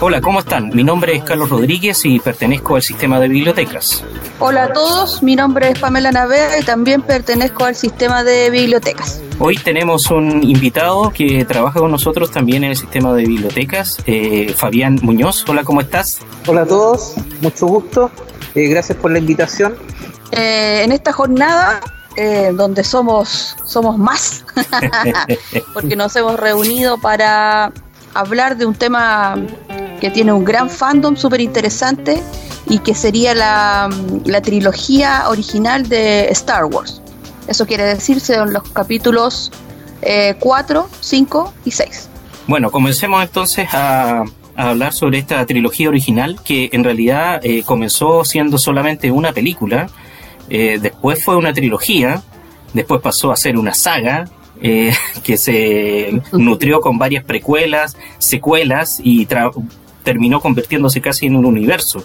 Hola, 0.00 0.20
¿cómo 0.20 0.38
están? 0.38 0.70
Mi 0.72 0.84
nombre 0.84 1.16
es 1.16 1.24
Carlos 1.24 1.50
Rodríguez 1.50 2.04
y 2.04 2.20
pertenezco 2.20 2.76
al 2.76 2.82
sistema 2.82 3.18
de 3.18 3.26
bibliotecas. 3.26 4.04
Hola 4.38 4.64
a 4.64 4.72
todos, 4.72 5.24
mi 5.24 5.34
nombre 5.34 5.70
es 5.70 5.78
Pamela 5.80 6.12
Navea 6.12 6.60
y 6.60 6.62
también 6.62 7.02
pertenezco 7.02 7.64
al 7.64 7.74
sistema 7.74 8.22
de 8.22 8.48
bibliotecas. 8.48 9.20
Hoy 9.40 9.56
tenemos 9.56 10.08
un 10.12 10.44
invitado 10.44 11.10
que 11.10 11.44
trabaja 11.44 11.80
con 11.80 11.90
nosotros 11.90 12.30
también 12.30 12.62
en 12.62 12.70
el 12.70 12.76
sistema 12.76 13.12
de 13.12 13.24
bibliotecas, 13.24 13.98
eh, 14.06 14.54
Fabián 14.56 15.00
Muñoz. 15.02 15.44
Hola, 15.48 15.64
¿cómo 15.64 15.80
estás? 15.80 16.20
Hola 16.46 16.62
a 16.62 16.66
todos, 16.66 17.14
mucho 17.40 17.66
gusto. 17.66 18.12
Eh, 18.54 18.68
gracias 18.68 18.96
por 18.98 19.10
la 19.10 19.18
invitación. 19.18 19.74
Eh, 20.30 20.82
en 20.84 20.92
esta 20.92 21.12
jornada 21.12 21.80
donde 22.54 22.82
somos, 22.82 23.56
somos 23.64 23.96
más, 23.96 24.44
porque 25.72 25.94
nos 25.94 26.14
hemos 26.16 26.38
reunido 26.38 26.98
para 26.98 27.72
hablar 28.14 28.56
de 28.56 28.66
un 28.66 28.74
tema 28.74 29.36
que 29.98 30.10
tiene 30.10 30.32
un 30.32 30.44
gran 30.44 30.70
fandom 30.70 31.16
súper 31.16 31.40
interesante 31.40 32.22
y 32.68 32.78
que 32.78 32.94
sería 32.94 33.34
la, 33.34 33.88
trilogía 34.42 35.28
original 35.28 35.88
de 35.88 36.28
Star 36.30 36.64
Wars. 36.66 37.00
Eso 37.46 37.66
quiere 37.66 37.84
decir 37.84 38.20
son 38.20 38.52
los 38.52 38.62
capítulos 38.70 39.50
4, 40.38 40.80
eh, 40.90 40.96
5 41.00 41.54
y 41.64 41.70
6. 41.70 42.08
Bueno, 42.46 42.70
comencemos 42.70 43.22
entonces 43.22 43.68
a, 43.72 44.24
hablar 44.54 44.92
sobre 44.92 45.18
esta 45.18 45.46
trilogía 45.46 45.88
original 45.88 46.40
que 46.44 46.68
en 46.72 46.82
realidad 46.82 47.40
eh, 47.44 47.62
comenzó 47.62 48.24
siendo 48.24 48.58
solamente 48.58 49.12
una 49.12 49.32
película, 49.32 49.88
eh, 50.50 50.78
después 50.80 51.24
fue 51.24 51.36
una 51.36 51.52
trilogía, 51.52 52.22
después 52.74 53.00
pasó 53.00 53.30
a 53.30 53.36
ser 53.36 53.56
una 53.56 53.72
saga 53.74 54.28
que 55.22 55.36
se 55.36 56.20
nutrió 56.32 56.80
con 56.80 56.98
varias 56.98 57.22
precuelas, 57.22 57.96
secuelas 58.18 59.00
y 59.00 59.26
terminó 60.08 60.40
convirtiéndose 60.40 61.02
casi 61.02 61.26
en 61.26 61.36
un 61.36 61.44
universo 61.44 62.02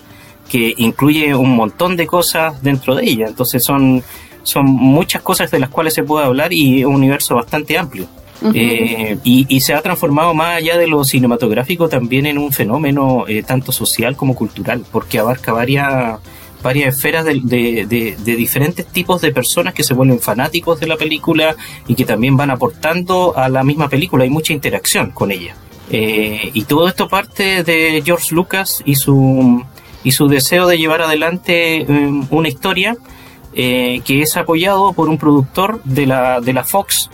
que 0.50 0.74
incluye 0.76 1.34
un 1.34 1.56
montón 1.56 1.96
de 1.96 2.06
cosas 2.06 2.62
dentro 2.62 2.96
de 2.96 3.06
ella. 3.06 3.28
Entonces 3.28 3.64
son, 3.64 4.04
son 4.44 4.66
muchas 4.66 5.22
cosas 5.22 5.50
de 5.52 5.58
las 5.58 5.70
cuales 5.70 5.94
se 5.94 6.04
puede 6.04 6.26
hablar 6.26 6.52
y 6.52 6.84
un 6.84 6.96
universo 6.96 7.36
bastante 7.36 7.78
amplio. 7.78 8.08
Eh, 8.54 9.18
y, 9.24 9.62
se 9.62 9.74
ha 9.74 9.82
transformado 9.82 10.34
más 10.34 10.58
allá 10.58 10.78
de 10.78 10.86
lo 10.86 11.06
cinematográfico 11.06 11.88
también 11.88 12.26
en 12.26 12.38
un 12.38 12.52
fenómeno 12.52 13.24
eh, 13.26 13.42
tanto 13.42 13.72
social 13.72 14.18
como 14.18 14.36
cultural, 14.36 14.84
porque 14.92 15.18
abarca 15.18 15.54
varias, 15.54 16.20
varias 16.62 16.94
esferas 16.94 17.24
de, 17.24 17.40
de, 17.40 18.36
diferentes 18.36 18.86
tipos 18.86 19.22
de 19.22 19.32
personas 19.32 19.74
que 19.74 19.86
se 19.86 19.94
vuelven 19.94 20.20
fanáticos 20.20 20.78
de 20.82 20.88
la 20.88 20.98
película 20.98 21.56
y 21.88 21.96
que 21.96 22.04
también 22.04 22.36
van 22.36 22.52
aportando 22.52 23.38
a 23.38 23.48
la 23.48 23.64
misma 23.64 23.88
película. 23.88 24.26
Hay 24.26 24.30
mucha 24.30 24.52
interacción 24.52 25.12
con 25.12 25.32
ella. 25.32 25.56
Eh, 25.92 26.52
y 26.54 26.64
todo 26.64 26.88
esto 26.88 27.08
parte 27.08 27.64
de 27.64 28.02
George 28.06 28.34
Lucas 28.34 28.82
y 28.86 28.96
su, 28.96 29.64
y 30.04 30.12
su 30.12 30.28
deseo 30.28 30.68
de 30.68 30.78
llevar 30.78 31.02
adelante 31.02 31.86
um, 31.88 32.26
una 32.30 32.48
historia 32.48 32.96
eh, 33.54 34.02
que 34.06 34.22
es 34.22 34.36
apoyado 34.38 34.94
por 34.94 35.10
un 35.10 35.18
productor 35.18 35.82
de 35.84 36.06
la, 36.06 36.42
de 36.42 36.54
la 36.54 36.64
Fox 36.64 37.10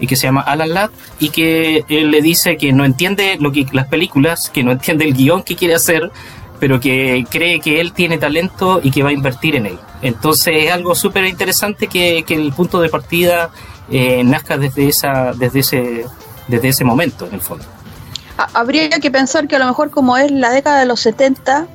y 0.00 0.06
que 0.06 0.16
se 0.16 0.26
llama 0.26 0.40
Alan 0.40 0.74
Ladd 0.74 0.90
y 1.20 1.28
que 1.28 1.84
él 1.88 2.10
le 2.10 2.20
dice 2.20 2.56
que 2.56 2.72
no 2.72 2.84
entiende 2.84 3.36
lo 3.38 3.52
que 3.52 3.66
las 3.72 3.86
películas, 3.86 4.50
que 4.50 4.64
no 4.64 4.72
entiende 4.72 5.04
el 5.04 5.14
guion 5.14 5.42
que 5.44 5.54
quiere 5.54 5.74
hacer, 5.74 6.10
pero 6.58 6.80
que 6.80 7.24
cree 7.30 7.60
que 7.60 7.80
él 7.80 7.92
tiene 7.92 8.18
talento 8.18 8.80
y 8.82 8.90
que 8.90 9.02
va 9.02 9.10
a 9.10 9.12
invertir 9.12 9.54
en 9.54 9.66
él. 9.66 9.78
Entonces 10.02 10.64
es 10.64 10.72
algo 10.72 10.94
súper 10.94 11.26
interesante 11.26 11.86
que, 11.86 12.24
que, 12.26 12.34
el 12.34 12.52
punto 12.52 12.80
de 12.80 12.88
partida 12.88 13.50
eh, 13.90 14.24
nazca 14.24 14.58
desde, 14.58 14.88
esa, 14.88 15.32
desde, 15.32 15.60
ese, 15.60 16.04
desde 16.48 16.68
ese 16.68 16.84
momento, 16.84 17.26
en 17.26 17.34
el 17.34 17.40
fondo 17.40 17.64
habría 18.36 18.88
que 18.88 19.10
pensar 19.10 19.46
que 19.48 19.56
a 19.56 19.58
lo 19.58 19.66
mejor 19.66 19.90
como 19.90 20.16
es 20.16 20.30
la 20.30 20.50
década 20.50 20.80
de 20.80 20.86
los 20.86 21.00
70, 21.00 21.66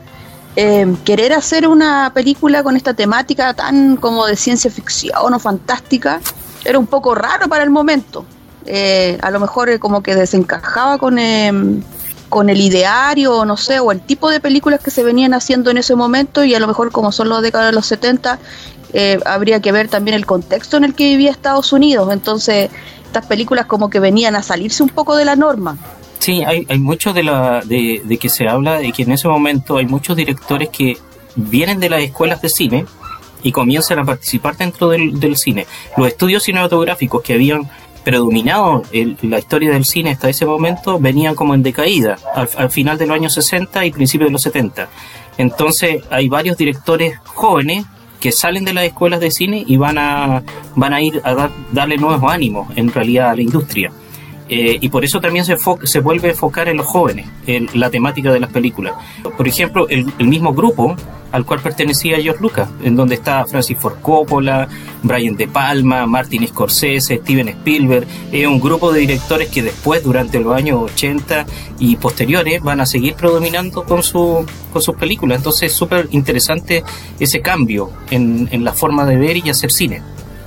eh, 0.56 0.96
querer 1.06 1.34
hacer 1.34 1.68
una 1.68 2.12
película 2.14 2.64
con 2.64 2.75
esta 2.75 2.94
temática 2.94 3.53
tan 3.53 3.96
como 3.97 4.25
de 4.25 4.36
ciencia 4.36 4.69
ficción 4.69 5.34
o 5.34 5.40
fantástica 5.40 6.19
era 6.66 6.78
un 6.80 6.88
poco 6.88 7.16
raro 7.16 7.48
para 7.48 7.64
el 7.64 7.69
momento. 7.69 8.25
Eh, 8.66 9.18
a 9.22 9.31
lo 9.31 9.40
mejor 9.40 9.69
eh, 9.69 9.80
como 9.80 10.03
que 10.03 10.16
desencajaba 10.16 10.98
con, 10.98 11.18
con 12.28 12.50
el 12.50 12.59
ideario, 12.59 13.46
no 13.46 13.58
sé, 13.58 13.80
o 13.80 13.92
el 13.92 14.02
tipo 14.02 14.30
de 14.30 14.40
películas 14.40 14.81
que 14.81 14.92
se 14.92 15.03
venían 15.03 15.34
haciendo 15.34 15.72
en 15.72 15.78
ese 15.78 15.96
momento 15.96 16.44
y 16.44 16.53
a 16.56 16.59
lo 16.59 16.68
mejor 16.68 16.92
como 16.92 17.12
son 17.12 17.30
las 17.30 17.42
décadas 17.42 17.68
de 17.68 17.74
los 17.74 17.86
70, 17.86 18.38
habría 19.25 19.62
que 19.62 19.72
ver 19.72 19.88
también 19.88 20.16
el 20.16 20.25
contexto 20.25 20.78
en 20.78 20.84
el 20.84 20.94
que 20.94 21.06
vivía 21.06 21.31
Estados 21.31 21.72
Unidos. 21.72 22.12
Entonces, 22.12 22.69
estas 23.06 23.25
películas 23.28 23.66
como 23.66 23.90
que 23.90 24.00
venían 24.00 24.36
a 24.36 24.44
salirse 24.44 24.84
un 24.84 24.90
poco 24.90 25.16
de 25.16 25.25
la 25.25 25.36
norma. 25.36 25.78
Sí, 26.19 26.44
hay, 26.44 26.66
hay 26.69 26.80
mucho 26.80 27.13
de, 27.13 27.24
la, 27.24 27.62
de, 27.62 28.18
que 28.19 28.30
se 28.30 28.47
habla 28.47 28.78
de 28.78 28.91
que 28.91 29.03
en 29.03 29.13
ese 29.13 29.28
momento 29.28 29.78
hay 29.78 29.85
muchos 29.85 30.18
directores 30.18 30.69
que 30.69 30.97
vienen 31.35 31.80
de 31.80 31.90
las 31.90 32.02
escuelas 32.02 32.41
de 32.41 32.50
cine 32.50 32.85
y 33.41 33.53
comienzan 33.53 34.00
a 34.00 34.06
participar 34.06 34.57
dentro 34.57 34.90
del, 34.90 35.38
cine. 35.38 35.66
Los 35.96 36.07
estudios 36.07 36.44
cinematográficos 36.44 37.22
que 37.22 37.34
habían 37.34 37.69
predominado 38.03 38.84
en 38.91 39.18
la 39.24 39.40
historia 39.40 39.72
del 39.72 39.85
cine 39.85 40.12
hasta 40.12 40.30
ese 40.30 40.46
momento 40.46 41.00
venían 41.00 41.35
como 41.35 41.53
en 41.53 41.63
decaída 41.63 42.18
al, 42.36 42.50
al, 42.57 42.69
final 42.69 42.97
de 42.97 43.07
los 43.07 43.16
años 43.16 43.34
60 43.34 43.86
y 43.86 43.91
principios 43.91 44.28
de 44.28 44.34
los 44.34 44.41
70. 44.41 44.90
Entonces 45.38 46.03
hay 46.09 46.28
varios 46.28 46.57
directores 46.57 47.18
jóvenes 47.24 47.86
que 48.19 48.31
salen 48.31 48.66
de 48.66 48.74
las 48.74 48.84
escuelas 48.84 49.19
de 49.19 49.31
cine 49.31 49.63
y 49.66 49.78
van 49.78 49.97
a, 49.97 50.44
van 50.75 50.94
a 50.94 51.01
ir 51.01 51.22
a 51.24 51.50
darle 51.72 51.97
nuevos 51.97 52.30
ánimos 52.30 52.68
en 52.75 52.91
realidad 52.91 53.30
a 53.30 53.36
la 53.36 53.41
industria. 53.41 53.91
Eh, 54.50 54.80
y 54.82 54.90
por 54.90 55.06
eso 55.06 55.22
también 55.22 55.46
se, 55.46 55.56
se 55.84 56.00
vuelve 56.00 56.30
a 56.30 56.32
enfocar 56.32 56.68
en 56.70 56.78
los 56.78 56.88
jóvenes, 56.88 57.28
en 57.46 57.70
la 57.76 57.92
temática 57.92 58.32
de 58.34 58.40
las 58.40 58.50
películas. 58.50 58.96
Por 59.38 59.48
ejemplo, 59.48 59.88
el, 59.90 60.08
mismo 60.28 60.54
grupo 60.54 60.96
al 61.32 61.46
cual 61.46 61.60
pertenecía 61.60 62.20
George 62.20 62.42
Lucas, 62.42 62.68
en 62.84 62.96
donde 62.96 63.14
está 63.14 63.46
Francis 63.46 63.78
Ford 63.78 64.00
Coppola, 64.02 64.68
Brian 65.04 65.36
De 65.36 65.48
Palma, 65.48 66.08
Martin 66.08 66.48
Scorsese, 66.48 67.18
Steven 67.18 67.50
Spielberg, 67.50 68.08
es 68.32 68.48
un 68.48 68.60
grupo 68.60 68.92
de 68.92 69.02
directores 69.02 69.50
que 69.50 69.62
después, 69.62 70.04
durante 70.04 70.40
los 70.40 70.56
años 70.56 70.81
80 70.81 71.46
y 71.78 71.98
posteriores, 71.98 72.64
van 72.64 72.81
a 72.81 72.88
seguir 72.88 73.14
predominando 73.14 73.84
con, 73.84 74.02
su, 74.02 74.44
con 74.74 74.81
sus 74.81 74.96
películas. 74.96 75.38
Entonces 75.38 75.72
es 75.72 75.78
súper 75.78 76.08
interesante 76.10 76.84
ese 77.20 77.42
cambio 77.42 77.92
en, 78.10 78.50
en 78.52 78.64
la 78.64 78.74
forma 78.74 79.06
de 79.06 79.18
ver 79.18 79.38
y 79.38 79.52
hacer 79.52 79.72
cine. 79.72 80.02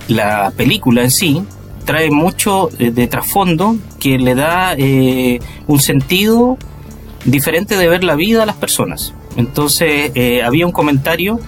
La 0.09 0.53
película 0.57 1.05
en 1.05 1.13
sí 1.13 1.45
trae 1.85 2.11
mucho 2.11 2.71
eh, 2.79 2.91
de, 2.91 3.07
trasfondo 3.07 3.77
que 3.99 4.19
le 4.19 4.35
da 4.35 4.75
eh, 4.77 5.41
un 5.67 5.81
sentido 5.81 6.59
diferente 7.25 7.77
de 7.77 7.89
ver 7.89 8.05
la 8.05 8.15
vida 8.15 8.43
a 8.43 8.47
las 8.47 8.57
personas. 8.57 9.15
Entonces 9.37 10.13
eh, 10.15 10.43
había 10.43 10.67
un 10.67 10.73
comentario 10.73 11.41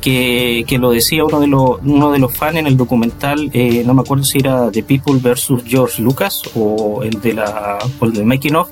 que, 0.00 0.64
que, 0.66 0.78
lo 0.78 0.90
decía 0.90 1.24
uno 1.24 1.40
de 1.40 1.46
los 1.46 1.78
uno 1.84 2.10
de 2.10 2.18
los 2.18 2.34
fans 2.34 2.56
en 2.56 2.66
el 2.66 2.76
documental, 2.76 3.50
no 3.84 3.94
me 3.94 4.00
acuerdo 4.00 4.24
si 4.24 4.38
era 4.38 4.70
The 4.70 4.82
People 4.82 5.18
versus 5.20 5.62
George 5.66 6.00
Lucas 6.00 6.42
o 6.54 7.02
el 7.02 7.20
de 7.20 7.34
la 7.34 7.78
o 7.98 8.06
el 8.06 8.12
de 8.14 8.24
Making 8.24 8.56
of, 8.56 8.70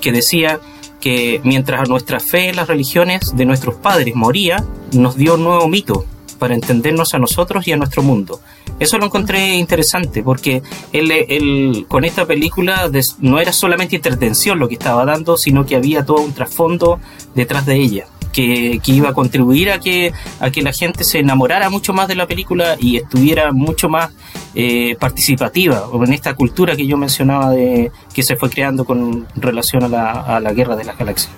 que 0.00 0.10
decía 0.10 0.60
que 1.00 1.42
mientras 1.44 1.86
nuestra 1.90 2.18
fe 2.18 2.48
en 2.48 2.56
las 2.56 2.66
religiones 2.66 3.36
de 3.36 3.44
nuestros 3.44 3.74
padres 3.74 4.14
moría, 4.14 4.64
nos 4.92 5.16
dio 5.16 5.34
un 5.34 5.44
nuevo 5.44 5.68
mito 5.68 6.06
para 6.38 6.54
entendernos 6.54 7.12
a 7.12 7.18
nosotros 7.18 7.68
y 7.68 7.72
a 7.72 7.76
nuestro 7.76 8.02
mundo. 8.02 8.40
Eso 8.78 8.98
lo 8.98 9.06
encontré 9.06 9.54
interesante 9.54 10.22
porque 10.22 10.62
él, 10.92 11.86
con 11.88 12.04
esta 12.04 12.26
película 12.26 12.90
no 13.20 13.38
era 13.38 13.52
solamente 13.52 13.96
entretención 13.96 14.58
lo 14.58 14.68
que 14.68 14.74
estaba 14.74 15.04
dando, 15.04 15.36
sino 15.36 15.64
que 15.64 15.76
había 15.76 16.04
todo 16.04 16.20
un 16.20 16.32
trasfondo 16.32 16.98
detrás 17.34 17.66
de 17.66 17.76
ella. 17.76 18.06
Que, 18.32 18.80
iba 18.86 19.10
a 19.10 19.12
contribuir 19.12 19.70
a 19.70 19.78
que, 19.78 20.12
a 20.40 20.50
que 20.50 20.60
la 20.60 20.72
gente 20.72 21.04
se 21.04 21.20
enamorara 21.20 21.70
mucho 21.70 21.92
más 21.92 22.08
de 22.08 22.16
la 22.16 22.26
película 22.26 22.76
y 22.80 22.96
estuviera 22.96 23.52
mucho 23.52 23.88
más 23.88 24.10
eh, 24.56 24.96
participativa 24.98 25.84
en 25.92 26.12
esta 26.12 26.34
cultura 26.34 26.74
que 26.74 26.84
yo 26.84 26.96
mencionaba 26.96 27.50
de 27.50 27.92
que 28.12 28.24
se 28.24 28.34
fue 28.34 28.50
creando 28.50 28.84
con 28.84 29.28
relación 29.36 29.84
a 29.84 29.88
la, 29.88 30.10
a 30.10 30.40
la 30.40 30.52
guerra 30.52 30.74
de 30.74 30.84
las 30.84 30.98
galaxias. 30.98 31.32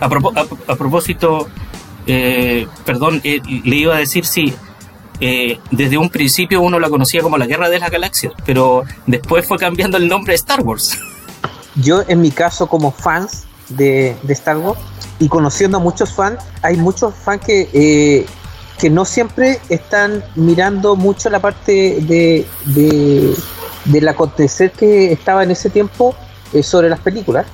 A, 0.00 0.08
propósito, 0.08 1.48
eh, 2.06 2.66
perdón, 2.84 3.20
eh, 3.22 3.40
le 3.64 3.76
iba 3.76 3.94
a 3.94 3.98
decir 3.98 4.24
si 4.24 4.54
eh, 5.20 5.58
desde 5.70 5.98
un 5.98 6.10
principio 6.10 6.60
uno 6.60 6.78
la 6.78 6.88
conocía 6.88 7.22
como 7.22 7.38
la 7.38 7.46
Guerra 7.46 7.68
de 7.68 7.78
las 7.78 7.90
Galaxias, 7.90 8.32
pero 8.44 8.84
después 9.06 9.46
fue 9.46 9.58
cambiando 9.58 9.96
el 9.96 10.08
nombre 10.08 10.32
de 10.32 10.36
Star 10.36 10.60
Wars. 10.62 10.98
Yo, 11.76 12.02
en 12.08 12.20
mi 12.20 12.30
caso, 12.30 12.66
como 12.66 12.90
fans 12.90 13.44
de, 13.68 14.16
Star 14.28 14.58
Wars, 14.58 14.80
y 15.18 15.28
conociendo 15.28 15.78
a 15.78 15.80
muchos 15.80 16.12
fans, 16.12 16.42
hay 16.62 16.76
muchos 16.76 17.14
fans 17.14 17.44
que, 17.44 17.68
eh, 17.72 18.26
que 18.78 18.90
no 18.90 19.04
siempre 19.04 19.60
están 19.68 20.24
mirando 20.34 20.96
mucho 20.96 21.30
la 21.30 21.40
parte 21.40 21.98
de, 22.00 22.46
de 22.66 23.34
del 23.88 24.08
acontecer 24.08 24.70
que 24.72 25.12
estaba 25.12 25.42
en 25.42 25.50
ese 25.50 25.70
tiempo 25.70 26.14
eh, 26.52 26.62
sobre 26.62 26.88
las 26.88 27.00
películas, 27.00 27.46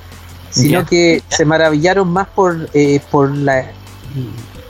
sino 0.49 0.85
que 0.85 1.21
se 1.27 1.45
maravillaron 1.45 2.09
más 2.09 2.27
por, 2.29 2.69
eh, 2.73 3.01
por 3.11 3.35
la, 3.35 3.65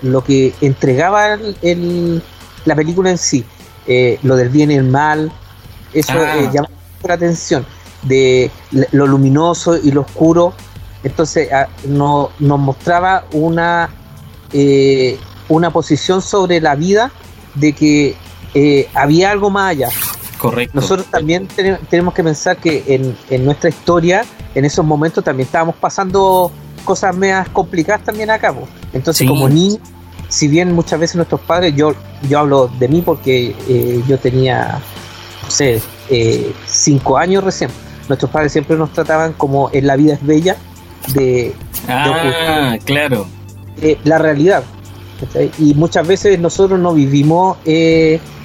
lo 0.02 0.24
que 0.24 0.54
entregaba 0.62 1.38
el, 1.62 2.24
la 2.66 2.76
película 2.76 3.10
en 3.10 3.18
sí, 3.18 3.46
eh, 3.88 4.20
lo 4.24 4.36
del 4.36 4.50
bien 4.50 4.72
y 4.72 4.76
el 4.76 4.86
mal, 4.86 5.32
eso 5.94 6.14
ah. 6.16 6.52
llamó 6.54 6.68
la 7.04 7.14
atención, 7.14 7.66
de 8.04 8.52
lo 8.92 9.08
luminoso 9.08 9.78
y 9.78 9.92
lo 9.92 10.02
oscuro, 10.02 10.54
entonces 11.04 11.52
ah, 11.52 11.68
no, 11.88 12.32
nos 12.40 12.60
mostraba 12.60 13.26
una, 13.32 13.90
una 15.50 15.72
posición 15.72 16.22
sobre 16.22 16.62
la 16.62 16.76
vida 16.76 17.12
de 17.56 17.74
que 17.74 18.16
había 18.94 19.32
algo 19.32 19.50
más 19.50 19.72
allá, 19.72 19.90
Correcto. 20.38 20.80
Nosotros 20.80 21.08
también 21.08 21.48
tenemos 21.90 22.14
que 22.14 22.24
pensar 22.24 22.58
que 22.58 22.84
en, 23.30 23.46
nuestra 23.46 23.70
historia, 23.70 24.26
en 24.54 24.66
esos 24.66 24.86
momentos 24.86 25.24
también 25.24 25.46
estábamos 25.46 25.76
pasando 25.76 26.52
cosas 26.84 27.16
más 27.16 27.50
complicadas 27.50 28.04
también 28.04 28.30
acá. 28.30 28.54
Entonces, 28.94 29.28
como 29.28 29.48
niño, 29.50 29.78
si 30.36 30.50
bien 30.50 30.74
muchas 30.74 31.00
veces 31.00 31.16
nuestros 31.16 31.40
padres, 31.40 31.74
yo, 31.78 31.94
yo 32.28 32.40
hablo 32.40 32.70
de 32.78 32.90
mí 32.90 33.02
porque 33.02 33.56
eh, 33.70 34.04
yo 34.06 34.18
tenía, 34.20 34.80
no 35.42 35.50
sé, 35.50 35.82
eh, 36.10 36.54
cinco 36.66 37.18
años 37.18 37.42
recién, 37.42 37.70
nuestros 38.10 38.30
padres 38.30 38.52
siempre 38.52 38.76
nos 38.76 38.92
trataban 38.92 39.32
como 39.32 39.70
en 39.72 39.88
la 39.88 39.96
vida 39.96 40.16
es 40.16 40.26
bella 40.26 40.58
de... 41.14 41.54
Ah, 41.88 42.78
claro. 42.84 43.28
Eh, 43.82 43.98
la 44.04 44.18
realidad. 44.18 44.64
Y 45.58 45.74
muchas 45.74 46.06
veces 46.06 46.38
nosotros 46.38 46.78
no 46.82 46.94
vivimos 46.94 47.58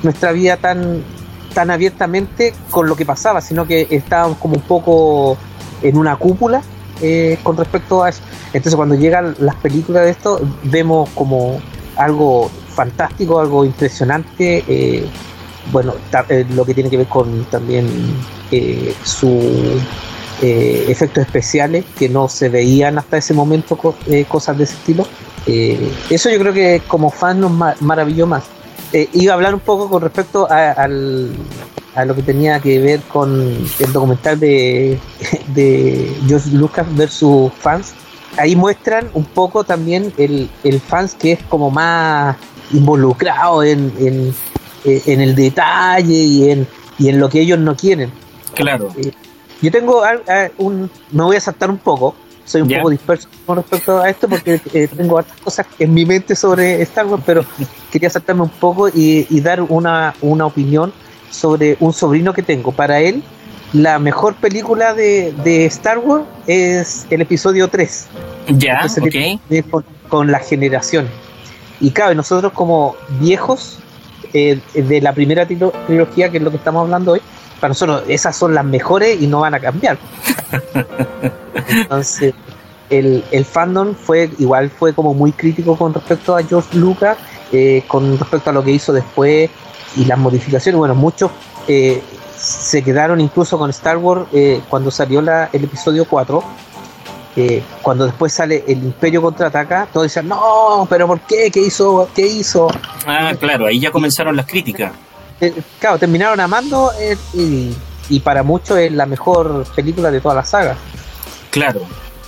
nuestra 0.04 0.30
vida 0.30 0.56
tan 0.56 1.02
tan 1.52 1.72
abiertamente 1.72 2.54
con 2.70 2.88
lo 2.88 2.94
que 2.94 3.04
pasaba, 3.04 3.40
sino 3.40 3.66
que 3.66 3.88
estábamos 3.90 4.38
como 4.38 4.54
un 4.54 4.62
poco 4.62 5.36
en 5.82 5.96
una 5.96 6.14
cúpula 6.14 6.62
eh, 7.02 7.38
con 7.42 7.56
respecto 7.56 8.04
a 8.04 8.10
eso. 8.10 8.20
Entonces 8.52 8.76
cuando 8.76 8.94
llegan 8.94 9.34
las 9.40 9.54
películas 9.56 10.04
de 10.04 10.10
esto, 10.10 10.40
vemos 10.62 11.08
como 11.10 11.58
algo 12.00 12.50
fantástico, 12.68 13.40
algo 13.40 13.64
impresionante, 13.64 14.64
eh, 14.66 15.06
bueno, 15.72 15.94
eh, 16.28 16.46
lo 16.54 16.64
que 16.64 16.74
tiene 16.74 16.90
que 16.90 16.96
ver 16.96 17.06
con 17.06 17.44
también 17.44 17.86
su 19.04 19.80
efectos 20.42 21.24
especiales 21.24 21.84
que 21.98 22.08
no 22.08 22.26
se 22.26 22.48
veían 22.48 22.98
hasta 22.98 23.18
ese 23.18 23.34
momento, 23.34 23.76
cosas 24.26 24.56
de 24.56 24.64
ese 24.64 24.74
estilo. 24.74 25.06
eso 26.08 26.30
yo 26.30 26.38
creo 26.38 26.52
que 26.52 26.82
como 26.88 27.10
fan 27.10 27.40
nos 27.40 27.52
maravilló 27.80 28.26
más. 28.26 28.44
Eh, 28.92 29.08
iba 29.12 29.32
a 29.32 29.36
hablar 29.36 29.54
un 29.54 29.60
poco 29.60 29.88
con 29.88 30.02
respecto 30.02 30.48
a, 30.50 30.88
lo 30.88 32.14
que 32.14 32.22
tenía 32.22 32.58
que 32.60 32.80
ver 32.80 33.00
con 33.02 33.56
el 33.78 33.92
documental 33.92 34.40
de, 34.40 34.98
de 35.54 36.12
George 36.26 36.50
Lucas 36.50 36.86
versus 36.96 37.52
fans. 37.60 37.94
Ahí 38.36 38.56
muestran 38.56 39.10
un 39.14 39.24
poco 39.24 39.64
también 39.64 40.12
el, 40.16 40.48
el 40.64 40.80
fans 40.80 41.14
que 41.14 41.32
es 41.32 41.42
como 41.44 41.70
más 41.70 42.36
involucrado 42.72 43.62
en, 43.62 43.92
en, 43.98 44.34
eh, 44.84 45.02
el 45.06 45.34
detalle 45.34 46.14
y 46.14 46.50
en, 46.50 46.66
y 46.98 47.08
en 47.08 47.18
lo 47.18 47.28
que 47.28 47.40
ellos 47.40 47.58
no 47.58 47.76
quieren. 47.76 48.10
Claro. 48.54 48.92
Eh, 48.96 49.12
yo 49.62 49.70
tengo 49.70 50.02
un. 50.58 50.90
Me 51.10 51.22
voy 51.22 51.36
a 51.36 51.40
saltar 51.40 51.70
un 51.70 51.78
poco, 51.78 52.14
soy 52.44 52.62
un 52.62 52.68
poco 52.68 52.90
disperso 52.90 53.28
con 53.44 53.56
respecto 53.56 53.98
a 53.98 54.08
esto 54.08 54.28
porque 54.28 54.60
eh, 54.72 54.88
tengo 54.88 55.16
otras 55.16 55.38
cosas 55.38 55.66
en 55.78 55.92
mi 55.92 56.06
mente 56.06 56.34
sobre 56.34 56.80
Star 56.82 57.06
Wars, 57.06 57.22
pero 57.26 57.44
quería 57.92 58.08
saltarme 58.08 58.42
un 58.42 58.48
poco 58.48 58.88
y, 58.88 59.40
dar 59.40 59.60
una, 59.60 60.14
opinión 60.20 60.92
sobre 61.30 61.76
un 61.80 61.92
sobrino 61.92 62.32
que 62.32 62.42
tengo. 62.42 62.72
Para 62.72 63.00
él, 63.00 63.22
la 63.72 63.98
mejor 63.98 64.34
película 64.34 64.94
de, 64.94 65.66
Star 65.66 65.98
Wars 65.98 66.24
es 66.46 67.06
el 67.10 67.20
episodio 67.20 67.68
3. 67.68 68.08
Ya, 68.48 68.86
con, 69.70 69.84
con, 70.08 70.32
la 70.32 70.40
generación. 70.40 71.08
Y 71.80 71.90
claro, 71.92 72.14
nosotros 72.14 72.52
como 72.52 72.96
viejos 73.20 73.78
eh, 74.32 74.60
de 74.74 75.00
la 75.00 75.12
primera 75.12 75.46
trilogía, 75.46 76.30
que 76.30 76.36
es 76.38 76.42
lo 76.42 76.50
que 76.50 76.56
estamos 76.56 76.82
hablando 76.82 77.12
hoy, 77.12 77.22
para 77.60 77.70
nosotros 77.70 78.04
esas 78.08 78.36
son 78.36 78.54
las 78.54 78.64
mejores 78.64 79.20
y 79.20 79.26
no 79.26 79.40
van 79.40 79.54
a 79.54 79.60
cambiar. 79.60 79.98
Entonces, 81.68 82.34
el, 82.88 83.24
el, 83.30 83.44
fandom 83.44 83.94
fue 83.94 84.30
igual 84.38 84.70
fue 84.70 84.92
como 84.94 85.14
muy 85.14 85.32
crítico 85.32 85.76
con 85.76 85.94
respecto 85.94 86.36
a 86.36 86.42
George 86.42 86.76
Lucas, 86.76 87.18
eh, 87.52 87.84
con 87.86 88.18
respecto 88.18 88.50
a 88.50 88.52
lo 88.52 88.64
que 88.64 88.72
hizo 88.72 88.92
después 88.92 89.50
y 89.96 90.04
las 90.06 90.18
modificaciones. 90.18 90.78
Bueno, 90.78 90.94
muchos 90.94 91.30
eh, 91.68 92.02
se 92.40 92.82
quedaron 92.82 93.20
incluso 93.20 93.58
con 93.58 93.68
Star 93.70 93.98
Wars 93.98 94.26
eh, 94.32 94.62
cuando 94.68 94.90
salió 94.90 95.20
la, 95.20 95.50
el 95.52 95.64
episodio 95.64 96.06
4. 96.06 96.42
cuando 97.82 98.06
después 98.06 98.32
sale 98.32 98.64
el 98.66 98.78
Imperio 98.78 99.20
contraataca, 99.22 99.86
todos 99.92 100.06
decían, 100.06 100.28
no, 100.28 100.86
pero 100.88 101.06
¿por 101.06 101.20
qué? 101.20 101.50
¿Qué 101.50 101.60
hizo? 101.60 102.08
¿Qué 102.14 102.26
hizo? 102.26 102.68
Ah, 103.06 103.32
claro, 103.38 103.66
ahí 103.66 103.78
ya 103.78 103.90
comenzaron 103.90 104.36
las 104.36 104.46
críticas. 104.46 104.92
claro, 105.78 105.98
terminaron 105.98 106.40
amando 106.40 106.90
y, 107.34 107.74
y 108.08 108.20
para 108.20 108.42
muchos 108.42 108.78
es 108.78 108.92
la 108.92 109.06
mejor 109.06 109.64
película 109.74 110.10
de 110.10 110.20
toda 110.20 110.34
la 110.34 110.44
saga. 110.44 110.76
Claro. 111.50 111.82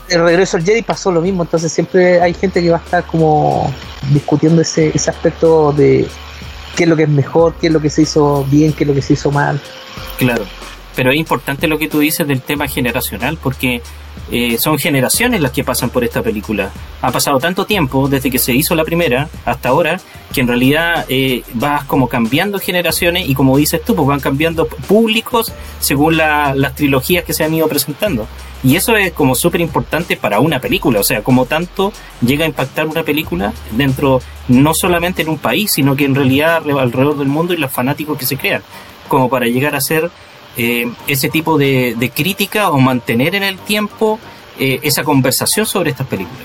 El 0.08 0.22
regreso 0.24 0.58
al 0.58 0.64
Jedi 0.64 0.82
pasó 0.82 1.10
lo 1.10 1.22
mismo, 1.22 1.42
entonces 1.42 1.72
siempre 1.72 2.20
hay 2.20 2.34
gente 2.34 2.60
que 2.62 2.70
va 2.70 2.76
a 2.76 2.80
estar 2.80 3.04
como 3.04 3.72
discutiendo 4.10 4.60
ese, 4.60 4.92
ese 4.94 5.10
aspecto 5.10 5.72
de 5.72 6.06
qué 6.76 6.84
es 6.84 6.88
lo 6.88 6.96
que 6.96 7.04
es 7.04 7.08
mejor, 7.08 7.54
qué 7.60 7.68
es 7.68 7.72
lo 7.72 7.80
que 7.80 7.90
se 7.90 8.02
hizo 8.02 8.44
bien, 8.50 8.72
qué 8.72 8.84
es 8.84 8.88
lo 8.88 8.94
que 8.94 9.02
se 9.02 9.14
hizo 9.14 9.30
mal. 9.30 9.60
Claro, 10.18 10.44
pero 10.94 11.10
es 11.10 11.16
importante 11.16 11.66
lo 11.66 11.78
que 11.78 11.88
tú 11.88 12.00
dices 12.00 12.26
del 12.26 12.42
tema 12.42 12.68
generacional, 12.68 13.38
porque 13.42 13.82
eh, 14.30 14.56
son 14.58 14.78
generaciones 14.78 15.40
las 15.40 15.52
que 15.52 15.64
pasan 15.64 15.90
por 15.90 16.04
esta 16.04 16.22
película. 16.22 16.70
Ha 17.02 17.10
pasado 17.10 17.38
tanto 17.38 17.66
tiempo 17.66 18.08
desde 18.08 18.30
que 18.30 18.38
se 18.38 18.54
hizo 18.54 18.74
la 18.74 18.84
primera 18.84 19.28
hasta 19.44 19.68
ahora 19.68 20.00
que 20.32 20.40
en 20.40 20.48
realidad 20.48 21.04
eh, 21.08 21.42
vas 21.54 21.84
como 21.84 22.08
cambiando 22.08 22.58
generaciones 22.58 23.28
y 23.28 23.34
como 23.34 23.56
dices 23.56 23.82
tú, 23.84 23.94
pues 23.94 24.08
van 24.08 24.20
cambiando 24.20 24.66
públicos 24.66 25.52
según 25.80 26.16
las 26.16 26.74
trilogías 26.74 27.24
que 27.24 27.34
se 27.34 27.44
han 27.44 27.52
ido 27.54 27.68
presentando. 27.68 28.26
Y 28.64 28.76
eso 28.76 28.96
es 28.96 29.12
como 29.12 29.34
súper 29.34 29.60
importante 29.60 30.16
para 30.16 30.38
una 30.38 30.60
película, 30.60 31.00
o 31.00 31.02
sea, 31.02 31.22
como 31.22 31.46
tanto 31.46 31.92
llega 32.24 32.44
a 32.44 32.48
impactar 32.48 32.86
una 32.86 33.02
película 33.02 33.52
dentro, 33.72 34.20
no 34.48 34.72
solamente 34.72 35.22
en 35.22 35.28
un 35.28 35.38
país, 35.38 35.72
sino 35.72 35.96
que 35.96 36.04
en 36.04 36.14
realidad 36.14 36.62
alrededor 36.78 37.18
del 37.18 37.28
mundo 37.28 37.54
y 37.54 37.56
los 37.56 37.72
fanáticos 37.72 38.16
que 38.16 38.24
se 38.24 38.36
crean, 38.36 38.62
como 39.08 39.28
para 39.28 39.46
llegar 39.46 39.74
a 39.74 39.80
ser 39.80 40.10
eh, 40.56 40.90
ese 41.06 41.30
tipo 41.30 41.56
de, 41.56 42.12
crítica 42.14 42.70
o 42.70 42.78
mantener 42.78 43.34
en 43.34 43.42
el 43.42 43.58
tiempo 43.58 44.18
eh, 44.58 44.80
esa 44.82 45.02
conversación 45.02 45.64
sobre 45.66 45.90
estas 45.90 46.06
películas. 46.06 46.42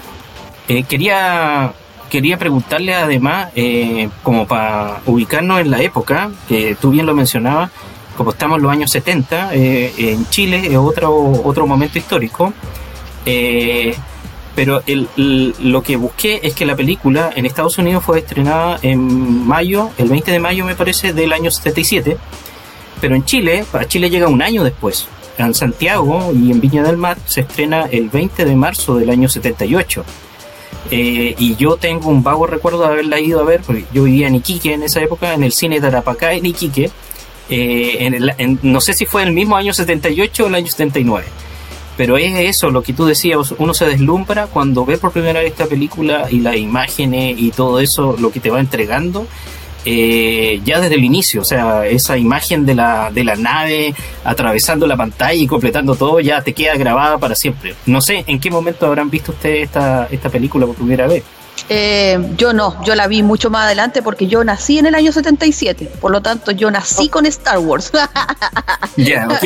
Eh, 0.70 0.84
quería, 0.84 1.74
quería 2.10 2.38
preguntarle 2.38 2.94
además, 2.94 3.50
como 4.24 4.48
para 4.48 5.02
ubicarnos 5.06 5.60
en 5.60 5.72
la 5.72 5.82
época, 5.82 6.32
que 6.48 6.76
tú 6.80 6.92
bien 6.92 7.06
lo 7.06 7.14
mencionabas, 7.14 7.72
como 8.16 8.32
estamos 8.32 8.58
en 8.58 8.64
los 8.64 8.72
años 8.72 8.92
70, 8.92 9.54
en 9.54 10.28
Chile 10.30 10.68
es 10.68 10.78
otro, 10.78 11.14
otro 11.44 11.68
momento 11.68 11.98
histórico. 11.98 12.54
pero 14.56 14.82
lo 15.18 15.84
que 15.84 15.96
busqué 15.98 16.40
es 16.44 16.56
que 16.56 16.66
la 16.66 16.76
película 16.76 17.32
en 17.36 17.46
Estados 17.46 17.78
Unidos 17.78 18.04
fue 18.04 18.20
estrenada 18.20 18.80
en 18.82 19.46
mayo, 19.46 19.92
el 19.98 20.10
20 20.10 20.32
de 20.32 20.40
mayo 20.40 20.66
me 20.66 20.76
parece, 20.76 21.14
del 21.14 21.32
año 21.34 21.52
77 21.52 22.18
pero 23.00 23.16
en 23.16 23.26
Chile, 23.26 23.66
para 23.72 23.88
Chile 23.88 24.10
llega 24.10 24.28
un 24.28 24.42
año 24.42 24.64
después. 24.64 25.08
En 25.38 25.54
Santiago 25.54 26.32
y 26.34 26.52
en 26.52 26.60
Viña 26.60 26.84
del 26.84 26.98
Mar 26.98 27.18
se 27.26 27.42
estrena 27.42 27.88
el 27.92 28.10
20 28.10 28.44
de 28.44 28.56
marzo 28.56 28.96
del 28.96 29.10
año 29.10 29.30
78. 29.30 30.04
Eh, 30.90 31.36
y 31.38 31.56
yo 31.56 31.78
tengo 31.78 32.10
un 32.10 32.24
vago 32.24 32.48
recuerdo 32.48 32.80
de 32.80 32.88
haberla 32.88 33.20
ido 33.20 33.40
a 33.40 33.44
ver, 33.44 33.62
porque 33.62 33.86
yo 33.94 34.04
vivía 34.04 34.28
en 34.28 34.36
Iquique 34.36 34.74
en 34.74 34.84
esa 34.84 35.02
época, 35.02 35.34
en 35.34 35.44
el 35.44 35.52
cine 35.52 35.80
de 35.80 35.88
Arapacá 35.88 36.34
en 36.34 36.46
Iquique. 36.46 36.90
Eh, 37.50 37.98
en 38.00 38.14
el, 38.14 38.60
no 38.64 38.82
sé 38.82 38.94
si 38.94 39.06
fue 39.06 39.24
el 39.24 39.32
mismo 39.32 39.56
año 39.56 39.74
78 39.74 40.44
o 40.44 40.48
el 40.48 40.56
año 40.56 40.68
79. 40.68 41.26
Pero 41.98 42.18
es 42.18 42.34
eso, 42.40 42.70
lo 42.70 42.84
que 42.84 42.94
tú 42.94 43.06
decías, 43.06 43.54
uno 43.58 43.74
se 43.74 43.86
deslumbra 43.86 44.48
cuando 44.48 44.86
ve 44.86 44.98
por 44.98 45.12
primera 45.12 45.40
vez 45.40 45.52
esta 45.52 45.66
película 45.66 46.28
y 46.30 46.40
las 46.40 46.56
imágenes 46.56 47.36
y 47.40 47.52
todo 47.52 47.80
eso, 47.80 48.16
lo 48.20 48.32
que 48.32 48.40
te 48.40 48.52
va 48.52 48.60
entregando 48.60 49.28
eh, 49.90 50.60
ya 50.66 50.82
desde 50.82 50.96
el 50.96 51.06
inicio, 51.06 51.40
o 51.40 51.46
sea, 51.46 51.86
esa 51.86 52.18
imagen 52.18 52.66
de 52.66 52.76
la, 52.76 53.10
de 53.10 53.24
la 53.24 53.38
nave 53.38 53.96
atravesando 54.26 54.86
la 54.86 54.98
pantalla 54.98 55.34
y 55.34 55.48
completando 55.48 55.96
todo 55.96 56.20
ya 56.20 56.42
te 56.42 56.52
queda 56.52 56.76
grabada 56.76 57.18
para 57.18 57.36
siempre. 57.36 57.74
No 57.86 58.02
sé 58.02 58.26
en 58.28 58.38
qué 58.38 58.52
momento 58.52 58.86
habrán 58.86 59.10
visto 59.10 59.32
ustedes 59.32 59.64
esta, 59.64 60.10
esta 60.12 60.30
película 60.30 60.66
por 60.66 60.76
primera 60.76 61.08
vez. 61.08 61.24
Eh, 61.70 62.20
yo 62.36 62.52
no, 62.52 62.84
yo 62.84 62.96
la 62.96 63.08
vi 63.08 63.24
mucho 63.24 63.50
más 63.50 63.66
adelante 63.66 64.02
porque 64.02 64.28
yo 64.28 64.44
nací 64.44 64.78
en 64.78 64.88
el 64.88 64.96
año 64.96 65.14
77, 65.14 65.90
por 66.02 66.12
lo 66.12 66.22
tanto 66.22 66.52
yo 66.52 66.70
nací 66.70 67.08
con 67.08 67.26
Star 67.26 67.60
Wars. 67.60 67.92
Ya, 68.98 69.28
ok. 69.28 69.44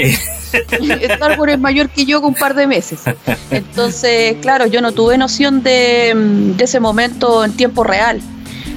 Star 0.53 1.37
Wars 1.37 1.53
es 1.53 1.59
mayor 1.59 1.89
que 1.89 2.05
yo 2.05 2.21
con 2.21 2.29
un 2.29 2.35
par 2.35 2.55
de 2.55 2.67
meses. 2.67 3.01
Entonces, 3.49 4.37
claro, 4.41 4.65
yo 4.65 4.81
no 4.81 4.93
tuve 4.93 5.17
noción 5.17 5.61
de, 5.61 6.13
de 6.15 6.63
ese 6.63 6.79
momento 6.79 7.43
en 7.43 7.51
tiempo 7.51 7.83
real. 7.83 8.21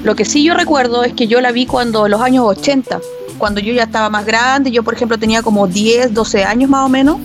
Lo 0.05 0.15
que 0.15 0.23
sí 0.23 0.43
yo 0.43 0.53
recuerdo 0.53 1.03
es 1.03 1.13
que 1.13 1.27
yo 1.27 1.41
la 1.41 1.51
vi 1.51 1.65
cuando 1.65 2.05
en 2.05 2.11
los 2.11 2.21
años 2.21 2.45
80, 2.47 2.99
cuando 3.37 3.59
yo 3.59 3.73
ya 3.73 3.83
estaba 3.83 4.09
más 4.09 4.25
grande, 4.25 4.71
yo 4.71 4.83
por 4.83 4.93
ejemplo 4.93 5.17
tenía 5.17 5.41
como 5.41 5.67
10, 5.67 6.13
12 6.13 6.43
años 6.45 6.69
más 6.69 6.85
o 6.85 6.89
menos, 6.89 7.17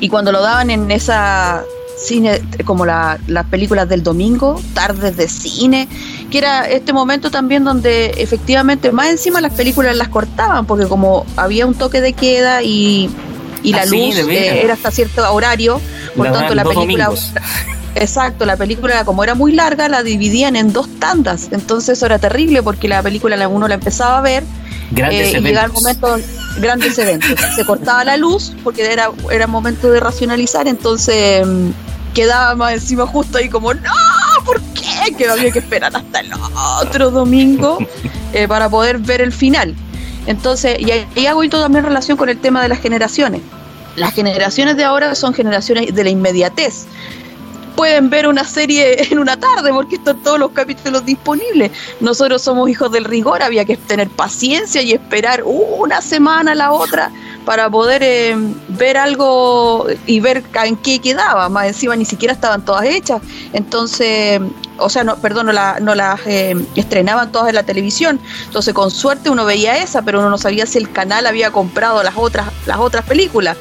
y 0.00 0.08
cuando 0.08 0.30
lo 0.32 0.40
daban 0.40 0.70
en 0.70 0.90
esa 0.92 1.62
cine 1.98 2.40
como 2.64 2.86
la- 2.86 3.18
las 3.26 3.46
películas 3.46 3.88
del 3.88 4.02
domingo, 4.02 4.60
tardes 4.72 5.16
de 5.16 5.28
cine, 5.28 5.88
que 6.30 6.38
era 6.38 6.68
este 6.68 6.92
momento 6.92 7.30
también 7.30 7.64
donde 7.64 8.06
efectivamente 8.18 8.90
más 8.92 9.08
encima 9.08 9.40
las 9.40 9.52
películas 9.54 9.96
las 9.96 10.08
cortaban, 10.08 10.66
porque 10.66 10.86
como 10.86 11.26
había 11.36 11.66
un 11.66 11.74
toque 11.74 12.00
de 12.00 12.12
queda 12.12 12.62
y, 12.62 13.10
y 13.64 13.72
la 13.72 13.82
Ah, 13.82 13.86
luz 13.86 14.16
eh, 14.28 14.62
era 14.62 14.74
hasta 14.74 14.90
cierto 14.90 15.32
horario, 15.32 15.80
por 16.16 16.26
La 16.26 16.32
tanto 16.32 16.54
la 16.54 16.62
película... 16.64 17.06
domingos. 17.06 17.32
Exacto, 17.94 18.44
la 18.44 18.56
película 18.56 19.04
como 19.04 19.22
era 19.22 19.34
muy 19.34 19.52
larga 19.52 19.88
la 19.88 20.02
dividían 20.02 20.56
en 20.56 20.72
dos 20.72 20.88
tandas, 20.98 21.48
entonces 21.52 21.96
eso 21.98 22.06
era 22.06 22.18
terrible 22.18 22.62
porque 22.62 22.88
la 22.88 23.02
película 23.02 23.36
la- 23.36 23.48
uno 23.48 23.68
la 23.68 23.74
empezaba 23.74 24.18
a 24.18 24.20
ver 24.20 24.42
Grandes 24.90 25.34
eh, 25.34 25.38
y 25.38 25.40
llegaba 25.42 25.66
el 25.66 25.72
momento 25.72 26.16
grandes 26.58 26.98
eventos. 26.98 27.40
Se 27.56 27.64
cortaba 27.64 28.04
la 28.04 28.16
luz 28.16 28.52
porque 28.62 28.84
era, 28.92 29.10
era 29.30 29.46
momento 29.46 29.90
de 29.90 29.98
racionalizar, 30.00 30.68
entonces 30.68 31.46
mm, 31.46 31.70
quedaba 32.14 32.54
más 32.54 32.74
encima 32.74 33.06
justo 33.06 33.38
ahí 33.38 33.48
como, 33.48 33.74
no, 33.74 33.90
¿por 34.44 34.60
qué? 34.60 35.14
Que 35.16 35.28
había 35.28 35.50
que 35.50 35.58
esperar 35.60 35.96
hasta 35.96 36.20
el 36.20 36.30
otro 36.80 37.10
domingo 37.10 37.78
eh, 38.32 38.46
para 38.46 38.68
poder 38.68 38.98
ver 38.98 39.20
el 39.20 39.32
final. 39.32 39.74
Entonces, 40.26 40.78
y 40.78 40.90
ahí 40.90 41.26
hago 41.26 41.42
esto 41.42 41.60
también 41.60 41.84
en 41.84 41.90
relación 41.90 42.16
con 42.16 42.28
el 42.28 42.38
tema 42.38 42.62
de 42.62 42.68
las 42.68 42.78
generaciones. 42.80 43.40
Las 43.96 44.12
generaciones 44.14 44.76
de 44.76 44.84
ahora 44.84 45.14
son 45.14 45.34
generaciones 45.34 45.94
de 45.94 46.04
la 46.04 46.10
inmediatez 46.10 46.86
pueden 47.74 48.10
ver 48.10 48.26
una 48.26 48.44
serie 48.44 49.02
en 49.10 49.18
una 49.18 49.38
tarde 49.38 49.70
porque 49.72 49.96
están 49.96 50.22
todos 50.22 50.38
los 50.38 50.50
capítulos 50.52 51.04
disponibles. 51.04 51.72
Nosotros 52.00 52.42
somos 52.42 52.68
hijos 52.68 52.90
del 52.92 53.04
rigor, 53.04 53.42
había 53.42 53.64
que 53.64 53.76
tener 53.76 54.08
paciencia 54.08 54.82
y 54.82 54.92
esperar 54.92 55.42
una 55.44 56.00
semana 56.00 56.52
a 56.52 56.54
la 56.54 56.72
otra 56.72 57.10
para 57.44 57.68
poder 57.68 58.02
eh, 58.02 58.36
ver 58.68 58.96
algo 58.96 59.86
y 60.06 60.20
ver 60.20 60.42
en 60.64 60.76
qué 60.76 60.98
quedaba. 60.98 61.48
Más 61.48 61.66
encima 61.66 61.94
ni 61.96 62.04
siquiera 62.04 62.32
estaban 62.32 62.64
todas 62.64 62.84
hechas. 62.86 63.20
Entonces, 63.52 64.40
o 64.78 64.88
sea, 64.88 65.04
no, 65.04 65.16
perdón, 65.16 65.46
no 65.46 65.94
las 65.94 66.20
eh, 66.26 66.54
estrenaban 66.74 67.32
todas 67.32 67.48
en 67.48 67.54
la 67.54 67.62
televisión. 67.62 68.20
Entonces, 68.46 68.72
con 68.74 68.90
suerte 68.90 69.30
uno 69.30 69.44
veía 69.44 69.82
esa, 69.82 70.02
pero 70.02 70.20
uno 70.20 70.30
no 70.30 70.38
sabía 70.38 70.66
si 70.66 70.78
el 70.78 70.90
canal 70.90 71.26
había 71.26 71.50
comprado 71.50 72.02
las 72.02 72.14
otras, 72.16 72.48
las 72.66 72.78
otras 72.78 73.04
películas. 73.04 73.56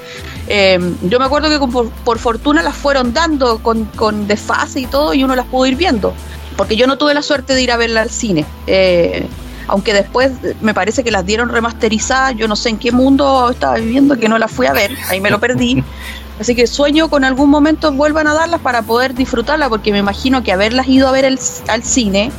Eh, 0.47 0.77
yo 1.03 1.19
me 1.19 1.25
acuerdo 1.25 1.49
que 1.49 1.59
con- 1.59 1.71
por, 1.71 1.89
por 1.89 2.19
fortuna 2.19 2.61
las 2.61 2.75
fueron 2.75 3.13
dando 3.13 3.59
con, 3.59 3.85
con 3.85 4.27
desfase 4.27 4.81
y 4.81 4.85
todo 4.85 5.13
y 5.13 5.23
uno 5.23 5.35
las 5.35 5.45
pudo 5.45 5.65
ir 5.67 5.75
viendo. 5.75 6.13
Porque 6.57 6.75
yo 6.75 6.85
no 6.87 6.97
tuve 6.97 7.13
la 7.13 7.21
suerte 7.21 7.53
de 7.55 7.61
ir 7.61 7.71
a 7.71 7.77
verla 7.77 8.01
al 8.01 8.09
cine. 8.09 8.45
Eh, 8.67 9.27
aunque 9.67 9.93
después 9.93 10.31
me 10.61 10.73
parece 10.73 11.03
que 11.03 11.11
las 11.11 11.25
dieron 11.25 11.49
remasterizadas, 11.49 12.35
yo 12.35 12.47
no 12.49 12.55
sé 12.57 12.69
en 12.69 12.77
qué 12.77 12.91
mundo 12.91 13.49
estaba 13.49 13.75
viviendo 13.75 14.17
que 14.19 14.27
no 14.27 14.37
las 14.37 14.51
fui 14.51 14.67
a 14.67 14.73
ver, 14.73 14.91
ahí 15.09 15.21
me 15.21 15.29
lo 15.29 15.39
perdí. 15.39 15.81
Así 16.39 16.53
que 16.55 16.67
sueño 16.67 17.09
con 17.09 17.23
algún 17.23 17.49
momento 17.49 17.91
vuelvan 17.91 18.27
a 18.27 18.33
darlas 18.33 18.59
para 18.59 18.81
poder 18.81 19.13
disfrutarlas, 19.13 19.69
porque 19.69 19.91
me 19.93 19.99
imagino 19.99 20.43
que 20.43 20.51
haberlas 20.51 20.87
ido 20.89 21.07
a 21.07 21.11
ver 21.11 21.23
el- 21.25 21.39
al 21.69 21.83
cine 21.83 22.31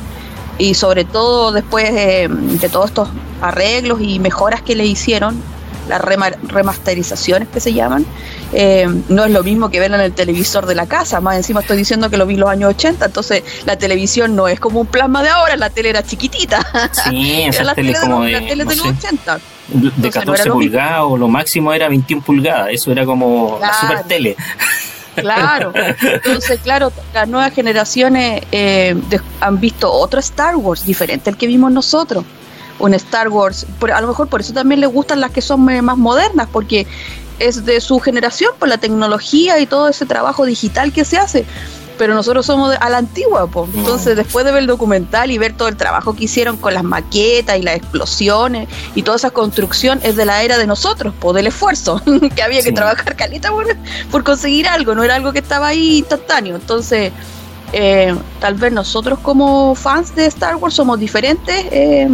y 0.59 0.75
sobre 0.75 1.03
todo 1.05 1.51
después 1.51 1.89
eh, 1.91 2.27
de 2.29 2.69
todos 2.69 2.87
estos 2.87 3.09
arreglos 3.41 3.99
y 4.01 4.19
mejoras 4.19 4.61
que 4.61 4.75
le 4.75 4.85
hicieron, 4.85 5.41
las 5.87 6.01
rema- 6.01 6.35
remasterizaciones 6.43 7.47
que 7.49 7.59
se 7.59 7.73
llaman, 7.73 8.05
eh, 8.53 8.87
no 9.09 9.25
es 9.25 9.31
lo 9.31 9.43
mismo 9.43 9.69
que 9.69 9.79
verla 9.79 9.97
en 9.97 10.03
el 10.03 10.13
televisor 10.13 10.65
de 10.65 10.75
la 10.75 10.85
casa, 10.87 11.21
más 11.21 11.35
encima 11.37 11.61
estoy 11.61 11.77
diciendo 11.77 12.09
que 12.09 12.17
lo 12.17 12.25
vi 12.25 12.33
en 12.35 12.39
los 12.41 12.49
años 12.49 12.69
80, 12.71 13.05
entonces 13.05 13.43
la 13.65 13.77
televisión 13.77 14.35
no 14.35 14.47
es 14.47 14.59
como 14.59 14.81
un 14.81 14.87
plasma 14.87 15.23
de 15.23 15.29
ahora, 15.29 15.55
la 15.57 15.69
tele 15.69 15.89
era 15.89 16.03
chiquitita, 16.03 16.59
Sí, 17.09 17.41
era 17.41 17.49
esas 17.49 17.65
la 17.65 17.75
tele 17.75 17.93
de, 17.93 17.99
como 17.99 18.15
los- 18.19 18.25
de, 18.25 18.31
la 18.31 18.39
tele 18.39 18.63
no 18.65 18.69
de 18.69 18.75
los 18.75 18.85
sé, 18.85 18.91
80. 19.07 19.39
de 19.67 19.87
era 20.07 20.11
14 20.11 20.25
lo 20.49 20.55
mismo. 20.55 20.71
pulgadas 20.71 21.01
o 21.03 21.17
lo 21.17 21.27
máximo 21.27 21.73
era 21.73 21.89
21 21.89 22.21
pulgadas. 22.23 22.67
Eso 22.71 22.91
era 22.91 23.03
como 23.05 23.57
la 23.59 23.73
super 23.73 24.03
tele. 24.03 24.35
Claro, 25.15 25.71
entonces 26.01 26.59
claro, 26.61 26.91
las 27.13 27.27
nuevas 27.27 27.53
generaciones 27.53 28.43
eh, 28.51 28.95
de- 29.09 29.21
han 29.39 29.59
visto 29.61 29.89
otro 29.91 30.19
Star 30.19 30.57
Wars 30.57 30.85
diferente 30.85 31.29
al 31.29 31.37
que 31.37 31.47
vimos 31.47 31.71
nosotros. 31.71 32.25
Un 32.79 32.93
Star 32.93 33.29
Wars, 33.29 33.65
por- 33.79 33.91
a 33.91 34.01
lo 34.01 34.07
mejor 34.07 34.27
por 34.27 34.41
eso 34.41 34.53
también 34.53 34.81
les 34.81 34.89
gustan 34.91 35.19
las 35.21 35.31
que 35.31 35.41
son 35.41 35.61
más 35.63 35.97
modernas, 35.97 36.47
porque 36.51 36.85
es 37.39 37.65
de 37.65 37.81
su 37.81 37.99
generación, 37.99 38.51
por 38.59 38.67
la 38.69 38.77
tecnología 38.77 39.59
y 39.59 39.65
todo 39.65 39.87
ese 39.89 40.05
trabajo 40.05 40.45
digital 40.45 40.91
que 40.93 41.03
se 41.05 41.17
hace. 41.17 41.45
Pero 41.97 42.13
nosotros 42.13 42.45
somos 42.45 42.71
de- 42.71 42.75
a 42.77 42.89
la 42.89 42.97
antigua, 42.97 43.47
po. 43.47 43.69
entonces 43.73 44.17
después 44.17 44.43
de 44.43 44.51
ver 44.51 44.63
el 44.63 44.67
documental 44.67 45.31
y 45.31 45.37
ver 45.37 45.53
todo 45.55 45.69
el 45.69 45.77
trabajo 45.77 46.13
que 46.13 46.25
hicieron 46.25 46.57
con 46.57 46.73
las 46.73 46.83
maquetas 46.83 47.57
y 47.57 47.61
las 47.61 47.77
explosiones 47.77 48.67
y 48.95 49.03
toda 49.03 49.15
esa 49.15 49.29
construcción 49.31 50.01
es 50.03 50.17
de 50.17 50.25
la 50.25 50.43
era 50.43 50.57
de 50.57 50.67
nosotros, 50.67 51.13
po, 51.17 51.31
del 51.31 51.47
esfuerzo, 51.47 52.01
que 52.35 52.43
había 52.43 52.61
que 52.61 52.73
trabajar 52.73 53.15
calita 53.15 53.49
por, 53.51 53.65
por 54.11 54.25
conseguir 54.25 54.67
algo, 54.67 54.93
no 54.93 55.05
era 55.05 55.15
algo 55.15 55.31
que 55.31 55.39
estaba 55.39 55.67
ahí 55.67 55.99
instantáneo. 55.99 56.57
Entonces, 56.57 57.13
eh, 57.73 58.13
tal 58.39 58.55
vez 58.55 58.71
nosotros 58.71 59.19
como 59.19 59.75
fans 59.75 60.15
de 60.15 60.25
Star 60.27 60.55
Wars 60.55 60.73
somos 60.75 60.99
diferentes 60.99 61.65
eh, 61.71 62.07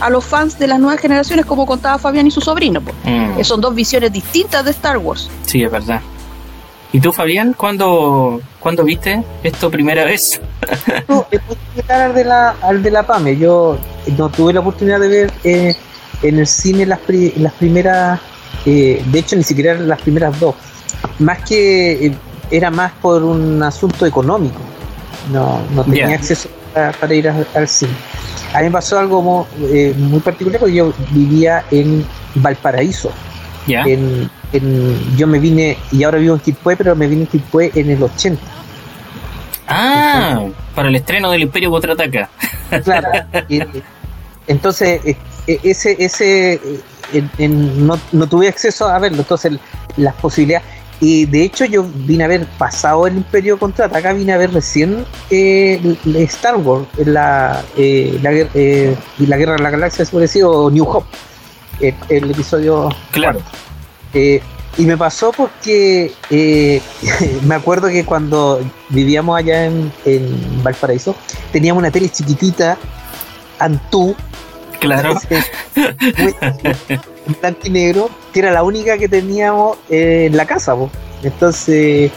a 0.00 0.10
los 0.10 0.24
fans 0.24 0.58
de 0.58 0.66
las 0.66 0.78
nuevas 0.80 1.00
generaciones, 1.00 1.46
como 1.46 1.66
contaba 1.66 1.98
Fabián 1.98 2.26
y 2.26 2.30
su 2.30 2.40
sobrino. 2.40 2.80
Mm, 3.04 3.38
Eh, 3.38 3.44
son 3.44 3.60
dos 3.60 3.74
visiones 3.74 4.12
distintas 4.12 4.64
de 4.64 4.70
Star 4.72 4.98
Wars. 4.98 5.28
sí, 5.42 5.62
es 5.62 5.70
verdad. 5.70 6.00
¿Y 6.92 7.00
tú, 7.00 7.12
Fabián, 7.12 7.52
cuándo, 7.52 8.40
¿cuándo 8.60 8.82
viste 8.84 9.22
esto 9.42 9.70
primera 9.70 10.04
vez? 10.04 10.40
No, 11.08 11.26
es 11.30 11.40
muy 11.46 11.56
similar 11.74 12.00
al 12.02 12.14
de 12.14 12.24
la, 12.24 12.50
al 12.62 12.82
de 12.82 12.90
la 12.90 13.02
PAME. 13.02 13.36
Yo 13.36 13.76
no 14.16 14.28
tuve 14.30 14.52
la 14.54 14.60
oportunidad 14.60 15.00
de 15.00 15.08
ver 15.08 15.32
eh, 15.44 15.74
en 16.22 16.38
el 16.38 16.46
cine 16.46 16.86
las, 16.86 17.00
pri- 17.00 17.34
las 17.36 17.52
primeras, 17.54 18.18
eh, 18.64 19.02
de 19.04 19.18
hecho 19.18 19.36
ni 19.36 19.42
siquiera 19.42 19.74
las 19.74 20.00
primeras 20.00 20.38
dos. 20.40 20.54
Más 21.18 21.42
que 21.42 22.06
eh, 22.06 22.14
era 22.50 22.70
más 22.70 22.92
por 23.02 23.22
un 23.24 23.62
asunto 23.62 24.06
económico. 24.06 24.60
No, 25.32 25.60
no 25.72 25.84
tenía 25.84 26.08
Ya. 26.10 26.14
acceso 26.14 26.48
a- 26.74 26.92
para 26.92 27.14
ir 27.14 27.28
a- 27.28 27.44
al 27.54 27.66
cine. 27.68 27.92
A 28.54 28.58
mí 28.58 28.64
me 28.66 28.70
pasó 28.70 28.98
algo 28.98 29.22
mo- 29.22 29.46
eh, 29.60 29.92
muy 29.96 30.20
particular 30.20 30.60
porque 30.60 30.74
yo 30.76 30.92
vivía 31.10 31.64
en 31.70 32.06
Valparaíso. 32.36 33.10
¿Ya? 33.66 33.82
En, 33.82 34.30
en- 34.52 35.16
yo 35.16 35.26
me 35.26 35.40
vine, 35.40 35.76
y 35.90 36.04
ahora 36.04 36.18
vivo 36.18 36.34
en 36.34 36.40
Quilpué, 36.40 36.76
pero 36.76 36.94
me 36.94 37.08
vine 37.08 37.22
en 37.22 37.26
Quilpué 37.26 37.72
en 37.74 37.90
el 37.90 38.02
80. 38.02 38.40
Ah, 39.68 40.44
para 40.74 40.88
el 40.88 40.94
estreno 40.96 41.30
del 41.32 41.42
Imperio 41.42 41.70
Contraataca. 41.70 42.28
Claro. 42.84 43.08
entonces, 44.46 45.00
eh, 45.04 45.16
eh, 45.48 45.60
ese, 45.64 45.96
ese, 45.98 46.54
eh, 46.54 46.60
en- 47.12 47.30
en- 47.38 47.86
no, 47.86 47.98
no 48.12 48.26
tuve 48.28 48.48
acceso 48.48 48.88
a 48.88 48.98
verlo, 48.98 49.18
entonces 49.18 49.54
las 49.96 50.14
posibilidades. 50.14 50.66
Y 51.00 51.26
de 51.26 51.42
hecho 51.42 51.64
yo 51.66 51.84
vine 51.94 52.24
a 52.24 52.28
ver, 52.28 52.46
pasado 52.58 53.06
el 53.06 53.16
Imperio 53.16 53.58
Contraataca, 53.58 54.12
vine 54.14 54.32
a 54.32 54.38
ver 54.38 54.52
recién 54.52 55.04
eh, 55.30 55.96
Star 56.28 56.56
Wars, 56.56 56.86
la, 56.96 57.62
eh, 57.76 58.18
la, 58.22 58.30
eh, 58.32 58.96
la 59.18 59.36
Guerra 59.36 59.56
de 59.56 59.62
la 59.62 59.70
Galaxia, 59.70 60.04
decir, 60.04 60.44
o 60.44 60.70
New 60.70 60.84
Hope, 60.88 61.06
el, 61.80 61.94
el 62.08 62.30
episodio 62.30 62.88
Claro. 63.10 63.40
eh, 64.14 64.40
y 64.78 64.84
me 64.84 64.96
pasó 64.96 65.32
porque 65.32 66.12
eh, 66.30 66.82
me 67.46 67.54
acuerdo 67.54 67.88
que 67.88 68.04
cuando 68.04 68.60
vivíamos 68.90 69.38
allá 69.38 69.66
en, 69.66 69.92
en 70.04 70.62
Valparaíso, 70.62 71.14
teníamos 71.52 71.80
una 71.80 71.90
tele 71.90 72.08
chiquitita, 72.08 72.78
Antú, 73.58 74.14
Claro. 74.80 75.14
Blanco 77.40 77.60
y 77.64 77.70
negro, 77.70 78.10
que 78.32 78.40
era 78.40 78.50
la 78.52 78.62
única 78.62 78.96
que 78.98 79.08
teníamos 79.08 79.76
eh, 79.90 80.26
en 80.30 80.36
la 80.36 80.46
casa. 80.46 80.74
po. 80.74 80.90
Entonces 81.22 82.10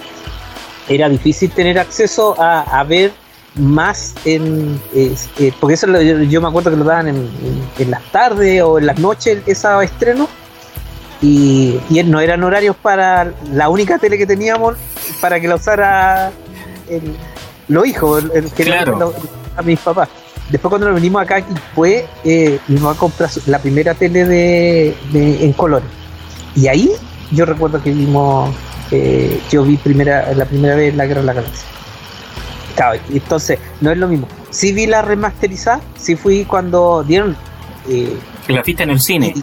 era 0.88 1.08
difícil 1.10 1.51
tener 1.51 1.78
acceso 1.80 2.36
a, 2.42 2.62
a 2.62 2.84
ver 2.84 3.12
más 3.56 4.13
en 4.25 4.80
eh, 4.94 5.16
eh, 5.39 5.51
porque 5.60 5.74
eso 5.74 5.88
lo- 5.88 6.01
yo, 6.01 6.20
yo 6.22 6.42
me 6.42 6.48
acuerdo 6.48 6.70
que 6.72 6.78
lo 6.78 6.84
daban 6.84 7.08
en, 7.08 7.16
en- 7.16 7.70
en 7.80 7.92
las 7.92 8.04
tardes 8.12 8.62
o 8.62 8.78
en 8.80 8.86
las 8.86 9.00
noches 9.00 9.39
esos 9.48 9.84
estrenos 9.84 10.28
y, 11.22 11.80
y 11.89 12.04
no 12.04 12.20
eran 12.20 12.44
horarios 12.44 12.75
para 12.75 13.34
la 13.51 13.70
única 13.70 13.98
tele 13.98 14.18
que 14.18 14.25
teníamos 14.25 14.75
para 15.20 15.39
que 15.39 15.48
la 15.48 15.56
usara 15.56 16.32
el- 16.89 17.16
los 17.68 17.86
hijos 17.88 18.24
el, 18.24 18.32
el 18.34 18.51
Claro. 18.51 19.13
a 19.58 19.62
mis 19.62 19.80
papás 19.80 20.08
después 20.50 20.70
cuando 20.70 20.88
nos 20.88 20.96
venimos 20.96 21.22
acá 21.22 21.44
fue 21.75 22.08
eh, 22.24 22.60
vimos 22.68 22.96
a 22.96 23.00
comprar 23.00 23.29
la 23.46 23.60
primera 23.60 23.94
tele 23.94 24.25
de, 24.25 24.96
en 25.13 25.53
color 25.53 25.82
y 26.56 26.68
ahí 26.68 26.91
yo 27.32 27.46
recuerdo 27.46 27.82
que 27.82 27.91
vimos 27.91 28.53
eh, 28.91 29.39
yo 29.51 29.63
vi 29.63 29.77
primera 29.77 30.34
la 30.34 30.46
primera 30.46 30.75
vez 30.75 30.96
la 30.96 31.06
guerra 31.06 31.22
de 31.22 31.27
la 31.27 31.34
galaxia. 31.34 31.68
Claro, 32.75 33.00
entonces 33.12 33.60
no 33.82 33.91
es 33.91 33.98
lo 33.98 34.08
mismo. 34.08 34.27
Sí 34.50 34.72
vi 34.72 34.88
la 34.88 35.01
remasterizada 35.01 35.82
sí 35.98 36.15
fui 36.15 36.46
cuando 36.46 37.03
dieron 37.03 37.36
eh, 37.88 38.18
la 38.48 38.63
viste 38.63 38.84
en 38.84 38.89
el 38.89 39.00
cine. 39.00 39.36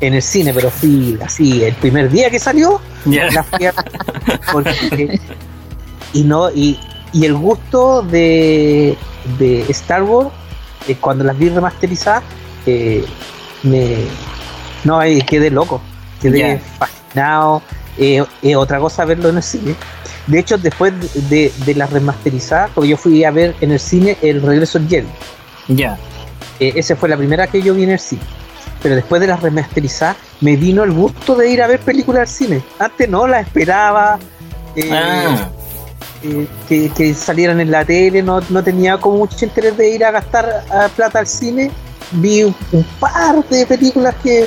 en 0.00 0.14
el 0.14 0.22
cine 0.22 0.52
pero 0.52 0.70
fui 0.70 1.16
así 1.24 1.62
el 1.62 1.74
primer 1.74 2.10
día 2.10 2.30
que 2.30 2.38
salió 2.38 2.80
la 3.06 3.42
fui 3.44 3.66
a, 3.66 3.74
y 6.14 6.22
no 6.24 6.50
y, 6.50 6.78
y 7.14 7.24
el 7.24 7.34
gusto 7.34 8.02
de, 8.02 8.98
de 9.38 9.60
Star 9.70 10.02
Wars 10.02 10.30
eh, 10.88 10.96
cuando 11.00 11.24
las 11.24 11.38
vi 11.38 11.48
remasterizadas, 11.48 12.24
eh, 12.66 13.04
me 13.62 13.96
no 14.84 15.00
quedé 15.26 15.50
loco, 15.50 15.80
quedé 16.20 16.60
fascinado. 16.78 17.62
Eh, 17.96 18.22
otra 18.56 18.80
cosa 18.80 19.04
verlo 19.04 19.28
en 19.28 19.36
el 19.36 19.42
cine. 19.42 19.76
De 20.26 20.38
hecho, 20.40 20.58
después 20.58 20.92
de, 21.30 21.52
de 21.64 21.74
las 21.74 21.90
remasterizadas, 21.90 22.70
porque 22.74 22.90
yo 22.90 22.96
fui 22.96 23.24
a 23.24 23.30
ver 23.30 23.54
en 23.60 23.70
el 23.70 23.80
cine 23.80 24.18
El 24.20 24.42
Regreso 24.42 24.78
del 24.78 24.88
Jedi. 24.88 25.08
Ya. 25.68 25.96
esa 26.58 26.96
fue 26.96 27.08
la 27.08 27.16
primera 27.16 27.46
que 27.46 27.62
yo 27.62 27.72
vi 27.72 27.84
en 27.84 27.90
el 27.90 27.98
cine. 27.98 28.22
Pero 28.82 28.96
después 28.96 29.20
de 29.20 29.28
las 29.28 29.40
remasterizadas, 29.40 30.16
me 30.40 30.56
vino 30.56 30.82
el 30.82 30.92
gusto 30.92 31.36
de 31.36 31.48
ir 31.48 31.62
a 31.62 31.66
ver 31.66 31.80
películas 31.80 32.22
al 32.22 32.28
cine. 32.28 32.62
Antes 32.78 33.08
no 33.08 33.26
la 33.26 33.40
esperaba. 33.40 34.18
Ah 34.90 35.48
que, 36.68 37.14
salieran 37.14 37.60
en 37.60 37.70
la 37.70 37.84
tele, 37.84 38.22
no, 38.22 38.40
tenía 38.62 38.98
como 38.98 39.18
mucho 39.18 39.44
interés 39.44 39.76
de 39.76 39.90
ir 39.90 40.04
a 40.04 40.10
gastar 40.10 40.64
plata 40.96 41.18
al 41.18 41.26
cine. 41.26 41.70
Vi 42.12 42.44
un, 42.44 42.54
par 43.00 43.44
de 43.48 43.66
películas 43.66 44.14
que. 44.22 44.46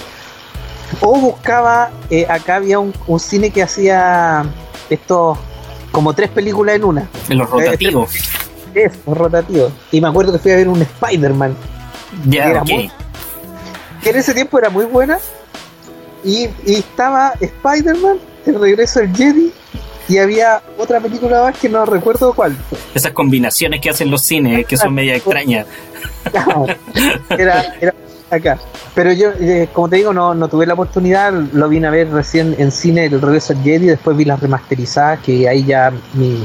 O 1.01 1.19
buscaba, 1.19 1.91
eh, 2.10 2.25
acá 2.29 2.55
había 2.55 2.79
un, 2.79 2.93
cine 3.19 3.50
que 3.50 3.62
hacía 3.62 4.46
estos 4.89 5.38
como 5.91 6.13
tres 6.13 6.29
películas 6.29 6.75
en 6.75 6.84
una. 6.86 7.10
En 7.29 7.38
los 7.39 7.50
rotativos. 7.50 8.12
Es, 8.74 8.93
los 9.05 9.17
rotativos. 9.17 9.74
Y 9.91 10.00
me 10.00 10.07
acuerdo 10.07 10.34
que 10.34 10.39
fui 10.39 10.51
a 10.51 10.55
ver 10.55 10.69
un 10.69 10.81
Spider-Man. 10.81 11.55
Ya, 12.25 12.63
que 12.63 14.10
en 14.10 14.15
ese 14.15 14.34
tiempo 14.34 14.57
era 14.57 14.69
muy 14.69 14.86
buena. 14.86 15.19
Y, 16.24 16.48
y 16.65 16.75
estaba 16.75 17.34
Spider-Man, 17.39 18.17
el 18.46 18.60
regreso 18.60 19.00
del 19.00 19.15
Jedi 19.15 19.53
y 20.10 20.18
había 20.18 20.62
otra 20.78 21.00
película 21.00 21.44
más 21.44 21.58
que 21.58 21.70
no 21.70 21.86
recuerdo 21.86 22.34
cuál. 22.34 22.56
Esas 22.94 23.12
combinaciones 23.12 23.82
que 23.82 23.90
hacen 23.90 24.10
los 24.10 24.22
cines, 24.22 24.66
que 24.66 24.78
son 24.78 24.94
media 24.94 25.16
extrañas. 25.16 25.68
era, 27.30 27.76
era 27.82 27.94
acá. 28.30 28.58
Pero 28.96 29.12
yo, 29.12 29.32
eh, 29.40 29.70
como 29.74 29.90
te 29.90 29.98
digo, 29.98 30.14
no, 30.14 30.34
no 30.34 30.48
tuve 30.48 30.66
la 30.66 30.74
oportunidad, 30.74 31.32
lo 31.32 31.70
vine 31.70 31.88
a 31.88 31.92
ver 31.92 32.10
recién 32.10 32.56
en 32.58 32.72
cine 32.72 33.06
el 33.06 33.22
regreso 33.22 33.54
al 33.54 33.64
Jedi, 33.64 33.88
después 33.88 34.16
vi 34.16 34.26
las 34.26 34.40
remasterizadas, 34.40 35.20
que 35.20 35.48
ahí 35.48 35.66
ya 35.66 35.92
mi, 36.14 36.44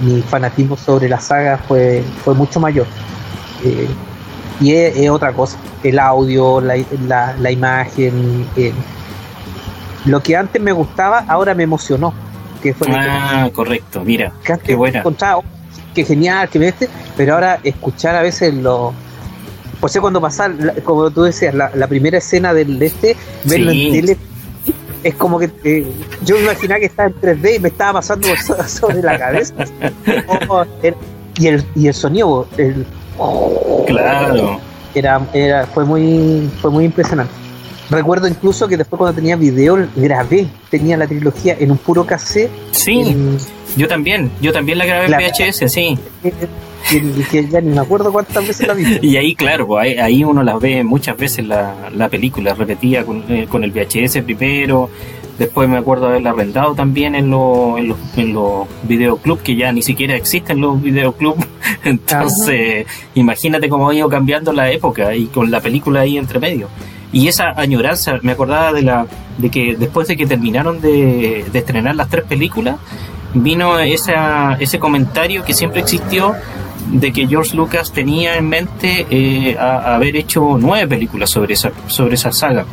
mi 0.00 0.22
fanatismo 0.22 0.76
sobre 0.76 1.08
la 1.08 1.20
saga 1.20 1.58
fue, 1.58 2.02
fue 2.24 2.34
mucho 2.34 2.60
mayor. 2.60 2.86
Eh, 3.64 3.88
y 4.60 4.72
es, 4.72 5.10
otra 5.10 5.32
cosa, 5.32 5.58
el 5.82 5.98
audio, 5.98 6.60
la, 6.60 6.76
la, 7.08 7.34
la 7.40 7.50
imagen, 7.50 8.46
lo 10.04 10.22
que 10.22 10.36
antes 10.36 10.62
me 10.62 10.70
gustaba, 10.70 11.24
ahora 11.26 11.54
me 11.54 11.64
emocionó 11.64 12.14
ah, 12.88 13.50
correcto, 13.52 14.02
mira. 14.04 14.32
qué 14.64 14.74
buena. 14.74 15.02
qué 15.94 16.04
genial, 16.04 16.48
que 16.48 16.66
este, 16.66 16.88
pero 17.16 17.34
ahora 17.34 17.60
escuchar 17.62 18.14
a 18.16 18.22
veces 18.22 18.54
lo. 18.54 18.92
Por 19.80 19.90
ser 19.90 20.00
cuando 20.00 20.20
pasar, 20.20 20.82
como 20.82 21.10
tú 21.10 21.24
decías, 21.24 21.54
la, 21.54 21.86
primera 21.86 22.18
escena 22.18 22.54
del 22.54 22.82
este, 22.82 23.16
verlo 23.44 23.70
en 23.70 23.92
tele, 23.92 24.16
es 25.02 25.14
como 25.14 25.38
que 25.38 25.50
eh, 25.64 25.86
yo 26.24 26.36
me 26.36 26.44
imaginaba 26.44 26.80
que 26.80 26.86
estaba 26.86 27.08
en 27.08 27.14
3D 27.20 27.56
y 27.56 27.58
me 27.58 27.68
estaba 27.68 27.94
pasando 27.94 28.28
sobre 28.66 29.02
la 29.02 29.18
cabeza. 29.18 29.54
y, 31.38 31.46
el, 31.48 31.64
y 31.74 31.88
el 31.88 31.94
sonido, 31.94 32.46
el, 32.56 32.86
claro. 33.86 34.60
Era, 34.94 35.20
era, 35.32 35.66
fue 35.66 35.84
muy, 35.84 36.48
fue 36.62 36.70
muy 36.70 36.84
impresionante. 36.84 37.43
Recuerdo 37.90 38.28
incluso 38.28 38.66
que 38.68 38.76
después 38.76 38.98
cuando 38.98 39.14
tenía 39.14 39.36
video 39.36 39.86
grabé, 39.94 40.46
tenía 40.70 40.96
la 40.96 41.06
trilogía 41.06 41.56
en 41.58 41.70
un 41.70 41.78
puro 41.78 42.06
cassette. 42.06 42.50
Sí, 42.72 43.16
yo 43.76 43.88
también, 43.88 44.30
yo 44.40 44.52
también 44.52 44.78
la 44.78 44.86
grabé 44.86 45.06
en 45.06 45.12
VHS, 45.12 45.70
sí. 45.72 45.98
Que, 47.30 47.48
ya 47.48 47.62
ni 47.62 47.70
me 47.70 47.80
acuerdo 47.80 48.12
cuántas 48.12 48.46
veces 48.46 48.66
la 48.66 48.74
vi. 48.74 48.98
Y 49.02 49.16
ahí, 49.16 49.34
claro, 49.34 49.66
pues, 49.66 49.98
ahí, 49.98 50.22
uno 50.22 50.42
las 50.42 50.60
ve 50.60 50.84
muchas 50.84 51.16
veces 51.16 51.46
la, 51.46 51.74
la 51.96 52.10
película, 52.10 52.52
repetida 52.52 53.04
con, 53.04 53.24
eh, 53.30 53.46
con 53.48 53.64
el 53.64 53.72
VHS 53.72 54.18
primero, 54.18 54.90
Después 55.38 55.68
me 55.68 55.78
acuerdo 55.78 56.06
haberla 56.06 56.30
arrendado 56.30 56.74
también 56.74 57.16
en, 57.16 57.28
los 57.30 57.76
en, 57.78 57.88
los, 57.88 57.98
en 58.16 58.34
los 58.34 58.68
videoclubs, 58.84 59.42
que 59.42 59.56
ya 59.56 59.72
ni 59.72 59.82
siquiera 59.82 60.14
existen 60.14 60.60
los 60.60 60.80
videoclubs. 60.80 61.44
Entonces, 61.84 62.86
imagínate 63.14 63.68
cómo 63.68 63.90
ha 63.90 63.94
ido 63.94 64.08
cambiando 64.08 64.52
la 64.52 64.70
época 64.70 65.14
y 65.16 65.26
con 65.26 65.50
la 65.50 65.60
película 65.60 66.02
ahí 66.02 66.18
entre 66.18 66.38
medio. 66.38 66.68
Y 67.14 67.28
esa 67.28 67.50
añoranza, 67.50 68.18
me 68.22 68.32
acordaba 68.32 68.72
de 68.72 68.82
la 68.82 69.06
de 69.38 69.48
que 69.48 69.76
después 69.78 70.08
de 70.08 70.16
que 70.16 70.26
terminaron 70.26 70.80
de, 70.80 71.44
estrenar 71.54 71.94
las 71.94 72.08
tres 72.08 72.24
películas, 72.24 72.76
vino 73.34 73.78
ese 73.78 74.78
comentario 74.80 75.44
que 75.44 75.54
siempre 75.54 75.80
existió 75.80 76.34
de 76.90 77.12
que 77.12 77.28
George 77.28 77.56
Lucas 77.56 77.92
tenía 77.92 78.36
en 78.36 78.48
mente 78.48 79.06
eh, 79.10 79.56
haber 79.56 80.16
hecho 80.16 80.56
nueve 80.58 80.88
películas 80.88 81.30
sobre 81.30 81.54
esa, 81.54 81.70
sobre 81.86 82.16
esa 82.16 82.32
saga. 82.32 82.66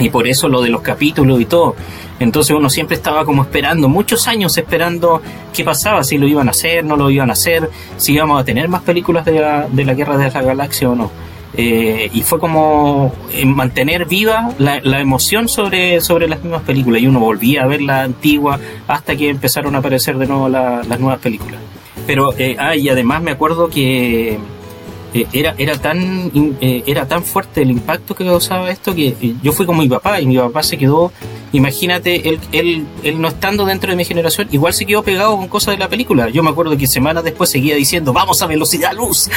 Y 0.00 0.10
por 0.10 0.26
eso 0.26 0.48
lo 0.48 0.62
de 0.62 0.70
los 0.70 0.80
capítulos 0.80 1.40
y 1.40 1.44
todo. 1.44 1.76
Entonces 2.18 2.56
uno 2.56 2.70
siempre 2.70 2.96
estaba 2.96 3.24
como 3.24 3.42
esperando, 3.42 3.88
muchos 3.88 4.26
años 4.26 4.58
esperando 4.58 5.22
qué 5.52 5.62
pasaba, 5.62 6.02
si 6.02 6.18
lo 6.18 6.26
iban 6.26 6.48
a 6.48 6.50
hacer, 6.50 6.84
no 6.84 6.96
lo 6.96 7.08
iban 7.08 7.30
a 7.30 7.34
hacer, 7.34 7.70
si 7.98 8.14
íbamos 8.14 8.40
a 8.40 8.44
tener 8.44 8.68
más 8.68 8.82
películas 8.82 9.24
de 9.24 9.40
la, 9.40 9.68
de 9.70 9.84
la 9.84 9.94
Guerra 9.94 10.16
de 10.16 10.28
la 10.28 10.42
Galaxia 10.42 10.90
o 10.90 10.96
no. 10.96 11.29
Eh, 11.54 12.10
y 12.12 12.22
fue 12.22 12.38
como 12.38 13.12
eh, 13.32 13.44
mantener 13.44 14.06
viva 14.06 14.50
la, 14.58 15.00
emoción 15.00 15.48
sobre, 15.48 16.00
sobre 16.00 16.28
las 16.28 16.42
mismas 16.42 16.62
películas 16.62 17.02
y 17.02 17.08
uno 17.08 17.18
volvía 17.18 17.64
a 17.64 17.66
ver 17.66 17.82
la 17.82 18.02
antigua 18.02 18.60
hasta 18.86 19.16
que 19.16 19.28
empezaron 19.28 19.74
a 19.74 19.78
aparecer 19.78 20.16
de 20.16 20.26
nuevo 20.26 20.48
las 20.48 21.00
nuevas 21.00 21.18
películas. 21.18 21.60
Pero, 22.06 22.34
eh, 22.38 22.56
ah, 22.58 22.76
y 22.76 22.88
además 22.88 23.22
me 23.22 23.32
acuerdo 23.32 23.68
que 23.68 24.38
eh, 25.12 25.26
era, 25.32 25.54
era, 25.58 25.76
tan, 25.76 26.30
eh, 26.60 26.84
era 26.86 27.06
tan 27.08 27.24
fuerte 27.24 27.62
el 27.62 27.70
impacto 27.72 28.14
que 28.14 28.24
causaba 28.24 28.70
esto 28.70 28.94
que 28.94 29.08
eh, 29.20 29.34
yo 29.42 29.52
fui 29.52 29.66
con 29.66 29.76
mi 29.76 29.88
papá 29.88 30.20
y 30.20 30.26
mi 30.26 30.36
papá 30.36 30.62
se 30.62 30.78
quedó, 30.78 31.12
imagínate, 31.52 32.28
él, 32.28 32.40
él, 32.52 32.86
él 33.02 33.20
no 33.20 33.26
estando 33.26 33.64
dentro 33.64 33.90
de 33.90 33.96
mi 33.96 34.04
generación, 34.04 34.48
igual 34.52 34.72
se 34.72 34.86
quedó 34.86 35.02
pegado 35.02 35.36
con 35.36 35.48
cosas 35.48 35.74
de 35.74 35.78
la 35.78 35.88
película. 35.88 36.28
Yo 36.28 36.44
me 36.44 36.50
acuerdo 36.50 36.76
que 36.76 36.86
semanas 36.86 37.24
después 37.24 37.50
seguía 37.50 37.74
diciendo, 37.74 38.12
vamos 38.12 38.40
a 38.40 38.46
velocidad 38.46 38.92
luz, 38.94 39.28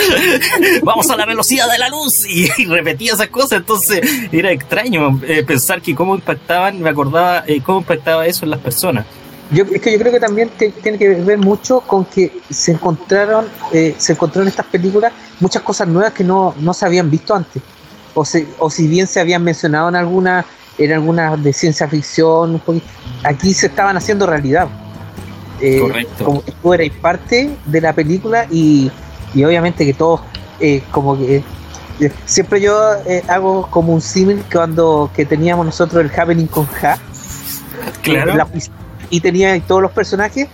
vamos 0.82 1.08
a 1.10 1.16
la 1.16 1.24
velocidad 1.24 1.70
de 1.70 1.78
la 1.78 1.88
luz 1.88 2.26
y, 2.28 2.48
repetía 2.66 3.14
esas 3.14 3.28
cosas, 3.28 3.52
entonces 3.52 4.00
era 4.30 4.52
extraño 4.52 5.18
pensar 5.46 5.80
que 5.80 5.94
cómo 5.94 6.14
impactaban, 6.14 6.80
me 6.80 6.90
acordaba 6.90 7.44
cómo 7.64 7.78
impactaba 7.78 8.26
eso 8.26 8.44
en 8.44 8.50
las 8.50 8.60
personas. 8.60 9.06
Yo, 9.50 9.64
es 9.64 9.80
que 9.80 9.92
yo 9.92 9.98
creo 9.98 10.12
que 10.12 10.20
también 10.20 10.50
tiene 10.58 10.96
que 10.96 11.08
ver 11.08 11.38
mucho 11.38 11.80
con 11.80 12.04
que 12.04 12.40
se 12.50 12.72
encontraron, 12.72 13.46
eh, 13.72 13.94
se 13.98 14.12
encontraron 14.12 14.46
en 14.46 14.50
estas 14.50 14.66
películas 14.66 15.12
muchas 15.40 15.62
cosas 15.62 15.88
nuevas 15.88 16.12
que 16.12 16.22
no, 16.22 16.54
no 16.58 16.72
se 16.72 16.86
habían 16.86 17.10
visto 17.10 17.34
antes. 17.34 17.62
O, 18.14 18.24
o 18.58 18.70
si 18.70 18.86
bien 18.88 19.06
se 19.06 19.20
habían 19.20 19.42
mencionado 19.42 19.88
en 19.88 19.96
algunas 19.96 20.44
en 20.78 20.92
algunas 20.92 21.42
de 21.42 21.52
ciencia 21.52 21.86
ficción, 21.88 22.62
aquí 23.22 23.52
se 23.52 23.66
estaban 23.66 23.96
haciendo 23.98 24.26
realidad. 24.26 24.68
Eh, 25.60 25.78
Correcto. 25.80 26.24
Como 26.24 26.42
que 26.42 26.52
tú 26.52 26.72
eras 26.72 26.88
parte 27.02 27.50
de 27.66 27.80
la 27.82 27.92
película 27.92 28.46
y, 28.50 28.90
y 29.34 29.44
obviamente 29.44 29.84
que 29.84 29.92
todos, 29.92 30.22
eh, 30.58 30.82
como 30.90 31.18
que 31.18 31.44
eh, 32.00 32.12
siempre 32.24 32.62
yo 32.62 32.80
hago 33.28 33.66
como 33.70 33.92
un 33.92 34.00
símil 34.00 34.42
cuando 34.50 35.10
que 35.14 35.26
teníamos 35.26 35.66
nosotros 35.66 36.02
el 36.02 36.18
Happening 36.18 36.46
con 36.46 36.66
Ja. 36.66 36.98
Claro 38.02 38.32
y 39.10 39.20
tenía 39.20 39.60
todos 39.60 39.82
los 39.82 39.92
personajes, 39.92 40.48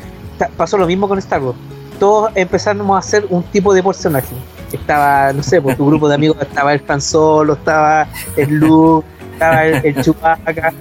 pasó 0.57 0.77
lo 0.79 0.87
mismo 0.87 1.09
con 1.09 1.19
Star 1.19 1.43
Wars. 1.43 1.59
Todos 2.01 2.33
empezamos 2.35 2.97
a 2.97 2.99
hacer 2.99 3.27
un 3.31 3.43
tipo 3.45 3.73
de 3.73 3.83
personaje. 3.83 4.35
Estaba, 4.73 5.33
no 5.33 5.43
sé, 5.43 5.57
por 5.57 5.65
pues, 5.65 5.77
tu 5.77 5.87
grupo 5.91 6.09
de 6.09 6.17
amigos 6.17 6.39
estaba 6.41 6.73
el 6.73 6.81
Fan 6.81 7.01
Solo, 7.01 7.55
estaba 7.55 8.07
el 8.37 8.55
Luke, 8.55 9.07
estaba 9.33 9.65
el, 9.65 9.87
el 9.87 10.03
Chewbacca, 10.03 10.75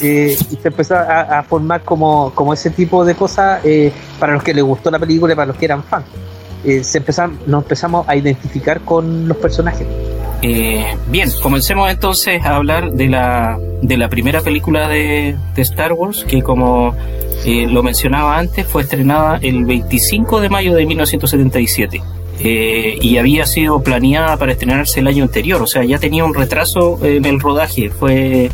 eh, 0.00 0.36
y 0.50 0.56
se 0.56 0.68
empezó 0.68 0.96
a, 0.96 1.42
formar 1.42 1.82
como, 1.82 2.32
como 2.34 2.54
ese 2.54 2.70
tipo 2.70 3.04
de 3.04 3.14
cosas 3.14 3.60
eh, 3.64 3.92
para 4.18 4.32
los 4.32 4.42
que 4.42 4.54
les 4.54 4.64
gustó 4.64 4.90
la 4.90 4.98
película 4.98 5.32
y 5.32 5.36
para 5.36 5.46
los 5.46 5.56
que 5.56 5.66
eran 5.66 5.82
fans. 5.82 6.06
Eh, 6.64 6.84
se 6.84 7.02
nos 7.46 7.62
empezamos 7.62 8.08
a 8.08 8.16
identificar 8.16 8.80
con 8.80 9.28
los 9.28 9.36
personajes. 9.36 9.86
Eh, 10.42 10.96
bien, 11.06 11.30
comencemos 11.40 11.88
entonces 11.88 12.44
a 12.44 12.56
hablar 12.56 12.92
de 12.92 13.08
la, 13.08 13.58
de 13.80 13.96
la 13.96 14.08
primera 14.08 14.40
película 14.40 14.88
de, 14.88 15.36
Star 15.56 15.92
Wars, 15.92 16.24
que 16.26 16.42
como 16.42 16.96
eh, 17.44 17.68
lo 17.68 17.84
mencionaba 17.84 18.38
antes, 18.38 18.66
fue 18.66 18.82
estrenada 18.82 19.38
el 19.40 19.64
25 19.64 20.40
de 20.40 20.48
mayo 20.48 20.74
de 20.74 20.84
1977. 20.84 22.02
eh, 22.40 22.98
y 23.00 23.18
había 23.18 23.46
sido 23.46 23.82
planeada 23.84 24.36
para 24.36 24.52
estrenarse 24.52 24.98
el 24.98 25.06
año 25.06 25.22
anterior, 25.22 25.62
o 25.62 25.66
sea, 25.68 25.84
ya 25.84 25.98
tenía 25.98 26.24
un 26.24 26.34
retraso 26.34 26.98
en 27.04 27.24
el 27.24 27.38
rodaje, 27.38 27.90
fue, 27.90 28.50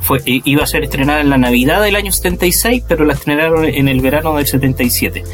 fue 0.00 0.20
iba 0.24 0.62
a 0.62 0.66
ser 0.68 0.84
estrenada 0.84 1.22
en 1.22 1.30
la 1.30 1.38
Navidad 1.38 1.82
del 1.82 1.96
año 1.96 2.12
76, 2.12 2.84
pero 2.86 3.04
la 3.04 3.14
estrenaron 3.14 3.64
en 3.64 3.88
el 3.88 4.00
verano 4.00 4.36
del 4.36 4.46
77. 4.46 5.24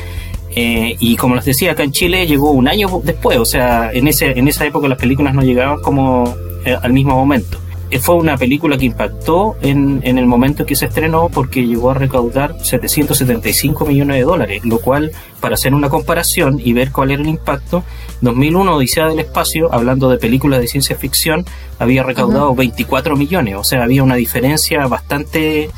Eh, 0.55 0.97
y 0.99 1.17
como 1.17 1.35
les 1.35 1.45
decía, 1.45 1.73
acá 1.73 1.83
en 1.83 1.93
Chile 1.93 2.27
llegó 2.27 2.51
un 2.51 2.69
año 2.69 2.89
después, 3.03 3.39
o 3.39 3.45
sea, 3.45 3.91
en, 3.93 4.07
ese, 4.07 4.39
en 4.39 4.49
esa 4.49 4.67
época 4.67 4.87
las 4.89 4.99
películas 4.99 5.35
no 5.35 5.43
llegaban 5.43 5.81
como 5.81 6.35
eh, 6.65 6.77
al 6.81 6.93
mismo 6.93 7.15
momento. 7.15 7.59
Eh, 7.91 7.99
fue 7.99 8.17
una 8.17 8.37
película 8.37 8.77
que 8.77 8.87
impactó 8.87 9.57
en, 9.63 10.01
en 10.03 10.17
el 10.17 10.27
momento 10.27 10.65
que 10.65 10.75
se 10.75 10.87
estrenó 10.87 11.29
porque 11.29 11.67
llegó 11.67 11.91
a 11.91 11.95
recaudar 11.95 12.57
775 12.63 13.87
millones 13.87 14.17
de 14.17 14.23
dólares, 14.23 14.65
lo 14.65 14.79
cual, 14.79 15.13
para 15.41 15.55
hacer 15.55 15.75
una 15.75 15.89
comparación 15.89 16.61
y 16.63 16.73
ver 16.73 16.91
cuál 16.91 17.11
era 17.11 17.23
el 17.23 17.29
impacto, 17.29 17.83
2001 18.23 18.77
Odisea 18.77 19.09
del 19.09 19.21
Espacio, 19.21 19.73
hablando 19.73 20.09
de 20.09 20.19
películas 20.19 20.61
de 20.61 20.69
ciencia 20.69 20.97
ficción, 20.97 21.45
había 21.79 22.03
recaudado 22.03 22.55
24 22.55 23.17
millones, 23.17 23.57
o 23.57 23.65
sea, 23.65 23.83
había 23.83 24.03
una 24.03 24.17
diferencia 24.17 24.87
bastante 24.87 25.71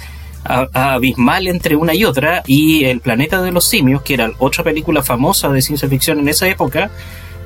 abismal 0.45 1.49
entre 1.49 1.75
una 1.75 1.95
y 1.95 2.05
otra 2.05 2.43
y 2.47 2.85
El 2.85 3.01
planeta 3.01 3.41
de 3.43 3.51
los 3.51 3.65
simios, 3.65 4.03
que 4.03 4.15
era 4.15 4.31
otra 4.39 4.63
película 4.63 5.03
famosa 5.03 5.49
de 5.49 5.63
ciencia 5.63 5.89
ficción 5.89 6.19
en 6.19 6.29
esa 6.29 6.47
época, 6.49 6.91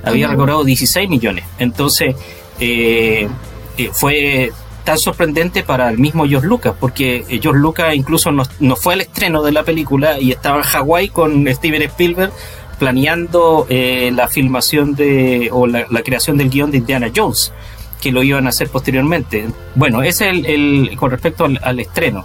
había 0.03 0.29
recaudado 0.29 0.65
16 0.65 1.09
millones. 1.09 1.45
Entonces, 1.59 2.15
eh, 2.61 3.29
eh, 3.77 3.91
fue 3.93 4.53
tan 4.85 4.99
sorprendente 4.99 5.63
para 5.63 5.91
el 5.91 5.99
mismo 5.99 6.27
George 6.27 6.49
Lucas, 6.49 6.75
porque 6.81 7.25
George 7.43 7.61
Lucas 7.61 7.95
incluso 7.95 8.31
no, 8.33 8.77
fue 8.77 8.95
al 8.95 9.03
estreno 9.03 9.43
de 9.43 9.53
la 9.53 9.63
película 9.63 10.19
y 10.19 10.33
estaba 10.33 10.57
en 10.57 10.63
Hawái 10.63 11.09
con 11.11 11.47
Steven 11.47 11.83
Spielberg 11.83 12.33
planeando 12.79 13.67
eh, 13.69 14.11
la 14.15 14.29
filmación 14.29 14.95
de 14.95 15.51
o 15.53 15.67
la, 15.67 15.85
creación 16.03 16.39
del 16.39 16.49
guion 16.49 16.71
de 16.71 16.79
Indiana 16.79 17.11
Jones, 17.15 17.53
que 18.01 18.13
lo 18.13 18.23
iban 18.23 18.47
a 18.47 18.51
hacer 18.51 18.69
posteriormente. 18.69 19.49
Bueno, 19.75 20.03
ese 20.03 20.31
es 20.31 20.45
el, 20.47 20.97
con 20.97 21.11
respecto 21.11 21.45
al, 21.45 21.81
estreno. 21.81 22.25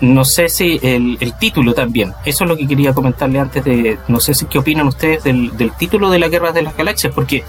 No 0.00 0.24
sé 0.24 0.48
si 0.48 0.80
el, 0.82 1.18
título 1.38 1.74
también, 1.74 2.12
eso 2.24 2.44
es 2.44 2.50
lo 2.50 2.56
que 2.56 2.66
quería 2.66 2.92
comentarle 2.92 3.38
antes 3.38 3.64
de, 3.64 3.98
no 4.08 4.20
sé 4.20 4.34
si 4.34 4.46
qué 4.46 4.58
opinan 4.58 4.88
ustedes 4.88 5.24
del, 5.24 5.56
del 5.56 5.72
título 5.72 6.10
de 6.10 6.18
la 6.18 6.28
Guerra 6.28 6.52
de 6.52 6.62
las 6.62 6.76
Galaxias, 6.76 7.12
porque 7.14 7.44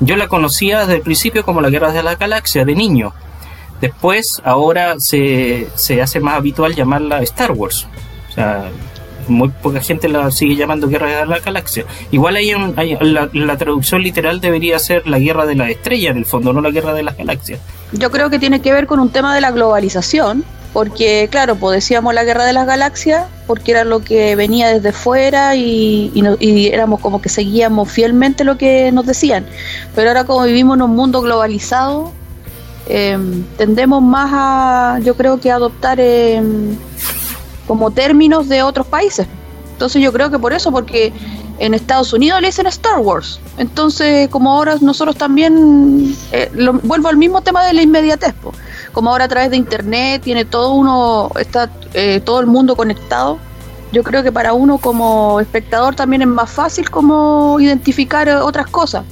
yo 0.00 0.16
la 0.16 0.28
conocía 0.28 0.80
desde 0.80 0.96
el 0.96 1.02
principio 1.02 1.44
como 1.44 1.60
la 1.60 1.70
Guerra 1.70 1.92
de 1.92 2.02
la 2.02 2.16
Galaxia, 2.16 2.64
de 2.64 2.74
niño. 2.74 3.12
Después, 3.80 4.40
ahora 4.44 4.94
se, 4.98 5.68
se 5.74 6.00
hace 6.00 6.20
más 6.20 6.34
habitual 6.34 6.74
llamarla 6.74 7.20
Star 7.22 7.52
Wars. 7.52 7.86
O 8.30 8.32
sea, 8.32 8.70
muy 9.28 9.48
poca 9.48 9.80
gente 9.80 10.08
la 10.08 10.30
sigue 10.30 10.56
llamando 10.56 10.88
Guerra 10.88 11.20
de 11.20 11.26
la 11.26 11.38
Galaxia. 11.38 11.84
Igual 12.10 12.36
hay, 12.36 12.52
la, 13.00 13.56
traducción 13.56 14.02
literal 14.02 14.40
debería 14.40 14.78
ser 14.78 15.06
la 15.06 15.18
Guerra 15.18 15.46
de 15.46 15.54
la 15.54 15.70
Estrella, 15.70 16.10
en 16.10 16.16
el 16.16 16.26
fondo, 16.26 16.52
no 16.52 16.60
la 16.60 16.70
Guerra 16.70 16.94
de 16.94 17.02
las 17.02 17.16
Galaxias. 17.16 17.60
Yo 17.92 18.10
creo 18.10 18.30
que 18.30 18.38
tiene 18.38 18.60
que 18.60 18.72
ver 18.72 18.86
con 18.86 19.00
un 19.00 19.10
tema 19.10 19.34
de 19.34 19.40
la 19.40 19.50
globalización, 19.50 20.44
porque 20.72 21.28
claro, 21.30 21.56
pues 21.56 21.74
decíamos 21.76 22.14
la 22.14 22.24
guerra 22.24 22.44
de 22.44 22.52
las 22.52 22.66
galaxias, 22.66 23.26
porque 23.46 23.72
era 23.72 23.84
lo 23.84 24.00
que 24.00 24.36
venía 24.36 24.68
desde 24.68 24.92
fuera 24.92 25.54
y, 25.54 26.10
y, 26.14 26.66
éramos 26.68 27.00
como 27.00 27.20
que 27.20 27.28
seguíamos 27.28 27.90
fielmente 27.90 28.44
lo 28.44 28.56
que 28.56 28.90
nos 28.92 29.06
decían. 29.06 29.46
Pero 29.94 30.08
ahora 30.08 30.24
como 30.24 30.44
vivimos 30.44 30.76
en 30.76 30.82
un 30.82 30.96
mundo 30.96 31.20
globalizado, 31.20 32.12
em, 32.88 33.44
tendemos 33.58 34.02
más 34.02 34.30
a, 34.32 34.98
yo 35.02 35.14
creo 35.14 35.38
que 35.38 35.50
adoptar 35.50 36.00
em, 36.00 36.76
como 37.66 37.90
términos 37.90 38.48
de 38.48 38.62
otros 38.62 38.86
países. 38.86 39.26
Entonces 39.72 40.00
yo 40.00 40.12
creo 40.12 40.30
que 40.30 40.38
por 40.38 40.52
eso, 40.52 40.72
porque 40.72 41.12
en 41.58 41.74
Estados 41.74 42.12
Unidos 42.12 42.40
le 42.40 42.48
dicen 42.48 42.66
Star 42.66 42.98
Wars. 42.98 43.40
Entonces, 43.58 44.28
como 44.28 44.52
ahora 44.52 44.76
nosotros 44.80 45.16
también, 45.16 46.16
eh, 46.32 46.50
vuelvo 46.82 47.08
al 47.08 47.16
mismo 47.16 47.40
tema 47.42 47.64
de 47.64 47.74
la 47.74 47.82
inmediatez, 47.82 48.34
como 48.92 49.10
ahora 49.10 49.24
a 49.24 49.28
través 49.28 49.50
de 49.50 49.56
internet 49.56 50.22
tiene 50.22 50.44
todo 50.44 50.74
uno, 50.74 51.30
está 51.38 51.70
eh, 51.94 52.20
todo 52.24 52.40
el 52.40 52.46
mundo 52.46 52.76
conectado. 52.76 53.38
Yo 53.92 54.02
creo 54.02 54.22
que 54.22 54.32
para 54.32 54.54
uno 54.54 54.78
como 54.78 55.40
espectador 55.40 55.94
también 55.94 56.22
es 56.22 56.28
más 56.28 56.50
fácil 56.50 56.90
como 56.90 57.58
identificar 57.60 58.28
otras 58.28 58.66
cosas. 58.68 59.04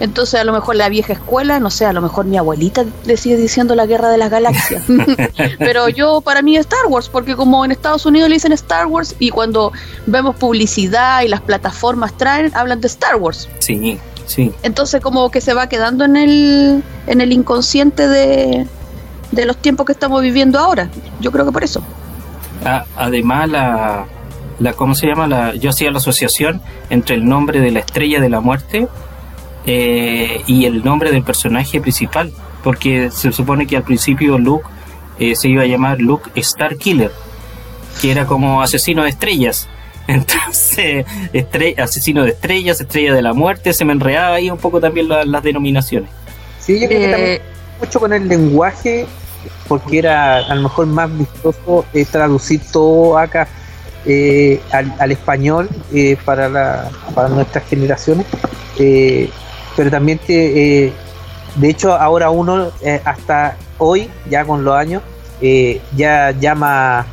Entonces 0.00 0.40
a 0.40 0.44
lo 0.44 0.52
mejor 0.52 0.76
la 0.76 0.88
vieja 0.88 1.12
escuela, 1.12 1.60
no 1.60 1.70
sé, 1.70 1.84
a 1.84 1.92
lo 1.92 2.00
mejor 2.00 2.24
mi 2.24 2.38
abuelita 2.38 2.86
le 3.04 3.18
sigue 3.18 3.36
diciendo 3.36 3.74
la 3.74 3.84
guerra 3.84 4.08
de 4.08 4.16
las 4.16 4.30
galaxias. 4.30 4.84
Pero 5.58 5.90
yo 5.90 6.22
para 6.22 6.40
mí 6.40 6.56
Star 6.56 6.86
Wars, 6.88 7.10
porque 7.10 7.36
como 7.36 7.64
en 7.66 7.70
Estados 7.70 8.06
Unidos 8.06 8.30
le 8.30 8.36
dicen 8.36 8.52
Star 8.52 8.86
Wars 8.86 9.14
y 9.18 9.28
cuando 9.28 9.72
vemos 10.06 10.36
publicidad 10.36 11.22
y 11.22 11.28
las 11.28 11.42
plataformas 11.42 12.16
traen, 12.16 12.50
hablan 12.54 12.80
de 12.80 12.86
Star 12.86 13.16
Wars. 13.16 13.46
Sí, 13.58 13.98
sí. 14.24 14.52
Entonces 14.62 15.02
como 15.02 15.30
que 15.30 15.42
se 15.42 15.52
va 15.52 15.68
quedando 15.68 16.06
en 16.06 16.16
el, 16.16 16.82
en 17.06 17.20
el 17.20 17.32
inconsciente 17.32 18.08
de, 18.08 18.66
de 19.30 19.44
los 19.44 19.56
tiempos 19.56 19.86
que 19.86 19.92
estamos 19.92 20.22
viviendo 20.22 20.58
ahora. 20.58 20.88
Yo 21.20 21.30
creo 21.30 21.44
que 21.44 21.52
por 21.52 21.64
eso. 21.64 21.82
Ah, 22.64 22.84
además 22.96 23.48
la, 23.48 24.06
la, 24.58 24.72
¿cómo 24.74 24.94
se 24.94 25.06
llama? 25.06 25.26
La, 25.26 25.54
yo 25.54 25.70
hacía 25.70 25.90
la 25.90 25.98
asociación 25.98 26.60
entre 26.90 27.16
el 27.16 27.24
nombre 27.24 27.60
de 27.60 27.70
la 27.70 27.80
estrella 27.80 28.20
de 28.20 28.28
la 28.28 28.40
muerte 28.40 28.88
eh, 29.66 30.42
y 30.46 30.66
el 30.66 30.84
nombre 30.84 31.10
del 31.10 31.22
personaje 31.22 31.80
principal, 31.80 32.32
porque 32.62 33.10
se 33.10 33.32
supone 33.32 33.66
que 33.66 33.76
al 33.76 33.82
principio 33.82 34.38
Luke 34.38 34.66
eh, 35.18 35.34
se 35.36 35.48
iba 35.48 35.62
a 35.62 35.66
llamar 35.66 36.00
Luke 36.00 36.30
Star 36.34 36.76
Killer, 36.76 37.12
que 38.00 38.10
era 38.10 38.26
como 38.26 38.62
asesino 38.62 39.02
de 39.04 39.10
estrellas. 39.10 39.68
Entonces, 40.06 41.06
asesino 41.78 42.24
de 42.24 42.30
estrellas, 42.30 42.80
estrella 42.80 43.14
de 43.14 43.22
la 43.22 43.32
muerte, 43.32 43.72
se 43.72 43.84
me 43.84 43.92
enredaba 43.92 44.34
ahí 44.34 44.50
un 44.50 44.58
poco 44.58 44.80
también 44.80 45.08
las 45.08 45.42
denominaciones. 45.42 46.10
Sí, 46.58 46.80
yo 46.80 46.88
creo 46.88 47.00
que 47.00 47.08
también 47.08 47.32
eh, 47.36 47.42
mucho 47.80 48.00
con 48.00 48.12
el 48.12 48.28
lenguaje, 48.28 49.06
porque 49.68 49.98
era 49.98 50.38
a 50.38 50.54
lo 50.54 50.62
mejor 50.62 50.86
más 50.86 51.10
vistoso 51.16 51.84
traducir 52.10 52.60
todo 52.72 53.18
acá 53.18 53.48
al, 54.72 54.94
al, 54.98 55.12
español 55.12 55.68
para, 56.24 56.48
la, 56.48 56.90
para 57.14 57.28
nuestras 57.28 57.64
generaciones 57.66 58.26
pero 59.76 59.90
también 59.90 60.18
te, 60.18 60.84
eh, 60.84 60.92
de 61.56 61.68
hecho 61.70 61.94
ahora 61.94 62.30
uno 62.30 62.70
eh, 62.82 63.00
hasta 63.04 63.56
hoy, 63.78 64.10
ya 64.28 64.44
con 64.44 64.64
los 64.64 64.74
años, 64.74 65.02
eh, 65.40 65.80
ya 65.96 66.32
llama 66.32 67.06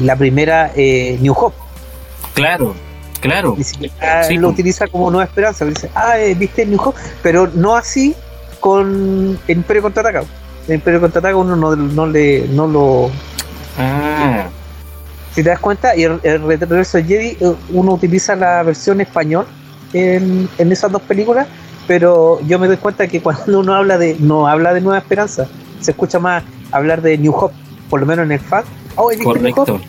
la 0.00 0.16
primera 0.16 0.72
New 0.74 1.34
Hope. 1.34 1.56
Claro, 2.34 2.74
claro. 3.20 3.54
Y 4.30 4.38
lo 4.38 4.48
utiliza 4.48 4.86
como 4.86 5.10
Nueva 5.10 5.26
Esperanza, 5.26 5.66
dice, 5.66 5.90
ah, 5.94 6.14
viste 6.36 6.64
New 6.64 6.80
Hope, 6.82 6.98
pero 7.22 7.48
no 7.54 7.76
así 7.76 8.16
con 8.62 9.36
el 9.48 9.56
Imperio 9.56 9.82
Contraataca. 9.82 10.22
El 10.68 10.76
Imperio 10.76 11.00
Contraataca 11.00 11.36
uno 11.36 11.56
no, 11.56 11.74
no, 11.74 12.06
le, 12.06 12.46
no 12.46 12.68
lo... 12.68 13.10
Ah. 13.76 14.46
Si 15.34 15.42
te 15.42 15.50
das 15.50 15.58
cuenta, 15.58 15.96
y 15.96 16.04
el, 16.04 16.20
el 16.22 16.42
Retroverso 16.42 17.02
Jedi, 17.02 17.36
uno 17.72 17.94
utiliza 17.94 18.36
la 18.36 18.62
versión 18.62 19.00
español 19.00 19.46
en, 19.92 20.48
esas 20.58 20.92
dos 20.92 21.02
películas, 21.02 21.48
pero 21.88 22.40
yo 22.46 22.60
me 22.60 22.68
doy 22.68 22.76
cuenta 22.76 23.08
que 23.08 23.20
cuando 23.20 23.58
uno 23.58 23.74
habla 23.74 23.98
de, 23.98 24.16
no 24.20 24.46
habla 24.46 24.72
de 24.72 24.80
Nueva 24.80 24.98
Esperanza, 24.98 25.48
se 25.80 25.90
escucha 25.90 26.20
más 26.20 26.44
hablar 26.70 27.02
de 27.02 27.18
New 27.18 27.34
Hope, 27.34 27.56
por 27.90 27.98
lo 27.98 28.06
menos 28.06 28.26
en 28.26 28.32
el 28.32 28.40
fan. 28.40 28.62
Oh, 28.94 29.10
Correcto. 29.24 29.80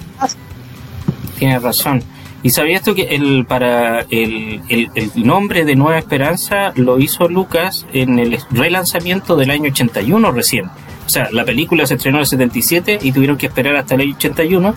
Tienes 1.37 1.61
razón. 1.61 2.01
¿Y 2.43 2.49
sabías 2.49 2.83
tú 2.83 2.93
que 2.93 3.03
el, 3.03 3.45
para 3.45 4.01
el, 4.09 4.61
el, 4.67 4.91
nombre 5.15 5.63
de 5.63 5.77
Nueva 5.77 5.97
Esperanza 5.97 6.73
lo 6.75 6.99
hizo 6.99 7.29
Lucas 7.29 7.85
en 7.93 8.19
el 8.19 8.37
relanzamiento 8.51 9.37
del 9.37 9.49
año 9.49 9.71
81 9.71 10.31
recién? 10.33 10.65
O 11.05 11.09
sea, 11.09 11.29
la 11.31 11.45
película 11.45 11.85
se 11.87 11.95
estrenó 11.95 12.17
en 12.17 12.21
el 12.21 12.27
77 12.27 12.99
y 13.01 13.13
tuvieron 13.13 13.37
que 13.37 13.47
esperar 13.47 13.77
hasta 13.77 13.95
el 13.95 14.01
año 14.01 14.15
81 14.15 14.75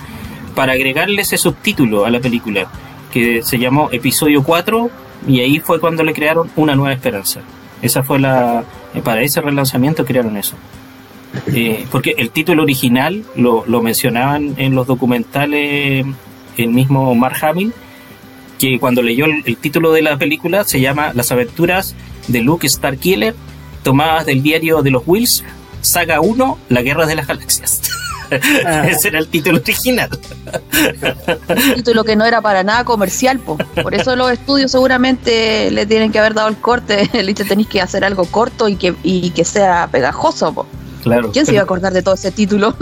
para 0.54 0.74
agregarle 0.74 1.22
ese 1.22 1.36
subtítulo 1.36 2.06
a 2.06 2.10
la 2.10 2.20
película, 2.20 2.68
que 3.12 3.42
se 3.42 3.58
llamó 3.58 3.88
Episodio 3.90 4.44
4, 4.44 4.90
y 5.26 5.40
ahí 5.40 5.58
fue 5.58 5.80
cuando 5.80 6.04
le 6.04 6.14
crearon 6.14 6.48
una 6.54 6.76
nueva 6.76 6.94
esperanza. 6.94 7.40
Esa 7.82 8.04
fue 8.04 8.20
la. 8.20 8.64
Para 9.02 9.22
ese 9.22 9.40
relanzamiento 9.40 10.04
crearon 10.04 10.36
eso. 10.36 10.54
Eh, 11.48 11.84
porque 11.90 12.14
el 12.16 12.30
título 12.30 12.62
original 12.62 13.24
lo, 13.34 13.64
lo, 13.66 13.82
mencionaban 13.82 14.54
en 14.56 14.74
los 14.74 14.86
documentales 14.86 16.06
el 16.64 16.70
mismo 16.70 17.14
Mark 17.14 17.36
Hamill, 17.42 17.72
que 18.58 18.78
cuando 18.78 19.02
leyó 19.02 19.26
el, 19.26 19.56
título 19.56 19.92
de 19.92 20.02
la 20.02 20.16
película 20.16 20.64
se 20.64 20.80
llama 20.80 21.12
Las 21.14 21.32
aventuras 21.32 21.94
de 22.28 22.40
Luke 22.40 22.68
Starkiller, 22.68 23.34
tomadas 23.82 24.26
del 24.26 24.42
diario 24.42 24.82
de 24.82 24.90
los 24.90 25.02
Wills, 25.06 25.44
Saga 25.80 26.20
1, 26.20 26.58
La 26.68 26.82
Guerra 26.82 27.06
de 27.06 27.14
las 27.14 27.26
Galaxias. 27.26 27.82
Ah. 28.28 28.88
Ese 28.88 29.06
era 29.06 29.20
el 29.20 29.28
título 29.28 29.58
original. 29.58 30.10
título 31.76 32.02
que 32.02 32.16
no 32.16 32.24
era 32.24 32.40
para 32.40 32.64
nada 32.64 32.82
comercial, 32.82 33.38
por 33.38 33.94
eso 33.94 34.16
los 34.16 34.32
estudios 34.32 34.72
seguramente 34.72 35.70
le 35.70 35.86
tienen 35.86 36.10
que 36.10 36.18
haber 36.18 36.34
dado 36.34 36.48
el 36.48 36.56
corte. 36.56 37.08
Le 37.22 37.34
tenéis 37.34 37.68
que 37.68 37.80
hacer 37.80 38.04
algo 38.04 38.24
corto 38.24 38.68
y 38.68 38.74
que, 38.74 38.96
y 39.04 39.30
que 39.30 39.44
sea 39.44 39.88
pegajoso. 39.92 40.66
Claro. 41.06 41.30
¿Quién 41.30 41.46
se 41.46 41.52
iba 41.52 41.60
a 41.60 41.64
acordar 41.64 41.92
de 41.92 42.02
todo 42.02 42.16
ese 42.16 42.32
título? 42.32 42.74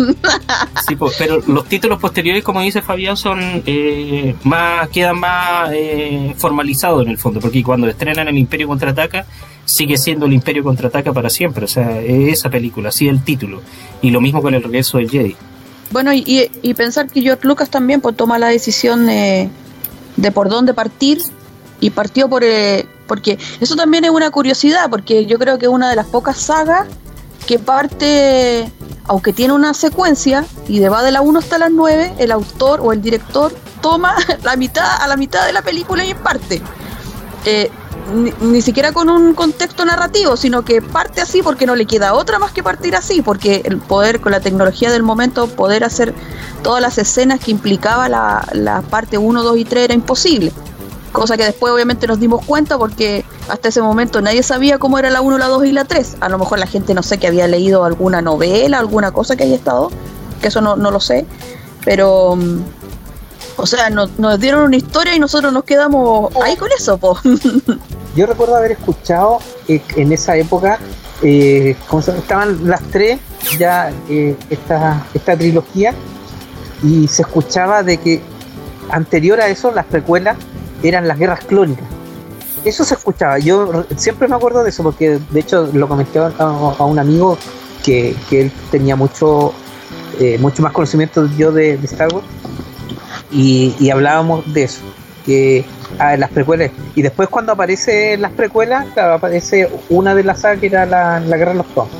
Sí, 0.88 0.96
pues, 0.96 1.14
pero 1.18 1.42
los 1.46 1.66
títulos 1.66 2.00
posteriores, 2.00 2.42
como 2.42 2.62
dice 2.62 2.80
Fabián, 2.80 3.18
son 3.18 3.38
eh, 3.66 4.34
más 4.44 4.88
quedan 4.88 5.18
más 5.20 5.68
eh, 5.74 6.34
formalizados 6.38 7.02
en 7.02 7.10
el 7.10 7.18
fondo, 7.18 7.38
porque 7.38 7.62
cuando 7.62 7.86
estrenan 7.86 8.26
el 8.28 8.38
Imperio 8.38 8.66
contraataca 8.66 9.26
sigue 9.66 9.98
siendo 9.98 10.24
el 10.24 10.32
Imperio 10.32 10.64
contraataca 10.64 11.12
para 11.12 11.28
siempre, 11.28 11.66
o 11.66 11.68
sea, 11.68 12.00
es 12.00 12.32
esa 12.38 12.48
película, 12.48 12.88
así 12.88 13.08
el 13.08 13.22
título, 13.22 13.60
y 14.00 14.10
lo 14.10 14.22
mismo 14.22 14.40
con 14.40 14.54
el 14.54 14.62
regreso 14.62 14.96
del 14.96 15.10
Jedi. 15.10 15.36
Bueno, 15.90 16.14
y, 16.14 16.48
y- 16.62 16.72
pensar 16.72 17.10
que 17.10 17.20
George 17.20 17.46
Lucas 17.46 17.68
también 17.68 18.00
pues, 18.00 18.16
toma 18.16 18.38
la 18.38 18.48
decisión 18.48 19.04
de, 19.04 19.50
de 20.16 20.32
por 20.32 20.48
dónde 20.48 20.72
partir 20.72 21.18
y 21.78 21.90
partió 21.90 22.30
por... 22.30 22.42
eh, 22.42 22.86
porque 23.06 23.36
eso 23.60 23.76
también 23.76 24.06
es 24.06 24.10
una 24.10 24.30
curiosidad, 24.30 24.88
porque 24.88 25.26
yo 25.26 25.38
creo 25.38 25.58
que 25.58 25.66
es 25.66 25.70
una 25.70 25.90
de 25.90 25.96
las 25.96 26.06
pocas 26.06 26.38
sagas 26.38 26.86
que 27.44 27.58
parte, 27.58 28.70
aunque 29.04 29.32
tiene 29.32 29.52
una 29.52 29.74
secuencia 29.74 30.44
y 30.68 30.78
de 30.78 30.88
va 30.88 31.02
de 31.02 31.12
la 31.12 31.20
1 31.20 31.38
hasta 31.38 31.58
la 31.58 31.68
9, 31.68 32.14
el 32.18 32.32
autor 32.32 32.80
o 32.82 32.92
el 32.92 33.02
director 33.02 33.54
toma 33.80 34.16
la 34.42 34.56
mitad 34.56 35.02
a 35.02 35.08
la 35.08 35.16
mitad 35.16 35.46
de 35.46 35.52
la 35.52 35.62
película 35.62 36.04
y 36.04 36.10
en 36.10 36.18
parte. 36.18 36.62
Eh, 37.44 37.70
ni, 38.14 38.32
ni 38.40 38.62
siquiera 38.62 38.92
con 38.92 39.08
un 39.08 39.34
contexto 39.34 39.84
narrativo, 39.84 40.36
sino 40.36 40.62
que 40.62 40.82
parte 40.82 41.20
así 41.20 41.42
porque 41.42 41.66
no 41.66 41.74
le 41.74 41.86
queda 41.86 42.14
otra 42.14 42.38
más 42.38 42.52
que 42.52 42.62
partir 42.62 42.96
así, 42.96 43.22
porque 43.22 43.62
el 43.64 43.78
poder, 43.78 44.20
con 44.20 44.32
la 44.32 44.40
tecnología 44.40 44.90
del 44.90 45.02
momento, 45.02 45.46
poder 45.48 45.84
hacer 45.84 46.14
todas 46.62 46.82
las 46.82 46.98
escenas 46.98 47.40
que 47.40 47.50
implicaba 47.50 48.08
la, 48.08 48.46
la 48.52 48.82
parte 48.82 49.18
1, 49.18 49.42
2 49.42 49.56
y 49.58 49.64
3 49.64 49.84
era 49.84 49.94
imposible. 49.94 50.52
Cosa 51.14 51.36
que 51.36 51.44
después 51.44 51.72
obviamente 51.72 52.08
nos 52.08 52.18
dimos 52.18 52.44
cuenta 52.44 52.76
porque 52.76 53.24
hasta 53.48 53.68
ese 53.68 53.80
momento 53.80 54.20
nadie 54.20 54.42
sabía 54.42 54.78
cómo 54.78 54.98
era 54.98 55.10
la 55.10 55.20
1, 55.20 55.38
la 55.38 55.46
2 55.46 55.64
y 55.66 55.70
la 55.70 55.84
3. 55.84 56.16
A 56.20 56.28
lo 56.28 56.38
mejor 56.38 56.58
la 56.58 56.66
gente 56.66 56.92
no 56.92 57.04
sé 57.04 57.18
que 57.18 57.28
había 57.28 57.46
leído 57.46 57.84
alguna 57.84 58.20
novela, 58.20 58.80
alguna 58.80 59.12
cosa 59.12 59.36
que 59.36 59.44
haya 59.44 59.54
estado, 59.54 59.90
que 60.42 60.48
eso 60.48 60.60
no, 60.60 60.74
no 60.74 60.90
lo 60.90 60.98
sé. 60.98 61.24
Pero, 61.84 62.34
mm, 62.34 62.58
o 63.58 63.64
sea, 63.64 63.90
no- 63.90 64.10
nos 64.18 64.40
dieron 64.40 64.62
una 64.62 64.76
historia 64.76 65.14
y 65.14 65.20
nosotros 65.20 65.52
nos 65.52 65.62
quedamos 65.62 66.34
ahí 66.42 66.56
con 66.56 66.68
eso. 66.76 66.98
Yo 68.16 68.26
recuerdo 68.26 68.56
haber 68.56 68.72
escuchado 68.72 69.38
eh, 69.68 69.80
en 69.94 70.12
esa 70.12 70.36
época, 70.36 70.80
eh, 71.22 71.76
¿cómo 71.86 72.02
se 72.02 72.08
llama? 72.10 72.22
estaban 72.22 72.68
las 72.68 72.82
tres, 72.90 73.20
ya 73.56 73.92
eh, 74.08 74.36
esta, 74.50 75.06
esta 75.14 75.36
trilogía, 75.36 75.94
y 76.82 77.06
se 77.06 77.22
escuchaba 77.22 77.84
de 77.84 77.98
que 77.98 78.20
anterior 78.90 79.40
a 79.40 79.46
eso, 79.46 79.70
las 79.70 79.84
precuelas 79.86 80.36
eran 80.84 81.08
las 81.08 81.18
guerras 81.18 81.40
clónicas. 81.44 81.86
Eso 82.64 82.84
se 82.84 82.94
escuchaba. 82.94 83.38
Yo 83.38 83.70
re- 83.72 83.96
siempre 83.96 84.28
me 84.28 84.36
acuerdo 84.36 84.62
de 84.62 84.70
eso 84.70 84.82
porque, 84.82 85.18
de 85.30 85.40
hecho, 85.40 85.68
lo 85.72 85.88
comenté 85.88 86.18
a, 86.18 86.28
a 86.38 86.84
un 86.84 86.98
amigo 86.98 87.36
que, 87.82 88.14
que 88.30 88.42
él 88.42 88.52
tenía 88.70 88.96
mucho, 88.96 89.52
eh, 90.20 90.38
mucho 90.38 90.62
más 90.62 90.72
conocimiento 90.72 91.28
yo 91.36 91.52
de, 91.52 91.76
de 91.76 91.86
Star 91.86 92.12
Wars 92.12 92.26
y, 93.30 93.74
y 93.78 93.90
hablábamos 93.90 94.52
de 94.52 94.62
eso. 94.64 94.80
Que 95.26 95.64
ah, 95.98 96.16
las 96.18 96.30
precuelas. 96.30 96.70
Y 96.94 97.00
después, 97.00 97.30
cuando 97.30 97.52
aparece 97.52 98.18
las 98.18 98.32
precuelas, 98.32 98.86
claro, 98.92 99.14
aparece 99.14 99.70
una 99.88 100.14
de 100.14 100.22
las 100.22 100.40
sagas 100.40 100.60
que 100.60 100.66
era 100.66 100.84
la, 100.84 101.18
la 101.20 101.36
Guerra 101.38 101.52
de 101.52 101.58
los 101.58 101.66
Clones. 101.68 101.92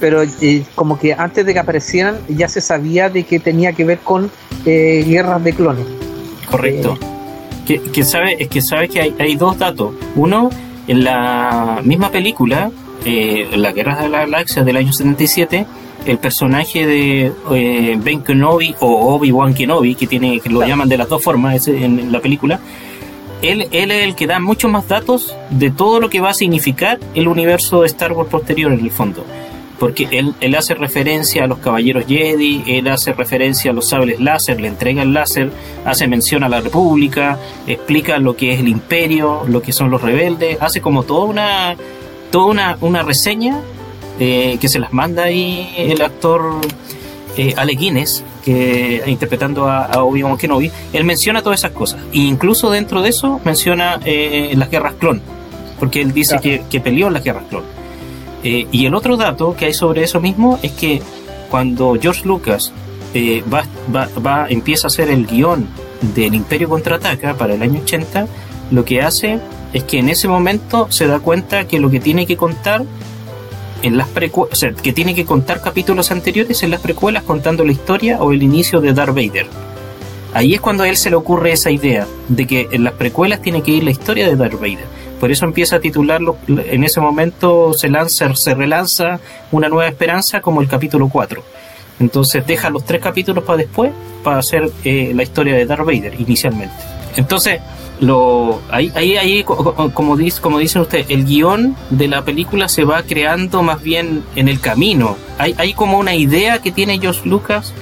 Pero 0.00 0.22
eh, 0.40 0.64
como 0.74 0.98
que 0.98 1.14
antes 1.14 1.46
de 1.46 1.52
que 1.52 1.60
aparecieran, 1.60 2.18
ya 2.28 2.48
se 2.48 2.60
sabía 2.60 3.08
de 3.08 3.22
que 3.22 3.38
tenía 3.38 3.72
que 3.72 3.84
ver 3.84 3.98
con 3.98 4.32
eh, 4.66 5.04
guerras 5.06 5.44
de 5.44 5.52
clones. 5.52 5.86
Correcto. 6.50 6.98
Que, 7.80 7.90
que 7.90 8.04
sabe, 8.04 8.36
es 8.42 8.48
que 8.48 8.60
sabe 8.60 8.88
que 8.88 9.00
hay, 9.00 9.14
hay 9.18 9.36
dos 9.36 9.58
datos. 9.58 9.94
Uno, 10.16 10.50
en 10.88 11.04
la 11.04 11.80
misma 11.84 12.10
película, 12.10 12.70
eh, 13.04 13.48
La 13.54 13.72
Guerra 13.72 14.02
de 14.02 14.08
la 14.08 14.20
Galaxia 14.20 14.62
del 14.64 14.76
año 14.76 14.92
77, 14.92 15.66
el 16.04 16.18
personaje 16.18 16.84
de 16.86 17.32
eh, 17.52 17.96
Ben 18.02 18.20
Kenobi 18.22 18.74
o 18.80 19.14
Obi-Wan 19.14 19.54
Kenobi, 19.54 19.94
que 19.94 20.06
tiene 20.06 20.40
que 20.40 20.48
lo 20.50 20.56
Claro. 20.58 20.68
llaman 20.70 20.88
de 20.88 20.98
las 20.98 21.08
dos 21.08 21.22
formas 21.22 21.54
ese- 21.56 21.84
en, 21.84 22.10
la 22.12 22.20
película, 22.20 22.60
él, 23.40 23.66
él 23.72 23.90
es 23.90 24.04
el 24.04 24.14
que 24.14 24.26
da 24.26 24.38
muchos 24.38 24.70
más 24.70 24.86
datos 24.88 25.34
de 25.50 25.70
todo 25.70 25.98
lo 26.00 26.08
que 26.10 26.20
va 26.20 26.30
a 26.30 26.34
significar 26.34 26.98
el 27.14 27.26
universo 27.28 27.80
de 27.80 27.86
Star 27.86 28.12
Wars 28.12 28.28
posterior 28.30 28.72
en 28.72 28.80
el 28.80 28.90
fondo. 28.90 29.24
Porque 29.82 30.06
él, 30.12 30.32
él 30.40 30.54
hace 30.54 30.74
referencia 30.76 31.42
a 31.42 31.48
los 31.48 31.58
caballeros 31.58 32.04
Jedi, 32.06 32.62
él 32.68 32.86
hace 32.86 33.12
referencia 33.14 33.72
a 33.72 33.74
los 33.74 33.88
sables 33.88 34.20
láser, 34.20 34.60
le 34.60 34.68
entrega 34.68 35.02
el 35.02 35.12
láser, 35.12 35.50
hace 35.84 36.06
mención 36.06 36.44
a 36.44 36.48
la 36.48 36.60
República, 36.60 37.36
explica 37.66 38.18
lo 38.18 38.36
que 38.36 38.52
es 38.52 38.60
el 38.60 38.68
Imperio, 38.68 39.42
lo 39.48 39.60
que 39.60 39.72
son 39.72 39.90
los 39.90 40.00
rebeldes, 40.00 40.56
hace 40.60 40.80
como 40.80 41.02
toda 41.02 41.24
una, 41.24 41.74
toda 42.30 42.44
una, 42.46 42.76
una 42.80 43.02
reseña 43.02 43.58
eh, 44.20 44.56
que 44.60 44.68
se 44.68 44.78
las 44.78 44.92
manda 44.92 45.24
ahí 45.24 45.74
el 45.76 46.00
actor 46.00 46.60
eh, 47.36 47.52
Alec 47.56 47.80
Guinness, 47.80 48.22
que 48.44 49.02
interpretando 49.08 49.66
a, 49.66 49.86
a 49.86 50.04
Obi-Wan 50.04 50.36
Kenobi, 50.36 50.70
él 50.92 51.02
menciona 51.02 51.42
todas 51.42 51.58
esas 51.58 51.72
cosas. 51.72 51.98
E 52.12 52.18
incluso 52.18 52.70
dentro 52.70 53.02
de 53.02 53.08
eso 53.08 53.40
menciona 53.44 53.98
eh, 54.04 54.52
las 54.56 54.70
guerras 54.70 54.94
clon, 55.00 55.20
porque 55.80 56.00
él 56.00 56.12
dice 56.12 56.38
Claro. 56.38 56.42
que, 56.42 56.62
que 56.70 56.78
peleó 56.80 57.08
en 57.08 57.14
las 57.14 57.24
guerras 57.24 57.46
clon. 57.50 57.81
Eh, 58.42 58.66
y 58.72 58.86
el 58.86 58.94
otro 58.94 59.16
dato 59.16 59.54
que 59.56 59.66
hay 59.66 59.74
sobre 59.74 60.02
eso 60.02 60.20
mismo 60.20 60.58
es 60.62 60.72
que 60.72 61.00
cuando 61.50 61.96
George 62.00 62.26
Lucas 62.26 62.72
eh, 63.14 63.44
va, 63.52 64.46
empieza 64.48 64.86
a 64.86 64.88
hacer 64.88 65.10
el 65.10 65.26
guion 65.26 65.66
del 66.14 66.34
Imperio 66.34 66.68
Contraataca 66.68 67.34
para 67.34 67.54
el 67.54 67.62
año 67.62 67.80
80, 67.82 68.26
lo 68.70 68.84
que 68.84 69.02
hace 69.02 69.38
es 69.72 69.84
que 69.84 69.98
en 69.98 70.08
ese 70.08 70.28
momento 70.28 70.86
se 70.90 71.06
da 71.06 71.20
cuenta 71.20 71.66
que 71.68 71.78
lo 71.78 71.90
que 71.90 72.00
tiene 72.00 72.26
que 72.26 72.36
contar 72.36 72.84
en 73.82 73.96
las 73.96 74.08
o 74.32 74.54
sea, 74.54 74.72
que 74.72 74.92
tiene 74.92 75.14
que 75.14 75.24
contar 75.24 75.60
capítulos 75.60 76.10
anteriores 76.10 76.62
en 76.62 76.70
las 76.70 76.80
precuelas 76.80 77.24
contando 77.24 77.64
la 77.64 77.72
historia 77.72 78.22
o 78.22 78.32
el 78.32 78.42
inicio 78.42 78.80
de 78.80 78.92
Darth 78.92 79.14
Vader. 79.14 79.46
Ahí 80.34 80.54
es 80.54 80.60
cuando 80.60 80.84
a 80.84 80.88
él 80.88 80.96
se 80.96 81.10
le 81.10 81.16
ocurre 81.16 81.52
esa 81.52 81.70
idea 81.70 82.06
de 82.28 82.46
que 82.46 82.68
en 82.70 82.84
las 82.84 82.94
precuelas 82.94 83.42
tiene 83.42 83.62
que 83.62 83.72
ir 83.72 83.84
la 83.84 83.90
historia 83.90 84.26
de 84.26 84.36
Darth 84.36 84.54
Vader. 84.54 84.86
Por 85.22 85.30
eso 85.30 85.44
empieza 85.44 85.76
a 85.76 85.78
titularlo, 85.80 86.36
en 86.48 86.82
ese 86.82 87.00
momento 87.00 87.74
se 87.74 87.88
lanza, 87.88 88.34
se 88.34 88.56
relanza 88.56 89.20
Una 89.52 89.68
Nueva 89.68 89.86
Esperanza 89.88 90.40
como 90.40 90.60
el 90.60 90.66
capítulo 90.66 91.08
4. 91.08 91.40
Entonces 92.00 92.44
deja 92.44 92.70
los 92.70 92.84
tres 92.84 93.00
capítulos 93.00 93.44
para 93.44 93.58
después, 93.58 93.92
para 94.24 94.38
hacer 94.38 94.68
eh, 94.82 95.12
la 95.14 95.22
historia 95.22 95.54
de 95.54 95.64
Darth 95.64 95.86
Vader 95.86 96.20
inicialmente. 96.20 96.74
Entonces, 97.14 97.60
lo, 98.00 98.62
ahí, 98.68 98.90
ahí, 98.96 99.16
ahí 99.16 99.44
co- 99.44 99.74
co- 99.74 99.90
como, 99.94 100.16
dice, 100.16 100.40
como 100.40 100.58
dicen 100.58 100.82
ustedes, 100.82 101.06
el 101.08 101.24
guion 101.24 101.76
de 101.90 102.08
la 102.08 102.24
película 102.24 102.68
se 102.68 102.82
va 102.82 103.04
creando 103.04 103.62
más 103.62 103.80
bien 103.80 104.24
en 104.34 104.48
el 104.48 104.58
camino. 104.58 105.16
Hay, 105.38 105.54
hay 105.56 105.72
como 105.72 105.98
una 106.00 106.16
idea 106.16 106.58
que 106.58 106.72
tiene 106.72 106.98
George 106.98 107.28
Lucas 107.28 107.72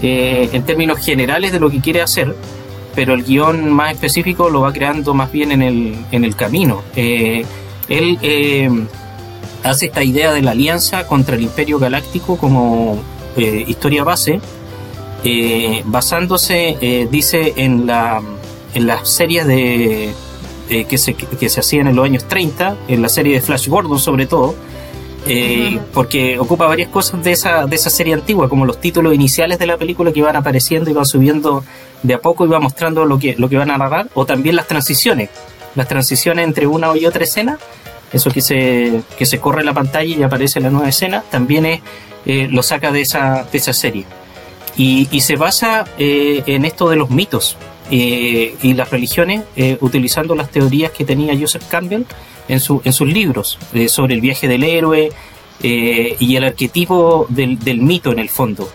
eh, 0.00 0.48
en 0.54 0.62
términos 0.62 0.98
generales 1.04 1.52
de 1.52 1.60
lo 1.60 1.68
que 1.68 1.80
quiere 1.82 2.00
hacer, 2.00 2.34
pero 2.94 3.14
el 3.14 3.24
guion 3.24 3.72
más 3.72 3.92
específico 3.92 4.50
lo 4.50 4.60
va 4.60 4.72
creando 4.72 5.14
más 5.14 5.30
bien 5.32 5.52
en 5.52 5.62
el, 5.62 5.96
en 6.10 6.24
el 6.24 6.36
camino. 6.36 6.82
Eh, 6.96 7.44
él 7.88 8.18
eh, 8.22 8.70
hace 9.62 9.86
esta 9.86 10.02
idea 10.02 10.32
de 10.32 10.42
la 10.42 10.52
alianza 10.52 11.06
contra 11.06 11.36
el 11.36 11.42
Imperio 11.42 11.78
Galáctico 11.78 12.36
como 12.36 12.98
eh, 13.36 13.64
historia 13.66 14.04
base, 14.04 14.40
basándose, 15.86 17.08
dice, 17.10 17.54
en, 17.56 17.86
la, 17.86 18.20
en 18.74 18.86
las 18.86 19.08
series 19.08 19.46
de, 19.46 20.12
que, 20.68 20.98
se, 20.98 21.14
que 21.14 21.48
se 21.48 21.60
hacían 21.60 21.86
en 21.86 21.96
los 21.96 22.04
años 22.04 22.24
30, 22.28 22.76
en 22.88 23.00
la 23.00 23.08
serie 23.08 23.32
de 23.34 23.40
Flash 23.40 23.68
Gordon 23.68 23.98
sobre 23.98 24.26
todo, 24.26 24.54
eh, 25.26 25.78
porque 25.92 26.38
ocupa 26.38 26.66
varias 26.66 26.88
cosas 26.88 27.22
de 27.22 27.32
esa, 27.32 27.66
de 27.66 27.76
esa 27.76 27.90
serie 27.90 28.14
antigua, 28.14 28.48
como 28.48 28.66
los 28.66 28.80
títulos 28.80 29.14
iniciales 29.14 29.58
de 29.58 29.66
la 29.66 29.76
película 29.76 30.12
que 30.12 30.22
van 30.22 30.36
apareciendo 30.36 30.90
y 30.90 30.92
van 30.92 31.06
subiendo 31.06 31.64
de 32.02 32.14
a 32.14 32.18
poco 32.18 32.44
y 32.44 32.48
va 32.48 32.60
mostrando 32.60 33.04
lo 33.04 33.18
que, 33.18 33.34
lo 33.36 33.48
que 33.48 33.56
van 33.56 33.70
a 33.70 33.78
narrar, 33.78 34.08
o 34.14 34.26
también 34.26 34.56
las 34.56 34.66
transiciones, 34.66 35.30
las 35.74 35.88
transiciones 35.88 36.44
entre 36.44 36.66
una 36.66 36.96
y 36.96 37.06
otra 37.06 37.24
escena, 37.24 37.58
eso 38.12 38.30
que 38.30 38.40
se, 38.40 39.00
que 39.18 39.26
se 39.26 39.40
corre 39.40 39.60
en 39.60 39.66
la 39.66 39.74
pantalla 39.74 40.16
y 40.16 40.22
aparece 40.22 40.60
la 40.60 40.70
nueva 40.70 40.88
escena, 40.88 41.24
también 41.30 41.66
es, 41.66 41.80
eh, 42.26 42.48
lo 42.50 42.62
saca 42.62 42.92
de 42.92 43.00
esa, 43.00 43.46
de 43.50 43.58
esa 43.58 43.72
serie. 43.72 44.04
Y, 44.76 45.08
y 45.10 45.20
se 45.20 45.36
basa 45.36 45.84
eh, 45.98 46.42
en 46.46 46.64
esto 46.64 46.88
de 46.88 46.96
los 46.96 47.10
mitos 47.10 47.56
eh, 47.90 48.56
y 48.62 48.74
las 48.74 48.90
religiones, 48.90 49.42
eh, 49.56 49.76
utilizando 49.80 50.34
las 50.34 50.50
teorías 50.50 50.90
que 50.90 51.04
tenía 51.04 51.38
Joseph 51.38 51.64
Campbell 51.68 52.04
en, 52.48 52.60
su, 52.60 52.80
en 52.84 52.92
sus 52.92 53.08
libros 53.08 53.58
eh, 53.72 53.88
sobre 53.88 54.14
el 54.14 54.20
viaje 54.20 54.48
del 54.48 54.64
héroe 54.64 55.10
eh, 55.62 56.16
y 56.18 56.36
el 56.36 56.44
arquetipo 56.44 57.26
del, 57.28 57.58
del 57.58 57.78
mito 57.78 58.12
en 58.12 58.18
el 58.18 58.28
fondo. 58.28 58.68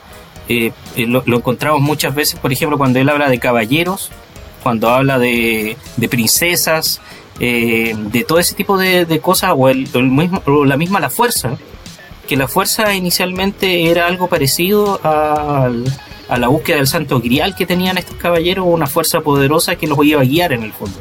Eh, 0.47 0.71
eh, 0.95 1.05
lo, 1.05 1.21
lo 1.25 1.38
encontramos 1.38 1.82
muchas 1.82 2.15
veces, 2.15 2.39
por 2.39 2.51
ejemplo, 2.51 2.77
cuando 2.77 2.99
él 2.99 3.08
habla 3.10 3.29
de 3.29 3.38
caballeros, 3.39 4.10
cuando 4.63 4.89
habla 4.89 5.19
de, 5.19 5.77
de 5.97 6.10
princesas, 6.10 6.99
eh, 7.39 7.95
de 7.95 8.23
todo 8.23 8.39
ese 8.39 8.55
tipo 8.55 8.77
de, 8.77 9.05
de 9.05 9.19
cosas, 9.19 9.53
o, 9.55 9.69
el, 9.69 9.88
el 9.93 10.03
mismo, 10.03 10.41
o 10.45 10.65
la 10.65 10.75
misma 10.77 10.99
la 10.99 11.10
fuerza, 11.10 11.58
que 12.27 12.36
la 12.36 12.47
fuerza 12.47 12.93
inicialmente 12.95 13.89
era 13.89 14.08
algo 14.08 14.27
parecido 14.27 14.99
al- 15.03 15.86
a 16.27 16.38
la 16.38 16.47
búsqueda 16.47 16.77
del 16.77 16.86
santo 16.88 17.19
grial 17.19 17.55
que 17.55 17.65
tenían 17.65 17.97
estos 17.97 18.15
caballeros, 18.17 18.65
una 18.67 18.86
fuerza 18.86 19.21
poderosa 19.21 19.75
que 19.77 19.88
los 19.88 19.97
iba 20.05 20.21
a 20.21 20.23
guiar 20.25 20.53
en 20.53 20.62
el 20.62 20.71
fondo. 20.73 20.97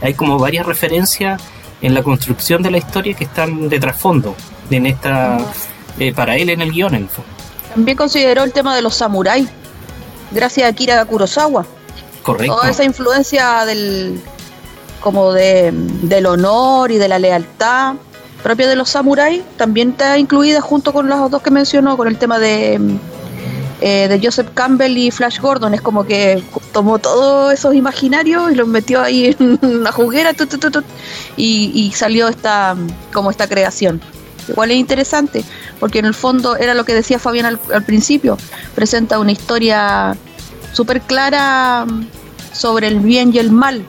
Hay 0.00 0.14
como 0.14 0.38
varias 0.38 0.66
referencias 0.66 1.40
en 1.82 1.94
la 1.94 2.02
construcción 2.02 2.62
de 2.62 2.70
la 2.70 2.78
historia 2.78 3.14
que 3.14 3.24
están 3.24 3.68
de 3.68 3.78
trasfondo 3.78 4.34
en 4.70 4.86
esta 4.86 5.38
eh, 5.98 6.12
para 6.14 6.36
él 6.36 6.48
en 6.48 6.62
el 6.62 6.70
guion. 6.70 6.94
En 6.94 7.02
el 7.02 7.08
fondo. 7.08 7.30
También 7.74 7.96
consideró 7.96 8.44
el 8.44 8.52
tema 8.52 8.74
de 8.74 8.82
los 8.82 8.94
samuráis, 8.94 9.48
gracias 10.30 10.66
a 10.66 10.70
Akira 10.70 11.04
Kurosawa. 11.04 11.66
Correcto. 12.22 12.54
Toda 12.54 12.70
esa 12.70 12.84
influencia 12.84 13.64
del 13.64 14.20
como 15.00 15.32
de, 15.32 15.72
del 15.72 16.26
honor 16.26 16.92
y 16.92 16.96
de 16.96 17.08
la 17.08 17.18
lealtad 17.18 17.94
propia 18.42 18.68
de 18.68 18.76
los 18.76 18.90
samuráis 18.90 19.42
también 19.56 19.90
está 19.90 20.18
incluida 20.18 20.60
junto 20.60 20.92
con 20.92 21.08
los 21.08 21.30
dos 21.30 21.42
que 21.42 21.50
mencionó, 21.50 21.96
con 21.96 22.08
el 22.08 22.18
tema 22.18 22.38
de, 22.38 22.80
eh, 23.82 24.08
de 24.08 24.20
Joseph 24.22 24.48
Campbell 24.54 24.96
y 24.96 25.10
Flash 25.10 25.40
Gordon. 25.40 25.74
Es 25.74 25.80
como 25.80 26.04
que 26.06 26.42
tomó 26.72 26.98
todos 26.98 27.52
esos 27.52 27.74
imaginarios 27.74 28.52
y 28.52 28.54
los 28.54 28.68
metió 28.68 29.02
ahí 29.02 29.36
en 29.38 29.58
una 29.62 29.92
juguera 29.92 30.32
y, 31.36 31.72
y 31.74 31.92
salió 31.92 32.28
esta 32.28 32.76
como 33.12 33.30
esta 33.30 33.48
creación. 33.48 34.00
Igual 34.48 34.70
es 34.72 34.76
interesante, 34.78 35.44
porque 35.78 36.00
en 36.00 36.06
el 36.06 36.14
fondo 36.14 36.56
era 36.56 36.74
lo 36.74 36.84
que 36.84 36.94
decía 36.94 37.18
Fabián 37.18 37.46
al, 37.46 37.60
al 37.72 37.84
principio, 37.84 38.36
presenta 38.74 39.18
una 39.20 39.30
historia 39.32 40.16
súper 40.72 41.00
clara 41.00 41.86
sobre 42.52 42.88
el 42.88 42.98
bien 43.00 43.32
y 43.34 43.38
el 43.38 43.52
mal, 43.52 43.84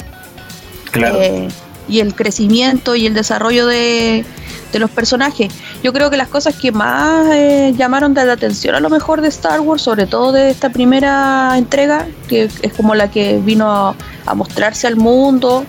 Claro. 0.91 1.17
eh, 1.19 1.47
y 1.89 1.99
el 2.01 2.13
crecimiento 2.13 2.95
y 2.95 3.07
el 3.07 3.13
desarrollo 3.15 3.65
de, 3.65 4.25
de 4.73 4.79
los 4.79 4.89
personajes. 4.89 5.53
Yo 5.83 5.93
creo 5.93 6.09
que 6.09 6.17
las 6.17 6.27
cosas 6.27 6.55
que 6.55 6.71
más 6.71 7.27
eh, 7.31 7.73
llamaron 7.77 8.13
de 8.13 8.25
la 8.25 8.33
atención 8.33 8.75
a 8.75 8.79
lo 8.79 8.89
mejor 8.89 9.21
de 9.21 9.29
Star 9.29 9.61
Wars, 9.61 9.83
sobre 9.83 10.07
todo 10.07 10.31
de 10.31 10.49
esta 10.49 10.69
primera 10.71 11.57
entrega, 11.57 12.07
que 12.27 12.49
es 12.61 12.73
como 12.73 12.95
la 12.95 13.09
que 13.09 13.37
vino 13.37 13.95
a, 14.25 14.33
mostrarse 14.33 14.87
al 14.87 14.95
mundo, 14.95 15.63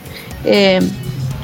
eh, 0.44 0.80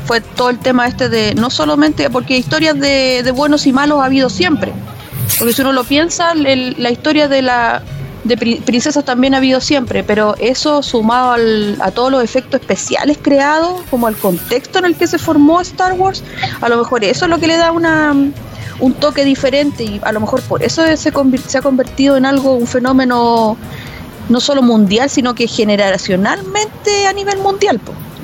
fue 0.06 0.20
todo 0.20 0.50
el 0.50 0.58
tema 0.58 0.86
este 0.86 1.08
de, 1.08 1.34
no 1.34 1.50
solamente, 1.50 2.08
porque 2.10 2.36
historias 2.36 2.78
de, 2.80 3.30
buenos 3.34 3.66
y 3.66 3.72
malos 3.72 4.00
ha 4.00 4.06
habido 4.06 4.30
siempre, 4.30 4.72
porque 5.38 5.52
si 5.52 5.60
uno 5.60 5.72
lo 5.72 5.84
piensa, 5.84 6.34
la 6.34 6.90
historia 6.90 7.28
de 7.28 7.42
la 7.42 7.82
de 8.30 8.36
pri- 8.38 8.60
princesas 8.64 9.04
también 9.04 9.34
ha 9.34 9.38
habido 9.38 9.60
siempre, 9.60 10.02
pero 10.02 10.34
eso 10.38 10.82
sumado 10.82 11.32
al- 11.32 11.76
a 11.80 11.90
todos 11.90 12.10
los 12.10 12.24
efectos 12.24 12.60
especiales 12.60 13.18
creados, 13.20 13.82
como 13.90 14.06
al 14.06 14.16
contexto 14.16 14.78
en 14.78 14.86
el 14.86 14.94
que 14.96 15.06
se 15.06 15.18
formó 15.18 15.60
Star 15.60 15.92
Wars, 15.92 16.22
a 16.62 16.68
lo 16.70 16.78
mejor 16.78 17.04
eso 17.04 17.26
es 17.26 17.30
lo 17.30 17.38
que 17.38 17.46
le 17.46 17.56
da 17.58 17.72
una 17.72 18.14
un 18.78 18.94
toque 18.94 19.26
diferente 19.26 19.84
y 19.84 20.00
a 20.02 20.10
lo 20.12 20.20
mejor 20.20 20.40
por 20.42 20.62
eso 20.62 20.82
se, 20.86 20.96
se 20.96 21.58
ha 21.58 21.62
convertido 21.62 22.16
en 22.16 22.24
algo, 22.24 22.54
un 22.54 22.66
fenómeno 22.66 23.58
no 24.30 24.40
solo 24.40 24.62
mundial, 24.62 25.10
sino 25.10 25.34
que 25.34 25.46
generacionalmente 25.46 27.06
a 27.06 27.12
nivel 27.12 27.38
mundial. 27.40 27.78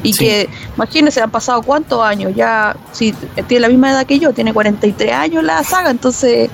Y 0.06 0.12
Sí. 0.12 0.24
que, 0.24 0.48
imagínense, 0.76 1.20
han 1.20 1.30
pasado 1.30 1.62
cuántos 1.62 2.02
años, 2.02 2.32
ya, 2.34 2.76
si 2.92 3.12
tiene 3.48 3.60
la 3.60 3.68
misma 3.68 3.90
edad 3.90 4.06
que 4.06 4.18
yo, 4.18 4.32
tiene 4.32 4.52
43 4.52 5.12
años 5.12 5.42
la 5.44 5.62
saga, 5.64 5.90
entonces 5.90 6.50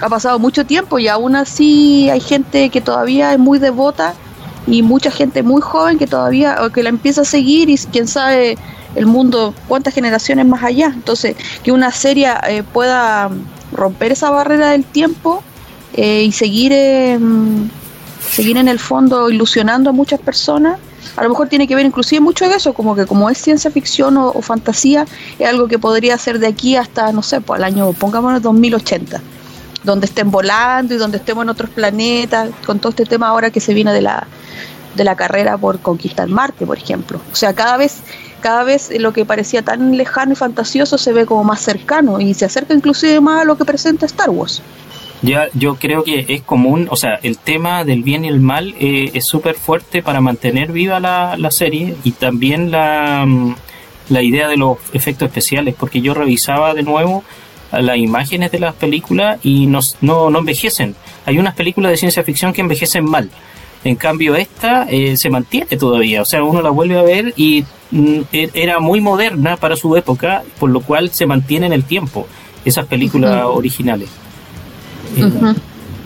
ha 0.00 0.08
pasado 0.08 0.38
mucho 0.38 0.64
tiempo 0.64 0.98
y 0.98 1.08
aún 1.08 1.36
así 1.36 2.08
hay 2.10 2.20
gente 2.20 2.70
que 2.70 2.80
todavía 2.80 3.32
es 3.32 3.38
muy 3.38 3.58
devota 3.58 4.14
y 4.66 4.82
mucha 4.82 5.10
gente 5.10 5.42
muy 5.42 5.60
joven 5.60 5.98
que 5.98 6.06
todavía 6.06 6.58
o 6.62 6.70
que 6.70 6.82
la 6.82 6.90
empieza 6.90 7.22
a 7.22 7.24
seguir 7.24 7.70
y 7.70 7.76
quién 7.76 8.06
sabe 8.06 8.56
el 8.94 9.06
mundo 9.06 9.54
cuántas 9.68 9.94
generaciones 9.94 10.46
más 10.46 10.62
allá. 10.62 10.92
Entonces, 10.94 11.36
que 11.62 11.72
una 11.72 11.90
serie 11.92 12.28
eh, 12.48 12.62
pueda 12.62 13.30
romper 13.72 14.12
esa 14.12 14.30
barrera 14.30 14.70
del 14.70 14.84
tiempo 14.84 15.42
eh, 15.94 16.24
y 16.24 16.32
seguir 16.32 16.72
eh, 16.74 17.18
seguir 18.30 18.56
en 18.56 18.68
el 18.68 18.78
fondo 18.78 19.30
ilusionando 19.30 19.90
a 19.90 19.92
muchas 19.92 20.20
personas. 20.20 20.78
A 21.16 21.22
lo 21.22 21.30
mejor 21.30 21.48
tiene 21.48 21.66
que 21.66 21.74
ver 21.74 21.86
inclusive 21.86 22.20
mucho 22.20 22.48
de 22.48 22.54
eso, 22.54 22.72
como 22.72 22.94
que 22.94 23.06
como 23.06 23.30
es 23.30 23.38
ciencia 23.38 23.70
ficción 23.70 24.16
o, 24.16 24.40
fantasía, 24.42 25.06
es 25.38 25.48
algo 25.48 25.68
que 25.68 25.78
podría 25.78 26.16
ser 26.18 26.38
de 26.38 26.46
aquí 26.46 26.76
hasta, 26.76 27.12
no 27.12 27.22
sé, 27.22 27.40
pues 27.40 27.58
al 27.58 27.64
año, 27.64 27.92
pongámonos 27.92 28.42
2080 28.42 29.20
donde 29.82 30.04
estén 30.04 30.30
volando 30.30 30.94
y 30.94 30.98
donde 30.98 31.16
estemos 31.16 31.42
en 31.42 31.48
otros 31.48 31.70
planetas, 31.70 32.50
con 32.66 32.78
todo 32.78 32.90
este 32.90 33.06
tema 33.06 33.28
ahora 33.28 33.50
que 33.50 33.60
se 33.60 33.72
viene 33.72 33.94
de 33.94 34.02
la, 34.02 34.26
de 34.94 35.04
la 35.04 35.16
carrera 35.16 35.56
por 35.56 35.80
conquistar 35.80 36.28
Marte, 36.28 36.66
por 36.66 36.76
ejemplo. 36.76 37.20
O 37.32 37.34
sea, 37.34 37.54
cada 37.54 37.76
vez, 37.76 38.00
cada 38.40 38.64
vez 38.64 38.90
lo 38.98 39.12
que 39.12 39.24
parecía 39.24 39.62
tan 39.62 39.96
lejano 39.96 40.32
y 40.32 40.36
fantasioso 40.36 40.98
se 40.98 41.12
ve 41.12 41.26
como 41.26 41.44
más 41.44 41.60
cercano 41.60 42.20
y 42.20 42.34
se 42.34 42.44
acerca 42.44 42.74
inclusive 42.74 43.20
más 43.20 43.42
a 43.42 43.44
lo 43.44 43.56
que 43.56 43.64
presenta 43.64 44.06
Star 44.06 44.30
Wars. 44.30 44.62
Ya, 45.22 45.48
yo 45.52 45.74
creo 45.74 46.02
que 46.02 46.24
es 46.28 46.40
común, 46.42 46.88
o 46.90 46.96
sea, 46.96 47.18
el 47.22 47.36
tema 47.36 47.84
del 47.84 48.02
bien 48.02 48.24
y 48.24 48.28
el 48.28 48.40
mal 48.40 48.74
eh, 48.80 49.10
es 49.12 49.26
súper 49.26 49.54
fuerte 49.54 50.02
para 50.02 50.22
mantener 50.22 50.72
viva 50.72 50.98
la, 50.98 51.36
la 51.36 51.50
serie 51.50 51.94
y 52.04 52.12
también 52.12 52.70
la, 52.70 53.24
mm, 53.26 53.54
la 54.08 54.22
idea 54.22 54.48
de 54.48 54.56
los 54.56 54.78
efectos 54.94 55.26
especiales, 55.28 55.74
porque 55.78 56.00
yo 56.00 56.14
revisaba 56.14 56.72
de 56.72 56.82
nuevo 56.82 57.22
las 57.70 57.98
imágenes 57.98 58.50
de 58.50 58.60
las 58.60 58.74
películas 58.74 59.38
y 59.44 59.66
no, 59.66 59.80
no, 60.00 60.30
no 60.30 60.38
envejecen. 60.38 60.96
Hay 61.26 61.38
unas 61.38 61.54
películas 61.54 61.90
de 61.92 61.98
ciencia 61.98 62.24
ficción 62.24 62.52
que 62.54 62.62
envejecen 62.62 63.04
mal. 63.04 63.30
En 63.84 63.96
cambio, 63.96 64.34
esta 64.36 64.86
eh, 64.90 65.16
se 65.16 65.30
mantiene 65.30 65.76
todavía. 65.78 66.22
O 66.22 66.24
sea, 66.24 66.42
uno 66.42 66.62
la 66.62 66.70
vuelve 66.70 66.98
a 66.98 67.02
ver 67.02 67.32
y 67.36 67.64
mm, 67.90 68.20
e- 68.32 68.50
era 68.54 68.80
muy 68.80 69.00
moderna 69.00 69.56
para 69.58 69.76
su 69.76 69.94
época, 69.96 70.42
por 70.58 70.70
lo 70.70 70.80
cual 70.80 71.10
se 71.10 71.26
mantiene 71.26 71.66
en 71.66 71.72
el 71.74 71.84
tiempo 71.84 72.26
esas 72.64 72.86
películas 72.86 73.44
originales. 73.44 74.08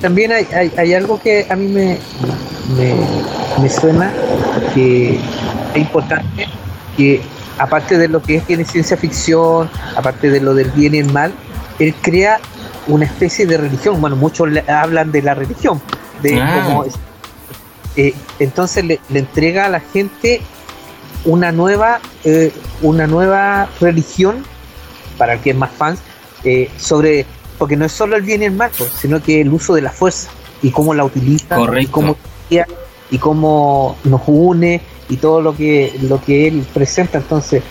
También 0.01 0.33
hay, 0.33 0.47
hay, 0.55 0.73
hay 0.77 0.95
algo 0.95 1.21
que 1.21 1.47
a 1.49 1.57
mí 1.57 1.67
me, 1.69 1.99
me, 2.77 2.95
me 3.63 3.71
suena 3.71 4.13
que 4.75 5.15
es 5.15 5.77
importante, 5.77 6.47
que 6.97 7.23
aparte 7.59 7.97
de 7.97 8.09
lo 8.09 8.21
que 8.23 8.37
es 8.37 8.45
tiene 8.47 8.65
ciencia 8.65 8.97
ficción, 8.97 9.71
aparte 9.97 10.29
de 10.31 10.41
lo 10.41 10.55
del 10.55 10.71
bien 10.73 10.95
y 10.95 10.99
el 10.99 11.11
mal, 11.13 11.33
él 11.79 11.95
crea 12.03 12.39
una 12.87 13.07
especie 13.07 13.47
de 13.47 13.57
religión. 13.57 14.01
Bueno, 14.01 14.17
muchos 14.17 14.51
le- 14.51 14.65
hablan 14.71 15.11
de 15.11 15.23
la 15.23 15.35
religión, 15.35 15.81
de 16.23 16.41
Ah. 16.41 16.63
cómo 16.67 16.85
eh, 17.97 18.13
entonces 18.41 18.85
le, 18.85 19.01
le 19.09 19.21
entrega 19.21 19.67
a 19.67 19.69
la 19.69 19.81
gente 19.81 20.41
una 21.25 21.53
nueva, 21.53 22.01
eh, 22.25 22.53
una 22.83 23.07
nueva 23.07 23.69
religión 23.81 24.45
para 25.17 25.35
el 25.35 25.41
que 25.41 25.51
es 25.51 25.57
más 25.57 25.71
fans 25.71 26.01
eh, 26.43 26.69
sobre 26.77 27.25
porque 27.59 27.77
no 27.77 27.85
es 27.85 27.93
solo 27.93 28.17
el 28.17 28.23
bien 28.23 28.43
y 28.43 28.47
el 28.47 28.53
mal, 28.53 28.71
pues, 28.77 28.91
sino 29.01 29.23
que 29.23 29.41
el 29.41 29.53
uso 29.53 29.75
de 29.75 29.83
la 29.83 29.91
fuerza 29.91 30.31
y 30.63 30.71
cómo 30.71 30.95
la 30.95 31.05
utiliza, 31.05 31.57
Correcto. 31.57 31.81
y 31.83 31.87
cómo 31.87 32.17
y 33.11 33.19
cómo 33.19 33.97
nos 34.05 34.23
une 34.27 34.81
y 35.09 35.17
todo 35.19 35.41
lo 35.43 35.55
que 35.57 35.93
lo 36.03 36.21
que 36.23 36.49
él 36.49 36.65
presenta. 36.73 37.19
Entonces 37.19 37.63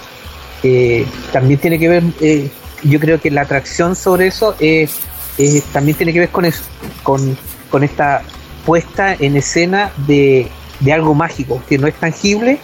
eh, 0.63 1.05
también 1.31 1.59
tiene 1.59 1.77
que 1.79 1.89
ver, 1.89 2.03
eh, 2.21 2.49
yo 2.83 2.99
creo 2.99 3.19
que 3.19 3.29
la 3.31 3.41
atracción 3.41 3.95
sobre 3.95 4.27
eso 4.27 4.55
es, 4.59 4.91
es- 5.37 5.63
también 5.73 5.97
tiene 5.97 6.13
que 6.13 6.19
ver 6.19 6.29
con 6.29 6.45
eso, 6.45 6.63
con, 7.01 7.37
con 7.69 7.83
esta 7.83 8.21
puesta 8.65 9.13
en 9.15 9.35
escena 9.35 9.91
de, 10.07 10.47
de 10.79 10.93
algo 10.93 11.13
mágico 11.13 11.61
que 11.67 11.77
no 11.77 11.87
es 11.87 11.95
tangible, 11.95 12.59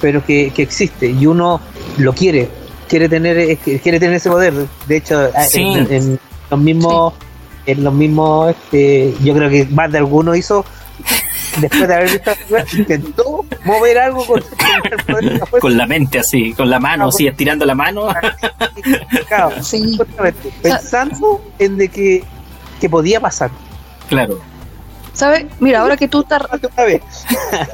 pero 0.00 0.24
que, 0.24 0.52
que 0.54 0.62
existe 0.62 1.06
y 1.08 1.26
uno 1.26 1.60
lo 1.98 2.12
quiere, 2.14 2.48
quiere 2.88 3.08
tener 3.08 3.56
quiere 3.58 3.98
tener 3.98 4.14
ese 4.16 4.30
poder. 4.30 4.54
De 4.86 4.96
hecho, 4.96 5.18
a- 5.34 5.44
Sí. 5.44 5.62
en, 5.62 5.92
en 5.92 6.20
los 6.50 6.60
mismos, 6.60 7.14
en 7.66 7.84
los 7.84 7.94
mismos, 7.94 8.50
este, 8.50 9.14
yo 9.22 9.34
creo 9.34 9.50
que 9.50 9.66
más 9.66 9.90
de 9.92 9.98
alguno 9.98 10.34
hizo 10.34 10.64
después 11.58 11.88
de 11.88 11.94
haber 11.94 12.10
visto 12.10 12.30
intentó 12.76 13.44
mover 13.64 13.98
algo 13.98 14.24
con, 14.24 14.40
con 14.40 14.92
el 14.92 15.04
poder 15.04 15.24
de 15.24 15.38
la 15.38 15.46
fuerza. 15.46 15.60
con 15.60 15.76
la 15.76 15.86
mente 15.86 16.18
así, 16.18 16.52
con 16.52 16.70
la 16.70 16.78
mano 16.78 17.08
así, 17.08 17.26
estirando 17.26 17.64
la 17.64 17.74
mano. 17.74 18.08
Claro, 19.28 19.50
Sí. 19.62 19.96
justamente, 19.96 20.52
pensando 20.62 21.40
en 21.58 21.76
de 21.76 21.88
que, 21.88 22.24
que 22.80 22.88
podía 22.88 23.20
pasar. 23.20 23.50
Claro. 24.08 24.40
¿Sabes? 25.12 25.46
Mira, 25.58 25.80
ahora 25.80 25.96
que 25.96 26.08
tú 26.08 26.20
estás 26.20 26.42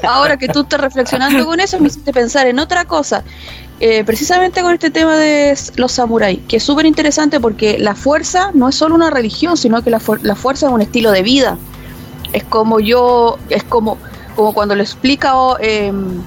ahora 0.03 0.37
que 0.37 0.47
tú 0.47 0.61
estás 0.61 0.81
reflexionando 0.81 1.45
con 1.45 1.59
eso, 1.59 1.79
me 1.79 1.87
hiciste 1.87 2.11
pensar 2.11 2.47
en 2.47 2.59
otra 2.59 2.85
cosa. 2.85 3.23
Eh, 3.79 4.03
precisamente 4.03 4.61
con 4.63 4.73
este 4.73 4.89
tema 4.89 5.17
de 5.17 5.55
los 5.75 5.91
samuráis, 5.91 6.39
que 6.47 6.57
es 6.57 6.63
súper 6.63 6.87
interesante 6.87 7.39
porque 7.39 7.77
la 7.77 7.93
fuerza 7.93 8.49
no 8.55 8.69
es 8.69 8.75
solo 8.75 8.95
una 8.95 9.11
religión, 9.11 9.55
sino 9.55 9.83
que 9.83 9.91
la, 9.91 9.99
fuer- 9.99 10.21
la 10.23 10.35
fuerza 10.35 10.65
es 10.65 10.71
un 10.71 10.81
estilo 10.81 11.11
de 11.11 11.21
vida. 11.21 11.57
Es 12.33 12.43
como 12.43 12.79
yo, 12.79 13.37
es 13.49 13.63
como, 13.63 13.97
como 14.35 14.53
cuando 14.53 14.73
lo 14.75 14.81
explica 14.81 15.33
em, 15.59 16.19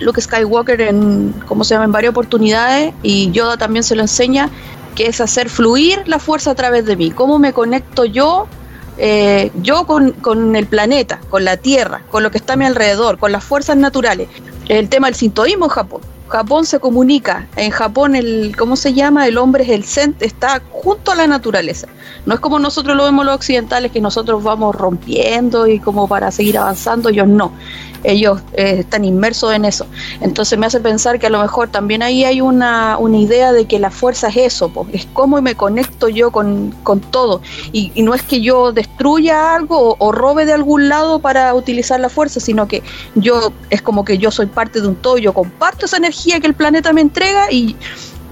Luke 0.00 0.20
Skywalker 0.20 0.80
en, 0.80 1.32
¿cómo 1.46 1.62
se 1.62 1.74
llama?, 1.74 1.84
en 1.84 1.92
varias 1.92 2.10
oportunidades, 2.10 2.92
y 3.04 3.30
Yoda 3.30 3.56
también 3.56 3.84
se 3.84 3.94
lo 3.94 4.02
enseña, 4.02 4.50
que 4.96 5.06
es 5.06 5.20
hacer 5.20 5.48
fluir 5.48 6.02
la 6.06 6.18
fuerza 6.18 6.50
a 6.50 6.54
través 6.56 6.84
de 6.86 6.96
mí. 6.96 7.12
¿Cómo 7.12 7.38
me 7.38 7.52
conecto 7.52 8.04
yo 8.04 8.48
eh, 8.98 9.50
yo 9.62 9.86
con, 9.86 10.10
con 10.12 10.56
el 10.56 10.66
planeta, 10.66 11.20
con 11.30 11.44
la 11.44 11.56
Tierra, 11.56 12.02
con 12.10 12.22
lo 12.22 12.30
que 12.30 12.36
está 12.38 12.52
a 12.54 12.56
mi 12.56 12.66
alrededor, 12.66 13.16
con 13.18 13.32
las 13.32 13.42
fuerzas 13.44 13.76
naturales. 13.78 14.28
El 14.68 14.88
tema 14.90 15.06
del 15.06 15.14
sintoísmo 15.14 15.66
en 15.66 15.70
Japón. 15.70 16.00
Japón 16.30 16.64
se 16.64 16.78
comunica. 16.78 17.48
En 17.56 17.70
Japón, 17.70 18.14
el, 18.14 18.54
¿cómo 18.56 18.76
se 18.76 18.94
llama? 18.94 19.26
El 19.26 19.36
hombre 19.36 19.64
es 19.64 19.70
el 19.70 19.84
centro, 19.84 20.26
está 20.26 20.62
junto 20.70 21.10
a 21.10 21.16
la 21.16 21.26
naturaleza. 21.26 21.88
No 22.24 22.34
es 22.34 22.40
como 22.40 22.58
nosotros 22.58 22.96
lo 22.96 23.04
vemos 23.04 23.26
los 23.26 23.34
occidentales, 23.34 23.90
que 23.90 24.00
nosotros 24.00 24.42
vamos 24.42 24.74
rompiendo 24.74 25.66
y 25.66 25.80
como 25.80 26.06
para 26.06 26.30
seguir 26.30 26.58
avanzando, 26.58 27.08
ellos 27.08 27.26
no. 27.26 27.52
Ellos 28.04 28.40
eh, 28.54 28.76
están 28.80 29.04
inmersos 29.04 29.52
en 29.54 29.64
eso. 29.64 29.86
Entonces 30.20 30.58
me 30.58 30.66
hace 30.66 30.80
pensar 30.80 31.18
que 31.18 31.26
a 31.26 31.30
lo 31.30 31.40
mejor 31.40 31.68
también 31.68 32.02
ahí 32.02 32.24
hay 32.24 32.40
una, 32.40 32.96
una 32.98 33.18
idea 33.18 33.52
de 33.52 33.66
que 33.66 33.78
la 33.78 33.90
fuerza 33.90 34.28
es 34.28 34.36
eso, 34.36 34.72
es 34.92 35.06
cómo 35.12 35.40
me 35.40 35.54
conecto 35.54 36.08
yo 36.08 36.30
con, 36.30 36.74
todo. 37.10 37.40
Y, 37.72 37.90
no 38.02 38.14
es 38.14 38.22
que 38.22 38.40
yo 38.40 38.72
destruya 38.72 39.54
algo 39.54 39.96
o, 39.98 40.12
robe 40.12 40.46
de 40.46 40.52
algún 40.52 40.88
lado 40.88 41.18
para 41.18 41.54
utilizar 41.54 42.00
la 42.00 42.08
fuerza, 42.08 42.40
sino 42.40 42.66
que 42.66 42.82
yo 43.14 43.52
es 43.68 43.82
como 43.82 44.04
que 44.04 44.18
yo 44.18 44.30
soy 44.30 44.46
parte 44.46 44.80
de 44.80 44.88
un 44.88 44.96
todo, 44.96 45.18
yo 45.18 45.32
comparto 45.32 45.86
esa 45.86 45.96
energía 45.96 46.40
que 46.40 46.46
el 46.46 46.54
planeta 46.54 46.92
me 46.92 47.00
entrega 47.00 47.50
y 47.52 47.76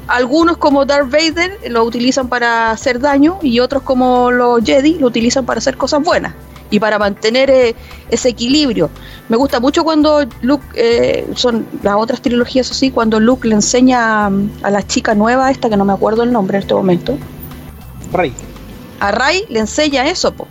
algunos 0.06 0.56
como 0.56 0.86
Darth 0.86 1.10
Vader 1.10 1.58
lo 1.68 1.84
utilizan 1.84 2.28
para 2.28 2.70
hacer 2.70 2.98
daño 2.98 3.38
y 3.42 3.60
otros 3.60 3.82
como 3.82 4.30
los 4.30 4.64
Jedi 4.64 4.94
lo 4.94 5.06
utilizan 5.06 5.44
para 5.44 5.58
hacer 5.58 5.76
cosas 5.76 6.02
buenas 6.02 6.32
y 6.70 6.80
para 6.80 6.98
mantener 6.98 7.50
eh, 7.50 7.74
ese 8.10 8.30
equilibrio. 8.30 8.90
Me 9.28 9.36
gusta 9.36 9.60
mucho 9.60 9.84
cuando 9.84 10.26
Luke, 10.42 10.64
eh, 10.74 11.26
son 11.34 11.66
las 11.82 11.96
otras 11.96 12.20
trilogías 12.20 12.70
así, 12.70 12.90
cuando 12.90 13.20
Luke 13.20 13.46
le 13.46 13.54
enseña 13.54 14.26
a 14.26 14.70
la 14.70 14.86
chica 14.86 15.14
nueva, 15.14 15.50
esta 15.50 15.68
que 15.68 15.76
no 15.76 15.84
me 15.84 15.92
acuerdo 15.92 16.22
el 16.22 16.32
nombre 16.32 16.58
en 16.58 16.62
este 16.62 16.74
momento. 16.74 17.16
Rey. 18.12 18.32
A 19.00 19.12
Rey 19.12 19.44
le 19.48 19.60
enseña 19.60 20.08
eso, 20.08 20.32
po 20.32 20.48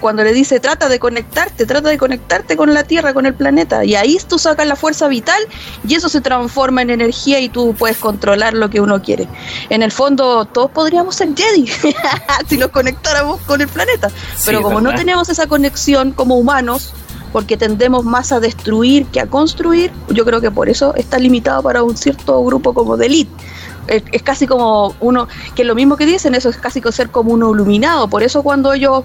cuando 0.00 0.24
le 0.24 0.32
dice 0.32 0.60
trata 0.60 0.88
de 0.88 0.98
conectarte, 0.98 1.66
trata 1.66 1.88
de 1.88 1.98
conectarte 1.98 2.56
con 2.56 2.72
la 2.72 2.84
Tierra, 2.84 3.12
con 3.12 3.26
el 3.26 3.34
planeta, 3.34 3.84
y 3.84 3.94
ahí 3.94 4.18
tú 4.28 4.38
sacas 4.38 4.66
la 4.66 4.76
fuerza 4.76 5.08
vital 5.08 5.40
y 5.86 5.94
eso 5.94 6.08
se 6.08 6.20
transforma 6.20 6.82
en 6.82 6.90
energía 6.90 7.40
y 7.40 7.48
tú 7.48 7.74
puedes 7.78 7.98
controlar 7.98 8.54
lo 8.54 8.70
que 8.70 8.80
uno 8.80 9.02
quiere. 9.02 9.28
En 9.70 9.82
el 9.82 9.92
fondo 9.92 10.44
todos 10.44 10.70
podríamos 10.70 11.16
ser 11.16 11.30
Jedi 11.34 11.66
si 12.48 12.56
nos 12.56 12.70
conectáramos 12.70 13.40
con 13.42 13.60
el 13.60 13.68
planeta, 13.68 14.10
pero 14.44 14.62
como 14.62 14.80
no 14.80 14.94
tenemos 14.94 15.28
esa 15.28 15.46
conexión 15.46 16.12
como 16.12 16.36
humanos, 16.36 16.92
porque 17.34 17.56
tendemos 17.56 18.04
más 18.04 18.30
a 18.30 18.38
destruir 18.38 19.06
que 19.06 19.18
a 19.18 19.26
construir, 19.26 19.90
yo 20.08 20.24
creo 20.24 20.40
que 20.40 20.52
por 20.52 20.68
eso 20.68 20.94
está 20.94 21.18
limitado 21.18 21.64
para 21.64 21.82
un 21.82 21.96
cierto 21.96 22.44
grupo 22.44 22.72
como 22.72 22.96
de 22.96 23.06
elite. 23.06 23.44
Es, 23.88 24.22
casi 24.22 24.46
como 24.46 24.94
uno, 25.00 25.26
que 25.56 25.64
lo 25.64 25.74
mismo 25.74 25.96
que 25.96 26.06
dicen, 26.06 26.36
eso 26.36 26.48
es 26.48 26.56
casi 26.58 26.80
ser 26.92 27.10
como 27.10 27.32
uno 27.32 27.52
iluminado, 27.52 28.06
por 28.06 28.22
eso 28.22 28.44
cuando 28.44 28.72
ellos 28.72 29.02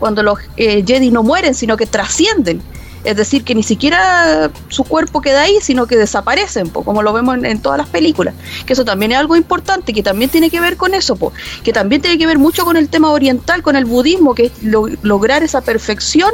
cuando 0.00 0.24
los 0.24 0.40
eh, 0.56 0.82
Jedi 0.84 1.12
no 1.12 1.22
mueren, 1.22 1.54
sino 1.54 1.76
que 1.76 1.86
trascienden. 1.86 2.60
Es 3.04 3.16
decir, 3.16 3.44
que 3.44 3.54
ni 3.54 3.62
siquiera 3.62 4.50
su 4.68 4.84
cuerpo 4.84 5.22
queda 5.22 5.42
ahí, 5.42 5.58
sino 5.62 5.86
que 5.86 5.96
desaparecen, 5.96 6.68
como 6.68 7.02
lo 7.02 7.14
vemos 7.14 7.38
en, 7.42 7.62
todas 7.62 7.78
las 7.78 7.88
películas. 7.88 8.34
Que 8.66 8.74
eso 8.74 8.84
también 8.84 9.12
es 9.12 9.18
algo 9.18 9.36
importante, 9.36 9.94
que 9.94 10.02
también 10.02 10.30
tiene 10.30 10.50
que 10.50 10.60
ver 10.60 10.76
con 10.76 10.92
eso, 10.92 11.16
que 11.62 11.72
también 11.72 12.02
tiene 12.02 12.18
que 12.18 12.26
ver 12.26 12.38
mucho 12.38 12.64
con 12.64 12.76
el 12.76 12.88
tema 12.90 13.10
oriental, 13.10 13.62
con 13.62 13.76
el 13.76 13.86
budismo, 13.86 14.34
que 14.34 14.46
es 14.46 14.52
lograr 14.62 15.42
esa 15.42 15.62
perfección 15.62 16.30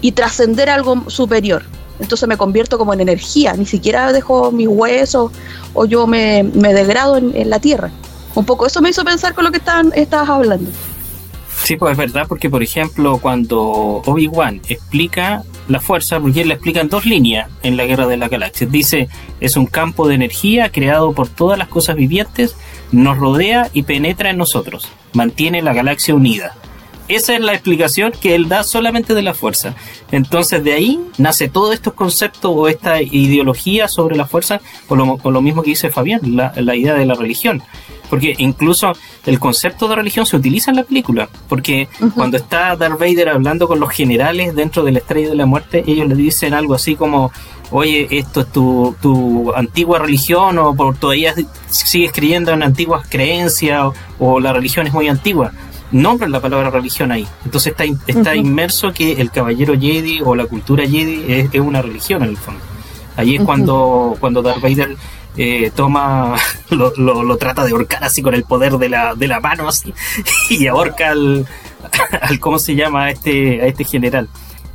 y 0.00 0.12
trascender 0.12 0.70
algo 0.70 1.10
superior. 1.10 1.62
Entonces 2.00 2.28
me 2.28 2.36
convierto 2.36 2.78
como 2.78 2.92
en 2.94 3.00
energía, 3.00 3.54
ni 3.54 3.66
siquiera 3.66 4.12
dejo 4.12 4.52
mis 4.52 4.68
huesos 4.68 5.32
o 5.74 5.84
yo 5.84 6.06
me, 6.06 6.44
degrado 6.44 7.16
en, 7.16 7.50
la 7.50 7.58
tierra. 7.58 7.90
Un 8.34 8.44
poco 8.44 8.66
eso 8.66 8.80
me 8.80 8.90
hizo 8.90 9.04
pensar 9.04 9.34
con 9.34 9.44
lo 9.44 9.50
que 9.50 9.58
estaban, 9.58 9.92
estabas 9.94 10.28
hablando. 10.28 10.70
Sí, 11.68 11.76
pues 11.76 11.92
es 11.92 11.98
verdad, 11.98 12.24
porque 12.26 12.48
por 12.48 12.62
ejemplo, 12.62 13.18
cuando 13.18 13.60
Obi-Wan 14.06 14.62
explica 14.70 15.42
la 15.68 15.80
fuerza, 15.80 16.18
porque 16.18 16.46
la 16.46 16.54
explica 16.54 16.80
en 16.80 16.88
dos 16.88 17.04
líneas 17.04 17.50
en 17.62 17.76
la 17.76 17.84
Guerra 17.84 18.06
de 18.06 18.16
la 18.16 18.28
Galaxia. 18.28 18.66
Dice, 18.66 19.10
es 19.38 19.54
un 19.54 19.66
campo 19.66 20.08
de 20.08 20.14
energía 20.14 20.72
creado 20.72 21.12
por 21.12 21.28
todas 21.28 21.58
las 21.58 21.68
cosas 21.68 21.96
vivientes, 21.96 22.56
nos 22.90 23.18
rodea 23.18 23.68
y 23.74 23.82
penetra 23.82 24.30
en 24.30 24.38
nosotros, 24.38 24.88
mantiene 25.12 25.60
la 25.60 25.74
galaxia 25.74 26.14
unida. 26.14 26.54
Esa 27.08 27.34
es 27.34 27.40
la 27.40 27.54
explicación 27.54 28.12
que 28.12 28.34
él 28.34 28.48
da 28.48 28.62
solamente 28.64 29.14
de 29.14 29.22
la 29.22 29.34
fuerza. 29.34 29.74
Entonces 30.12 30.62
de 30.62 30.74
ahí 30.74 31.00
nace 31.16 31.48
todos 31.48 31.74
estos 31.74 31.94
conceptos 31.94 32.52
o 32.54 32.68
esta 32.68 33.00
ideología 33.02 33.88
sobre 33.88 34.16
la 34.16 34.26
fuerza, 34.26 34.60
con 34.86 34.98
lo, 34.98 35.42
mismo 35.42 35.62
que 35.62 35.70
dice 35.70 35.90
Fabián, 35.90 36.20
la, 36.36 36.52
la 36.56 36.76
idea 36.76 36.94
de 36.94 37.06
la 37.06 37.14
religión. 37.14 37.62
Porque 38.10 38.34
incluso 38.38 38.92
el 39.26 39.38
concepto 39.38 39.88
de 39.88 39.96
religión 39.96 40.24
se 40.26 40.36
utiliza 40.36 40.70
en 40.70 40.78
la 40.78 40.84
película. 40.84 41.28
Porque 41.48 41.88
cuando 42.14 42.36
está 42.36 42.74
Darth 42.76 42.98
Vader 42.98 43.28
hablando 43.30 43.68
con 43.68 43.80
los 43.80 43.90
generales 43.90 44.54
dentro 44.54 44.82
de 44.82 44.92
la 44.92 44.98
estrella 44.98 45.28
de 45.28 45.34
la 45.34 45.46
muerte, 45.46 45.84
ellos 45.86 46.08
le 46.08 46.14
dicen 46.14 46.54
algo 46.54 46.74
así 46.74 46.96
como, 46.96 47.30
oye, 47.70 48.06
esto 48.10 48.40
es 48.40 48.52
tu, 48.52 48.96
tu 49.00 49.52
antigua 49.54 49.98
religión 49.98 50.58
o 50.58 50.74
por 50.74 50.96
todavía 50.96 51.34
sigues 51.68 52.12
creyendo 52.12 52.52
en 52.52 52.62
antiguas 52.62 53.06
creencias 53.08 53.88
o, 54.18 54.40
la 54.40 54.52
religión 54.52 54.86
es 54.86 54.92
muy 54.92 55.08
antigua. 55.08 55.52
Nombran 55.90 56.30
la 56.30 56.40
palabra 56.40 56.70
religión 56.70 57.12
ahí. 57.12 57.26
Entonces 57.44 57.72
está, 57.72 57.84
está 58.06 58.34
inmerso 58.34 58.92
que 58.92 59.12
el 59.12 59.30
caballero 59.30 59.74
Jedi 59.74 60.20
o 60.24 60.34
la 60.34 60.46
cultura 60.46 60.84
Jedi 60.84 61.48
es, 61.52 61.60
una 61.60 61.82
religión 61.82 62.22
en 62.22 62.30
el 62.30 62.36
fondo. 62.36 62.60
Ahí 63.16 63.36
es 63.36 63.42
cuando, 63.42 64.16
cuando 64.20 64.42
Darth 64.42 64.60
Vader 64.60 64.96
eh, 65.36 65.70
toma, 65.74 66.36
lo, 66.70 67.36
trata 67.36 67.64
de 67.64 67.72
ahorcar 67.72 68.04
así 68.04 68.22
con 68.22 68.34
el 68.34 68.44
poder 68.44 68.72
de 68.78 68.88
la, 68.88 69.14
de 69.14 69.28
la 69.28 69.40
mano 69.40 69.68
así, 69.68 69.94
y 70.50 70.66
ahorca 70.66 71.10
al, 71.10 71.46
al, 72.20 72.40
¿cómo 72.40 72.58
se 72.58 72.74
llama? 72.74 73.04
A 73.04 73.10
este, 73.10 73.62
a 73.62 73.66
este 73.66 73.84
general. 73.84 74.28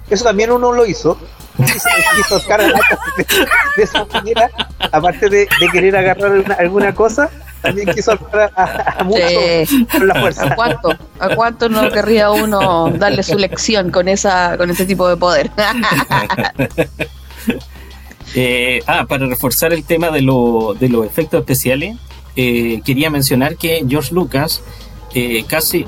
Eso 0.09 0.23
también 0.23 0.51
uno 0.51 0.71
lo 0.71 0.85
hizo. 0.85 1.17
Quiso 1.57 2.35
ahorcar 2.35 2.61
a 2.61 2.65
de, 2.65 3.83
esa 3.83 4.05
manera, 4.05 4.49
aparte 4.91 5.29
de, 5.29 5.47
querer 5.71 5.95
agarrar 5.95 6.55
alguna 6.57 6.95
cosa, 6.95 7.29
también 7.63 7.93
quiso 7.93 8.11
ahorcar 8.11 8.51
a, 8.55 9.03
mucho 9.03 9.23
con 9.91 10.07
la 10.07 10.19
fuerza. 10.19 10.43
¿A 10.51 10.55
cuánto? 10.55 10.97
¿A 11.19 11.35
cuánto 11.35 11.69
no 11.69 11.89
querría 11.89 12.29
uno 12.29 12.91
darle 12.91 13.23
su 13.23 13.37
lección 13.37 13.89
con 13.89 14.07
esa 14.07 14.57
con 14.57 14.69
ese 14.69 14.85
tipo 14.85 15.07
de 15.07 15.17
poder? 15.17 15.49
Eh, 18.35 18.81
ah, 18.87 19.05
para 19.07 19.27
reforzar 19.27 19.73
el 19.73 19.83
tema 19.83 20.09
de, 20.09 20.23
lo, 20.23 20.75
de 20.79 20.89
los 20.89 21.05
efectos 21.05 21.41
especiales, 21.41 21.97
eh, 22.35 22.81
quería 22.83 23.11
mencionar 23.11 23.57
que 23.57 23.85
George 23.87 24.11
Lucas 24.11 24.63
eh, 25.13 25.43
casi 25.47 25.85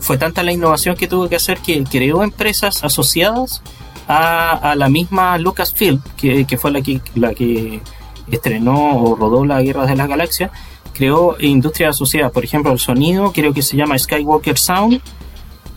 fue 0.00 0.18
tanta 0.18 0.42
la 0.42 0.50
innovación 0.50 0.96
que 0.96 1.06
tuvo 1.06 1.28
que 1.28 1.36
hacer 1.36 1.58
que 1.58 1.84
creó 1.84 2.24
empresas 2.24 2.82
asociadas 2.82 3.62
a, 4.08 4.74
la 4.76 4.88
misma 4.88 5.38
Lucasfilm, 5.38 6.02
que, 6.16 6.46
que 6.46 6.58
fue 6.58 6.72
la 6.72 6.80
que, 6.80 7.00
la 7.14 7.32
que 7.32 7.80
estrenó 8.30 8.96
o 9.02 9.14
rodó 9.14 9.44
la 9.44 9.62
Guerra 9.62 9.86
de 9.86 9.96
las 9.96 10.08
Galaxias, 10.08 10.50
creó 10.98 11.36
industrias 11.38 11.90
asociadas, 11.96 12.32
por 12.32 12.44
ejemplo, 12.44 12.72
el 12.72 12.80
sonido, 12.80 13.32
creo 13.32 13.54
que 13.54 13.62
se 13.62 13.76
llama 13.76 13.96
Skywalker 13.96 14.58
Sound, 14.58 15.00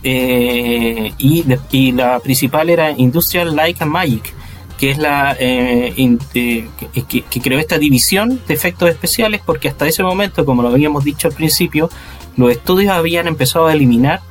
y, 0.02 1.44
y, 1.70 1.92
la 1.92 2.18
principal 2.18 2.68
era 2.68 2.90
Industrial 2.90 3.54
Light 3.54 3.80
and 3.80 3.92
Magic, 3.92 4.34
que 4.82 4.90
es 4.90 4.98
la 4.98 5.36
eh, 5.38 5.94
que, 6.32 7.40
creó 7.40 7.60
esta 7.60 7.78
división 7.78 8.40
de 8.48 8.54
efectos 8.54 8.90
especiales 8.90 9.40
porque 9.46 9.68
hasta 9.68 9.86
ese 9.86 10.02
momento, 10.02 10.44
como 10.44 10.60
lo 10.60 10.70
habíamos 10.70 11.04
dicho 11.04 11.28
al 11.28 11.34
principio, 11.34 11.88
los 12.36 12.50
estudios 12.50 12.90
habían 12.92 13.28
empezado 13.28 13.68
a 13.68 13.74
eliminar 13.74 14.22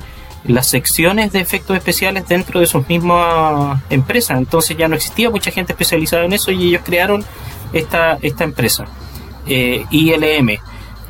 las 0.44 0.66
secciones 0.68 1.32
de 1.32 1.40
efectos 1.40 1.74
especiales 1.74 2.28
dentro 2.28 2.60
de 2.60 2.66
sus 2.66 2.86
mismas 2.86 3.80
empresas, 3.88 4.36
entonces 4.36 4.76
ya 4.76 4.88
no 4.88 4.94
existía 4.94 5.30
mucha 5.30 5.50
gente 5.50 5.72
especializada 5.72 6.26
en 6.26 6.34
eso 6.34 6.50
y 6.50 6.68
ellos 6.68 6.82
crearon 6.84 7.24
esta, 7.72 8.18
esta 8.20 8.44
empresa, 8.44 8.84
eh, 9.46 9.86
ILM, 9.90 10.58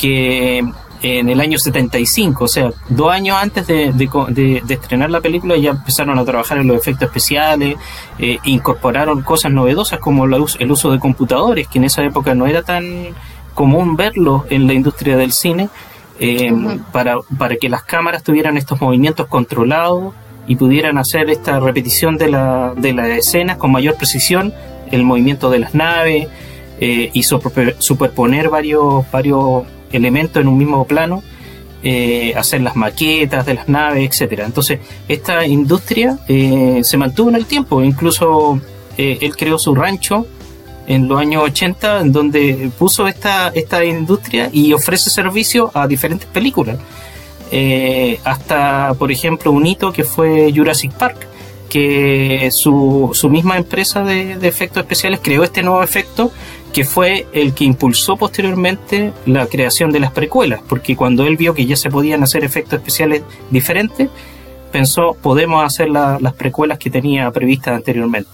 que 0.02 0.64
en 1.00 1.28
el 1.28 1.40
año 1.40 1.58
75, 1.58 2.44
o 2.44 2.48
sea, 2.48 2.72
dos 2.88 3.12
años 3.12 3.36
antes 3.40 3.68
de, 3.68 4.62
estrenar 4.68 5.10
la 5.10 5.20
película 5.20 5.56
ya 5.56 5.70
empezaron 5.70 6.18
a 6.18 6.24
trabajar 6.24 6.58
en 6.58 6.66
los 6.66 6.76
efectos 6.76 7.06
especiales, 7.06 7.76
eh, 8.18 8.38
incorporaron 8.44 9.22
cosas 9.22 9.52
novedosas 9.52 10.00
como 10.00 10.24
el 10.24 10.70
uso 10.72 10.90
de 10.90 10.98
computadores, 10.98 11.68
que 11.68 11.78
en 11.78 11.84
esa 11.84 12.02
época 12.04 12.34
no 12.34 12.46
era 12.48 12.62
tan 12.62 13.14
común 13.54 13.94
verlo 13.94 14.44
en 14.50 14.66
la 14.66 14.72
industria 14.72 15.16
del 15.16 15.32
cine, 15.32 15.68
eh, 16.18 16.52
para, 16.90 17.16
para 17.38 17.56
que 17.56 17.68
las 17.68 17.84
cámaras 17.84 18.24
tuvieran 18.24 18.56
estos 18.56 18.80
movimientos 18.80 19.28
controlados 19.28 20.14
y 20.48 20.56
pudieran 20.56 20.98
hacer 20.98 21.30
esta 21.30 21.60
repetición 21.60 22.16
de 22.16 22.28
la, 22.28 22.74
de 22.76 22.92
las 22.92 23.08
escenas 23.08 23.56
con 23.56 23.70
mayor 23.70 23.94
precisión, 23.96 24.52
el 24.90 25.04
movimiento 25.04 25.48
de 25.48 25.60
las 25.60 25.74
naves 25.74 26.28
eh, 26.80 27.10
y 27.12 27.22
superponer 27.22 28.50
varios, 28.50 29.08
varios 29.12 29.64
elementos 29.92 30.40
en 30.40 30.48
un 30.48 30.58
mismo 30.58 30.84
plano, 30.86 31.22
eh, 31.84 32.32
hacer 32.36 32.60
las 32.60 32.76
maquetas 32.76 33.44
de 33.44 33.54
las 33.54 33.68
naves, 33.68 34.08
etcétera. 34.08 34.46
Entonces, 34.46 34.78
esta 35.08 35.44
industria 35.44 36.16
eh, 36.28 36.80
se 36.84 36.96
mantuvo 36.96 37.28
en 37.30 37.34
el 37.34 37.46
tiempo, 37.46 37.82
incluso 37.82 38.60
eh, 38.96 39.18
él 39.20 39.36
creó 39.36 39.58
su 39.58 39.74
rancho 39.74 40.24
en 40.86 41.08
los 41.08 41.18
años 41.18 41.42
80, 41.42 42.02
en 42.02 42.12
donde 42.12 42.70
puso 42.78 43.08
esta, 43.08 43.48
esta 43.48 43.84
industria 43.84 44.48
y 44.52 44.72
ofrece 44.72 45.10
servicio 45.10 45.72
a 45.74 45.88
diferentes 45.88 46.28
películas. 46.28 46.78
hasta, 48.24 48.94
por 48.96 49.10
ejemplo, 49.10 49.50
un 49.50 49.66
hito 49.66 49.92
que 49.92 50.04
fue 50.04 50.52
Jurassic 50.54 50.92
Park, 50.92 51.26
que 51.68 52.48
su, 52.52 53.10
su 53.12 53.28
misma 53.28 53.56
empresa 53.56 54.04
de, 54.04 54.36
de 54.36 54.46
efectos 54.46 54.82
especiales 54.82 55.18
creó 55.20 55.42
este 55.42 55.62
nuevo 55.64 55.82
efecto 55.82 56.30
que 56.72 56.84
fue 56.84 57.26
el 57.32 57.52
que 57.54 57.64
impulsó 57.64 58.16
posteriormente 58.16 59.12
la 59.26 59.46
creación 59.46 59.92
de 59.92 60.00
las 60.00 60.10
precuelas, 60.12 60.60
porque 60.68 60.96
cuando 60.96 61.26
él 61.26 61.36
vio 61.36 61.52
que 61.54 61.66
ya 61.66 61.76
se 61.76 61.90
podían 61.90 62.22
hacer 62.22 62.44
efectos 62.44 62.78
especiales 62.78 63.22
diferentes, 63.50 64.08
pensó, 64.70 65.14
podemos 65.20 65.62
hacer 65.64 65.88
las 65.90 66.32
precuelas 66.34 66.78
que 66.78 66.88
tenía 66.90 67.30
previstas 67.30 67.74
anteriormente. 67.76 68.30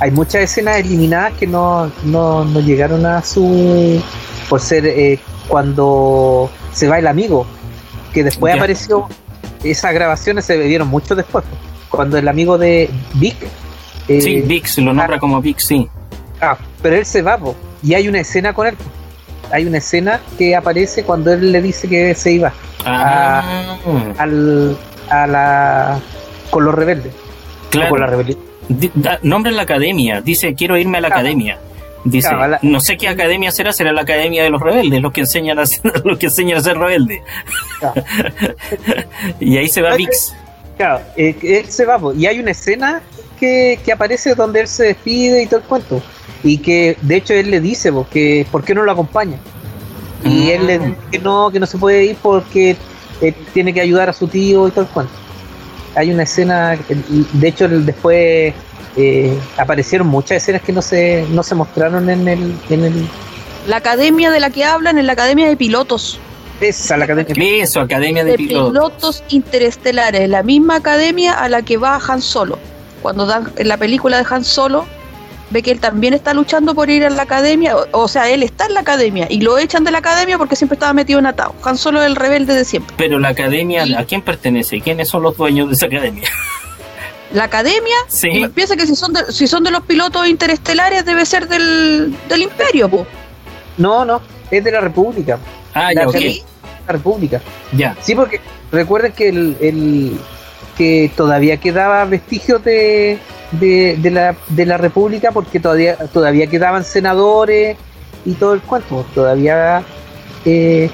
hay 0.00 0.10
muchas 0.10 0.42
escenas 0.42 0.78
eliminadas 0.78 1.34
que 1.34 1.46
no, 1.46 1.90
no, 2.04 2.44
no 2.44 2.60
llegaron 2.60 3.06
a 3.06 3.22
su 3.22 4.02
por 4.48 4.60
ser 4.60 4.84
eh, 4.86 5.18
cuando 5.46 6.50
se 6.72 6.88
va 6.88 6.98
el 6.98 7.06
amigo 7.06 7.46
que 8.12 8.24
después 8.24 8.52
Ya. 8.52 8.60
apareció 8.60 9.06
esas 9.62 9.92
grabaciones 9.94 10.44
se 10.46 10.56
vieron 10.58 10.88
mucho 10.88 11.14
después 11.14 11.44
cuando 11.88 12.16
el 12.18 12.26
amigo 12.26 12.56
de 12.58 12.90
Vic 13.14 13.36
eh, 14.08 14.20
Sí, 14.20 14.40
Vix, 14.40 14.78
lo 14.78 14.92
nombra 14.92 15.18
como 15.20 15.40
Vix, 15.40 15.64
sí. 15.66 15.88
Ah, 16.40 16.56
pero 16.82 16.96
él 16.96 17.04
se 17.06 17.22
va 17.22 17.38
po, 17.38 17.54
y 17.82 17.94
hay 17.94 18.08
una 18.08 18.20
escena 18.20 18.52
con 18.52 18.66
él 18.66 18.76
hay 19.52 19.66
una 19.66 19.78
escena 19.78 20.20
que 20.38 20.54
aparece 20.54 21.02
cuando 21.02 21.32
él 21.32 21.50
le 21.52 21.60
dice 21.62 21.88
que 21.88 22.14
se 22.14 22.32
iba 22.32 22.52
Ah, 22.86 23.76
al, 24.18 24.76
a 25.10 25.26
la 25.26 26.00
con 26.50 26.64
los 26.64 26.74
rebeldes 26.74 27.12
claro. 27.70 27.90
con 27.90 28.00
la 28.00 28.06
rebelión 28.06 28.38
da- 28.94 29.18
nombra 29.22 29.50
la 29.52 29.62
academia, 29.62 30.20
dice 30.20 30.54
quiero 30.54 30.76
irme 30.78 30.98
a 30.98 31.00
la 31.02 31.08
Claro. 31.08 31.20
academia. 31.22 31.58
Dice, 32.04 32.28
Claro, 32.30 32.48
la- 32.52 32.58
no 32.62 32.80
sé 32.80 32.96
qué 32.96 33.08
academia 33.08 33.50
será, 33.50 33.72
será 33.74 33.92
la 33.92 34.00
academia 34.02 34.42
de 34.42 34.48
los 34.48 34.62
rebeldes, 34.62 35.02
los 35.02 35.12
que 35.12 35.20
enseñan 35.20 35.58
a 35.58 35.66
ser, 35.66 35.82
los 36.06 36.16
que 36.18 36.26
enseñan 36.26 36.56
a 36.58 36.60
ser 36.62 36.78
rebelde. 36.78 37.22
Claro. 37.80 38.02
y 39.40 39.58
ahí 39.58 39.68
se 39.68 39.82
va 39.82 39.94
Vix. 39.96 40.34
Claro, 40.78 41.00
eh, 41.16 41.36
él 41.42 41.66
se 41.70 41.84
va, 41.84 41.98
po, 41.98 42.14
y 42.14 42.24
hay 42.26 42.38
una 42.38 42.52
escena 42.52 43.02
que, 43.40 43.80
que 43.84 43.92
aparece 43.92 44.34
donde 44.36 44.60
él 44.60 44.68
se 44.68 44.84
despide 44.84 45.42
y 45.42 45.46
todo 45.46 45.60
el 45.60 45.66
cuento. 45.66 46.02
Y 46.44 46.58
que 46.58 46.96
de 47.02 47.16
hecho 47.16 47.34
él 47.34 47.50
le 47.50 47.60
dice 47.60 47.90
po, 47.92 48.06
que 48.10 48.46
por 48.52 48.62
qué 48.62 48.74
no 48.74 48.82
lo 48.84 48.92
acompaña. 48.92 49.38
Y 50.24 50.28
Mm. 50.28 50.48
él 50.50 50.66
le 50.66 50.78
dice 50.78 50.96
que 51.10 51.18
no, 51.18 51.50
que 51.50 51.58
no 51.58 51.66
se 51.66 51.78
puede 51.78 52.04
ir 52.04 52.16
porque 52.22 52.76
eh, 53.22 53.34
tiene 53.54 53.72
que 53.74 53.80
ayudar 53.80 54.08
a 54.08 54.12
su 54.12 54.28
tío 54.28 54.68
y 54.68 54.70
todo 54.70 54.82
el 54.82 54.90
cuento. 54.90 55.12
Hay 55.96 56.10
una 56.12 56.22
escena, 56.22 56.78
de 57.32 57.48
hecho 57.48 57.68
después 57.68 58.54
eh, 58.96 59.38
aparecieron 59.56 60.06
muchas 60.06 60.36
escenas 60.42 60.62
que 60.62 60.72
no 60.72 60.82
se, 60.82 61.26
no 61.30 61.42
se 61.42 61.54
mostraron 61.54 62.08
en 62.10 62.28
el, 62.28 62.54
en 62.70 62.84
el 62.84 63.08
La 63.66 63.76
academia 63.76 64.30
de 64.30 64.40
la 64.40 64.50
que 64.50 64.64
hablan 64.64 64.98
es 64.98 65.04
la 65.04 65.12
academia 65.14 65.48
de 65.48 65.56
pilotos. 65.56 66.18
esa 66.60 66.96
la 66.96 67.04
academia. 67.06 67.34
Eso, 67.62 67.80
academia 67.80 68.22
de 68.24 68.32
De 68.32 68.36
pilotos. 68.36 68.70
pilotos 68.70 69.24
interestelares, 69.30 70.28
la 70.28 70.42
misma 70.42 70.76
academia 70.76 71.32
a 71.34 71.48
la 71.48 71.62
que 71.62 71.76
va 71.76 71.96
Han 72.08 72.20
Solo. 72.22 72.58
Cuando 73.02 73.26
dan 73.26 73.52
en 73.56 73.68
la 73.68 73.76
película 73.76 74.18
de 74.18 74.26
Han 74.30 74.44
Solo, 74.44 74.86
ve 75.50 75.62
que 75.62 75.70
él 75.72 75.80
también 75.80 76.14
está 76.14 76.32
luchando 76.34 76.74
por 76.74 76.90
ir 76.90 77.04
a 77.04 77.10
la 77.10 77.22
academia, 77.22 77.76
o, 77.76 77.86
o 77.92 78.08
sea, 78.08 78.28
él 78.30 78.42
está 78.42 78.66
en 78.66 78.74
la 78.74 78.80
academia 78.80 79.26
y 79.28 79.40
lo 79.40 79.58
echan 79.58 79.82
de 79.84 79.90
la 79.90 79.98
academia 79.98 80.38
porque 80.38 80.54
siempre 80.56 80.74
estaba 80.76 80.92
metido 80.92 81.18
en 81.18 81.26
atado. 81.26 81.54
Han 81.64 81.76
Solo 81.76 82.00
es 82.00 82.06
el 82.06 82.14
rebelde 82.16 82.54
de 82.54 82.64
siempre. 82.64 82.94
Pero 82.96 83.18
la 83.18 83.28
academia, 83.30 83.84
¿a 83.98 84.04
quién 84.04 84.22
pertenece? 84.22 84.80
¿Quiénes 84.80 85.08
son 85.08 85.22
los 85.22 85.36
dueños 85.36 85.68
de 85.68 85.74
esa 85.74 85.86
academia? 85.86 86.28
La 87.32 87.44
academia, 87.44 87.94
Sí. 88.08 88.28
piensa 88.54 88.74
que 88.76 88.88
si 88.88 88.96
son 88.96 89.12
de, 89.12 89.30
si 89.32 89.46
son 89.46 89.62
de 89.62 89.70
los 89.70 89.84
pilotos 89.84 90.26
interestelares 90.26 91.04
debe 91.04 91.24
ser 91.24 91.46
del, 91.46 92.12
del 92.28 92.42
imperio, 92.42 92.88
po. 92.88 93.06
No, 93.76 94.04
no, 94.04 94.20
es 94.50 94.64
de 94.64 94.72
la 94.72 94.80
República. 94.80 95.38
Ah, 95.72 95.92
La 95.94 96.02
ya, 96.02 96.08
ok. 96.08 96.14
academia 96.16 96.42
de 96.42 96.86
la 96.88 96.92
República. 96.92 97.40
Ya. 97.72 97.96
Sí, 98.00 98.16
porque 98.16 98.40
recuerden 98.72 99.12
que 99.12 99.28
el, 99.28 99.56
el- 99.60 100.18
que 100.80 101.10
todavía 101.14 101.58
quedaba 101.58 102.06
vestigios 102.06 102.64
de, 102.64 103.18
de, 103.52 103.98
de 103.98 104.10
la, 104.10 104.34
de 104.48 104.64
la 104.64 104.78
República 104.78 105.30
porque 105.30 105.60
todavía 105.60 105.96
todavía 106.10 106.46
quedaban 106.46 106.84
senadores 106.84 107.76
y 108.24 108.32
todo 108.32 108.54
el 108.54 108.62
cuento. 108.62 109.04
Todavía, 109.14 109.82
eh, 110.46 110.88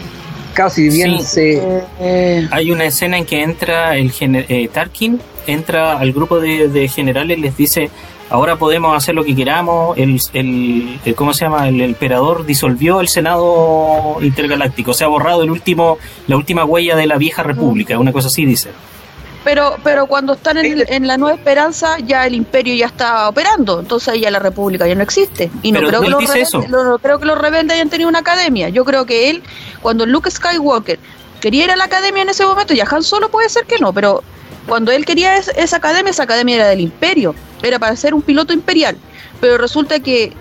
claro, 0.54 0.70
si 0.70 0.88
bien 0.88 1.20
Sí. 1.20 1.24
se... 1.24 1.82
Eh, 2.00 2.48
Hay 2.50 2.72
una 2.72 2.86
escena 2.86 3.16
en 3.16 3.26
que 3.26 3.44
entra 3.44 3.96
el 3.96 4.10
eh, 4.20 4.68
Tarkin, 4.72 5.20
entra 5.46 5.98
al 6.00 6.12
grupo 6.12 6.40
de, 6.40 6.66
de 6.66 6.88
generales, 6.88 7.38
les 7.38 7.56
dice, 7.56 7.88
ahora 8.28 8.56
podemos 8.56 8.96
hacer 8.96 9.14
lo 9.14 9.22
que 9.22 9.36
queramos, 9.36 9.96
el, 9.96 10.20
el, 10.32 10.98
el- 11.04 11.14
¿cómo 11.14 11.32
se 11.32 11.44
llama? 11.44 11.68
El, 11.68 11.80
emperador 11.80 12.44
disolvió 12.44 13.00
el 13.00 13.06
Senado 13.06 14.16
Intergaláctico, 14.20 14.92
se 14.94 15.04
ha 15.04 15.06
borrado 15.06 15.44
el 15.44 15.50
último, 15.52 15.98
la 16.26 16.36
última 16.36 16.64
huella 16.64 16.96
de 16.96 17.06
la 17.06 17.18
vieja 17.18 17.44
república, 17.44 17.96
una 18.00 18.10
cosa 18.10 18.26
así 18.26 18.44
dice. 18.44 18.70
Pero, 19.46 19.76
pero 19.84 20.08
cuando 20.08 20.32
están 20.32 20.58
en, 20.58 20.82
en 20.88 21.06
la 21.06 21.16
Nueva 21.16 21.36
Esperanza, 21.36 21.98
ya 22.00 22.26
el 22.26 22.34
imperio 22.34 22.74
ya 22.74 22.86
está 22.86 23.28
operando, 23.28 23.78
entonces 23.78 24.08
ahí 24.08 24.20
ya 24.22 24.30
la 24.32 24.40
república 24.40 24.88
ya 24.88 24.96
no 24.96 25.04
existe. 25.04 25.48
Y 25.62 25.70
no 25.70 25.78
creo, 25.86 26.00
que 26.00 26.08
los 26.10 26.20
rebeldes, 26.26 26.48
eso. 26.48 26.64
no, 26.68 26.82
no 26.82 26.98
creo 26.98 27.20
que 27.20 27.26
los 27.26 27.38
rebeldes 27.38 27.74
hayan 27.74 27.88
tenido 27.88 28.08
una 28.08 28.18
academia. 28.18 28.70
Yo 28.70 28.84
creo 28.84 29.06
que 29.06 29.30
él, 29.30 29.44
cuando 29.82 30.04
Luke 30.04 30.28
Skywalker 30.32 30.98
quería 31.40 31.62
ir 31.62 31.70
a 31.70 31.76
la 31.76 31.84
academia 31.84 32.22
en 32.24 32.28
ese 32.28 32.44
momento, 32.44 32.74
ya 32.74 32.86
Han 32.90 33.04
Solo 33.04 33.28
puede 33.30 33.48
ser 33.48 33.66
que 33.66 33.78
no, 33.78 33.92
pero 33.92 34.24
cuando 34.66 34.90
él 34.90 35.04
quería 35.04 35.36
es- 35.36 35.52
esa 35.56 35.76
academia, 35.76 36.10
esa 36.10 36.24
academia 36.24 36.56
era 36.56 36.66
del 36.66 36.80
imperio, 36.80 37.32
era 37.62 37.78
para 37.78 37.94
ser 37.94 38.14
un 38.14 38.22
piloto 38.22 38.52
imperial. 38.52 38.96
Pero 39.40 39.58
resulta 39.58 40.00
que 40.00 40.32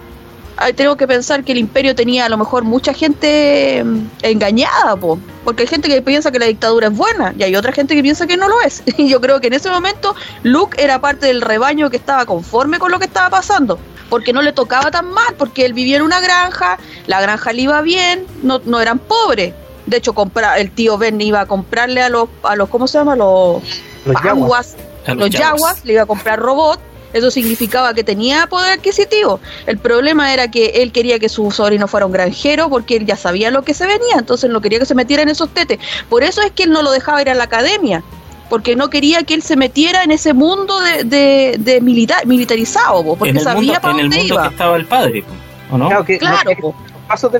tengo 0.75 0.95
que 0.95 1.07
pensar 1.07 1.43
que 1.43 1.51
el 1.51 1.57
imperio 1.57 1.95
tenía 1.95 2.25
a 2.25 2.29
lo 2.29 2.37
mejor 2.37 2.63
mucha 2.63 2.93
gente 2.93 3.83
mm, 3.83 4.07
engañada, 4.21 4.95
po, 4.95 5.19
porque 5.43 5.63
hay 5.63 5.67
gente 5.67 5.89
que 5.89 6.01
piensa 6.01 6.31
que 6.31 6.39
la 6.39 6.45
dictadura 6.45 6.87
es 6.87 6.95
buena 6.95 7.33
y 7.37 7.43
hay 7.43 7.55
otra 7.55 7.71
gente 7.71 7.95
que 7.95 8.01
piensa 8.01 8.25
que 8.25 8.37
no 8.37 8.47
lo 8.47 8.61
es. 8.61 8.83
Y 8.97 9.09
yo 9.09 9.19
creo 9.19 9.41
que 9.41 9.47
en 9.47 9.53
ese 9.53 9.69
momento 9.69 10.15
Luke 10.43 10.81
era 10.81 10.99
parte 10.99 11.27
del 11.27 11.41
rebaño 11.41 11.89
que 11.89 11.97
estaba 11.97 12.25
conforme 12.25 12.79
con 12.79 12.91
lo 12.91 12.99
que 12.99 13.05
estaba 13.05 13.29
pasando, 13.29 13.77
porque 14.09 14.33
no 14.33 14.41
le 14.41 14.53
tocaba 14.53 14.91
tan 14.91 15.11
mal, 15.11 15.35
porque 15.37 15.65
él 15.65 15.73
vivía 15.73 15.97
en 15.97 16.03
una 16.03 16.21
granja, 16.21 16.77
la 17.07 17.19
granja 17.21 17.51
le 17.51 17.63
iba 17.63 17.81
bien, 17.81 18.25
no, 18.41 18.61
no 18.65 18.79
eran 18.79 18.99
pobres. 18.99 19.53
De 19.85 19.97
hecho, 19.97 20.13
compra, 20.13 20.57
el 20.57 20.71
tío 20.71 20.97
Ben 20.97 21.19
iba 21.21 21.41
a 21.41 21.45
comprarle 21.45 22.01
a 22.01 22.09
los, 22.09 22.29
a 22.43 22.55
los 22.55 22.69
¿cómo 22.69 22.87
se 22.87 22.97
llama? 22.97 23.15
Los, 23.15 23.61
Los 24.05 24.23
yaguas. 24.23 24.75
A 25.05 25.13
los 25.13 25.29
yaguas, 25.29 25.85
le 25.85 25.93
iba 25.93 26.01
a 26.01 26.05
comprar 26.07 26.39
robot, 26.39 26.79
eso 27.15 27.31
significaba 27.31 27.93
que 27.93 28.03
tenía 28.03 28.45
poder 28.47 28.73
adquisitivo. 28.73 29.39
El 29.65 29.77
problema 29.77 30.33
era 30.33 30.51
que 30.51 30.67
él 30.81 30.91
quería 30.91 31.17
que 31.17 31.29
su 31.29 31.49
sobrino 31.49 31.87
fuera 31.87 32.05
un 32.05 32.11
granjero 32.11 32.69
porque 32.69 32.97
él 32.97 33.05
ya 33.05 33.15
sabía 33.15 33.51
lo 33.51 33.63
que 33.63 33.73
se 33.73 33.85
venía, 33.85 34.15
entonces 34.19 34.49
no 34.49 34.59
quería 34.59 34.79
que 34.79 34.85
se 34.85 34.95
metiera 34.95 35.23
en 35.23 35.29
esos 35.29 35.49
tetes. 35.49 35.79
Por 36.09 36.23
eso 36.23 36.41
es 36.41 36.51
que 36.51 36.63
él 36.63 36.71
no 36.71 36.81
lo 36.81 36.91
dejaba 36.91 37.21
ir 37.21 37.29
a 37.29 37.33
la 37.33 37.45
academia, 37.45 38.03
porque 38.49 38.75
no 38.75 38.89
quería 38.89 39.23
que 39.23 39.33
él 39.33 39.41
se 39.41 39.55
metiera 39.55 40.03
en 40.03 40.11
ese 40.11 40.33
mundo 40.33 40.79
de, 40.81 41.03
de, 41.05 41.55
de 41.57 41.79
militar, 41.81 42.25
militarizado, 42.25 43.03
po, 43.03 43.15
porque 43.15 43.31
en 43.31 43.37
el 43.37 43.43
sabía 43.43 43.61
mundo, 43.61 43.81
para 43.81 43.93
en 43.93 43.99
el 43.99 44.05
dónde 44.09 44.17
mundo 44.17 44.33
iba. 44.33 44.43
que 44.43 44.49
estaba 44.49 44.75
el 44.75 44.85
padre, 44.85 45.23
¿o 45.71 45.77
no? 45.77 45.87
Claro, 45.87 46.03
que 46.03 46.13
no 46.13 46.19
Claro, 46.19 46.39
quería 46.43 46.71
pasos 47.07 47.31
no 47.31 47.39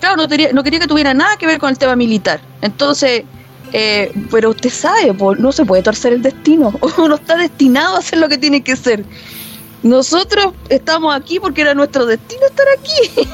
claro, 0.00 0.16
no 0.16 0.28
quería, 0.28 0.52
no 0.52 0.62
quería 0.64 0.80
que 0.80 0.86
tuviera 0.88 1.14
nada 1.14 1.36
que 1.36 1.46
ver 1.46 1.58
con 1.58 1.70
el 1.70 1.78
tema 1.78 1.94
militar. 1.94 2.40
Entonces, 2.62 3.24
eh, 3.72 4.12
pero 4.30 4.50
usted 4.50 4.70
sabe, 4.70 5.12
po, 5.14 5.34
no 5.34 5.52
se 5.52 5.64
puede 5.64 5.82
torcer 5.82 6.12
el 6.12 6.22
destino. 6.22 6.72
Uno 6.98 7.14
está 7.14 7.36
destinado 7.36 7.96
a 7.96 7.98
hacer 7.98 8.18
lo 8.18 8.28
que 8.28 8.38
tiene 8.38 8.62
que 8.62 8.76
ser. 8.76 9.04
Nosotros 9.82 10.52
estamos 10.68 11.14
aquí 11.14 11.40
porque 11.40 11.62
era 11.62 11.72
nuestro 11.72 12.04
destino 12.04 12.42
estar 12.46 12.66
aquí. 12.78 13.28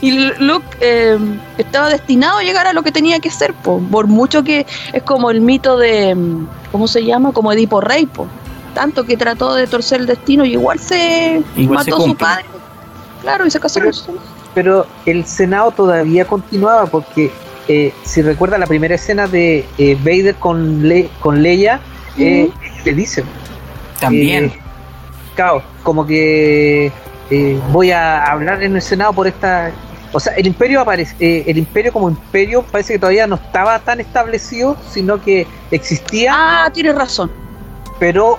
y 0.00 0.12
Luke 0.38 0.64
eh, 0.80 1.18
estaba 1.58 1.88
destinado 1.88 2.38
a 2.38 2.42
llegar 2.42 2.66
a 2.68 2.72
lo 2.72 2.82
que 2.82 2.92
tenía 2.92 3.18
que 3.18 3.30
ser, 3.30 3.52
po, 3.54 3.80
por 3.90 4.06
mucho 4.06 4.44
que 4.44 4.66
es 4.92 5.02
como 5.02 5.30
el 5.30 5.40
mito 5.40 5.76
de, 5.76 6.14
mm, 6.14 6.46
¿cómo 6.70 6.86
se 6.86 7.04
llama? 7.04 7.32
Como 7.32 7.52
Edipo 7.52 7.80
Rey, 7.80 8.06
po. 8.06 8.28
tanto 8.74 9.04
que 9.04 9.16
trató 9.16 9.54
de 9.54 9.66
torcer 9.66 10.00
el 10.00 10.06
destino 10.06 10.44
y 10.44 10.52
igual 10.52 10.78
se 10.78 11.42
Igual 11.56 11.84
se 11.84 11.90
mató 11.90 12.04
a 12.04 12.06
su 12.08 12.16
padre. 12.16 12.44
Claro, 13.22 13.46
y 13.46 13.50
se 13.50 13.58
casó 13.58 13.80
Pero- 13.80 13.90
con 13.90 13.94
su 13.94 14.18
pero 14.54 14.86
el 15.06 15.24
Senado 15.24 15.70
todavía 15.70 16.26
continuaba 16.26 16.86
porque 16.86 17.32
eh, 17.68 17.92
si 18.04 18.22
recuerda 18.22 18.58
la 18.58 18.66
primera 18.66 18.94
escena 18.94 19.26
de 19.26 19.64
eh, 19.78 19.96
Vader 20.00 20.34
con, 20.36 20.86
Le 20.88 21.08
con 21.20 21.42
Leia, 21.42 21.80
eh, 22.18 22.50
le 22.84 22.92
dice, 22.92 23.24
También. 24.00 24.52
claro, 25.34 25.62
como 25.82 26.06
que 26.06 26.92
voy 27.70 27.90
a 27.90 28.24
hablar 28.24 28.62
en 28.62 28.76
el 28.76 28.82
Senado 28.82 29.12
por 29.12 29.26
esta... 29.26 29.70
O 30.14 30.20
sea, 30.20 30.34
el 30.34 30.46
imperio 30.46 30.82
aparece, 30.82 31.44
el 31.50 31.56
imperio 31.56 31.90
como 31.90 32.10
imperio 32.10 32.62
parece 32.62 32.92
que 32.94 32.98
todavía 32.98 33.26
no 33.26 33.36
estaba 33.36 33.78
tan 33.78 33.98
establecido, 34.00 34.76
sino 34.90 35.22
que 35.22 35.46
existía, 35.70 36.32
Ah, 36.34 36.70
tienes 36.70 36.94
razón. 36.94 37.30
pero 37.98 38.38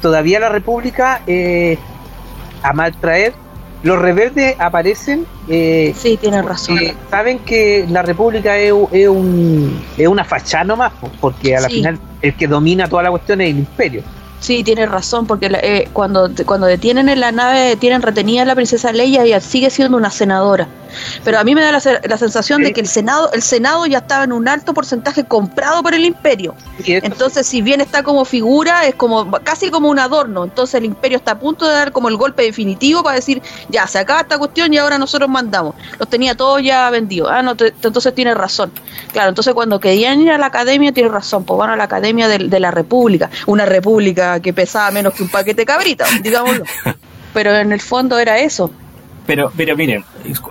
todavía 0.00 0.40
la 0.40 0.48
República 0.48 1.20
a 2.62 2.72
mal 2.72 2.94
traer, 2.94 3.34
los 3.82 3.98
rebeldes 3.98 4.54
aparecen 4.58 5.26
eh, 5.48 5.92
Sí, 5.96 6.16
tienes 6.16 6.44
razón. 6.44 6.78
saben 7.10 7.40
que 7.40 7.84
la 7.88 8.02
República 8.02 8.56
es, 8.56 8.72
es 8.92 9.08
un, 9.08 9.82
es 9.98 10.06
una 10.08 10.24
fachada 10.24 10.64
nomás, 10.64 10.92
po, 11.00 11.10
porque 11.20 11.56
a 11.56 11.60
la 11.60 11.68
Sí. 11.68 11.76
final 11.76 11.98
el 12.20 12.34
que 12.36 12.46
domina 12.46 12.88
toda 12.88 13.02
la 13.02 13.10
cuestión 13.10 13.40
es 13.40 13.50
el 13.50 13.58
imperio. 13.58 14.02
Sí, 14.40 14.64
tienes 14.64 14.90
razón, 14.90 15.26
porque 15.26 15.48
la- 15.50 15.60
eh, 15.60 15.88
cuando, 15.92 16.30
cuando 16.46 16.66
detienen 16.66 17.08
en 17.08 17.20
la 17.20 17.30
nave, 17.32 17.76
tienen 17.76 18.02
retenida 18.02 18.42
a 18.42 18.44
la 18.44 18.54
princesa 18.56 18.92
Leia, 18.92 19.22
ella 19.24 19.40
sigue 19.40 19.70
siendo 19.70 19.96
una 19.96 20.10
senadora. 20.10 20.66
Pero 21.24 21.38
a 21.38 21.44
mí 21.44 21.54
me 21.54 21.62
da 21.62 21.72
la, 21.72 21.80
la 22.04 22.18
sensación 22.18 22.62
de 22.62 22.72
que 22.72 22.80
el 22.80 22.88
Senado, 22.88 23.30
el 23.32 23.42
Senado 23.42 23.86
ya 23.86 23.98
estaba 23.98 24.24
en 24.24 24.32
un 24.32 24.48
alto 24.48 24.74
porcentaje 24.74 25.24
comprado 25.24 25.82
por 25.82 25.94
el 25.94 26.04
imperio. 26.04 26.54
Entonces, 26.86 27.46
si 27.46 27.62
bien 27.62 27.80
está 27.80 28.02
como 28.02 28.24
figura, 28.24 28.86
es 28.86 28.94
como 28.94 29.30
casi 29.42 29.70
como 29.70 29.88
un 29.88 29.98
adorno. 29.98 30.44
Entonces 30.44 30.74
el 30.76 30.84
imperio 30.84 31.18
está 31.18 31.32
a 31.32 31.38
punto 31.38 31.66
de 31.66 31.74
dar 31.74 31.92
como 31.92 32.08
el 32.08 32.16
golpe 32.16 32.42
definitivo 32.42 33.02
para 33.02 33.16
decir, 33.16 33.42
ya, 33.68 33.86
se 33.86 33.98
acaba 33.98 34.20
esta 34.20 34.38
cuestión 34.38 34.72
y 34.72 34.78
ahora 34.78 34.98
nosotros 34.98 35.28
mandamos. 35.28 35.74
Los 35.98 36.08
tenía 36.08 36.36
todos 36.36 36.62
ya 36.62 36.90
vendidos. 36.90 37.30
Ah, 37.30 37.42
no, 37.42 37.52
entonces 37.52 38.14
tiene 38.14 38.34
razón. 38.34 38.72
Claro, 39.12 39.30
entonces 39.30 39.54
cuando 39.54 39.80
querían 39.80 40.20
ir 40.20 40.30
a 40.30 40.38
la 40.38 40.46
academia, 40.46 40.92
tiene 40.92 41.08
razón, 41.08 41.44
pues 41.44 41.58
van 41.58 41.70
a 41.70 41.76
la 41.76 41.84
academia 41.84 42.28
de, 42.28 42.38
de 42.38 42.60
la 42.60 42.70
república. 42.70 43.30
Una 43.46 43.66
república 43.66 44.40
que 44.40 44.52
pesaba 44.52 44.90
menos 44.90 45.14
que 45.14 45.22
un 45.22 45.28
paquete 45.28 45.62
de 45.62 45.66
cabrita, 45.66 46.06
digámoslo. 46.22 46.64
Pero 47.34 47.54
en 47.54 47.72
el 47.72 47.80
fondo 47.80 48.18
era 48.18 48.38
eso. 48.38 48.70
Pero, 49.26 49.52
pero 49.56 49.76
miren, 49.76 50.04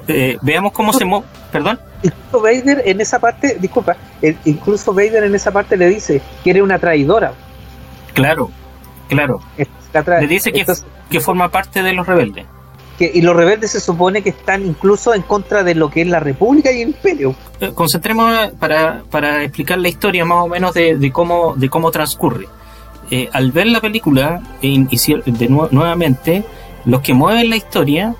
eh, 0.07 0.37
veamos 0.41 0.71
cómo 0.71 0.93
se 0.93 1.05
mueve. 1.05 1.25
Perdón. 1.51 1.79
Incluso 2.03 2.41
Vader 2.41 2.83
en 2.85 3.01
esa 3.01 3.19
parte, 3.19 3.57
disculpa, 3.59 3.97
incluso 4.45 4.93
Vader 4.93 5.25
en 5.25 5.35
esa 5.35 5.51
parte 5.51 5.75
le 5.75 5.89
dice 5.89 6.21
que 6.43 6.51
eres 6.51 6.63
una 6.63 6.79
traidora. 6.79 7.33
Claro, 8.13 8.49
claro. 9.09 9.41
Le 9.93 10.27
dice 10.27 10.51
que, 10.51 10.65
que 11.09 11.19
forma 11.19 11.49
parte 11.49 11.83
de 11.83 11.93
los 11.93 12.07
rebeldes. 12.07 12.45
Que, 12.97 13.11
y 13.13 13.21
los 13.21 13.35
rebeldes 13.35 13.71
se 13.71 13.79
supone 13.81 14.21
que 14.21 14.29
están 14.29 14.65
incluso 14.65 15.13
en 15.13 15.21
contra 15.23 15.63
de 15.63 15.75
lo 15.75 15.89
que 15.89 16.01
es 16.01 16.07
la 16.07 16.19
República 16.19 16.71
y 16.71 16.81
el 16.81 16.89
Imperio. 16.89 17.35
Eh, 17.59 17.71
concentremos 17.73 18.51
para, 18.59 19.03
para 19.09 19.43
explicar 19.43 19.77
la 19.77 19.89
historia 19.89 20.23
más 20.23 20.45
o 20.45 20.47
menos 20.47 20.73
de, 20.73 20.97
de 20.97 21.11
cómo, 21.11 21.55
de 21.55 21.69
cómo 21.69 21.91
transcurre. 21.91 22.47
Eh, 23.09 23.29
al 23.33 23.51
ver 23.51 23.67
la 23.67 23.81
película, 23.81 24.41
de 24.61 25.47
nuevamente, 25.49 26.45
los 26.85 27.01
que 27.01 27.13
mueven 27.13 27.49
la 27.49 27.57
historia 27.57 28.15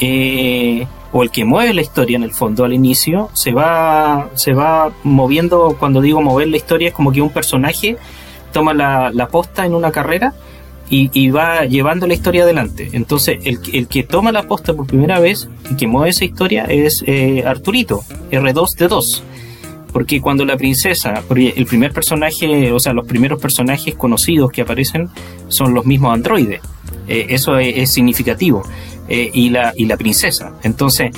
eh, 0.00 0.86
o 1.12 1.22
el 1.22 1.30
que 1.30 1.44
mueve 1.44 1.72
la 1.74 1.80
historia 1.80 2.16
en 2.16 2.22
el 2.22 2.32
fondo 2.32 2.64
al 2.64 2.72
inicio 2.72 3.30
se 3.32 3.52
va 3.52 4.28
se 4.34 4.52
va 4.52 4.92
moviendo 5.02 5.76
cuando 5.78 6.00
digo 6.00 6.20
mover 6.20 6.48
la 6.48 6.56
historia 6.56 6.88
es 6.88 6.94
como 6.94 7.12
que 7.12 7.22
un 7.22 7.30
personaje 7.30 7.96
toma 8.52 8.74
la, 8.74 9.28
posta 9.28 9.66
en 9.66 9.74
una 9.74 9.92
carrera 9.92 10.34
y, 10.88 11.30
va 11.30 11.64
llevando 11.64 12.06
la 12.06 12.14
historia 12.14 12.44
adelante 12.44 12.90
entonces 12.92 13.38
el, 13.44 13.88
que 13.88 14.02
toma 14.02 14.30
la 14.30 14.44
posta 14.44 14.74
por 14.74 14.86
primera 14.86 15.18
vez 15.18 15.48
y 15.70 15.76
que 15.76 15.86
mueve 15.86 16.10
esa 16.10 16.24
historia 16.24 16.64
es 16.64 17.02
eh, 17.06 17.42
Arturito 17.46 18.02
R2D2 18.30 19.22
porque 19.96 20.20
cuando 20.20 20.44
la 20.44 20.58
princesa, 20.58 21.22
el 21.34 21.64
primer 21.64 21.90
personaje, 21.90 22.70
o 22.70 22.78
sea, 22.78 22.92
los 22.92 23.06
primeros 23.06 23.40
personajes 23.40 23.94
conocidos 23.94 24.52
que 24.52 24.60
aparecen 24.60 25.08
son 25.48 25.72
los 25.72 25.86
mismos 25.86 26.12
androides. 26.12 26.60
Eh, 27.08 27.28
eso 27.30 27.56
es, 27.58 27.92
significativo. 27.92 28.62
Eh, 29.08 29.30
y, 29.32 29.50
la, 29.50 29.72
y 29.76 29.84
la 29.84 29.96
princesa. 29.96 30.52
Entonces, 30.64 31.12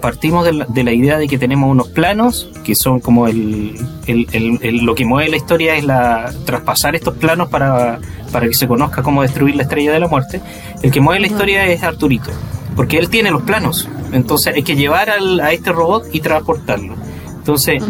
partimos 0.00 0.44
de 0.44 0.82
la, 0.84 0.92
idea 0.92 1.18
de 1.18 1.28
que 1.28 1.36
tenemos 1.36 1.70
unos 1.70 1.88
planos 1.88 2.50
que 2.64 2.74
son 2.74 3.00
como 3.00 3.28
el, 3.28 3.76
lo 4.06 4.94
que 4.94 5.04
mueve 5.04 5.30
la 5.30 5.36
historia 5.36 5.76
es 5.76 5.84
la 5.84 6.32
traspasar 6.46 6.96
estos 6.96 7.14
planos 7.16 7.50
para, 7.50 7.98
para 8.32 8.48
que 8.48 8.54
se 8.54 8.66
conozca 8.66 9.02
cómo 9.02 9.20
destruir 9.20 9.56
la 9.56 9.64
estrella 9.64 9.92
de 9.92 10.00
la 10.00 10.08
muerte. 10.08 10.40
El 10.82 10.90
que 10.90 11.00
mueve 11.00 11.20
la 11.20 11.26
historia 11.26 11.66
es 11.66 11.82
Arturito, 11.82 12.30
porque 12.74 12.96
él 12.96 13.10
tiene 13.10 13.30
los 13.30 13.42
planos. 13.42 13.86
Entonces 14.12 14.54
hay 14.54 14.62
que 14.62 14.76
llevar 14.76 15.10
al, 15.10 15.40
a 15.40 15.52
este 15.52 15.72
robot 15.72 16.06
y 16.12 16.20
transportarlo. 16.20 16.94
Entonces, 17.36 17.82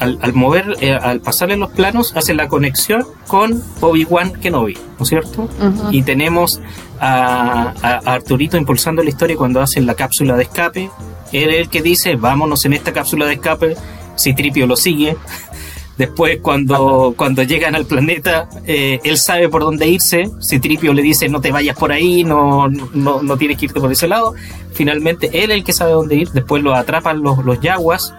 al, 0.00 0.32
mover, 0.32 0.76
eh, 0.80 0.92
al 0.92 1.20
pasarle 1.20 1.56
los 1.56 1.70
planos, 1.70 2.16
hace 2.16 2.34
la 2.34 2.48
conexión 2.48 3.04
con 3.26 3.62
Obi-Wan 3.80 4.34
Kenobi, 4.34 4.74
¿no 4.98 5.02
es 5.02 5.08
cierto? 5.08 5.48
Y 5.90 6.02
tenemos 6.02 6.60
a, 7.00 7.74
Arturito 8.04 8.56
impulsando 8.56 9.02
la 9.02 9.10
historia 9.10 9.36
cuando 9.36 9.60
hacen 9.60 9.86
la 9.86 9.94
cápsula 9.94 10.36
de 10.36 10.44
escape. 10.44 10.90
Él 11.32 11.50
es 11.50 11.60
el 11.60 11.68
que 11.68 11.82
dice, 11.82 12.16
vámonos 12.16 12.64
en 12.64 12.72
esta 12.72 12.92
cápsula 12.92 13.26
de 13.26 13.34
escape. 13.34 13.76
Citripio 14.18 14.66
lo 14.66 14.76
sigue. 14.76 15.16
Después, 15.98 16.38
cuando, 16.40 17.12
cuando 17.16 17.42
llegan 17.42 17.74
al 17.74 17.84
planeta, 17.84 18.48
eh, 18.66 19.00
él 19.02 19.18
sabe 19.18 19.48
por 19.48 19.62
dónde 19.62 19.88
irse. 19.88 20.30
Citripio 20.40 20.92
le 20.92 21.02
dice, 21.02 21.28
no 21.28 21.40
te 21.40 21.50
vayas 21.50 21.76
por 21.76 21.90
ahí, 21.90 22.22
no, 22.22 22.68
no, 22.68 23.20
no, 23.20 23.36
tienes 23.36 23.58
que 23.58 23.64
irte 23.64 23.80
por 23.80 23.90
ese 23.90 24.06
lado. 24.06 24.34
Finalmente, 24.72 25.26
él 25.42 25.50
es 25.50 25.56
el 25.56 25.64
que 25.64 25.72
sabe 25.72 25.92
dónde 25.92 26.14
ir. 26.14 26.30
Después 26.30 26.62
lo 26.62 26.76
atrapan 26.76 27.20
los, 27.20 27.44
los 27.44 27.60
yaguas, 27.60 28.14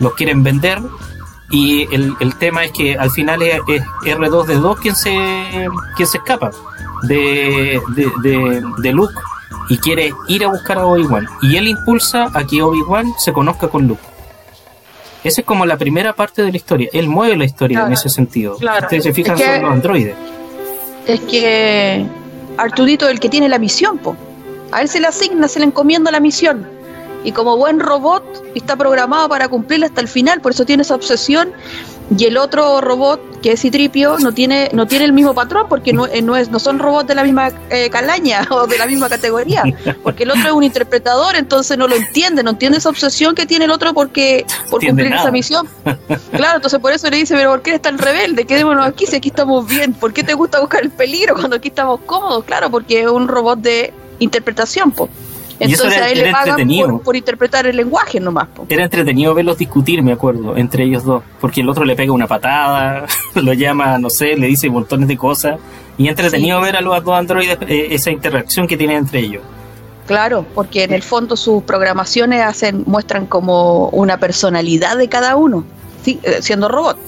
los 0.00 0.12
quieren 0.12 0.42
vender 0.42 0.82
y 1.54 1.86
el, 1.94 2.16
el 2.18 2.34
tema 2.34 2.64
es 2.64 2.72
que 2.72 2.96
al 2.96 3.12
final 3.12 3.40
es, 3.42 3.60
R2D2 3.60 4.76
quien 4.80 4.96
se, 4.96 5.68
quien 5.94 6.08
se 6.08 6.18
escapa 6.18 6.50
de, 7.02 7.80
de, 7.94 8.62
de, 8.78 8.92
Luke 8.92 9.14
y 9.68 9.78
quiere 9.78 10.12
ir 10.26 10.44
a 10.44 10.48
buscar 10.48 10.78
a 10.78 10.86
Obi-Wan. 10.86 11.28
Y 11.42 11.56
él 11.56 11.68
impulsa 11.68 12.28
a 12.34 12.44
que 12.44 12.60
Obi-Wan 12.60 13.14
se 13.18 13.32
conozca 13.32 13.68
con 13.68 13.86
Luke. 13.86 14.02
Esa 15.22 15.42
es 15.42 15.46
como 15.46 15.64
la 15.64 15.76
primera 15.76 16.12
parte 16.12 16.42
de 16.42 16.50
la 16.50 16.56
historia. 16.56 16.88
Él 16.92 17.08
mueve 17.08 17.36
la 17.36 17.44
historia 17.44 17.86
en 17.86 17.92
ese 17.92 18.08
sentido. 18.08 18.56
Ustedes 18.56 19.04
se 19.04 19.12
fijan, 19.12 19.38
son 19.38 19.62
los 19.62 19.70
androides. 19.70 20.16
Es 21.06 21.20
que 21.20 22.04
Arturito 22.56 23.06
es 23.06 23.12
el 23.12 23.20
que 23.20 23.28
tiene 23.28 23.48
la 23.48 23.60
misión, 23.60 23.98
po. 23.98 24.16
A 24.72 24.82
él 24.82 24.88
se 24.88 24.98
le 24.98 25.06
asigna, 25.06 25.46
se 25.46 25.60
le 25.60 25.66
encomienda 25.66 26.10
la 26.10 26.18
misión 26.18 26.73
y 27.24 27.32
como 27.32 27.56
buen 27.56 27.80
robot 27.80 28.22
está 28.54 28.76
programado 28.76 29.28
para 29.28 29.48
cumplirla 29.48 29.86
hasta 29.86 30.00
el 30.00 30.08
final, 30.08 30.40
por 30.40 30.52
eso 30.52 30.64
tiene 30.64 30.82
esa 30.82 30.94
obsesión. 30.94 31.52
Y 32.16 32.26
el 32.26 32.36
otro 32.36 32.82
robot, 32.82 33.40
que 33.40 33.52
es 33.52 33.62
Citripio, 33.62 34.18
no 34.18 34.32
tiene, 34.32 34.68
no 34.74 34.86
tiene 34.86 35.06
el 35.06 35.14
mismo 35.14 35.34
patrón 35.34 35.66
porque 35.70 35.94
no, 35.94 36.06
eh, 36.06 36.20
no, 36.20 36.36
es, 36.36 36.50
no 36.50 36.58
son 36.58 36.78
robots 36.78 37.08
de 37.08 37.14
la 37.14 37.24
misma 37.24 37.50
eh, 37.70 37.88
calaña 37.88 38.46
o 38.50 38.66
de 38.66 38.76
la 38.76 38.86
misma 38.86 39.08
categoría, 39.08 39.62
porque 40.02 40.24
el 40.24 40.30
otro 40.30 40.42
es 40.42 40.52
un 40.52 40.62
interpretador, 40.64 41.34
entonces 41.34 41.78
no 41.78 41.88
lo 41.88 41.96
entiende, 41.96 42.42
no 42.42 42.50
entiende 42.50 42.76
esa 42.76 42.90
obsesión 42.90 43.34
que 43.34 43.46
tiene 43.46 43.64
el 43.64 43.70
otro 43.70 43.94
porque 43.94 44.44
por 44.70 44.84
cumplir 44.84 45.12
esa 45.12 45.30
misión. 45.30 45.68
Claro, 46.32 46.56
entonces 46.56 46.80
por 46.80 46.92
eso 46.92 47.08
le 47.08 47.18
dice, 47.18 47.34
pero 47.34 47.50
¿por 47.50 47.62
qué 47.62 47.70
eres 47.70 47.82
tan 47.82 47.96
rebelde? 47.96 48.44
Quedémonos 48.44 48.86
aquí 48.86 49.06
si 49.06 49.16
aquí 49.16 49.28
estamos 49.28 49.66
bien. 49.66 49.94
¿Por 49.94 50.12
qué 50.12 50.22
te 50.24 50.34
gusta 50.34 50.60
buscar 50.60 50.82
el 50.82 50.90
peligro 50.90 51.34
cuando 51.34 51.56
aquí 51.56 51.68
estamos 51.68 52.00
cómodos? 52.06 52.44
Claro, 52.44 52.70
porque 52.70 53.02
es 53.02 53.08
un 53.08 53.28
robot 53.28 53.60
de 53.60 53.92
interpretación, 54.18 54.90
pues. 54.90 55.10
Entonces 55.58 56.00
a 56.00 56.10
él 56.10 56.18
le 56.18 56.32
pagan 56.32 57.00
por, 57.02 57.16
interpretar 57.16 57.66
el 57.66 57.76
lenguaje 57.76 58.20
nomás. 58.20 58.48
Era 58.68 58.84
entretenido 58.84 59.34
verlos 59.34 59.58
discutir, 59.58 60.02
me 60.02 60.12
acuerdo, 60.12 60.56
entre 60.56 60.84
ellos 60.84 61.04
dos. 61.04 61.22
Porque 61.40 61.60
el 61.60 61.68
otro 61.68 61.84
le 61.84 61.94
pega 61.94 62.12
una 62.12 62.26
patada, 62.26 63.06
lo 63.34 63.52
llama, 63.52 63.98
no 63.98 64.10
sé, 64.10 64.36
le 64.36 64.46
dice 64.46 64.68
montones 64.68 65.08
de 65.08 65.16
cosas. 65.16 65.58
Y 65.96 66.08
entretenido 66.08 66.60
ver 66.60 66.76
a 66.76 66.80
los 66.80 67.04
dos 67.04 67.14
androides 67.14 67.58
eh, 67.68 67.88
esa 67.90 68.10
interacción 68.10 68.66
que 68.66 68.76
tienen 68.76 68.98
entre 68.98 69.20
ellos. 69.20 69.42
Claro, 70.06 70.44
porque 70.54 70.84
en 70.84 70.92
el 70.92 71.02
fondo 71.02 71.36
sus 71.36 71.62
programaciones 71.62 72.42
hacen 72.42 72.82
muestran 72.86 73.26
como 73.26 73.88
una 73.88 74.18
personalidad 74.18 74.98
de 74.98 75.08
cada 75.08 75.36
uno, 75.36 75.64
¿sí? 76.04 76.18
Eh, 76.24 76.38
siendo 76.40 76.68
robot. 76.68 76.98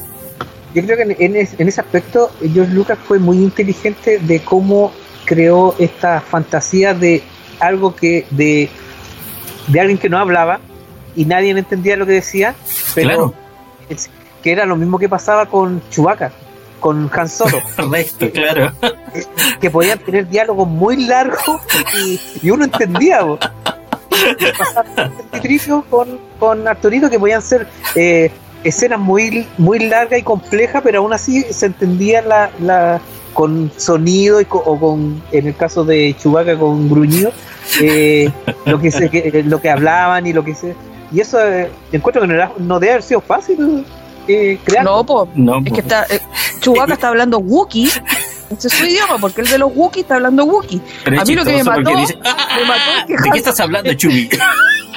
Yo 0.72 0.82
creo 0.84 0.96
que 0.96 1.24
en, 1.24 1.36
en 1.36 1.68
ese 1.68 1.80
aspecto 1.80 2.30
George 2.40 2.72
Lucas 2.72 2.98
fue 3.06 3.18
muy 3.18 3.38
inteligente 3.38 4.18
de 4.18 4.40
cómo 4.40 4.92
creó 5.24 5.74
esta 5.78 6.20
fantasía 6.20 6.94
de 6.94 7.22
algo 7.60 7.94
que 7.94 8.26
de, 8.30 8.68
de 9.68 9.80
alguien 9.80 9.98
que 9.98 10.08
no 10.08 10.18
hablaba 10.18 10.60
y 11.14 11.24
nadie 11.24 11.50
entendía 11.50 11.96
lo 11.96 12.06
que 12.06 12.12
decía, 12.12 12.54
pero 12.94 13.34
que 14.42 14.52
era 14.52 14.66
lo 14.66 14.76
mismo 14.76 14.98
que 14.98 15.08
pasaba 15.08 15.46
con 15.46 15.82
Chewbacca, 15.90 16.30
con 16.80 17.10
Han 17.12 17.28
Solo. 17.28 17.60
claro. 18.32 18.72
Que 19.60 19.70
podían 19.70 19.98
tener 19.98 20.28
diálogos 20.28 20.68
muy 20.68 21.06
largos 21.06 21.60
y, 22.42 22.50
uno 22.50 22.64
entendía. 22.64 23.20
con, 25.90 26.18
con 26.38 26.68
Arturito 26.68 27.10
que 27.10 27.18
podían 27.18 27.42
ser 27.42 27.66
eh, 27.94 28.30
escenas 28.64 28.98
muy, 28.98 29.46
muy 29.58 29.78
largas 29.80 30.20
y 30.20 30.22
complejas, 30.22 30.82
pero 30.84 31.00
aún 31.00 31.12
así 31.12 31.44
se 31.50 31.66
entendía 31.66 32.22
la, 32.22 32.50
la, 32.60 33.00
con 33.36 33.70
sonido 33.76 34.40
y 34.40 34.46
o 34.48 34.80
con, 34.80 35.22
en 35.30 35.46
el 35.46 35.54
caso 35.54 35.84
de 35.84 36.16
Chubaca, 36.18 36.58
con 36.58 36.88
gruñido, 36.88 37.32
eh, 37.82 38.32
lo, 38.64 38.80
que 38.80 38.90
se, 38.90 39.42
lo 39.42 39.60
que 39.60 39.68
hablaban 39.68 40.26
y 40.26 40.32
lo 40.32 40.42
que 40.42 40.54
se... 40.54 40.74
Y 41.12 41.20
eso 41.20 41.38
eh, 41.46 41.70
encuentro 41.92 42.22
que 42.22 42.28
no, 42.28 42.52
no, 42.56 42.80
debe 42.80 42.94
haber 42.94 43.02
sido 43.02 43.20
fácil 43.20 43.84
eh, 44.26 44.58
crear. 44.64 44.86
No, 44.86 45.04
po, 45.04 45.28
es 45.66 45.70
que 45.70 45.80
está, 45.80 46.04
eh, 46.08 46.18
Chubaca 46.60 46.94
está 46.94 47.08
hablando 47.08 47.38
Wookiee. 47.38 47.90
Ese 48.56 48.68
es 48.68 48.72
su 48.72 48.86
idioma, 48.86 49.18
porque 49.18 49.42
el 49.42 49.48
de 49.48 49.58
los 49.58 49.70
Wookiee 49.74 50.00
está 50.00 50.14
hablando 50.14 50.46
Wookiee. 50.46 50.80
a 51.04 51.24
mí 51.26 51.34
lo 51.34 51.44
que 51.44 51.56
me 51.56 51.62
mató, 51.62 51.90
me 51.90 51.94
mató 51.94 53.06
¿De 53.06 53.30
qué 53.32 53.38
estás 53.38 53.60
hablando, 53.60 53.92
Chubi? 53.92 54.30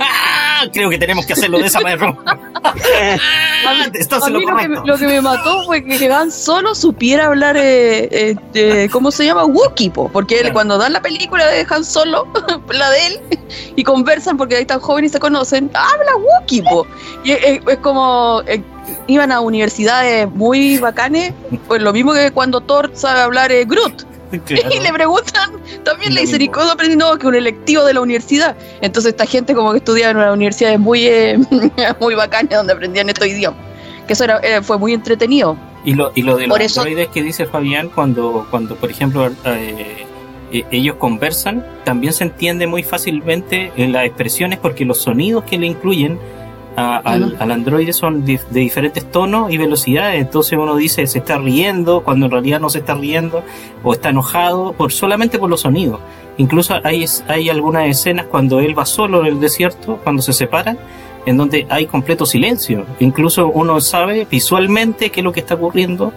Ah, 0.00 0.66
creo 0.72 0.90
que 0.90 0.98
tenemos 0.98 1.26
que 1.26 1.32
hacerlo 1.32 1.58
de 1.58 1.66
esa 1.66 1.80
manera. 1.80 2.14
lo, 4.84 4.96
que, 4.98 5.06
me 5.06 5.20
mató 5.20 5.64
fue 5.64 5.84
que 5.84 6.12
Han 6.12 6.30
Solo 6.30 6.74
supiera 6.74 7.26
hablar, 7.26 7.56
eh, 7.56 8.36
eh 8.54 8.88
¿cómo 8.92 9.10
se 9.10 9.24
llama? 9.24 9.44
Wookiee, 9.44 9.90
porque 9.90 10.50
cuando 10.52 10.78
dan 10.78 10.92
la 10.92 11.02
película 11.02 11.46
de 11.46 11.66
Han 11.68 11.84
Solo, 11.84 12.26
la 12.72 12.90
de 12.90 13.06
él, 13.06 13.20
y 13.76 13.84
conversan 13.84 14.36
porque 14.36 14.56
ahí 14.56 14.62
están 14.62 14.80
jóvenes 14.80 15.10
y 15.10 15.14
se 15.14 15.20
conocen, 15.20 15.70
habla 15.74 16.16
Wookiee, 16.16 16.64
y 17.24 17.32
es, 17.32 17.60
como... 17.80 18.42
Eh, 18.46 18.62
iban 19.06 19.30
a 19.30 19.40
universidades 19.40 20.28
muy 20.30 20.78
bacanes, 20.78 21.32
pues 21.68 21.80
lo 21.80 21.92
mismo 21.92 22.12
que 22.12 22.32
cuando 22.32 22.60
Thor 22.60 22.90
sabe 22.92 23.20
hablar 23.20 23.52
eh, 23.52 23.64
Groot 23.64 24.09
Y 24.70 24.80
le 24.80 24.92
preguntan, 24.92 25.50
también 25.84 26.14
le 26.14 26.22
dicen, 26.22 26.40
¿y 26.40 26.48
cómo 26.48 26.70
aprendí? 26.70 26.96
No, 26.96 27.18
que 27.18 27.26
un 27.26 27.34
electivo 27.34 27.84
de 27.84 27.94
la 27.94 28.00
universidad. 28.00 28.56
Entonces 28.80 29.10
esta 29.10 29.26
gente 29.26 29.54
como 29.54 29.72
que 29.72 29.78
estudiaba 29.78 30.10
en 30.12 30.16
una 30.18 30.32
universidad 30.32 30.78
muy, 30.78 31.06
eh, 31.06 31.38
muy 32.00 32.14
bacana 32.14 32.56
donde 32.56 32.72
aprendían 32.72 33.08
estos 33.08 33.26
idiomas. 33.26 33.60
Que 34.06 34.12
eso 34.12 34.24
era, 34.24 34.38
eh, 34.42 34.62
fue 34.62 34.78
muy 34.78 34.92
entretenido. 34.92 35.56
Y 35.84 35.94
lo, 35.94 36.12
y 36.14 36.22
lo 36.22 36.36
de 36.36 36.46
los 36.46 36.78
androides 36.78 37.08
que 37.08 37.22
dice 37.22 37.46
Fabián, 37.46 37.88
cuando, 37.88 38.46
cuando 38.50 38.76
por 38.76 38.90
ejemplo, 38.90 39.30
eh, 39.46 40.06
eh, 40.52 40.64
ellos 40.70 40.96
conversan, 40.96 41.64
también 41.84 42.12
se 42.12 42.24
entiende 42.24 42.66
muy 42.66 42.82
fácilmente 42.82 43.72
en 43.76 43.92
las 43.92 44.04
expresiones 44.04 44.58
porque 44.58 44.84
los 44.84 44.98
sonidos 44.98 45.44
que 45.44 45.58
le 45.58 45.66
incluyen 45.66 46.18
al, 46.80 47.50
androide 47.50 47.92
son 47.92 48.24
de, 48.24 48.40
diferentes 48.50 49.10
tonos 49.10 49.52
y 49.52 49.58
velocidades. 49.58 50.20
Entonces 50.20 50.58
uno 50.58 50.76
dice 50.76 51.06
se 51.06 51.18
está 51.18 51.38
riendo 51.38 52.02
cuando 52.02 52.26
en 52.26 52.32
realidad 52.32 52.60
no 52.60 52.70
se 52.70 52.78
está 52.78 52.94
riendo 52.94 53.42
o 53.82 53.92
está 53.92 54.10
enojado 54.10 54.72
por 54.72 54.92
solamente 54.92 55.38
por 55.38 55.50
los 55.50 55.62
sonidos. 55.62 56.00
Incluso 56.38 56.74
hay, 56.82 57.04
hay 57.28 57.48
algunas 57.50 57.88
escenas 57.88 58.26
cuando 58.26 58.60
él 58.60 58.78
va 58.78 58.86
solo 58.86 59.20
en 59.20 59.26
el 59.26 59.40
desierto, 59.40 59.98
cuando 60.02 60.22
se 60.22 60.32
separan, 60.32 60.78
en 61.26 61.36
donde 61.36 61.66
hay 61.68 61.86
completo 61.86 62.24
silencio. 62.24 62.86
Incluso 62.98 63.48
uno 63.48 63.80
sabe 63.80 64.26
visualmente 64.30 65.10
qué 65.10 65.20
es 65.20 65.24
lo 65.24 65.32
que 65.32 65.40
está 65.40 65.54
ocurriendo 65.54 66.12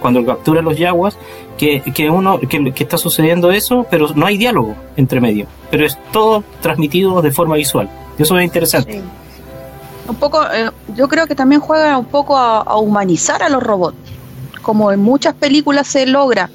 cuando 0.00 0.24
captura 0.24 0.62
los 0.62 0.78
yaguas, 0.78 1.18
que, 1.58 1.80
que 1.80 2.10
uno 2.10 2.38
que, 2.40 2.72
está 2.76 2.98
sucediendo 2.98 3.50
eso, 3.50 3.86
pero 3.90 4.08
no 4.14 4.26
hay 4.26 4.36
diálogo 4.36 4.76
entre 4.96 5.20
medio. 5.20 5.46
Pero 5.70 5.84
es 5.84 5.98
todo 6.12 6.44
transmitido 6.60 7.20
de 7.22 7.32
forma 7.32 7.56
visual. 7.56 7.88
Eso 8.18 8.38
es 8.38 8.44
interesante. 8.44 9.02
Un 10.08 10.16
poco, 10.16 10.42
eh, 10.52 10.70
yo 10.94 11.08
creo 11.08 11.26
que 11.26 11.34
también 11.34 11.60
juega 11.60 11.96
un 11.98 12.04
poco 12.04 12.36
a, 12.36 12.76
humanizar 12.76 13.42
a 13.42 13.48
los 13.48 13.62
robots, 13.62 13.96
como 14.62 14.92
en 14.92 15.00
muchas 15.00 15.34
películas 15.34 15.88
se 15.88 16.06
logra. 16.06 16.50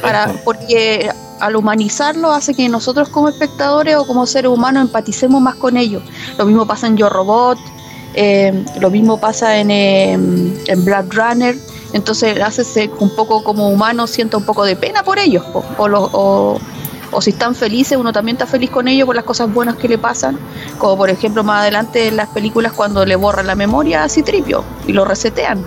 Para, 0.00 0.32
porque 0.44 1.10
al 1.40 1.56
humanizarlo 1.56 2.32
hace 2.32 2.54
que 2.54 2.68
nosotros 2.68 3.10
como 3.10 3.28
espectadores 3.28 3.96
o 3.96 4.06
como 4.06 4.24
seres 4.26 4.50
humanos 4.50 4.82
empaticemos 4.82 5.42
más 5.42 5.56
con 5.56 5.76
ellos. 5.76 6.02
Lo 6.38 6.46
mismo 6.46 6.66
pasa 6.66 6.86
en 6.86 6.96
Yo 6.96 7.10
Robot, 7.10 7.58
eh, 8.14 8.64
lo 8.80 8.90
mismo 8.90 9.18
pasa 9.18 9.58
en, 9.58 9.70
eh, 9.70 10.12
en 10.12 10.84
Black 10.84 11.12
Runner. 11.12 11.54
Entonces 11.92 12.40
hace 12.40 12.90
un 12.98 13.14
poco 13.14 13.44
como 13.44 13.68
humano, 13.68 14.06
siento 14.06 14.38
un 14.38 14.44
poco 14.44 14.64
de 14.64 14.74
pena 14.76 15.02
por 15.02 15.18
ellos. 15.18 15.44
O, 15.52 15.62
o, 15.78 16.60
o, 17.14 17.20
si 17.20 17.30
están 17.30 17.54
felices, 17.54 17.96
uno 17.96 18.12
también 18.12 18.36
está 18.36 18.46
feliz 18.46 18.70
con 18.70 18.88
ellos 18.88 19.06
por 19.06 19.16
las 19.16 19.24
cosas 19.24 19.52
buenas 19.52 19.76
que 19.76 19.88
le 19.88 19.98
pasan. 19.98 20.38
Como 20.78 20.96
por 20.96 21.10
ejemplo 21.10 21.44
más 21.44 21.62
adelante 21.62 22.08
en 22.08 22.16
las 22.16 22.28
películas 22.28 22.72
cuando 22.72 23.04
le 23.06 23.16
borran 23.16 23.46
la 23.46 23.54
memoria 23.54 24.04
a 24.04 24.08
Citripio 24.08 24.64
y 24.86 24.92
lo 24.92 25.04
resetean. 25.04 25.64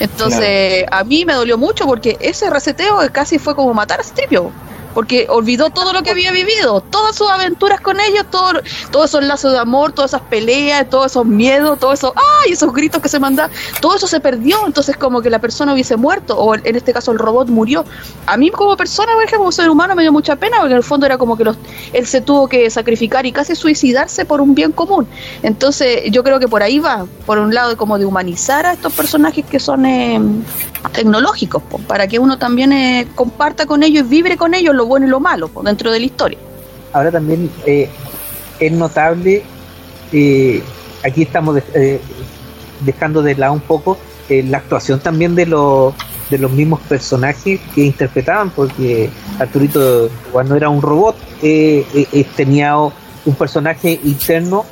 Entonces 0.00 0.84
a 0.90 1.04
mí 1.04 1.24
me 1.24 1.34
dolió 1.34 1.58
mucho 1.58 1.86
porque 1.86 2.16
ese 2.20 2.50
reseteo 2.50 2.98
casi 3.12 3.38
fue 3.38 3.54
como 3.54 3.72
matar 3.74 4.00
a 4.00 4.02
Citripio 4.02 4.50
porque 4.96 5.26
olvidó 5.28 5.68
todo 5.68 5.92
lo 5.92 6.02
que 6.02 6.08
había 6.08 6.32
vivido, 6.32 6.80
todas 6.80 7.14
sus 7.14 7.28
aventuras 7.28 7.82
con 7.82 8.00
ellos, 8.00 8.24
todo, 8.30 8.62
todos 8.90 9.10
esos 9.10 9.22
lazos 9.24 9.52
de 9.52 9.58
amor, 9.58 9.92
todas 9.92 10.12
esas 10.12 10.22
peleas, 10.22 10.88
todos 10.88 11.12
esos 11.12 11.26
miedos, 11.26 11.78
todo 11.78 11.92
eso, 11.92 12.14
¡ay! 12.16 12.52
esos 12.52 12.72
gritos 12.72 13.02
que 13.02 13.10
se 13.10 13.20
mandaban, 13.20 13.50
todo 13.82 13.94
eso 13.94 14.06
se 14.06 14.20
perdió, 14.20 14.56
entonces 14.64 14.96
como 14.96 15.20
que 15.20 15.28
la 15.28 15.38
persona 15.38 15.74
hubiese 15.74 15.98
muerto, 15.98 16.38
o 16.38 16.54
en 16.54 16.76
este 16.76 16.94
caso 16.94 17.12
el 17.12 17.18
robot 17.18 17.48
murió. 17.48 17.84
A 18.24 18.38
mí 18.38 18.48
como 18.48 18.74
persona, 18.74 19.12
por 19.12 19.22
ejemplo, 19.22 19.40
como 19.40 19.52
ser 19.52 19.68
humano, 19.68 19.94
me 19.94 20.00
dio 20.00 20.12
mucha 20.12 20.34
pena, 20.34 20.60
porque 20.60 20.72
en 20.72 20.78
el 20.78 20.82
fondo 20.82 21.04
era 21.04 21.18
como 21.18 21.36
que 21.36 21.44
los, 21.44 21.58
él 21.92 22.06
se 22.06 22.22
tuvo 22.22 22.48
que 22.48 22.70
sacrificar 22.70 23.26
y 23.26 23.32
casi 23.32 23.54
suicidarse 23.54 24.24
por 24.24 24.40
un 24.40 24.54
bien 24.54 24.72
común. 24.72 25.06
Entonces 25.42 26.04
yo 26.10 26.24
creo 26.24 26.40
que 26.40 26.48
por 26.48 26.62
ahí 26.62 26.78
va, 26.78 27.04
por 27.26 27.36
un 27.36 27.52
lado 27.52 27.76
como 27.76 27.98
de 27.98 28.06
humanizar 28.06 28.64
a 28.64 28.72
estos 28.72 28.94
personajes 28.94 29.44
que 29.44 29.60
son 29.60 29.84
eh, 29.84 30.18
tecnológicos, 30.94 31.62
para 31.86 32.06
que 32.06 32.18
uno 32.18 32.38
también 32.38 32.72
eh, 32.72 33.06
comparta 33.14 33.66
con 33.66 33.82
ellos 33.82 34.06
y 34.06 34.08
vibre 34.08 34.38
con 34.38 34.54
ellos 34.54 34.74
lo 34.74 34.85
bueno 34.86 35.06
y 35.06 35.10
lo 35.10 35.20
malo 35.20 35.50
dentro 35.62 35.90
de 35.90 36.00
la 36.00 36.06
historia. 36.06 36.38
Ahora 36.92 37.10
también 37.10 37.50
eh, 37.66 37.88
es 38.58 38.72
notable, 38.72 39.42
eh, 40.12 40.62
aquí 41.04 41.22
estamos 41.22 41.60
dejando 42.80 43.22
de 43.22 43.34
lado 43.34 43.52
un 43.52 43.60
poco 43.60 43.98
la 44.28 44.58
actuación 44.58 44.98
también 45.00 45.34
de 45.34 45.46
los 45.46 45.94
de 46.30 46.38
los 46.38 46.50
mismos 46.50 46.80
personajes 46.80 47.60
que 47.74 47.82
interpretaban, 47.82 48.50
porque 48.50 49.08
Arturito 49.38 50.10
cuando 50.32 50.56
era 50.56 50.68
un 50.68 50.82
robot 50.82 51.16
tenía 52.36 52.76
un 52.76 53.34
personaje 53.38 54.00
interno. 54.02 54.64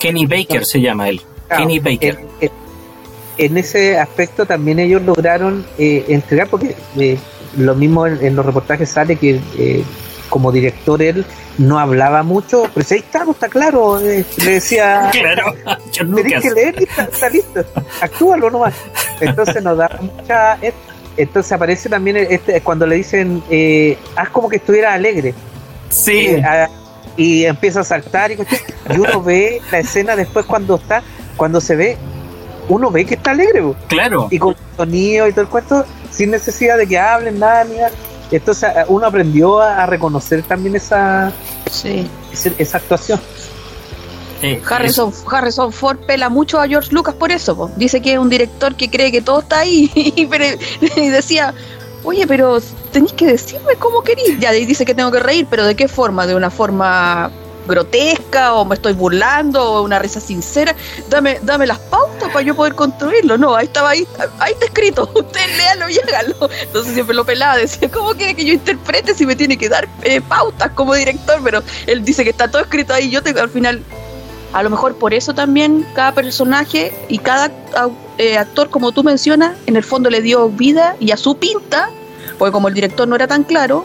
Kenny 0.00 0.26
Baker 0.26 0.64
se 0.64 0.80
llama 0.80 1.08
él. 1.08 1.20
Kenny 1.56 1.78
Baker 1.78 2.18
en 3.38 3.56
ese 3.56 3.98
aspecto 3.98 4.44
también 4.44 4.78
ellos 4.80 5.02
lograron 5.02 5.64
eh, 5.78 6.04
entregar, 6.08 6.48
porque 6.48 6.74
eh, 6.98 7.16
lo 7.58 7.74
mismo 7.74 8.06
en, 8.06 8.36
los 8.36 8.46
reportajes 8.46 8.88
sale 8.88 9.16
que 9.16 9.40
eh, 9.58 9.84
como 10.28 10.52
director 10.52 11.02
él 11.02 11.24
no 11.58 11.78
hablaba 11.78 12.22
mucho, 12.22 12.64
pero 12.74 12.86
ahí 12.90 12.98
está, 12.98 13.24
pues, 13.24 13.36
está 13.36 13.48
claro, 13.48 13.98
le 13.98 14.24
decía, 14.44 15.10
claro, 15.12 15.54
tenés 15.92 16.42
que 16.42 16.50
leer 16.50 16.74
y 16.80 16.84
está, 16.84 17.28
listo, 17.28 17.64
actúalo 18.00 18.50
nomás. 18.50 18.74
Entonces 19.20 19.62
nos 19.62 19.78
da 19.78 19.90
mucha... 20.00 20.58
Entonces 21.16 21.50
aparece 21.50 21.88
también 21.88 22.16
este, 22.16 22.60
cuando 22.60 22.86
le 22.86 22.94
dicen, 22.94 23.42
haz 24.14 24.28
como 24.30 24.48
que 24.48 24.56
estuviera 24.56 24.94
alegre. 24.94 25.34
Sí. 25.90 26.36
y 27.16 27.44
empieza 27.44 27.80
a 27.80 27.84
saltar 27.84 28.30
y, 28.30 28.34
y 28.34 28.98
uno 28.98 29.22
ve 29.22 29.60
la 29.72 29.78
escena 29.78 30.14
después 30.14 30.46
cuando 30.46 30.76
está, 30.76 31.02
cuando 31.36 31.60
se 31.60 31.74
ve 31.74 31.98
uno 32.68 32.90
ve 32.90 33.04
que 33.04 33.14
está 33.14 33.32
alegre, 33.32 33.62
claro. 33.88 34.28
Y 34.30 34.38
con 34.38 34.54
sonido 34.76 35.28
y 35.28 35.32
todo 35.32 35.42
el 35.42 35.48
cuento, 35.48 35.84
sin 36.10 36.30
necesidad 36.30 36.76
de 36.76 36.86
que 36.86 36.98
hablen 36.98 37.38
nada, 37.38 37.64
ni 37.64 37.76
nada. 37.76 37.90
Entonces 38.30 38.70
uno 38.88 39.06
aprendió 39.06 39.60
a, 39.60 39.86
reconocer 39.86 40.42
también 40.42 40.76
esa, 40.76 41.32
esa, 42.58 42.76
actuación. 42.76 43.20
Harrison, 44.68 45.12
Harrison 45.30 45.72
Ford 45.72 45.98
pela 46.06 46.28
mucho 46.28 46.60
a 46.60 46.68
George 46.68 46.92
Lucas 46.92 47.14
por 47.14 47.32
eso. 47.32 47.70
Dice 47.76 48.00
que 48.00 48.12
es 48.12 48.18
un 48.18 48.28
director 48.28 48.74
que 48.74 48.90
cree 48.90 49.10
que 49.10 49.22
todo 49.22 49.40
está 49.40 49.60
ahí. 49.60 49.90
y 50.96 51.08
decía, 51.08 51.54
oye, 52.04 52.26
pero 52.26 52.60
tenéis 52.92 53.14
que 53.14 53.26
decirme 53.26 53.76
cómo 53.78 54.02
queréis. 54.02 54.38
Ya 54.38 54.52
dice 54.52 54.84
que 54.84 54.94
tengo 54.94 55.10
que 55.10 55.20
reír, 55.20 55.46
pero 55.48 55.64
¿de 55.64 55.74
qué 55.74 55.88
forma? 55.88 56.26
¿De 56.26 56.34
una 56.34 56.50
forma 56.50 57.30
grotesca 57.68 58.54
o 58.54 58.64
me 58.64 58.74
estoy 58.74 58.94
burlando 58.94 59.62
o 59.62 59.82
una 59.82 59.98
risa 59.98 60.20
sincera. 60.20 60.74
Dame, 61.08 61.38
dame 61.42 61.66
las 61.66 61.78
pautas 61.78 62.30
para 62.30 62.42
yo 62.42 62.54
poder 62.54 62.74
construirlo. 62.74 63.38
No, 63.38 63.54
ahí 63.54 63.66
estaba, 63.66 63.90
ahí, 63.90 64.06
ahí 64.38 64.52
está 64.52 64.66
escrito. 64.66 65.10
Usted 65.14 65.56
léalo 65.56 65.88
y 65.88 65.98
hágalo. 65.98 66.50
Entonces 66.62 66.94
siempre 66.94 67.14
lo 67.14 67.24
pelaba, 67.24 67.56
decía, 67.56 67.90
¿cómo 67.90 68.14
quiere 68.14 68.34
que 68.34 68.44
yo 68.44 68.54
interprete 68.54 69.14
si 69.14 69.26
me 69.26 69.36
tiene 69.36 69.56
que 69.56 69.68
dar 69.68 69.88
eh, 70.02 70.20
pautas 70.20 70.70
como 70.72 70.94
director? 70.94 71.40
Pero 71.44 71.62
él 71.86 72.04
dice 72.04 72.24
que 72.24 72.30
está 72.30 72.50
todo 72.50 72.62
escrito 72.62 72.94
ahí. 72.94 73.10
Yo 73.10 73.22
tengo 73.22 73.40
al 73.40 73.50
final, 73.50 73.82
a 74.52 74.62
lo 74.62 74.70
mejor 74.70 74.96
por 74.96 75.14
eso 75.14 75.34
también 75.34 75.86
cada 75.94 76.12
personaje 76.12 76.92
y 77.08 77.18
cada 77.18 77.50
eh, 78.18 78.36
actor, 78.36 78.70
como 78.70 78.92
tú 78.92 79.04
mencionas, 79.04 79.56
en 79.66 79.76
el 79.76 79.84
fondo 79.84 80.10
le 80.10 80.22
dio 80.22 80.48
vida 80.48 80.96
y 80.98 81.12
a 81.12 81.16
su 81.16 81.36
pinta, 81.36 81.90
porque 82.38 82.52
como 82.52 82.68
el 82.68 82.74
director 82.74 83.06
no 83.06 83.14
era 83.14 83.26
tan 83.26 83.44
claro, 83.44 83.84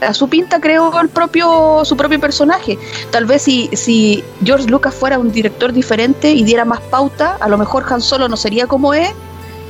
a 0.00 0.14
su 0.14 0.28
pinta 0.28 0.60
creó 0.60 0.98
el 1.00 1.08
propio, 1.08 1.84
su 1.84 1.96
propio 1.96 2.20
personaje. 2.20 2.78
Tal 3.10 3.26
vez 3.26 3.42
si, 3.42 3.68
si 3.72 4.24
George 4.44 4.66
Lucas 4.68 4.94
fuera 4.94 5.18
un 5.18 5.32
director 5.32 5.72
diferente 5.72 6.32
y 6.32 6.44
diera 6.44 6.64
más 6.64 6.80
pauta, 6.80 7.36
a 7.40 7.48
lo 7.48 7.58
mejor 7.58 7.84
Han 7.88 8.00
Solo 8.00 8.28
no 8.28 8.36
sería 8.36 8.66
como 8.66 8.94
es. 8.94 9.12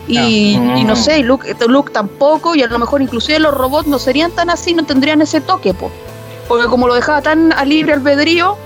Y, 0.08 0.56
no. 0.58 0.96
sé, 0.96 1.20
Luke, 1.20 1.54
Luke, 1.68 1.92
tampoco, 1.92 2.56
y 2.56 2.62
a 2.62 2.66
lo 2.66 2.78
mejor 2.80 3.00
inclusive 3.00 3.38
los 3.38 3.54
robots 3.54 3.86
no 3.86 4.00
serían 4.00 4.32
tan 4.32 4.50
así, 4.50 4.74
no 4.74 4.84
tendrían 4.84 5.22
ese 5.22 5.40
toque, 5.40 5.72
porque 5.72 6.66
como 6.66 6.88
lo 6.88 6.94
dejaba 6.94 7.22
tan 7.22 7.52
a 7.52 7.64
libre 7.64 7.92
albedrío, 7.92 8.56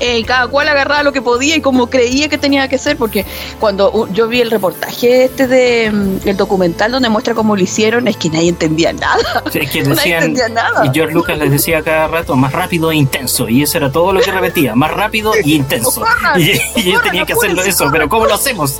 eh, 0.00 0.24
cada 0.24 0.48
cual 0.48 0.68
agarraba 0.68 1.02
lo 1.02 1.12
que 1.12 1.22
podía 1.22 1.56
y 1.56 1.60
como 1.60 1.88
creía 1.88 2.28
que 2.28 2.38
tenía 2.38 2.68
que 2.68 2.78
ser, 2.78 2.96
porque 2.96 3.26
cuando 3.58 4.08
yo 4.12 4.28
vi 4.28 4.40
el 4.40 4.50
reportaje 4.50 5.24
este 5.24 5.46
de 5.46 5.90
mm, 5.90 6.28
el 6.28 6.36
documental 6.36 6.90
donde 6.90 7.08
muestra 7.08 7.34
cómo 7.34 7.54
lo 7.54 7.62
hicieron, 7.62 8.08
es 8.08 8.16
que 8.16 8.30
nadie 8.30 8.48
entendía 8.48 8.92
nada. 8.92 9.42
nadie 9.44 10.14
entendía 10.14 10.48
nada. 10.48 10.86
Y 10.86 10.90
George 10.92 11.14
Lucas 11.14 11.38
les 11.38 11.50
decía 11.50 11.82
cada 11.82 12.08
rato, 12.08 12.34
más 12.34 12.52
rápido 12.52 12.90
e 12.90 12.96
intenso, 12.96 13.48
y 13.48 13.62
eso 13.62 13.78
era 13.78 13.92
todo 13.92 14.12
lo 14.12 14.20
que 14.20 14.32
repetía, 14.32 14.74
más 14.74 14.90
rápido 14.90 15.34
e 15.34 15.42
intenso. 15.44 16.02
y, 16.36 16.52
y 16.80 16.92
yo 16.92 17.00
tenía 17.02 17.26
que 17.26 17.34
hacerlo 17.34 17.62
eso, 17.62 17.88
pero 17.92 18.08
¿cómo 18.08 18.26
lo 18.26 18.34
hacemos? 18.34 18.78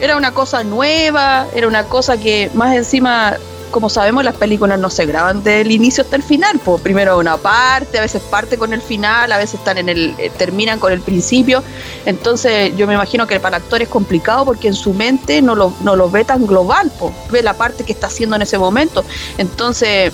era 0.00 0.16
una 0.16 0.32
cosa 0.32 0.64
nueva, 0.64 1.46
era 1.54 1.68
una 1.68 1.84
cosa 1.84 2.18
que 2.18 2.50
más 2.54 2.74
encima 2.74 3.36
como 3.70 3.88
sabemos, 3.90 4.24
las 4.24 4.36
películas 4.36 4.78
no 4.78 4.90
se 4.90 5.06
graban 5.06 5.42
del 5.42 5.70
inicio 5.70 6.02
hasta 6.04 6.16
el 6.16 6.22
final. 6.22 6.60
Pues 6.64 6.80
primero 6.80 7.18
una 7.18 7.36
parte, 7.36 7.98
a 7.98 8.02
veces 8.02 8.22
parte 8.22 8.56
con 8.56 8.72
el 8.72 8.82
final, 8.82 9.32
a 9.32 9.38
veces 9.38 9.60
están 9.60 9.78
en 9.78 9.88
el, 9.88 10.14
eh, 10.18 10.30
terminan 10.36 10.78
con 10.78 10.92
el 10.92 11.00
principio. 11.00 11.62
Entonces, 12.04 12.76
yo 12.76 12.86
me 12.86 12.94
imagino 12.94 13.26
que 13.26 13.38
para 13.40 13.56
el 13.56 13.62
actor 13.62 13.82
es 13.82 13.88
complicado 13.88 14.44
porque 14.44 14.68
en 14.68 14.74
su 14.74 14.94
mente 14.94 15.42
no 15.42 15.54
lo, 15.54 15.72
no 15.80 15.96
lo 15.96 16.10
ve 16.10 16.24
tan 16.24 16.46
global, 16.46 16.90
pues, 16.98 17.14
ve 17.30 17.42
la 17.42 17.54
parte 17.54 17.84
que 17.84 17.92
está 17.92 18.06
haciendo 18.06 18.36
en 18.36 18.42
ese 18.42 18.58
momento. 18.58 19.04
Entonces, 19.38 20.12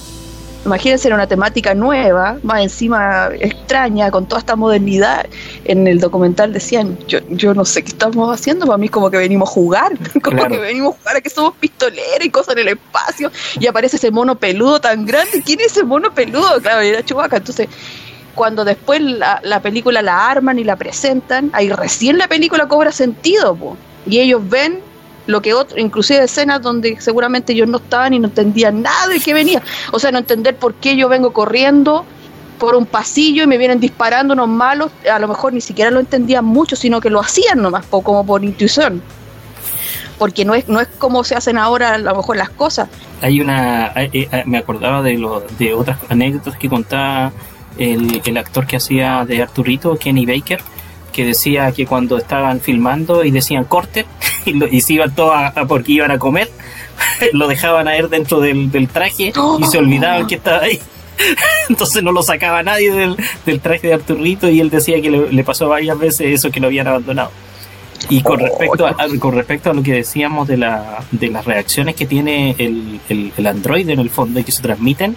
imagínense 0.64 1.08
era 1.08 1.16
una 1.16 1.26
temática 1.26 1.74
nueva, 1.74 2.38
más 2.42 2.62
encima 2.62 3.30
extraña, 3.40 4.10
con 4.10 4.26
toda 4.26 4.40
esta 4.40 4.56
modernidad. 4.56 5.26
En 5.64 5.86
el 5.86 6.00
documental 6.00 6.52
decían, 6.52 6.98
yo, 7.08 7.18
yo 7.30 7.54
no 7.54 7.64
sé 7.64 7.82
qué 7.82 7.90
estamos 7.90 8.32
haciendo, 8.32 8.66
para 8.66 8.78
mí 8.78 8.88
como 8.88 9.10
que 9.10 9.16
venimos 9.16 9.48
a 9.50 9.52
jugar, 9.52 9.92
como 10.22 10.46
que 10.46 10.58
venimos 10.58 10.94
a 10.94 10.98
jugar 10.98 11.16
a 11.16 11.20
que 11.20 11.30
somos 11.30 11.54
pistoleros 11.56 12.24
y 12.24 12.30
cosas 12.30 12.54
en 12.56 12.60
el 12.60 12.68
espacio, 12.68 13.30
y 13.58 13.66
aparece 13.66 13.96
ese 13.96 14.10
mono 14.10 14.36
peludo 14.36 14.80
tan 14.80 15.04
grande, 15.04 15.42
¿quién 15.44 15.60
es 15.60 15.72
ese 15.72 15.84
mono 15.84 16.12
peludo? 16.12 16.60
Claro, 16.60 16.80
era 16.80 17.04
Chubaca, 17.04 17.38
entonces 17.38 17.68
cuando 18.34 18.64
después 18.64 19.00
la, 19.02 19.40
la, 19.42 19.60
película 19.60 20.00
la 20.00 20.30
arman 20.30 20.58
y 20.58 20.64
la 20.64 20.76
presentan, 20.76 21.50
ahí 21.52 21.68
recién 21.68 22.16
la 22.16 22.28
película 22.28 22.66
cobra 22.66 22.90
sentido, 22.90 23.54
po. 23.54 23.76
y 24.06 24.20
ellos 24.20 24.40
ven 24.48 24.80
lo 25.26 25.40
que 25.40 25.54
otro, 25.54 25.78
inclusive 25.78 26.24
escenas 26.24 26.62
donde 26.62 27.00
seguramente 27.00 27.52
ellos 27.52 27.68
no 27.68 27.78
estaban 27.78 28.14
y 28.14 28.18
no 28.18 28.28
entendían 28.28 28.82
nada 28.82 29.08
de 29.08 29.20
qué 29.20 29.34
venía. 29.34 29.62
O 29.92 29.98
sea, 29.98 30.10
no 30.10 30.18
entender 30.18 30.56
por 30.56 30.74
qué 30.74 30.96
yo 30.96 31.08
vengo 31.08 31.32
corriendo 31.32 32.04
por 32.58 32.76
un 32.76 32.86
pasillo 32.86 33.42
y 33.42 33.46
me 33.46 33.58
vienen 33.58 33.80
disparando 33.80 34.34
unos 34.34 34.48
malos, 34.48 34.92
a 35.10 35.18
lo 35.18 35.26
mejor 35.26 35.52
ni 35.52 35.60
siquiera 35.60 35.90
lo 35.90 36.00
entendían 36.00 36.44
mucho, 36.44 36.76
sino 36.76 37.00
que 37.00 37.10
lo 37.10 37.20
hacían 37.20 37.60
nomás, 37.60 37.84
como 37.86 38.24
por 38.24 38.44
intuición. 38.44 39.02
Porque 40.18 40.44
no 40.44 40.54
es, 40.54 40.68
no 40.68 40.80
es 40.80 40.86
como 40.98 41.24
se 41.24 41.34
hacen 41.34 41.58
ahora 41.58 41.94
a 41.94 41.98
lo 41.98 42.14
mejor 42.14 42.36
las 42.36 42.50
cosas. 42.50 42.88
Hay 43.20 43.40
una, 43.40 43.92
me 44.46 44.58
acordaba 44.58 45.02
de, 45.02 45.18
lo, 45.18 45.40
de 45.58 45.74
otras 45.74 45.98
anécdotas 46.08 46.56
que 46.56 46.68
contaba 46.68 47.32
el, 47.78 48.22
el 48.24 48.36
actor 48.36 48.66
que 48.66 48.76
hacía 48.76 49.24
de 49.24 49.42
Arturito, 49.42 49.96
Kenny 49.96 50.24
Baker, 50.24 50.60
que 51.12 51.24
decía 51.24 51.70
que 51.72 51.86
cuando 51.86 52.18
estaban 52.18 52.60
filmando 52.60 53.24
y 53.24 53.30
decían 53.30 53.64
corte 53.64 54.06
y, 54.44 54.80
se 54.80 54.94
iban 54.94 55.14
todos 55.14 55.34
a, 55.34 55.52
porque 55.66 55.92
iban 55.92 56.10
a 56.10 56.18
comer, 56.18 56.50
lo 57.32 57.48
dejaban 57.48 57.88
a 57.88 57.96
él 57.96 58.08
dentro 58.10 58.40
del, 58.40 58.88
traje 58.88 59.32
y 59.60 59.64
se 59.64 59.78
olvidaban 59.78 60.26
que 60.26 60.36
estaba 60.36 60.62
ahí. 60.62 60.80
Entonces 61.68 62.02
no 62.02 62.12
lo 62.12 62.22
sacaba 62.22 62.62
nadie 62.62 62.92
del, 63.44 63.60
traje 63.60 63.88
de 63.88 63.94
Arturito 63.94 64.48
y 64.48 64.60
él 64.60 64.70
decía 64.70 65.00
que 65.00 65.10
le, 65.10 65.44
pasó 65.44 65.68
varias 65.68 65.98
veces 65.98 66.28
eso 66.28 66.50
que 66.50 66.60
lo 66.60 66.66
habían 66.66 66.88
abandonado. 66.88 67.30
Y 68.08 68.20
con 68.22 68.40
oh, 68.40 68.44
respecto 68.44 68.86
a, 68.86 68.96
con 69.20 69.34
respecto 69.34 69.70
a 69.70 69.74
lo 69.74 69.82
que 69.82 69.92
decíamos 69.92 70.48
de, 70.48 70.56
la, 70.56 71.04
de 71.12 71.28
las 71.28 71.44
reacciones 71.44 71.94
que 71.94 72.04
tiene 72.04 72.56
el, 72.58 73.00
el, 73.08 73.32
el 73.36 73.46
Android 73.46 73.88
en 73.88 74.00
el 74.00 74.10
fondo 74.10 74.40
y 74.40 74.44
que 74.44 74.50
se 74.50 74.60
transmiten, 74.60 75.16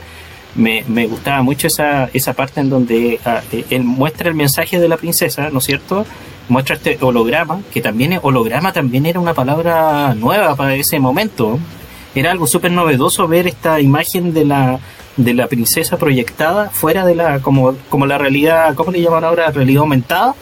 me, 0.56 0.84
me 0.88 1.06
gustaba 1.08 1.42
mucho 1.44 1.68
esa, 1.68 2.10
esa 2.14 2.34
parte 2.34 2.62
en 2.62 2.70
donde 2.70 3.20
ah, 3.26 3.42
eh, 3.52 3.66
él 3.70 3.84
muestra 3.84 4.30
el 4.30 4.36
mensaje 4.36 4.80
de 4.80 4.88
la 4.88 4.98
princesa, 4.98 5.50
¿no 5.50 5.60
es 5.60 5.66
cierto? 5.66 6.06
Muestra 6.48 6.76
este 6.76 6.98
holograma, 7.02 7.62
que 7.74 7.82
también 7.82 8.20
holograma 8.22 8.72
también 8.72 9.06
era 9.06 9.20
una 9.20 9.34
palabra 9.34 10.14
nueva 10.16 10.56
para 10.56 10.76
ese 10.76 11.00
momento. 11.00 11.60
Era 12.14 12.32
algo 12.32 12.48
súper 12.48 12.72
novedoso 12.72 13.28
ver 13.28 13.48
esta 13.48 13.82
imagen 13.82 14.34
de 14.34 14.46
la, 14.46 14.80
de 15.18 15.34
la 15.34 15.48
princesa 15.48 15.98
proyectada 15.98 16.70
fuera 16.70 17.06
de 17.06 17.16
la, 17.16 17.40
como, 17.40 17.76
como 17.90 18.06
la 18.06 18.18
realidad, 18.18 18.74
¿cómo 18.76 18.92
le 18.92 19.02
llaman 19.02 19.24
ahora? 19.24 19.52
Realidad 19.52 19.82
aumentada. 19.82 20.36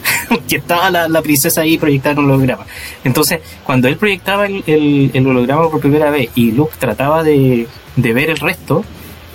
que 0.48 0.56
estaba 0.56 0.90
la, 0.90 1.08
la, 1.08 1.20
princesa 1.20 1.60
ahí 1.60 1.76
proyectada 1.76 2.14
en 2.14 2.18
un 2.20 2.30
holograma. 2.30 2.64
Entonces, 3.04 3.40
cuando 3.64 3.86
él 3.86 3.98
proyectaba 3.98 4.46
el, 4.46 4.64
el, 4.66 5.10
el 5.12 5.26
holograma 5.26 5.68
por 5.68 5.78
primera 5.78 6.10
vez 6.10 6.30
y 6.34 6.52
Luke 6.52 6.72
trataba 6.78 7.22
de, 7.22 7.66
de 7.96 8.12
ver 8.14 8.30
el 8.30 8.38
resto, 8.38 8.82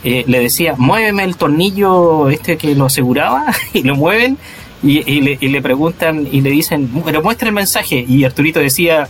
eh, 0.07 0.23
le 0.27 0.39
decía, 0.39 0.75
muéveme 0.77 1.23
el 1.23 1.35
tornillo 1.35 2.29
este 2.29 2.57
que 2.57 2.75
lo 2.75 2.85
aseguraba, 2.85 3.47
y 3.73 3.81
lo 3.81 3.95
mueven, 3.95 4.37
y, 4.83 5.49
le, 5.49 5.61
preguntan 5.63 6.27
y 6.31 6.41
le 6.41 6.51
dicen, 6.51 6.91
pero 7.03 7.23
muestra 7.23 7.47
el 7.47 7.55
mensaje. 7.55 8.05
Y 8.07 8.23
Arturito 8.23 8.59
decía, 8.59 9.09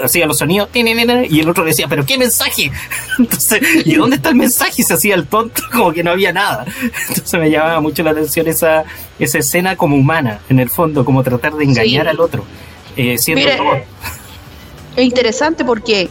hacía 0.00 0.24
los 0.24 0.38
sonidos, 0.38 0.68
y 0.72 1.40
el 1.40 1.48
otro 1.48 1.64
decía, 1.64 1.88
pero 1.88 2.06
¿qué 2.06 2.16
mensaje? 2.16 2.70
Entonces, 3.18 3.60
¿y 3.84 3.96
dónde 3.96 4.16
está 4.16 4.28
el 4.28 4.36
mensaje? 4.36 4.82
Y 4.82 4.84
se 4.84 4.94
hacía 4.94 5.16
el 5.16 5.26
tonto, 5.26 5.60
como 5.72 5.92
que 5.92 6.04
no 6.04 6.12
había 6.12 6.32
nada. 6.32 6.64
Entonces 7.08 7.40
me 7.40 7.50
llamaba 7.50 7.80
mucho 7.80 8.04
la 8.04 8.12
atención 8.12 8.46
esa, 8.46 8.84
esa 9.18 9.38
escena 9.38 9.74
como 9.74 9.96
humana, 9.96 10.38
en 10.48 10.60
el 10.60 10.70
fondo, 10.70 11.04
como 11.04 11.24
tratar 11.24 11.54
de 11.54 11.64
engañar 11.64 12.06
al 12.06 12.20
otro. 12.20 12.44
Eh, 12.96 13.18
siendo 13.18 13.50
es 14.96 15.04
interesante 15.04 15.64
porque 15.64 16.08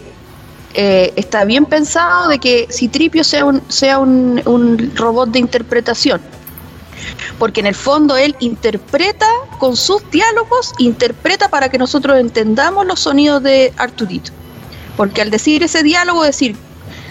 eh, 0.78 1.14
está 1.16 1.46
bien 1.46 1.66
pensado 1.66 2.28
de 2.28 2.38
que 2.38 2.68
Citripio 2.70 3.24
sea 3.24 3.46
un, 3.46 3.62
sea 3.70 3.98
un, 3.98 4.42
un 4.46 4.92
robot 4.96 5.30
de 5.30 5.40
interpretación. 5.40 6.22
Porque 7.40 7.62
en 7.62 7.68
el 7.68 7.76
fondo 7.76 8.18
él 8.18 8.36
interpreta 8.40 9.28
con 9.58 9.78
sus 9.78 10.10
diálogos, 10.12 10.74
interpreta 10.78 11.50
para 11.50 11.70
que 11.70 11.78
nosotros 11.78 12.20
entendamos 12.20 12.86
los 12.86 13.00
sonidos 13.00 13.42
de 13.42 13.74
Arturito. 13.78 14.32
Porque 14.98 15.22
al 15.22 15.30
decir 15.30 15.64
ese 15.64 15.82
diálogo, 15.82 16.24
decir, 16.24 16.58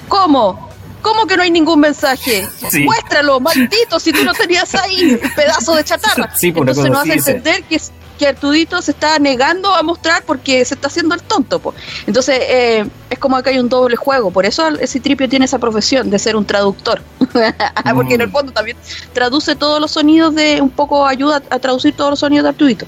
¿cómo? 0.09 0.69
¿Cómo 1.01 1.27
que 1.27 1.37
no 1.37 1.43
hay 1.43 1.51
ningún 1.51 1.81
mensaje? 1.81 2.47
Muéstralo, 2.85 3.41
maldito, 3.41 4.01
si 4.01 4.12
tú 4.12 4.25
no 4.25 4.33
tenías 4.33 4.75
ahí 4.75 5.21
pedazo 5.37 5.75
de 5.75 5.85
chatarra. 5.85 6.33
Entonces 6.41 6.85
nos 6.85 6.99
hace 6.99 7.12
entender 7.15 7.65
que 7.65 7.81
que 8.19 8.27
Artudito 8.27 8.81
se 8.83 8.93
está 8.93 9.19
negando 9.19 9.75
a 9.75 9.83
mostrar 9.83 10.23
porque 10.25 10.65
se 10.65 10.75
está 10.75 10.89
haciendo 10.89 11.15
el 11.15 11.23
tonto. 11.23 11.61
Entonces, 12.07 12.39
eh, 12.41 12.85
es 13.11 13.19
como 13.19 13.43
que 13.43 13.51
hay 13.51 13.59
un 13.59 13.69
doble 13.69 13.97
juego. 13.97 14.31
Por 14.31 14.47
eso 14.47 14.69
ese 14.81 15.01
tripio 15.01 15.29
tiene 15.29 15.45
esa 15.45 15.59
profesión 15.59 16.11
de 16.11 16.19
ser 16.19 16.37
un 16.37 16.45
traductor. 16.45 17.01
porque 17.95 18.15
en 18.15 18.21
el 18.21 18.29
mm. 18.29 18.33
fondo 18.33 18.53
también 18.53 18.77
traduce 19.12 19.57
todos 19.57 19.81
los 19.81 19.91
sonidos 19.91 20.35
de. 20.35 20.61
un 20.61 20.71
poco 20.71 21.07
ayuda 21.07 21.43
a 21.51 21.59
traducir 21.59 21.95
todos 21.95 22.11
los 22.11 22.21
sonidos 22.21 22.45
de 22.45 22.49
Artudito. 22.51 22.87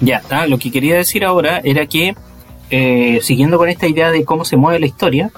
Ya, 0.00 0.22
ah, 0.30 0.46
lo 0.46 0.58
que 0.58 0.70
quería 0.70 0.96
decir 0.96 1.24
ahora 1.24 1.60
era 1.62 1.86
que, 1.86 2.14
eh, 2.70 3.20
siguiendo 3.22 3.58
con 3.58 3.68
esta 3.68 3.86
idea 3.86 4.10
de 4.10 4.24
cómo 4.24 4.44
se 4.44 4.56
mueve 4.56 4.80
la 4.80 4.86
historia, 4.86 5.30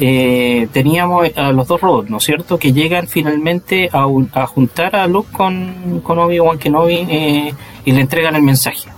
eh, 0.00 0.68
teníamos 0.72 1.30
a 1.36 1.52
los 1.52 1.68
dos 1.68 1.80
robots, 1.80 2.10
¿no 2.10 2.18
es 2.18 2.24
cierto?, 2.24 2.58
que 2.58 2.72
llegan 2.72 3.06
finalmente 3.06 3.88
a, 3.92 4.06
a 4.32 4.46
juntar 4.46 4.96
a 4.96 5.06
Luke 5.06 5.30
con, 5.32 6.00
con 6.02 6.18
Obi-Wan 6.18 6.58
Kenobi 6.58 7.06
eh, 7.08 7.54
y 7.84 7.92
le 7.92 8.00
entregan 8.00 8.34
el 8.36 8.42
mensaje. 8.42 8.88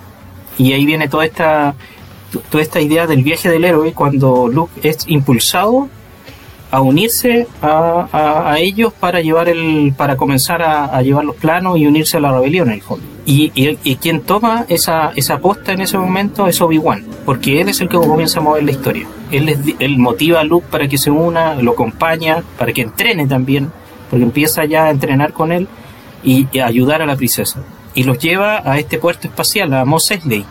Y 0.58 0.72
ahí 0.72 0.86
viene 0.86 1.08
toda 1.08 1.26
esta, 1.26 1.74
toda 2.50 2.62
esta 2.62 2.80
idea 2.80 3.06
del 3.06 3.22
viaje 3.22 3.50
del 3.50 3.64
héroe 3.64 3.92
cuando 3.92 4.48
Luke 4.48 4.72
es 4.82 5.06
impulsado 5.08 5.88
a 6.70 6.80
unirse 6.80 7.46
a, 7.62 8.48
a, 8.50 8.58
ellos 8.58 8.92
para 8.92 9.20
llevar 9.20 9.48
el 9.48 9.94
para 9.96 10.16
comenzar 10.16 10.62
a, 10.62 11.00
llevar 11.00 11.24
los 11.24 11.36
planos 11.36 11.78
y 11.78 11.86
unirse 11.86 12.16
a 12.16 12.20
la 12.20 12.32
rebelión 12.32 12.68
en 12.68 12.74
el 12.74 12.82
fondo 12.82 13.06
y, 13.28 13.96
quien 13.96 14.20
toma 14.22 14.66
esa, 14.68 15.12
esa 15.16 15.34
aposta 15.34 15.72
en 15.72 15.80
ese 15.80 15.98
momento 15.98 16.46
es 16.46 16.60
Obi-Wan 16.60 17.04
porque 17.24 17.60
él 17.60 17.68
es 17.68 17.80
el 17.80 17.88
que 17.88 17.96
comienza 17.96 18.38
a 18.38 18.42
mover 18.42 18.62
la 18.62 18.70
historia 18.70 19.06
él, 19.32 19.48
es, 19.48 19.98
motiva 19.98 20.40
a 20.40 20.44
Luke 20.44 20.66
para 20.70 20.86
que 20.86 20.96
se 20.96 21.10
una 21.10 21.56
lo 21.56 21.72
acompaña 21.72 22.44
para 22.56 22.72
que 22.72 22.82
entrene 22.82 23.26
también 23.26 23.72
porque 24.10 24.24
empieza 24.24 24.64
ya 24.64 24.84
a 24.84 24.90
entrenar 24.90 25.32
con 25.32 25.50
él 25.50 25.66
y, 26.22 26.46
y 26.52 26.60
ayudar 26.60 27.02
a 27.02 27.06
la 27.06 27.16
princesa 27.16 27.60
y 27.94 28.04
los 28.04 28.18
lleva 28.18 28.62
a 28.64 28.78
este 28.78 28.98
puerto 28.98 29.26
espacial 29.26 29.74
a 29.74 29.84
Mos 29.84 30.08
Eisley 30.10 30.44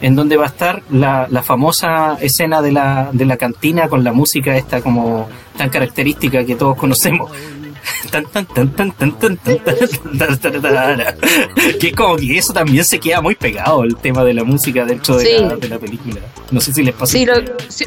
en 0.00 0.16
donde 0.16 0.36
va 0.36 0.44
a 0.44 0.48
estar 0.48 0.82
la, 0.90 1.26
la 1.30 1.42
famosa 1.42 2.18
escena 2.20 2.60
de 2.60 2.72
la, 2.72 3.10
de 3.12 3.24
la 3.24 3.36
cantina 3.36 3.88
con 3.88 4.04
la 4.04 4.12
música 4.12 4.56
esta 4.56 4.82
como 4.82 5.28
tan 5.56 5.70
característica 5.70 6.44
que 6.44 6.56
todos 6.56 6.76
conocemos. 6.76 7.30
Tan, 8.10 8.24
tan, 8.26 8.46
tan, 8.46 8.70
tan, 8.70 8.92
tan, 8.92 9.12
tan, 9.12 9.38
que 11.80 11.92
como 11.92 12.16
que 12.16 12.38
eso 12.38 12.52
también 12.52 12.84
se 12.84 12.98
queda 12.98 13.20
muy 13.20 13.34
pegado 13.34 13.84
el 13.84 13.96
tema 13.96 14.24
de 14.24 14.34
la 14.34 14.44
música 14.44 14.84
dentro 14.84 15.16
de, 15.16 15.40
la, 15.40 15.56
de 15.56 15.68
la 15.68 15.78
película. 15.78 16.20
No 16.50 16.60
sé 16.60 16.72
si 16.72 16.82
les 16.82 16.94
pasa. 16.94 17.12
Sí, 17.68 17.86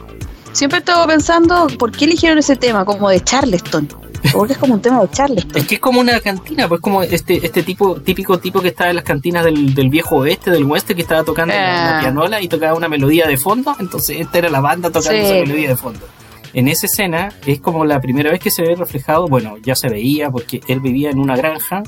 siempre 0.51 0.79
estaba 0.79 1.07
pensando 1.07 1.67
por 1.77 1.91
qué 1.91 2.05
eligieron 2.05 2.37
ese 2.39 2.55
tema 2.55 2.83
como 2.83 3.09
de 3.09 3.21
Charleston. 3.21 3.87
Porque 4.33 4.53
es 4.53 4.59
como 4.59 4.73
un 4.73 4.81
tema 4.81 5.01
de 5.01 5.09
Charleston. 5.09 5.55
Es 5.55 5.67
que 5.67 5.75
es 5.75 5.81
como 5.81 5.99
una 5.99 6.19
cantina, 6.19 6.67
pues 6.67 6.81
como 6.81 7.03
este 7.03 7.45
este 7.45 7.63
tipo 7.63 8.01
típico 8.01 8.39
tipo 8.39 8.61
que 8.61 8.69
estaba 8.69 8.89
en 8.89 8.95
las 8.95 9.05
cantinas 9.05 9.45
del, 9.45 9.73
del 9.73 9.89
viejo 9.89 10.17
oeste, 10.17 10.51
del 10.51 10.69
oeste, 10.69 10.95
que 10.95 11.03
estaba 11.03 11.23
tocando 11.23 11.53
la, 11.53 11.97
ah. 11.97 12.01
pianola 12.01 12.41
y 12.41 12.47
tocaba 12.47 12.73
una 12.73 12.89
melodía 12.89 13.27
de 13.27 13.37
fondo. 13.37 13.75
Entonces 13.79 14.19
esta 14.19 14.39
era 14.39 14.49
la 14.49 14.59
banda 14.59 14.89
tocando 14.89 15.19
esa 15.19 15.33
melodía 15.33 15.69
de 15.69 15.75
fondo. 15.75 15.99
En 16.53 16.67
esa 16.67 16.85
escena 16.85 17.29
es 17.45 17.59
como 17.59 17.85
la 17.85 17.99
primera 17.99 18.31
vez 18.31 18.39
que 18.39 18.51
se 18.51 18.61
ve 18.61 18.75
reflejado, 18.75 19.27
bueno, 19.27 19.57
ya 19.57 19.75
se 19.75 19.89
veía 19.89 20.29
porque 20.29 20.61
él 20.67 20.79
vivía 20.79 21.09
en 21.09 21.19
una 21.19 21.35
granja, 21.35 21.83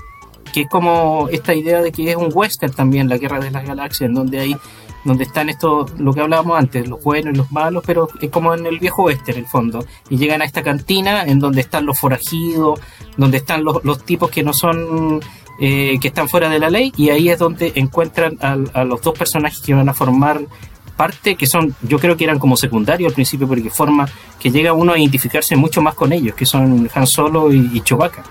que 0.54 0.62
es 0.62 0.70
como 0.70 1.28
esta 1.32 1.54
idea 1.54 1.82
de 1.82 1.92
que 1.92 2.10
es 2.10 2.16
un 2.16 2.32
western 2.34 2.74
también, 2.74 3.10
la 3.10 3.18
guerra 3.18 3.40
de 3.40 3.52
las 3.52 3.66
galaxias, 3.66 4.10
en 4.10 4.16
donde 4.16 4.40
hay 4.40 4.56
donde 5.04 5.24
están 5.24 5.50
estos, 5.50 5.92
lo 6.00 6.14
que 6.14 6.22
hablábamos 6.22 6.58
antes, 6.58 6.88
los 6.88 7.02
buenos 7.04 7.34
y 7.34 7.38
los 7.38 7.52
malos, 7.52 7.84
pero 7.86 8.10
es 8.22 8.30
como 8.30 8.54
en 8.54 8.66
el 8.66 8.80
viejo 8.80 9.04
oeste 9.04 9.32
en 9.32 9.40
el 9.40 9.46
fondo. 9.46 9.86
Y 10.10 10.18
llegan 10.18 10.42
a 10.42 10.46
esta 10.46 10.62
cantina 10.62 11.24
en 11.24 11.40
donde 11.40 11.62
están 11.62 11.86
los 11.86 12.00
forajidos, 12.00 12.80
donde 13.18 13.38
están 13.38 13.64
los, 13.64 14.04
tipos 14.04 14.30
que 14.30 14.44
no 14.44 14.54
son, 14.54 15.22
eh, 15.60 15.98
que 16.02 16.08
están 16.10 16.28
fuera 16.28 16.50
de 16.50 16.60
la 16.60 16.70
ley, 16.70 16.92
y 16.98 17.10
ahí 17.10 17.30
es 17.30 17.40
donde 17.40 17.72
encuentran 17.76 18.38
a, 18.42 18.84
los 18.84 19.02
dos 19.02 19.18
personajes 19.18 19.62
que 19.62 19.74
van 19.74 19.90
a 19.90 19.94
formar 19.94 20.42
parte, 21.00 21.36
que 21.36 21.48
son, 21.48 21.74
yo 21.82 21.98
creo 21.98 22.18
que 22.18 22.26
eran 22.26 22.40
como 22.40 22.58
secundarios 22.58 23.10
al 23.10 23.16
principio, 23.16 23.48
porque 23.48 23.70
forma 23.70 24.06
que 24.38 24.52
llega 24.52 24.74
uno 24.74 24.92
a 24.92 25.00
identificarse 25.00 25.56
mucho 25.56 25.82
más 25.82 25.96
con 25.96 26.12
ellos, 26.12 26.36
que 26.36 26.46
son 26.46 26.90
Han 26.94 27.08
Solo 27.08 27.54
y, 27.54 27.72
y 27.74 27.80
Chewbacca. 27.80 28.22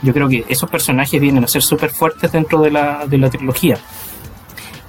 Yo 0.00 0.12
creo 0.12 0.28
que 0.28 0.44
esos 0.48 0.70
personajes 0.70 1.20
vienen 1.20 1.42
a 1.42 1.48
ser 1.48 1.60
súper 1.60 1.90
fuertes 1.90 2.30
dentro 2.30 2.60
de 2.60 2.70
la, 2.70 3.04
de 3.08 3.18
la 3.18 3.28
trilogía. 3.30 3.78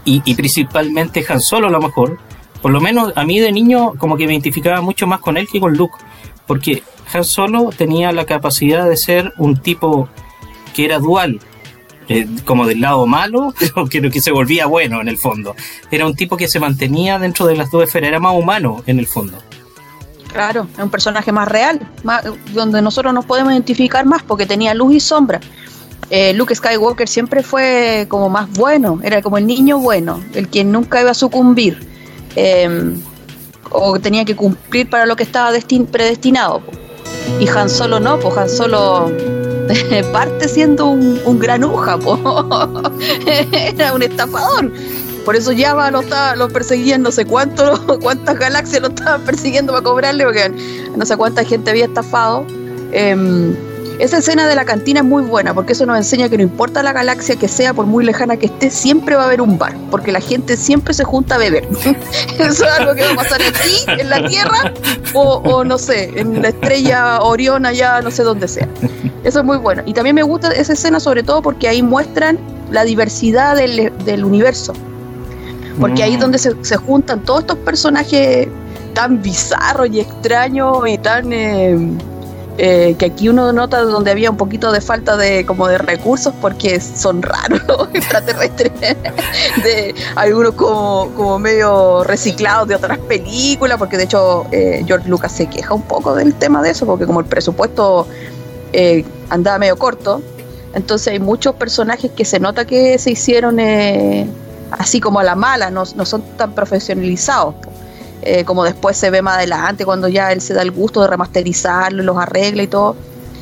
Y, 0.06 0.36
principalmente 0.36 1.26
Han 1.28 1.42
Solo 1.42 1.68
a 1.68 1.72
lo 1.72 1.82
mejor, 1.82 2.20
por 2.62 2.72
lo 2.72 2.80
menos 2.80 3.12
a 3.16 3.24
mí 3.24 3.40
de 3.40 3.52
niño 3.52 3.94
como 3.98 4.16
que 4.16 4.28
me 4.28 4.34
identificaba 4.34 4.80
mucho 4.82 5.08
más 5.08 5.20
con 5.20 5.36
él 5.38 5.48
que 5.52 5.60
con 5.60 5.76
Luke, 5.76 5.98
porque 6.46 6.84
Han 7.12 7.24
Solo 7.24 7.72
tenía 7.76 8.12
la 8.12 8.26
capacidad 8.26 8.88
de 8.88 8.98
ser 8.98 9.34
un 9.40 9.58
tipo 9.58 10.10
que 10.76 10.86
era 10.86 11.00
dual, 11.00 11.40
eh, 12.10 12.28
como 12.46 12.66
del 12.66 12.82
lado 12.82 13.06
malo, 13.08 13.54
pero 13.92 14.10
que 14.10 14.22
se 14.22 14.32
volvía 14.32 14.66
bueno 14.66 15.02
en 15.02 15.08
el 15.08 15.18
fondo. 15.18 15.56
Era 15.92 16.06
un 16.06 16.16
tipo 16.16 16.38
que 16.38 16.48
se 16.48 16.60
mantenía 16.60 17.20
dentro 17.20 17.46
de 17.46 17.56
las 17.56 17.72
dos 17.72 17.84
esferas, 17.84 18.10
era 18.10 18.20
más 18.20 18.36
humano 18.36 18.84
en 18.86 19.00
el 19.00 19.08
fondo. 19.08 19.38
Claro, 20.34 20.68
es 20.74 20.84
un 20.84 20.90
personaje 20.90 21.32
más 21.32 21.48
real, 21.48 21.80
donde 22.54 22.82
nosotros 22.82 23.14
nos 23.14 23.24
podemos 23.26 23.54
identificar 23.54 24.04
más 24.06 24.24
porque 24.24 24.48
tenía 24.48 24.74
luz 24.74 24.96
y 24.96 25.00
sombra. 25.00 25.40
Eh, 26.10 26.34
Luke 26.34 26.54
Skywalker 26.54 27.08
siempre 27.08 27.44
fue 27.44 28.08
como 28.10 28.30
más 28.30 28.52
bueno, 28.52 29.00
era 29.04 29.22
como 29.22 29.38
el 29.38 29.48
niño 29.48 29.78
bueno, 29.80 30.22
el 30.34 30.50
que 30.50 30.64
nunca 30.64 31.02
iba 31.02 31.12
a 31.12 31.14
sucumbir 31.14 31.80
em, 32.36 33.00
o 33.70 34.00
tenía 34.00 34.26
que 34.26 34.36
cumplir 34.36 34.90
para 34.90 35.06
lo 35.06 35.16
que 35.16 35.24
estaba 35.24 35.52
predestinado. 35.92 36.62
Y 37.40 37.48
Han 37.48 37.70
Solo 37.70 38.00
no, 38.00 38.20
pues 38.20 38.36
Han 38.38 38.50
Solo 38.50 39.12
parte 40.12 40.48
siendo 40.48 40.88
un, 40.88 41.20
un 41.26 41.40
granuja, 41.40 41.98
era 43.26 43.94
un 43.94 44.04
estafador. 44.04 44.72
Por 45.26 45.36
eso 45.38 45.52
Java 45.56 45.90
lo, 45.90 46.02
estaba, 46.02 46.36
lo 46.36 46.50
perseguían 46.50 47.02
no 47.02 47.12
sé 47.12 47.26
cuánto, 47.26 48.00
cuántas 48.02 48.38
galaxias 48.38 48.82
lo 48.82 48.90
estaban 48.90 49.22
persiguiendo 49.24 49.72
para 49.72 49.84
cobrarle, 49.84 50.26
porque 50.26 50.52
no 50.96 51.06
sé 51.06 51.16
cuánta 51.16 51.44
gente 51.46 51.72
había 51.72 51.86
estafado. 51.86 52.46
Em, 52.92 53.56
esa 54.00 54.18
escena 54.18 54.48
de 54.48 54.56
la 54.56 54.66
cantina 54.66 55.02
es 55.02 55.06
muy 55.06 55.24
buena 55.24 55.54
porque 55.54 55.74
eso 55.74 55.86
nos 55.86 55.98
enseña 55.98 56.30
que 56.30 56.38
no 56.38 56.44
importa 56.44 56.82
la 56.84 56.94
galaxia 56.94 57.36
que 57.36 57.48
sea, 57.48 57.74
por 57.74 57.86
muy 57.86 58.04
lejana 58.04 58.38
que 58.38 58.48
esté, 58.48 58.70
siempre 58.70 59.16
va 59.16 59.24
a 59.24 59.26
haber 59.26 59.42
un 59.42 59.58
bar, 59.58 59.76
porque 59.92 60.12
la 60.12 60.20
gente 60.20 60.58
siempre 60.58 60.94
se 60.94 61.04
junta 61.04 61.36
a 61.36 61.38
beber. 61.38 61.68
eso 62.40 62.66
es 62.66 62.72
algo 62.80 62.96
que 62.96 63.04
va 63.04 63.12
a 63.12 63.16
pasar 63.16 63.42
aquí, 63.42 63.86
en 63.88 64.10
la 64.10 64.26
Tierra, 64.28 64.74
o, 65.14 65.64
no 65.64 65.78
sé, 65.78 66.12
en 66.20 66.42
la 66.42 66.50
estrella 66.50 67.22
Orión 67.22 67.66
allá, 67.66 68.02
no 68.02 68.12
sé 68.12 68.24
dónde 68.24 68.48
sea. 68.48 68.68
Eso 69.24 69.40
es 69.40 69.46
muy 69.46 69.58
bueno. 69.58 69.84
Y 69.86 69.94
también 69.94 70.16
me 70.16 70.24
gusta 70.24 70.52
esa 70.52 70.74
escena 70.74 71.00
sobre 71.00 71.24
todo 71.24 71.42
porque 71.42 71.68
ahí 71.68 71.82
muestran 71.82 72.38
la 72.72 72.84
diversidad 72.84 73.56
del, 73.56 74.26
universo. 74.26 74.74
Porque 75.80 76.04
ahí 76.04 76.16
es 76.16 76.20
donde 76.20 76.38
se, 76.38 76.78
juntan 76.78 77.22
todos 77.22 77.42
estos 77.42 77.58
personajes 77.60 78.48
tan 78.94 79.22
bizarros 79.22 79.90
y 79.92 80.00
extraños 80.00 80.88
y 80.88 80.98
tan... 80.98 81.32
Eh, 81.32 81.98
eh, 82.60 82.96
que 83.00 83.08
aquí 83.08 83.30
uno 83.30 83.52
nota 83.52 83.82
donde 83.82 84.12
había 84.12 84.30
un 84.30 84.38
poquito 84.38 84.72
de 84.72 84.80
falta 84.80 85.18
de 85.18 85.44
como 85.44 85.68
de 85.68 85.80
recursos 85.80 86.34
porque 86.40 86.80
son 86.80 87.24
raros 87.24 87.62
los 87.68 87.90
extraterrestres. 87.94 88.72
De 89.64 89.96
algunos 90.16 90.54
como, 90.54 91.10
como 91.16 91.40
medio 91.40 92.04
reciclados 92.04 92.68
de 92.68 92.76
otras 92.76 93.00
películas 93.00 93.80
porque 93.80 93.98
de 93.98 94.04
hecho 94.04 94.46
eh, 94.52 94.84
George 94.86 95.10
Lucas 95.10 95.32
se 95.32 95.48
queja 95.48 95.74
un 95.74 95.82
poco 95.82 96.14
del 96.14 96.36
tema 96.36 96.62
de 96.62 96.70
eso 96.70 96.86
porque 96.86 97.08
como 97.08 97.22
el 97.22 97.26
presupuesto 97.26 98.08
eh, 98.72 99.04
andaba 99.30 99.58
medio 99.58 99.76
corto 99.78 100.22
entonces 100.76 101.08
hay 101.08 101.20
muchos 101.20 101.56
personajes 101.56 102.12
que 102.12 102.24
se 102.24 102.40
nota 102.40 102.66
que 102.66 103.00
se 103.00 103.12
hicieron 103.12 103.60
así 104.72 105.00
como 105.00 105.20
a 105.20 105.24
la 105.24 105.36
mala 105.36 105.70
no, 105.72 105.84
no 105.96 106.06
son 106.06 106.24
tan 106.38 106.54
profesionalizados 106.54 107.56
eh, 108.26 108.46
como 108.46 108.64
después 108.64 108.98
se 108.98 109.10
ve 109.10 109.22
más 109.22 109.38
adelante 109.38 109.86
cuando 109.86 110.08
ya 110.08 110.32
él 110.32 110.42
se 110.42 110.54
da 110.54 110.62
el 110.62 110.72
gusto 110.72 111.02
de 111.02 111.08
remasterizarlo 111.08 112.04
los 112.04 112.18
arregla 112.18 112.64
y 112.64 112.68
todo. 112.68 112.96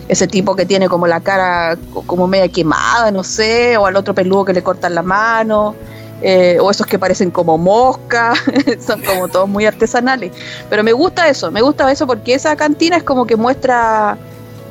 Ese 0.08 0.28
tipo 0.28 0.56
que 0.56 0.66
tiene 0.66 0.90
como 0.90 1.08
la 1.08 1.22
cara 1.22 1.78
como 2.06 2.28
media 2.28 2.50
quemada, 2.50 3.12
no 3.12 3.24
sé, 3.24 3.78
o 3.78 3.86
al 3.86 3.96
otro 3.96 4.14
peludo 4.14 4.46
que 4.46 4.54
le 4.54 4.62
cortan 4.62 4.94
la 4.96 5.04
mano, 5.04 5.74
eh, 6.22 6.58
o 6.60 6.70
esos 6.70 6.86
que 6.86 7.00
parecen 7.00 7.32
como 7.32 7.58
moscas, 7.58 8.38
son 8.86 9.02
como 9.02 9.28
todos 9.28 9.48
muy 9.48 9.66
artesanales. 9.66 10.32
Pero 10.70 10.84
me 10.84 10.92
gusta 10.92 11.30
eso, 11.30 11.50
me 11.52 11.62
gusta 11.62 11.90
eso 11.92 12.06
porque 12.08 12.34
esa 12.34 12.56
cantina 12.56 12.98
es 12.98 13.04
como 13.04 13.26
que 13.26 13.36
muestra 13.36 14.18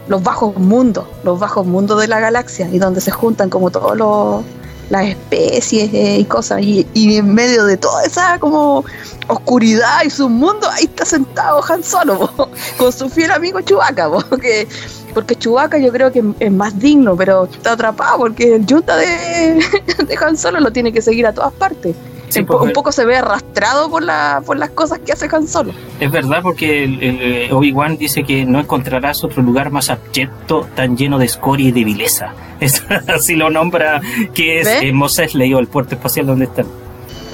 los 0.08 0.22
bajos 0.22 0.56
mundos, 0.56 1.06
los 1.22 1.38
bajos 1.38 1.66
mundos 1.66 2.00
de 2.00 2.08
la 2.08 2.20
galaxia 2.20 2.68
y 2.70 2.78
donde 2.78 3.00
se 3.00 3.10
juntan 3.10 3.48
como 3.48 3.70
todos 3.70 3.96
los 3.96 4.42
las 4.90 5.06
especies 5.06 5.92
eh, 5.94 6.18
y 6.18 6.24
cosas. 6.24 6.60
Y, 6.62 6.86
en 6.94 7.32
medio 7.32 7.64
de 7.64 7.76
toda 7.76 8.04
esa 8.04 8.38
como 8.38 8.84
oscuridad 9.28 10.02
y 10.04 10.10
su 10.10 10.28
mundo, 10.28 10.68
ahí 10.70 10.84
está 10.84 11.06
sentado 11.06 11.62
Han 11.68 11.82
Solo, 11.82 12.30
con 12.78 12.92
su 12.92 13.08
fiel 13.08 13.30
amigo 13.30 13.60
Chubaca, 13.62 14.10
porque, 14.28 14.68
porque 15.14 15.36
Chubaca 15.36 15.78
yo 15.78 15.90
creo 15.92 16.12
que 16.12 16.22
es 16.40 16.52
más 16.52 16.78
digno, 16.78 17.16
pero 17.16 17.44
está 17.44 17.72
atrapado 17.72 18.18
porque 18.18 18.56
el 18.56 18.66
Junta 18.68 18.96
de, 18.96 19.06
de 20.06 20.18
Han 20.20 20.36
Solo 20.36 20.60
lo 20.60 20.72
tiene 20.72 20.92
que 20.92 21.00
seguir 21.00 21.26
a 21.26 21.32
todas 21.32 21.52
partes. 21.52 21.96
Pues, 22.32 22.60
un, 22.62 22.72
poco 22.72 22.92
se 22.92 23.04
ve 23.04 23.16
arrastrado 23.16 23.90
por, 23.90 24.02
la, 24.02 24.42
por 24.46 24.56
las 24.56 24.70
cosas 24.70 25.00
que 25.00 25.12
hace 25.12 25.28
Han 25.32 25.48
Solo. 25.48 25.72
Es 25.98 26.10
verdad, 26.10 26.40
porque 26.42 26.84
el, 26.84 26.98
eh, 27.02 27.48
Obi-Wan 27.52 27.96
dice 27.96 28.22
que 28.22 28.44
no 28.44 28.60
encontrarás 28.60 29.24
otro 29.24 29.42
lugar 29.42 29.70
más 29.70 29.90
abyecto, 29.90 30.68
tan 30.74 30.96
lleno 30.96 31.18
de 31.18 31.26
escoria 31.26 31.68
y 31.68 31.72
de 31.72 31.84
vileza. 31.84 32.32
así 33.08 33.34
lo 33.34 33.50
nombra, 33.50 34.00
que 34.34 34.60
es 34.60 34.68
eh, 34.68 34.92
Moses 34.92 35.34
Ley 35.34 35.52
o 35.54 35.58
el 35.58 35.66
puerto 35.66 35.94
espacial 35.94 36.26
donde 36.26 36.44
están. 36.44 36.66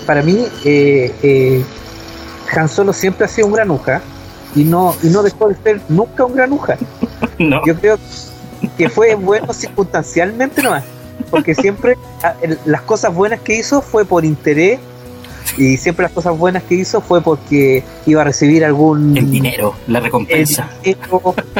Para 0.06 0.22
mí, 0.22 0.46
eh, 0.64 1.12
eh, 1.22 1.64
Han 2.56 2.68
Solo 2.68 2.92
siempre 2.92 3.26
ha 3.26 3.28
sido 3.28 3.48
un 3.48 3.52
granuja 3.52 4.00
y 4.54 4.64
no, 4.64 4.94
y 5.02 5.08
no 5.08 5.22
dejó 5.22 5.48
de 5.48 5.56
ser 5.56 5.80
nunca 5.88 6.24
un 6.24 6.34
granuja. 6.34 6.76
no. 7.38 7.60
Yo 7.66 7.74
creo 7.74 7.98
que 8.78 8.88
fue 8.88 9.14
bueno 9.14 9.52
circunstancialmente 9.52 10.62
nomás 10.62 10.84
porque 11.30 11.54
siempre 11.54 11.96
ah, 12.22 12.34
las 12.64 12.82
cosas 12.82 13.14
buenas 13.14 13.40
que 13.40 13.56
hizo 13.56 13.82
fue 13.82 14.04
por 14.04 14.24
interés 14.24 14.78
y 15.58 15.76
siempre 15.76 16.04
las 16.04 16.12
cosas 16.12 16.36
buenas 16.36 16.62
que 16.64 16.74
hizo 16.74 17.00
fue 17.00 17.20
porque 17.20 17.82
iba 18.06 18.20
a 18.22 18.24
recibir 18.24 18.64
algún 18.64 19.16
el 19.16 19.30
dinero 19.30 19.74
la 19.86 20.00
recompensa. 20.00 20.68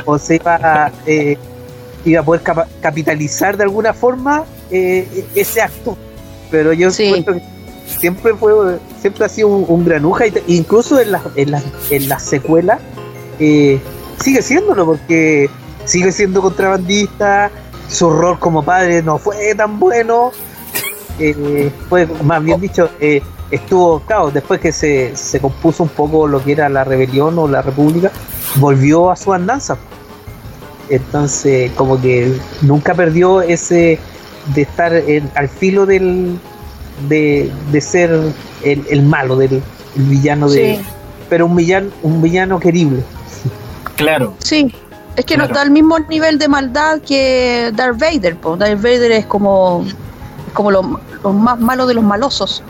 o 0.05 0.19
se 0.19 0.37
iba 0.37 0.57
a, 0.57 0.93
eh, 1.07 1.39
iba 2.05 2.21
a 2.21 2.25
poder 2.25 2.43
capitalizar 2.81 3.57
de 3.57 3.65
alguna 3.65 3.93
forma 3.93 4.45
eh, 4.71 5.25
ese 5.35 5.63
acto. 5.63 5.97
Pero 6.51 6.73
yo 6.73 6.91
siento 6.91 7.35
que 7.35 7.43
siempre 7.99 8.35
fue 8.35 8.79
siempre 9.01 9.25
ha 9.25 9.29
sido 9.29 9.49
un, 9.49 9.85
granuja 9.85 10.25
incluso 10.47 11.01
en 11.01 11.13
las 11.13 11.23
en 11.37 11.53
la, 11.53 11.63
en 11.91 12.09
la 12.09 12.19
secuela 12.19 12.81
eh, 13.39 13.81
sigue 14.21 14.43
siéndolo 14.43 14.87
porque 14.87 15.49
sigue 15.85 16.11
siendo 16.11 16.43
contrabandista 16.43 17.51
su 17.89 18.11
rol 18.11 18.39
como 18.39 18.63
padre 18.63 19.03
no 19.03 19.19
fue 19.19 19.55
tan 19.55 19.79
bueno. 19.79 20.33
Eh, 21.19 21.71
fue 21.89 22.07
más 22.23 22.45
bien 22.45 22.61
dicho, 22.61 22.91
eh, 23.01 23.23
estuvo, 23.51 24.01
claro, 24.01 24.31
después 24.31 24.61
que 24.61 24.73
se, 24.73 25.17
se 25.17 25.41
compuso 25.41 25.83
un 25.83 25.89
poco 25.89 26.27
lo 26.27 26.43
que 26.43 26.53
era 26.53 26.69
la 26.69 26.85
rebelión 26.85 27.39
o 27.39 27.49
la 27.49 27.63
república, 27.63 28.11
volvió 28.57 29.11
a 29.11 29.17
su 29.17 29.33
andanza. 29.33 29.79
Entonces, 30.89 31.73
como 31.73 32.01
que 32.01 32.33
nunca 32.63 32.95
perdió 32.95 33.43
ese 33.43 33.99
de 34.55 34.63
estar 34.63 34.93
al 35.35 35.49
filo 35.49 35.87
del 35.87 36.39
de, 37.09 37.81
ser 37.81 38.11
el, 38.63 39.03
malo, 39.03 39.37
del 39.37 39.63
villano 39.95 40.49
de. 40.49 40.79
Pero 41.29 41.47
un 41.47 41.57
villano, 41.57 41.91
un 42.03 42.23
villano 42.23 42.61
querible. 42.61 43.03
Claro. 43.97 44.35
Sí, 44.39 44.73
es 45.17 45.25
que 45.25 45.37
no 45.37 45.45
está 45.45 45.63
al 45.63 45.71
mismo 45.71 45.99
nivel 45.99 46.39
de 46.39 46.47
maldad 46.47 47.01
que 47.01 47.73
Darth 47.75 47.99
Vader. 47.99 48.37
Darth 48.59 48.83
Vader 48.83 49.13
es 49.13 49.27
como, 49.27 49.85
como 50.53 50.71
lo, 50.71 50.83
más 50.83 51.59
malo 51.59 51.87
de 51.87 51.95
los 51.95 52.05
malosos. 52.05 52.63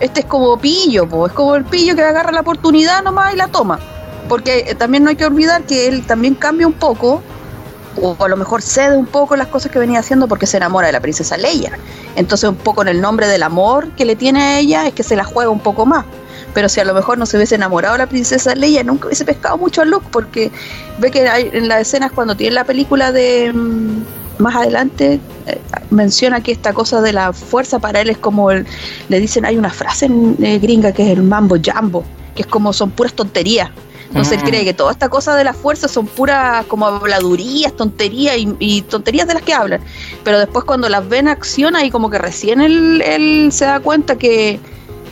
Este 0.00 0.20
es 0.20 0.26
como 0.26 0.58
pillo, 0.58 1.26
es 1.26 1.32
como 1.32 1.54
el 1.54 1.64
pillo 1.64 1.94
que 1.94 2.02
agarra 2.02 2.32
la 2.32 2.40
oportunidad 2.40 3.02
nomás 3.02 3.34
y 3.34 3.36
la 3.36 3.48
toma. 3.48 3.78
Porque 4.28 4.64
eh, 4.66 4.74
también 4.74 5.04
no 5.04 5.10
hay 5.10 5.16
que 5.16 5.26
olvidar 5.26 5.64
que 5.64 5.86
él 5.86 6.06
también 6.06 6.34
cambia 6.34 6.66
un 6.66 6.72
poco, 6.72 7.22
o 8.00 8.16
a 8.18 8.28
lo 8.28 8.36
mejor 8.36 8.62
cede 8.62 8.96
un 8.96 9.06
poco 9.06 9.36
las 9.36 9.48
cosas 9.48 9.70
que 9.70 9.78
venía 9.78 10.00
haciendo 10.00 10.26
porque 10.26 10.46
se 10.46 10.56
enamora 10.56 10.86
de 10.86 10.92
la 10.94 11.00
princesa 11.00 11.36
Leia. 11.36 11.78
Entonces 12.16 12.48
un 12.48 12.56
poco 12.56 12.80
en 12.80 12.88
el 12.88 13.00
nombre 13.02 13.28
del 13.28 13.42
amor 13.42 13.90
que 13.90 14.06
le 14.06 14.16
tiene 14.16 14.42
a 14.42 14.58
ella 14.58 14.86
es 14.86 14.94
que 14.94 15.02
se 15.02 15.16
la 15.16 15.24
juega 15.24 15.50
un 15.50 15.60
poco 15.60 15.84
más 15.84 16.06
pero 16.54 16.68
si 16.68 16.80
a 16.80 16.84
lo 16.84 16.94
mejor 16.94 17.18
no 17.18 17.26
se 17.26 17.36
hubiese 17.36 17.56
enamorado 17.56 17.98
la 17.98 18.06
princesa 18.06 18.54
Leia, 18.54 18.84
nunca 18.84 19.08
hubiese 19.08 19.24
pescado 19.24 19.58
mucho 19.58 19.82
a 19.82 19.84
Luke, 19.84 20.06
porque 20.10 20.50
ve 20.98 21.10
que 21.10 21.28
hay, 21.28 21.50
en 21.52 21.68
las 21.68 21.82
escenas 21.82 22.12
cuando 22.12 22.36
tiene 22.36 22.54
la 22.54 22.64
película 22.64 23.12
de 23.12 23.52
mm, 23.52 24.02
más 24.38 24.54
adelante 24.54 25.20
eh, 25.46 25.60
menciona 25.90 26.40
que 26.40 26.52
esta 26.52 26.72
cosa 26.72 27.00
de 27.00 27.12
la 27.12 27.32
fuerza 27.32 27.78
para 27.80 28.00
él 28.00 28.10
es 28.10 28.18
como 28.18 28.50
el, 28.50 28.66
le 29.08 29.20
dicen 29.20 29.44
hay 29.44 29.58
una 29.58 29.70
frase 29.70 30.06
en, 30.06 30.36
eh, 30.42 30.58
gringa 30.58 30.92
que 30.92 31.02
es 31.02 31.18
el 31.18 31.22
mambo 31.24 31.56
jambo, 31.62 32.04
que 32.34 32.42
es 32.42 32.48
como 32.48 32.72
son 32.72 32.90
puras 32.90 33.12
tonterías. 33.12 33.70
Entonces 34.08 34.38
él 34.38 34.44
cree 34.44 34.64
que 34.64 34.74
toda 34.74 34.92
esta 34.92 35.08
cosa 35.08 35.34
de 35.34 35.42
la 35.42 35.52
fuerza 35.52 35.88
son 35.88 36.06
puras 36.06 36.64
como 36.66 36.86
habladurías, 36.86 37.74
tonterías 37.74 38.36
y, 38.60 38.82
tonterías 38.82 39.26
de 39.26 39.34
las 39.34 39.42
que 39.42 39.52
hablan. 39.52 39.80
Pero 40.22 40.38
después 40.38 40.64
cuando 40.64 40.88
las 40.88 41.08
ven 41.08 41.26
acción 41.26 41.74
ahí 41.74 41.90
como 41.90 42.10
que 42.10 42.18
recién 42.18 42.60
él 42.60 43.48
se 43.50 43.64
da 43.64 43.80
cuenta 43.80 44.14
que, 44.14 44.60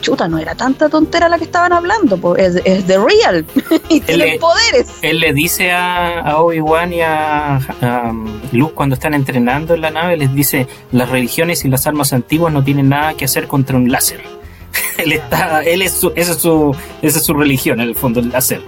chuta, 0.03 0.27
no 0.27 0.37
era 0.37 0.53
tanta 0.53 0.89
tontera 0.89 1.29
la 1.29 1.37
que 1.39 1.45
estaban 1.45 1.73
hablando, 1.73 2.17
pues 2.17 2.59
es, 2.63 2.85
de 2.85 2.97
real 2.97 3.45
y 3.89 4.01
tiene 4.01 4.37
poderes. 4.37 4.87
Él 5.01 5.19
le 5.19 5.33
dice 5.33 5.71
a, 5.71 6.35
Obi-Wan 6.37 6.93
y 6.93 7.01
a, 7.01 7.59
um, 7.81 8.39
Luke 8.51 8.73
cuando 8.75 8.95
están 8.95 9.13
entrenando 9.15 9.73
en 9.73 9.81
la 9.81 9.89
nave, 9.89 10.17
les 10.17 10.33
dice, 10.35 10.67
las 10.91 11.09
religiones 11.09 11.65
y 11.65 11.69
las 11.69 11.87
armas 11.87 12.13
antiguas 12.13 12.53
no 12.53 12.63
tienen 12.63 12.89
nada 12.89 13.15
que 13.15 13.25
hacer 13.25 13.47
contra 13.47 13.77
un 13.77 13.91
láser. 13.91 14.21
él 14.97 15.13
está, 15.13 15.63
él 15.63 15.81
es 15.81 15.93
su, 15.93 16.11
esa 16.15 16.33
es 16.33 16.37
su, 16.37 16.75
esa 17.01 17.19
es 17.19 17.25
su 17.25 17.33
religión, 17.33 17.79
en 17.79 17.87
el 17.87 17.95
fondo, 17.95 18.19
el 18.19 18.29
láser. 18.29 18.61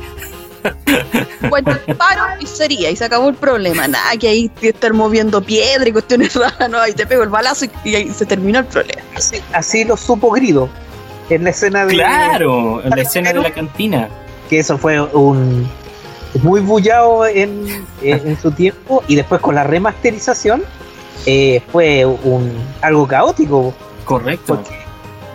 Bueno, 1.48 1.78
paro 1.96 2.24
y 2.40 2.48
sería, 2.48 2.90
y 2.90 2.96
se 2.96 3.06
acabó 3.06 3.30
el 3.30 3.36
problema. 3.36 3.88
Nada, 3.88 4.18
que 4.18 4.28
ahí 4.28 4.50
te 4.50 4.70
estar 4.70 4.94
moviendo 4.94 5.40
piedra 5.40 5.88
y 5.88 5.92
cuestiones 5.92 6.34
raras, 6.36 6.70
no, 6.72 6.80
ahí 6.80 6.92
te 6.94 7.06
pego 7.06 7.22
el 7.22 7.30
balazo 7.30 7.66
y, 7.66 7.90
y 7.90 7.96
ahí 7.96 8.10
se 8.12 8.26
terminó 8.26 8.60
el 8.60 8.66
problema. 8.66 9.04
Así, 9.16 9.38
así 9.54 9.84
lo 9.84 9.96
supo 9.96 10.32
Grido 10.32 10.68
en 11.30 11.44
la 11.44 11.50
escena 11.50 11.86
de. 11.86 11.94
Claro, 11.94 12.84
en 12.84 12.90
la 12.90 13.02
escena 13.02 13.34
de 13.34 13.40
la 13.40 13.52
cantina. 13.52 14.10
Que 14.50 14.60
eso 14.60 14.78
fue 14.78 15.02
un. 15.02 15.68
Muy 16.44 16.60
bullado 16.60 17.26
en, 17.26 17.66
en, 18.02 18.28
en 18.28 18.38
su 18.38 18.52
tiempo 18.52 19.02
y 19.08 19.16
después 19.16 19.40
con 19.40 19.56
la 19.56 19.64
remasterización 19.64 20.64
eh, 21.26 21.62
fue 21.72 22.06
un 22.06 22.52
algo 22.82 23.08
caótico. 23.08 23.74
Correcto. 24.04 24.56
Porque, 24.56 24.76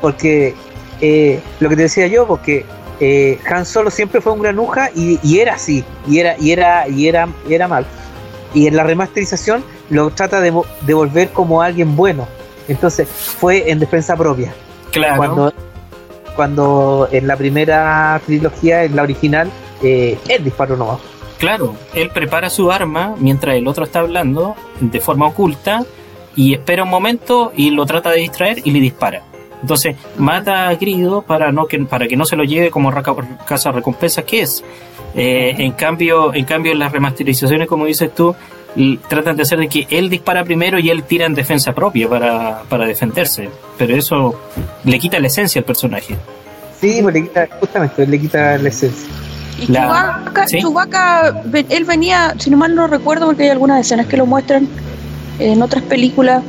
porque 0.00 0.54
eh, 1.00 1.40
lo 1.58 1.70
que 1.70 1.76
te 1.76 1.82
decía 1.82 2.06
yo, 2.06 2.26
porque 2.26 2.66
eh, 3.00 3.38
Han 3.50 3.64
Solo 3.64 3.90
siempre 3.90 4.20
fue 4.20 4.32
un 4.32 4.42
granuja 4.42 4.90
y, 4.94 5.18
y 5.22 5.38
era 5.38 5.54
así, 5.54 5.82
y 6.06 6.18
era, 6.18 6.36
y 6.38 6.52
era, 6.52 6.86
y 6.86 7.08
era, 7.08 7.28
y 7.48 7.54
era 7.54 7.66
mal. 7.66 7.86
Y 8.52 8.66
en 8.66 8.76
la 8.76 8.84
remasterización 8.84 9.64
lo 9.88 10.10
trata 10.10 10.40
de, 10.40 10.52
de 10.82 10.94
volver 10.94 11.30
como 11.30 11.62
alguien 11.62 11.96
bueno. 11.96 12.28
Entonces 12.68 13.08
fue 13.08 13.70
en 13.70 13.78
defensa 13.78 14.16
propia. 14.16 14.52
Claro. 14.92 15.16
Cuando, 15.16 15.54
cuando 16.40 17.06
en 17.12 17.26
la 17.26 17.36
primera 17.36 18.18
trilogía, 18.24 18.84
en 18.84 18.96
la 18.96 19.02
original, 19.02 19.50
eh, 19.82 20.16
él 20.26 20.42
disparó 20.42 20.74
nomás. 20.74 20.98
Claro, 21.36 21.74
él 21.92 22.08
prepara 22.08 22.48
su 22.48 22.72
arma 22.72 23.14
mientras 23.18 23.56
el 23.56 23.68
otro 23.68 23.84
está 23.84 24.00
hablando 24.00 24.56
de 24.80 25.00
forma 25.00 25.26
oculta 25.26 25.84
y 26.34 26.54
espera 26.54 26.84
un 26.84 26.88
momento 26.88 27.52
y 27.54 27.72
lo 27.72 27.84
trata 27.84 28.10
de 28.10 28.20
distraer 28.20 28.62
y 28.64 28.70
le 28.70 28.80
dispara. 28.80 29.22
Entonces 29.60 29.96
mata 30.16 30.66
a 30.68 30.74
Grido 30.76 31.20
para 31.20 31.52
no 31.52 31.66
que 31.66 31.78
para 31.80 32.08
que 32.08 32.16
no 32.16 32.24
se 32.24 32.36
lo 32.36 32.44
lleve 32.44 32.70
como 32.70 32.90
casa 33.46 33.70
recompensas 33.70 34.24
que 34.24 34.40
es. 34.40 34.64
Eh, 35.14 35.56
en 35.58 35.72
cambio, 35.72 36.32
en 36.32 36.46
cambio 36.46 36.72
en 36.72 36.78
las 36.78 36.90
remasterizaciones, 36.90 37.68
como 37.68 37.84
dices 37.84 38.14
tú, 38.14 38.34
tratan 39.08 39.36
de 39.36 39.42
hacer 39.42 39.58
de 39.58 39.68
que 39.68 39.86
él 39.90 40.08
dispara 40.10 40.44
primero 40.44 40.78
y 40.78 40.90
él 40.90 41.02
tira 41.04 41.26
en 41.26 41.34
defensa 41.34 41.72
propia 41.72 42.08
para, 42.08 42.62
para 42.68 42.86
defenderse. 42.86 43.48
Pero 43.78 43.96
eso 43.96 44.38
le 44.84 44.98
quita 44.98 45.18
la 45.18 45.26
esencia 45.26 45.60
al 45.60 45.64
personaje. 45.64 46.16
Sí, 46.80 47.00
pues 47.02 47.14
le 47.14 47.22
quita, 47.22 47.48
justamente 47.58 48.06
le 48.06 48.20
quita 48.20 48.56
la 48.58 48.68
esencia. 48.68 49.08
Y 49.60 49.70
La- 49.70 49.82
Chewbacca, 50.22 50.48
¿sí? 50.48 50.60
Chewbacca, 50.60 51.42
ve- 51.44 51.66
él 51.68 51.84
venía, 51.84 52.34
si 52.38 52.48
no 52.50 52.56
mal 52.56 52.74
no 52.74 52.86
recuerdo, 52.86 53.26
porque 53.26 53.42
hay 53.44 53.50
algunas 53.50 53.80
escenas 53.80 54.06
que 54.06 54.16
lo 54.16 54.24
muestran 54.24 54.66
en 55.38 55.60
otras 55.60 55.82
películas. 55.82 56.42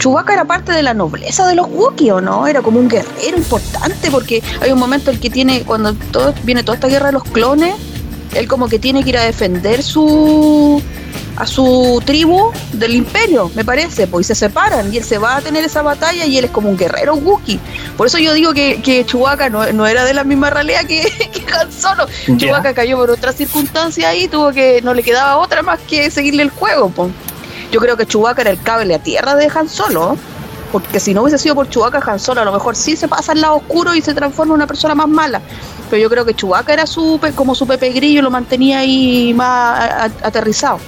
Chewbacca 0.00 0.32
era 0.32 0.44
parte 0.44 0.72
de 0.72 0.82
la 0.82 0.94
nobleza 0.94 1.46
de 1.46 1.54
los 1.54 1.68
Wookiee, 1.68 2.10
¿o 2.12 2.20
no? 2.20 2.46
Era 2.46 2.62
como 2.62 2.78
un 2.80 2.88
guerrero 2.88 3.36
importante, 3.36 4.10
porque 4.10 4.42
hay 4.60 4.72
un 4.72 4.78
momento 4.78 5.10
en 5.10 5.16
el 5.16 5.20
que 5.22 5.30
tiene, 5.30 5.62
cuando 5.62 5.92
todo, 5.94 6.34
viene 6.44 6.62
toda 6.62 6.76
esta 6.76 6.88
guerra 6.88 7.06
de 7.06 7.12
los 7.12 7.24
clones, 7.24 7.74
él 8.34 8.46
como 8.48 8.68
que 8.68 8.78
tiene 8.78 9.02
que 9.04 9.10
ir 9.10 9.18
a 9.18 9.22
defender 9.24 9.82
su 9.82 10.82
a 11.38 11.46
su 11.46 12.02
tribu 12.04 12.50
del 12.72 12.96
imperio, 12.96 13.48
me 13.54 13.64
parece, 13.64 14.08
pues 14.08 14.26
y 14.26 14.28
se 14.28 14.34
separan 14.34 14.92
y 14.92 14.96
él 14.96 15.04
se 15.04 15.18
va 15.18 15.36
a 15.36 15.40
tener 15.40 15.64
esa 15.64 15.82
batalla 15.82 16.26
y 16.26 16.36
él 16.36 16.46
es 16.46 16.50
como 16.50 16.68
un 16.68 16.76
guerrero 16.76 17.14
Wookiee. 17.14 17.60
Por 17.96 18.08
eso 18.08 18.18
yo 18.18 18.32
digo 18.32 18.52
que, 18.52 18.82
que 18.82 19.06
Chewbacca 19.06 19.48
no, 19.48 19.72
no 19.72 19.86
era 19.86 20.04
de 20.04 20.14
la 20.14 20.24
misma 20.24 20.50
realidad 20.50 20.84
que, 20.84 21.02
que 21.32 21.44
Han 21.52 21.70
Solo. 21.70 22.06
Ya. 22.26 22.36
Chewbacca 22.36 22.74
cayó 22.74 22.96
por 22.96 23.12
otra 23.12 23.32
circunstancia 23.32 24.08
ahí, 24.08 24.26
tuvo 24.26 24.50
que, 24.50 24.82
no 24.82 24.94
le 24.94 25.04
quedaba 25.04 25.36
otra 25.36 25.62
más 25.62 25.78
que 25.80 26.10
seguirle 26.10 26.42
el 26.42 26.50
juego, 26.50 26.90
po. 26.90 27.08
Yo 27.70 27.78
creo 27.78 27.96
que 27.96 28.04
Chewbacca 28.04 28.40
era 28.40 28.50
el 28.50 28.60
cable 28.60 28.92
a 28.96 28.98
tierra 28.98 29.36
de 29.36 29.48
Han 29.54 29.68
Solo, 29.68 30.16
porque 30.72 30.98
si 30.98 31.14
no 31.14 31.22
hubiese 31.22 31.38
sido 31.38 31.54
por 31.54 31.68
Chewbacca, 31.68 32.02
Han 32.04 32.18
Solo 32.18 32.40
a 32.40 32.44
lo 32.44 32.52
mejor 32.52 32.74
sí 32.74 32.96
se 32.96 33.06
pasa 33.06 33.30
al 33.30 33.40
lado 33.40 33.56
oscuro 33.58 33.94
y 33.94 34.02
se 34.02 34.12
transforma 34.12 34.54
en 34.54 34.56
una 34.56 34.66
persona 34.66 34.96
más 34.96 35.08
mala. 35.08 35.40
Pero 35.88 36.02
yo 36.02 36.10
creo 36.10 36.24
que 36.24 36.34
Chewbacca 36.34 36.72
era 36.72 36.86
su, 36.86 37.20
como 37.36 37.54
su 37.54 37.64
Pepe 37.64 37.90
Grillo, 37.90 38.22
lo 38.22 38.30
mantenía 38.30 38.80
ahí 38.80 39.32
más 39.34 40.10
aterrizado. 40.24 40.80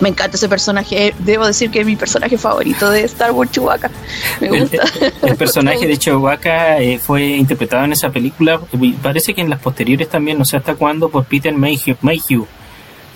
Me 0.00 0.08
encanta 0.10 0.36
ese 0.36 0.48
personaje, 0.48 1.08
eh, 1.08 1.14
debo 1.20 1.46
decir 1.46 1.70
que 1.70 1.80
es 1.80 1.86
mi 1.86 1.96
personaje 1.96 2.38
favorito 2.38 2.90
de 2.90 3.02
Star 3.04 3.32
Wars 3.32 3.50
Chewbacca. 3.50 3.90
Me 4.40 4.48
El, 4.48 4.60
gusta. 4.60 4.84
el 5.22 5.36
personaje 5.36 5.86
de 5.86 5.96
Chewbacca 5.98 6.80
eh, 6.80 6.98
fue 6.98 7.26
interpretado 7.28 7.84
en 7.84 7.92
esa 7.92 8.10
película, 8.10 8.60
parece 9.02 9.34
que 9.34 9.40
en 9.40 9.50
las 9.50 9.60
posteriores 9.60 10.08
también, 10.08 10.38
no 10.38 10.44
sé 10.44 10.56
hasta 10.56 10.74
cuándo, 10.74 11.08
por 11.08 11.24
Peter 11.24 11.52
Mayhew, 11.54 11.96
Mayhew 12.02 12.46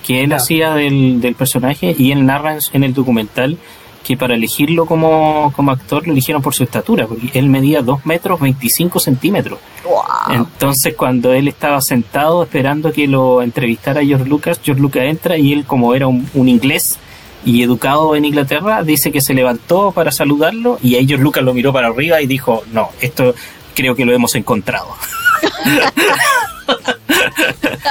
que 0.06 0.22
él 0.22 0.30
Ya. 0.30 0.36
hacía 0.36 0.74
del, 0.74 1.20
del 1.22 1.34
personaje 1.34 1.94
y 1.96 2.12
él 2.12 2.26
narra 2.26 2.52
en, 2.52 2.58
en 2.74 2.84
el 2.84 2.92
documental 2.92 3.56
que 4.04 4.16
para 4.16 4.34
elegirlo 4.34 4.86
como, 4.86 5.52
como 5.56 5.72
actor 5.72 6.06
lo 6.06 6.12
eligieron 6.12 6.42
por 6.42 6.54
su 6.54 6.62
estatura, 6.62 7.06
porque 7.06 7.36
él 7.36 7.48
medía 7.48 7.82
2 7.82 8.06
metros 8.06 8.38
25 8.38 9.00
centímetros. 9.00 9.58
Wow. 9.84 10.36
Entonces 10.36 10.94
cuando 10.94 11.32
él 11.32 11.48
estaba 11.48 11.80
sentado 11.80 12.44
esperando 12.44 12.92
que 12.92 13.08
lo 13.08 13.42
entrevistara 13.42 14.04
George 14.04 14.26
Lucas, 14.26 14.60
George 14.62 14.80
Lucas 14.80 15.04
entra 15.04 15.38
y 15.38 15.52
él 15.52 15.64
como 15.64 15.94
era 15.94 16.06
un, 16.06 16.28
un 16.34 16.48
inglés 16.48 16.98
y 17.44 17.62
educado 17.62 18.14
en 18.14 18.24
Inglaterra, 18.24 18.82
dice 18.82 19.10
que 19.10 19.20
se 19.20 19.34
levantó 19.34 19.92
para 19.92 20.12
saludarlo 20.12 20.78
y 20.82 20.94
ahí 20.94 21.06
George 21.06 21.24
Lucas 21.24 21.42
lo 21.42 21.54
miró 21.54 21.72
para 21.72 21.88
arriba 21.88 22.20
y 22.20 22.26
dijo, 22.26 22.62
no, 22.72 22.90
esto 23.00 23.34
creo 23.74 23.96
que 23.96 24.04
lo 24.04 24.12
hemos 24.12 24.34
encontrado. 24.34 24.88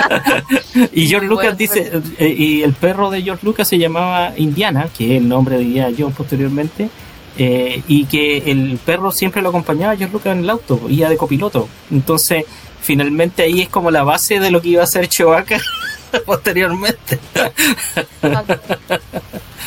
y 0.93 1.07
George 1.07 1.27
Lucas 1.27 1.45
Bueno, 1.45 1.57
dice, 1.57 1.91
eh, 2.17 2.27
y 2.37 2.63
el 2.63 2.73
perro 2.73 3.09
de 3.09 3.21
George 3.21 3.45
Lucas 3.45 3.67
se 3.67 3.77
llamaba 3.77 4.33
Indiana, 4.37 4.87
que 4.97 5.15
es 5.15 5.21
el 5.21 5.27
nombre 5.27 5.57
de 5.57 5.63
Indiana 5.63 5.95
Jones 5.97 6.15
posteriormente, 6.15 6.89
eh, 7.37 7.81
y 7.87 8.05
que 8.05 8.37
el 8.51 8.77
perro 8.85 9.11
siempre 9.11 9.41
lo 9.41 9.49
acompañaba 9.49 9.93
a 9.93 9.95
George 9.97 10.13
Lucas 10.13 10.33
en 10.33 10.39
el 10.43 10.49
auto, 10.49 10.81
iba 10.89 11.09
de 11.09 11.17
copiloto. 11.17 11.67
Entonces, 11.91 12.45
finalmente 12.81 13.43
ahí 13.43 13.61
es 13.61 13.69
como 13.69 13.91
la 13.91 14.03
base 14.03 14.39
de 14.39 14.51
lo 14.51 14.61
que 14.61 14.69
iba 14.69 14.81
a 14.81 14.85
hacer 14.85 15.07
Chewbacca 15.07 15.59
posteriormente. 16.25 17.19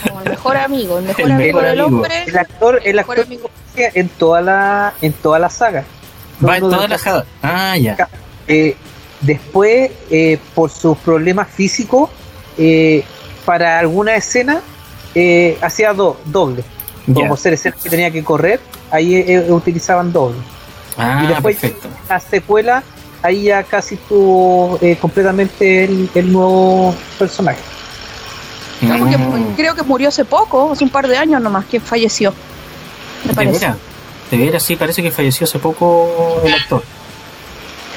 Como 0.08 0.20
el 0.20 0.30
mejor 0.30 0.56
amigo, 0.56 0.98
el 0.98 1.04
mejor 1.04 1.24
El 1.24 1.32
amigo 1.32 1.46
mejor 1.58 1.62
del 1.70 1.80
amigo. 1.80 1.96
hombre. 1.96 2.24
El 2.26 2.38
actor, 2.38 2.80
el 2.84 2.96
Mejor 2.96 3.18
actor 3.18 3.26
amigo. 3.26 3.50
en 3.76 4.08
toda 4.10 4.40
la, 4.40 4.94
en 5.02 5.12
toda 5.14 5.38
la 5.38 5.50
saga. 5.50 5.84
Va 6.46 6.56
en 6.56 6.62
toda 6.62 6.86
la 6.88 6.98
jada. 6.98 7.24
Ah, 7.42 7.76
ya. 7.76 7.96
Eh, 8.46 8.76
después, 9.20 9.90
eh, 10.10 10.38
por 10.54 10.70
sus 10.70 10.96
problemas 10.98 11.48
físicos, 11.48 12.10
eh, 12.58 13.04
para 13.44 13.78
alguna 13.78 14.14
escena 14.16 14.60
eh, 15.14 15.56
hacía 15.62 15.92
do- 15.94 16.18
doble. 16.26 16.62
Como 17.12 17.36
ser 17.36 17.52
escenas 17.52 17.80
que 17.82 17.88
tenía 17.88 18.10
que 18.10 18.24
correr, 18.24 18.58
ahí 18.90 19.14
eh, 19.14 19.46
utilizaban 19.50 20.12
doble. 20.12 20.38
Ah, 20.98 21.22
y 21.24 21.26
después 21.28 21.56
perfecto. 21.56 21.88
la 22.08 22.18
secuela, 22.18 22.82
ahí 23.22 23.44
ya 23.44 23.62
casi 23.62 23.96
tuvo 23.96 24.76
eh, 24.82 24.96
completamente 25.00 25.84
el, 25.84 26.10
el 26.14 26.32
nuevo 26.32 26.94
personaje. 27.18 27.60
No, 28.80 28.94
Mm. 29.06 29.54
creo 29.56 29.74
que 29.74 29.82
murió 29.84 30.08
hace 30.08 30.24
poco, 30.24 30.72
hace 30.72 30.84
un 30.84 30.90
par 30.90 31.06
de 31.08 31.16
años 31.16 31.40
nomás, 31.40 31.64
que 31.64 31.80
falleció. 31.80 32.34
Me 33.24 33.28
De 33.30 33.34
parece. 33.34 33.52
veras, 33.60 33.76
de 34.30 34.36
veras, 34.36 34.62
sí, 34.62 34.76
parece 34.76 35.02
que 35.02 35.10
falleció 35.10 35.44
hace 35.44 35.58
poco 35.58 36.40
el 36.44 36.52
actor. 36.52 36.82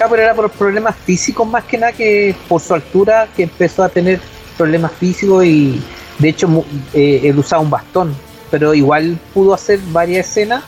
Pero 0.08 0.22
era 0.22 0.34
por 0.36 0.50
problemas 0.52 0.96
físicos 0.96 1.48
más 1.48 1.64
que 1.66 1.78
nada 1.78 1.92
que 1.92 2.36
por 2.48 2.62
su 2.62 2.74
altura 2.74 3.28
que 3.36 3.44
empezó 3.44 3.84
a 3.84 3.90
tener 3.90 4.20
problemas 4.58 4.92
físicos 4.94 5.44
y 5.46 5.82
de 6.20 6.30
hecho 6.30 6.64
eh, 6.94 7.22
él 7.24 7.38
usaba 7.40 7.62
un 7.62 7.70
bastón, 7.70 8.16
pero 8.52 8.74
igual 8.74 9.18
pudo 9.34 9.54
hacer 9.54 9.80
varias 9.92 10.28
escenas. 10.28 10.64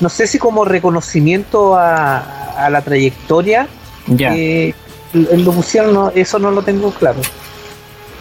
No 0.00 0.08
sé 0.08 0.26
si 0.26 0.38
como 0.38 0.64
reconocimiento 0.64 1.74
a, 1.76 2.18
a 2.56 2.70
la 2.70 2.82
trayectoria 2.82 3.68
Ya. 4.08 4.34
eh, 4.36 4.74
lo 5.12 5.52
pusieron, 5.52 5.92
no, 5.94 6.10
eso 6.10 6.38
no 6.38 6.50
lo 6.50 6.62
tengo 6.62 6.90
claro. 6.92 7.20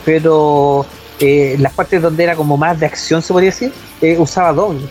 Pero 0.06 0.86
eh, 1.20 1.56
las 1.60 1.74
partes 1.74 2.02
donde 2.02 2.24
era 2.24 2.36
como 2.36 2.58
más 2.58 2.80
de 2.80 2.86
acción, 2.86 3.22
se 3.22 3.32
podría 3.34 3.52
decir, 3.52 3.72
eh, 4.02 4.18
usaba 4.18 4.52
doble. 4.54 4.88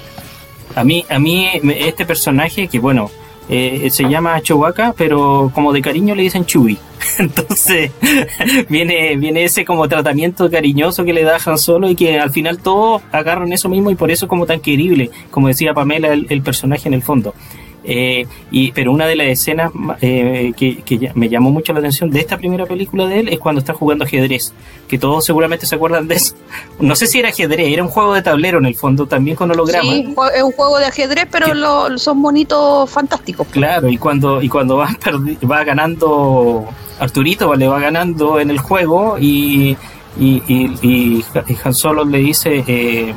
A 0.74 0.84
mí, 0.84 1.04
a 1.08 1.18
mí 1.18 1.48
este 1.78 2.06
personaje 2.06 2.68
que 2.68 2.78
bueno, 2.78 3.10
eh, 3.50 3.90
se 3.90 4.04
llama 4.04 4.40
Chewbacca, 4.40 4.94
pero 4.96 5.50
como 5.52 5.72
de 5.72 5.82
cariño 5.82 6.14
le 6.14 6.22
dicen 6.22 6.46
Chewie. 6.46 6.78
Entonces 7.18 7.90
viene, 8.68 9.16
viene 9.16 9.44
ese 9.44 9.64
como 9.64 9.88
tratamiento 9.88 10.48
cariñoso 10.48 11.04
que 11.04 11.12
le 11.12 11.24
da 11.24 11.38
Han 11.44 11.58
Solo 11.58 11.90
y 11.90 11.96
que 11.96 12.20
al 12.20 12.30
final 12.30 12.58
todos 12.58 13.02
agarran 13.10 13.52
eso 13.52 13.68
mismo 13.68 13.90
y 13.90 13.96
por 13.96 14.10
eso 14.12 14.26
es 14.26 14.28
como 14.28 14.46
tan 14.46 14.60
querible, 14.60 15.10
como 15.32 15.48
decía 15.48 15.74
Pamela, 15.74 16.12
el, 16.12 16.26
el 16.30 16.42
personaje 16.42 16.88
en 16.88 16.94
el 16.94 17.02
fondo. 17.02 17.34
Eh, 17.82 18.26
y, 18.50 18.72
pero 18.72 18.92
una 18.92 19.06
de 19.06 19.16
las 19.16 19.28
escenas 19.28 19.72
eh, 20.02 20.52
que, 20.56 21.10
me 21.14 21.28
llamó 21.28 21.50
mucho 21.50 21.72
la 21.72 21.78
atención 21.78 22.10
de 22.10 22.20
esta 22.20 22.36
primera 22.36 22.66
película 22.66 23.06
de 23.06 23.20
él 23.20 23.28
es 23.28 23.38
cuando 23.38 23.58
está 23.60 23.72
jugando 23.72 24.04
ajedrez, 24.04 24.52
que 24.86 24.98
todos 24.98 25.24
seguramente 25.24 25.64
se 25.66 25.74
acuerdan 25.76 26.06
de 26.08 26.16
eso. 26.16 26.34
No 26.80 26.94
sé 26.96 27.06
si 27.06 27.18
era 27.20 27.28
ajedrez, 27.30 27.68
era 27.72 27.82
un 27.82 27.88
juego 27.88 28.14
de 28.14 28.22
tablero 28.22 28.58
en 28.58 28.66
el 28.66 28.74
fondo, 28.74 29.06
también 29.06 29.36
con 29.36 29.50
holograma. 29.50 29.82
Sí, 29.90 30.14
es 30.34 30.42
un 30.42 30.52
juego 30.52 30.78
de 30.78 30.86
ajedrez, 30.86 31.26
pero 31.30 31.46
Que- 31.46 31.54
lo- 31.54 31.98
son 31.98 32.20
bonitos 32.22 32.88
fantásticos. 32.90 33.46
Claro, 33.48 33.88
y 33.88 33.96
cuando, 33.98 34.42
y 34.42 34.48
cuando 34.48 34.76
va, 34.76 34.88
va 35.50 35.64
ganando 35.64 36.66
Arturito, 36.98 37.54
le 37.54 37.66
va 37.66 37.80
ganando 37.80 38.40
en 38.40 38.50
el 38.50 38.58
juego 38.58 39.16
y, 39.18 39.76
y, 40.18 40.42
y, 40.48 40.70
y 40.82 41.24
Han 41.64 41.74
Solo 41.74 42.04
le 42.04 42.18
dice 42.18 42.62
eh, 42.66 43.14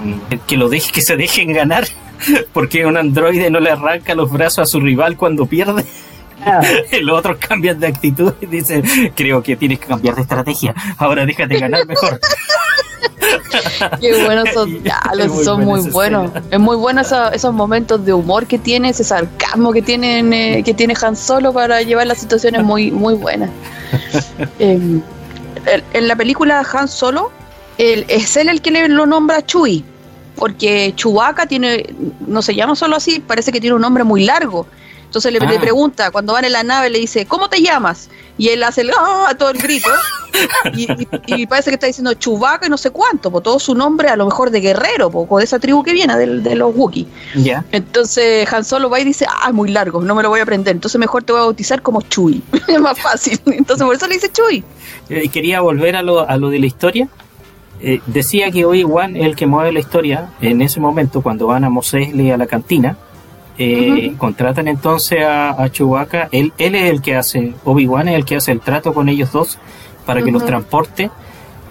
que 0.48 0.56
lo 0.58 0.70
deje, 0.70 0.92
que 0.92 1.02
se 1.02 1.16
dejen 1.18 1.52
ganar, 1.54 1.86
porque 2.54 2.86
un 2.86 2.98
androide 2.98 3.50
no 3.50 3.60
le 3.60 3.72
arranca 3.72 4.16
los 4.16 4.32
brazos 4.32 4.60
a 4.60 4.66
su 4.66 4.80
rival 4.80 5.18
cuando 5.18 5.46
pierde. 5.46 5.86
Los 7.02 7.20
otros 7.20 7.38
cambian 7.38 7.80
de 7.80 7.88
actitud 7.88 8.34
y 8.42 8.46
dicen, 8.46 8.84
creo 9.16 9.42
que 9.42 9.56
tienes 9.56 9.80
que 9.80 9.88
cambiar 9.88 10.16
de 10.16 10.22
estrategia. 10.22 10.74
Ahora 10.98 11.26
déjate 11.26 11.60
ganar 11.60 11.86
mejor. 11.86 12.20
Qué 14.02 14.24
buenos 14.24 14.50
son 14.54 14.84
son 15.44 15.66
muy 15.66 15.82
buenos. 15.90 16.32
Es 16.50 16.60
muy 16.60 16.76
bueno 16.76 17.02
esos, 17.02 17.54
momentos 17.54 18.04
de 18.06 18.14
humor 18.14 18.48
que 18.48 18.58
tiene, 18.58 18.90
ese 18.90 19.04
sarcasmo 19.04 19.72
que 19.72 19.82
tienen, 19.82 20.34
eh, 20.34 20.64
que 20.66 20.74
tiene 20.74 20.96
Han 21.02 21.16
Solo 21.16 21.54
para 21.54 21.82
llevar 21.82 22.08
las 22.08 22.18
situaciones 22.18 22.64
muy, 22.64 22.92
muy 22.92 23.14
buenas. 23.14 23.50
Em, 24.60 25.02
en 25.94 26.08
la 26.08 26.16
película 26.16 26.66
Han 26.74 26.88
Solo, 26.88 27.32
es 27.78 28.38
él 28.38 28.50
el 28.50 28.62
que 28.62 28.72
le 28.72 28.88
lo 28.88 29.06
nombra 29.06 29.46
Chewie, 29.46 29.84
porque 30.36 30.94
Chewbacca 30.96 31.46
tiene, 31.46 31.94
no 32.28 32.42
se 32.42 32.56
llama 32.56 32.76
solo 32.76 32.96
así, 32.96 33.20
parece 33.20 33.52
que 33.52 33.62
tiene 33.62 33.76
un 33.76 33.82
nombre 33.82 34.04
muy 34.04 34.24
largo. 34.24 34.68
Entonces 35.14 35.32
le, 35.32 35.38
ah. 35.46 35.62
pregunta, 35.62 36.10
cuando 36.10 36.34
van 36.34 36.44
en 36.44 36.54
la 36.54 36.64
nave, 36.64 36.90
le 36.90 36.98
dice, 36.98 37.28
¿cómo 37.28 37.48
te 37.48 37.62
llamas? 37.62 38.10
Y 38.36 38.50
él 38.50 38.64
hace 38.64 38.82
el, 38.82 38.90
¡ah! 38.98 39.36
todo 39.38 39.52
el 39.52 39.60
grito. 39.60 39.88
y, 41.28 41.46
parece 41.46 41.70
que 41.70 41.76
está 41.76 41.86
diciendo 41.86 42.16
Chewbacca 42.16 42.66
y 42.66 42.70
no 42.72 42.80
sé 42.80 42.90
cuánto, 42.90 43.30
por 43.30 43.44
todo 43.44 43.60
su 43.60 43.76
nombre 43.76 44.10
a 44.10 44.16
lo 44.16 44.26
mejor 44.26 44.50
de 44.50 44.60
guerrero, 44.60 45.12
o 45.14 45.38
de 45.38 45.44
esa 45.44 45.60
tribu 45.60 45.84
que 45.84 45.94
viene, 45.94 46.18
de, 46.18 46.56
los 46.56 46.76
Wookiee. 46.76 47.06
Entonces 47.72 48.52
Han 48.52 48.66
Solo 48.66 48.90
va 48.90 49.00
y 49.02 49.04
dice, 49.04 49.28
ah, 49.30 49.52
muy 49.52 49.70
largo, 49.70 50.02
no 50.02 50.16
me 50.16 50.24
lo 50.24 50.30
voy 50.30 50.40
a 50.40 50.44
aprender. 50.44 50.74
Entonces 50.74 50.98
mejor 50.98 51.22
te 51.22 51.32
voy 51.32 51.42
a 51.42 51.46
bautizar 51.46 51.84
como 51.84 52.02
Chewie. 52.02 52.42
es 52.68 52.80
más 52.80 53.00
fácil. 53.00 53.40
Entonces 53.46 53.86
por 53.86 53.96
eso 53.96 54.08
le 54.08 54.16
dice. 54.16 54.32
Eh, 55.10 55.30
quería 55.30 55.62
volver 55.62 55.96
a 55.96 56.02
lo, 56.02 56.28
a 56.28 56.38
lo 56.38 56.50
de 56.50 56.58
la 56.58 56.66
historia. 56.66 57.08
Eh, 57.86 58.00
decía 58.08 58.50
que 58.50 58.66
Obi-Wan 58.66 59.18
es 59.18 59.26
el 59.26 59.36
que 59.36 59.46
mueve 59.46 59.74
la 59.74 59.80
historia 59.80 60.30
en 60.42 60.62
ese 60.62 60.80
momento 60.80 61.22
cuando 61.22 61.48
van 61.48 61.66
a 61.66 61.70
Mos 61.70 61.94
Eisley 61.94 62.32
a 62.32 62.38
la 62.38 62.48
cantina 62.48 62.98
eh, 63.58 64.16
contratan 64.18 64.68
entonces 64.68 65.24
a, 65.24 65.62
a 65.62 65.70
Chewbacca. 65.70 66.30
Él, 66.32 66.54
él 66.58 66.76
es 66.76 66.90
el 66.90 67.02
que 67.02 67.16
hace, 67.16 67.54
Obi-Wan 67.64 68.08
es 68.08 68.16
el 68.16 68.26
que 68.26 68.38
hace 68.38 68.52
el 68.52 68.62
trato 68.62 68.94
con 68.94 69.10
ellos 69.10 69.32
dos 69.32 69.60
para 70.06 70.22
que 70.24 70.32
los 70.32 70.46
transporte. 70.46 71.12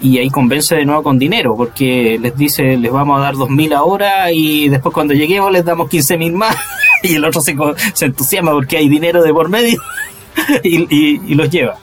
Y 0.00 0.18
ahí 0.18 0.30
convence 0.30 0.74
de 0.74 0.84
nuevo 0.84 1.04
con 1.04 1.16
dinero, 1.16 1.54
porque 1.56 2.18
les 2.20 2.36
dice, 2.36 2.76
les 2.76 2.90
vamos 2.90 3.20
a 3.20 3.22
dar 3.22 3.34
2.000 3.34 3.72
ahora 3.72 4.32
y 4.32 4.68
después 4.68 4.92
cuando 4.92 5.14
lleguemos 5.14 5.52
les 5.52 5.64
damos 5.64 5.88
15.000 5.88 6.32
más. 6.32 6.56
y 7.04 7.14
el 7.14 7.24
otro 7.24 7.40
se, 7.40 7.54
se, 7.94 8.06
entusiasma 8.06 8.50
porque 8.50 8.78
hay 8.78 8.88
dinero 8.88 9.22
de 9.22 9.32
por 9.32 9.48
medio 9.48 9.80
y, 10.64 11.34
los 11.34 11.50
lleva. 11.50 11.76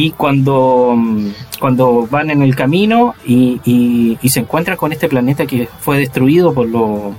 Y 0.00 0.12
cuando, 0.12 0.96
cuando 1.58 2.06
van 2.06 2.30
en 2.30 2.40
el 2.42 2.54
camino 2.54 3.16
y, 3.26 3.60
y, 4.22 4.28
se 4.28 4.38
encuentran 4.38 4.76
con 4.76 4.92
este 4.92 5.08
planeta 5.08 5.44
que 5.44 5.68
fue 5.80 5.98
destruido 5.98 6.54
por, 6.54 6.68
lo, 6.68 7.14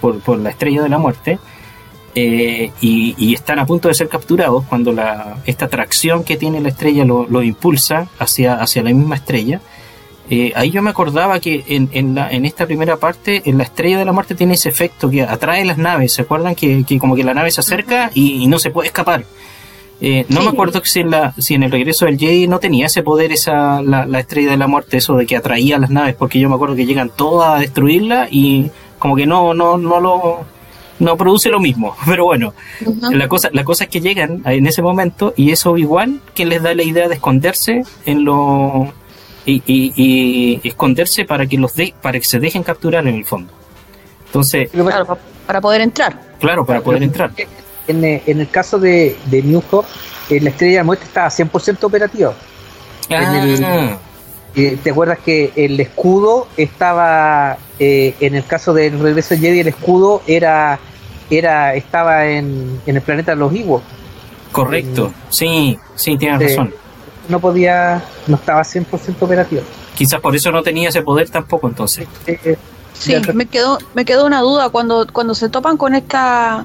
por, 0.00 0.20
por 0.20 0.38
la 0.38 0.48
estrella 0.48 0.82
de 0.82 0.88
la 0.88 0.96
muerte, 0.96 1.38
eh, 2.14 2.72
y, 2.80 3.34
están 3.34 3.58
a 3.58 3.66
punto 3.66 3.88
de 3.88 3.94
ser 3.94 4.08
capturados 4.08 4.64
cuando 4.64 4.92
la, 4.92 5.36
esta 5.44 5.66
atracción 5.66 6.24
que 6.24 6.38
tiene 6.38 6.62
la 6.62 6.70
estrella 6.70 7.04
lo, 7.04 7.42
impulsa 7.42 8.08
hacia, 8.18 8.54
hacia 8.54 8.82
la 8.82 8.94
misma 8.94 9.16
estrella. 9.16 9.60
Eh, 10.30 10.54
ahí 10.56 10.70
yo 10.70 10.80
me 10.80 10.88
acordaba 10.88 11.38
que 11.38 11.64
en, 11.66 11.90
en, 11.92 12.14
la, 12.14 12.30
en 12.30 12.46
esta 12.46 12.64
primera 12.64 12.96
parte, 12.96 13.42
en 13.44 13.58
la 13.58 13.64
estrella 13.64 13.98
de 13.98 14.06
la 14.06 14.12
muerte 14.12 14.34
tiene 14.34 14.54
ese 14.54 14.70
efecto 14.70 15.10
que 15.10 15.20
atrae 15.20 15.66
las 15.66 15.76
naves. 15.76 16.14
¿Se 16.14 16.22
acuerdan? 16.22 16.54
Que, 16.54 16.82
que 16.84 16.98
como 16.98 17.14
que 17.14 17.24
la 17.24 17.34
nave 17.34 17.50
se 17.50 17.60
acerca 17.60 18.10
y, 18.14 18.46
no 18.46 18.58
se 18.58 18.70
puede 18.70 18.86
escapar. 18.86 19.26
Eh, 20.00 20.26
no 20.28 20.42
me 20.42 20.50
acuerdo 20.50 20.82
si 20.84 21.00
en, 21.00 21.10
la, 21.10 21.32
si 21.38 21.54
en 21.54 21.62
el 21.62 21.70
regreso 21.70 22.04
del 22.04 22.18
Jedi 22.18 22.48
no 22.48 22.58
tenía 22.58 22.86
ese 22.86 23.02
poder 23.02 23.32
esa 23.32 23.80
la, 23.80 24.04
la, 24.04 24.20
estrella 24.20 24.50
de 24.50 24.58
la 24.58 24.66
muerte, 24.66 24.98
eso 24.98 25.16
de 25.16 25.24
que 25.24 25.36
atraía 25.36 25.78
las 25.78 25.88
naves, 25.88 26.14
porque 26.14 26.38
yo 26.38 26.50
me 26.50 26.54
acuerdo 26.54 26.76
que 26.76 26.84
llegan 26.84 27.10
todas 27.14 27.56
a 27.56 27.60
destruirla 27.60 28.28
y 28.30 28.70
como 28.98 29.16
que 29.16 29.26
no, 29.26 29.54
no, 29.54 29.78
no 29.78 30.00
lo 30.00 30.44
no 30.98 31.16
produce 31.16 31.48
lo 31.48 31.60
mismo. 31.60 31.96
Pero 32.06 32.24
bueno, 32.24 32.54
la, 33.10 33.28
cosa, 33.28 33.48
la 33.52 33.64
cosa 33.64 33.84
es 33.84 33.90
que 33.90 34.00
llegan 34.00 34.42
en 34.44 34.66
ese 34.66 34.82
momento 34.82 35.32
y 35.36 35.50
eso 35.50 35.76
igual 35.76 36.20
que 36.34 36.46
les 36.46 36.62
da 36.62 36.74
la 36.74 36.82
idea 36.82 37.08
de 37.08 37.14
esconderse 37.14 37.82
en 38.04 38.24
lo 38.24 38.92
y, 39.46 39.62
y, 39.66 40.60
esconderse 40.64 41.24
para 41.24 41.46
que 41.46 41.56
los 41.56 41.74
de, 41.74 41.94
para 42.02 42.18
que 42.18 42.24
se 42.24 42.40
dejen 42.40 42.62
capturar 42.62 43.06
en 43.06 43.14
el 43.14 43.24
fondo. 43.24 43.52
Entonces, 44.26 44.70
claro, 44.70 45.18
para 45.46 45.60
poder 45.60 45.80
entrar. 45.82 46.20
Claro, 46.40 46.66
para 46.66 46.80
poder 46.80 47.04
entrar. 47.04 47.30
En, 47.88 48.04
en 48.04 48.40
el 48.40 48.48
caso 48.50 48.78
de, 48.78 49.16
de 49.26 49.42
New 49.42 49.62
Hope, 49.70 49.88
eh, 50.28 50.40
la 50.40 50.50
estrella 50.50 50.78
de 50.78 50.84
muerte 50.84 51.04
estaba 51.04 51.28
100% 51.28 51.84
operativa. 51.84 52.34
Ah. 53.10 53.98
Eh, 54.56 54.78
¿Te 54.82 54.90
acuerdas 54.90 55.18
que 55.18 55.52
el 55.54 55.78
escudo 55.78 56.48
estaba, 56.56 57.58
eh, 57.78 58.14
en 58.20 58.34
el 58.34 58.44
caso 58.44 58.72
del 58.72 58.98
regreso 58.98 59.34
de 59.34 59.40
Jedi, 59.40 59.60
el 59.60 59.68
escudo 59.68 60.22
era, 60.26 60.78
era 61.30 61.74
estaba 61.74 62.26
en, 62.26 62.80
el 62.86 63.00
planeta 63.02 63.32
de 63.32 63.36
los 63.36 63.52
Iwos? 63.52 63.82
Correcto, 64.50 65.12
sí, 65.28 65.78
sí, 65.94 66.16
tienes 66.16 66.40
razón. 66.40 66.74
No 67.28 67.38
podía, 67.38 68.02
no 68.26 68.36
estaba 68.36 68.62
100% 68.62 69.16
operativo. 69.20 69.62
Quizás 69.94 70.20
por 70.20 70.34
eso 70.34 70.50
no 70.50 70.62
tenía 70.62 70.88
ese 70.88 71.02
poder 71.02 71.28
tampoco 71.28 71.68
entonces. 71.68 72.08
sí, 72.94 73.14
me 73.34 73.46
quedó, 73.46 73.78
me 73.94 74.06
quedó 74.06 74.24
una 74.24 74.40
duda 74.40 74.70
cuando, 74.70 75.06
cuando 75.12 75.34
se 75.34 75.50
topan 75.50 75.76
con 75.76 75.94
esta 75.94 76.64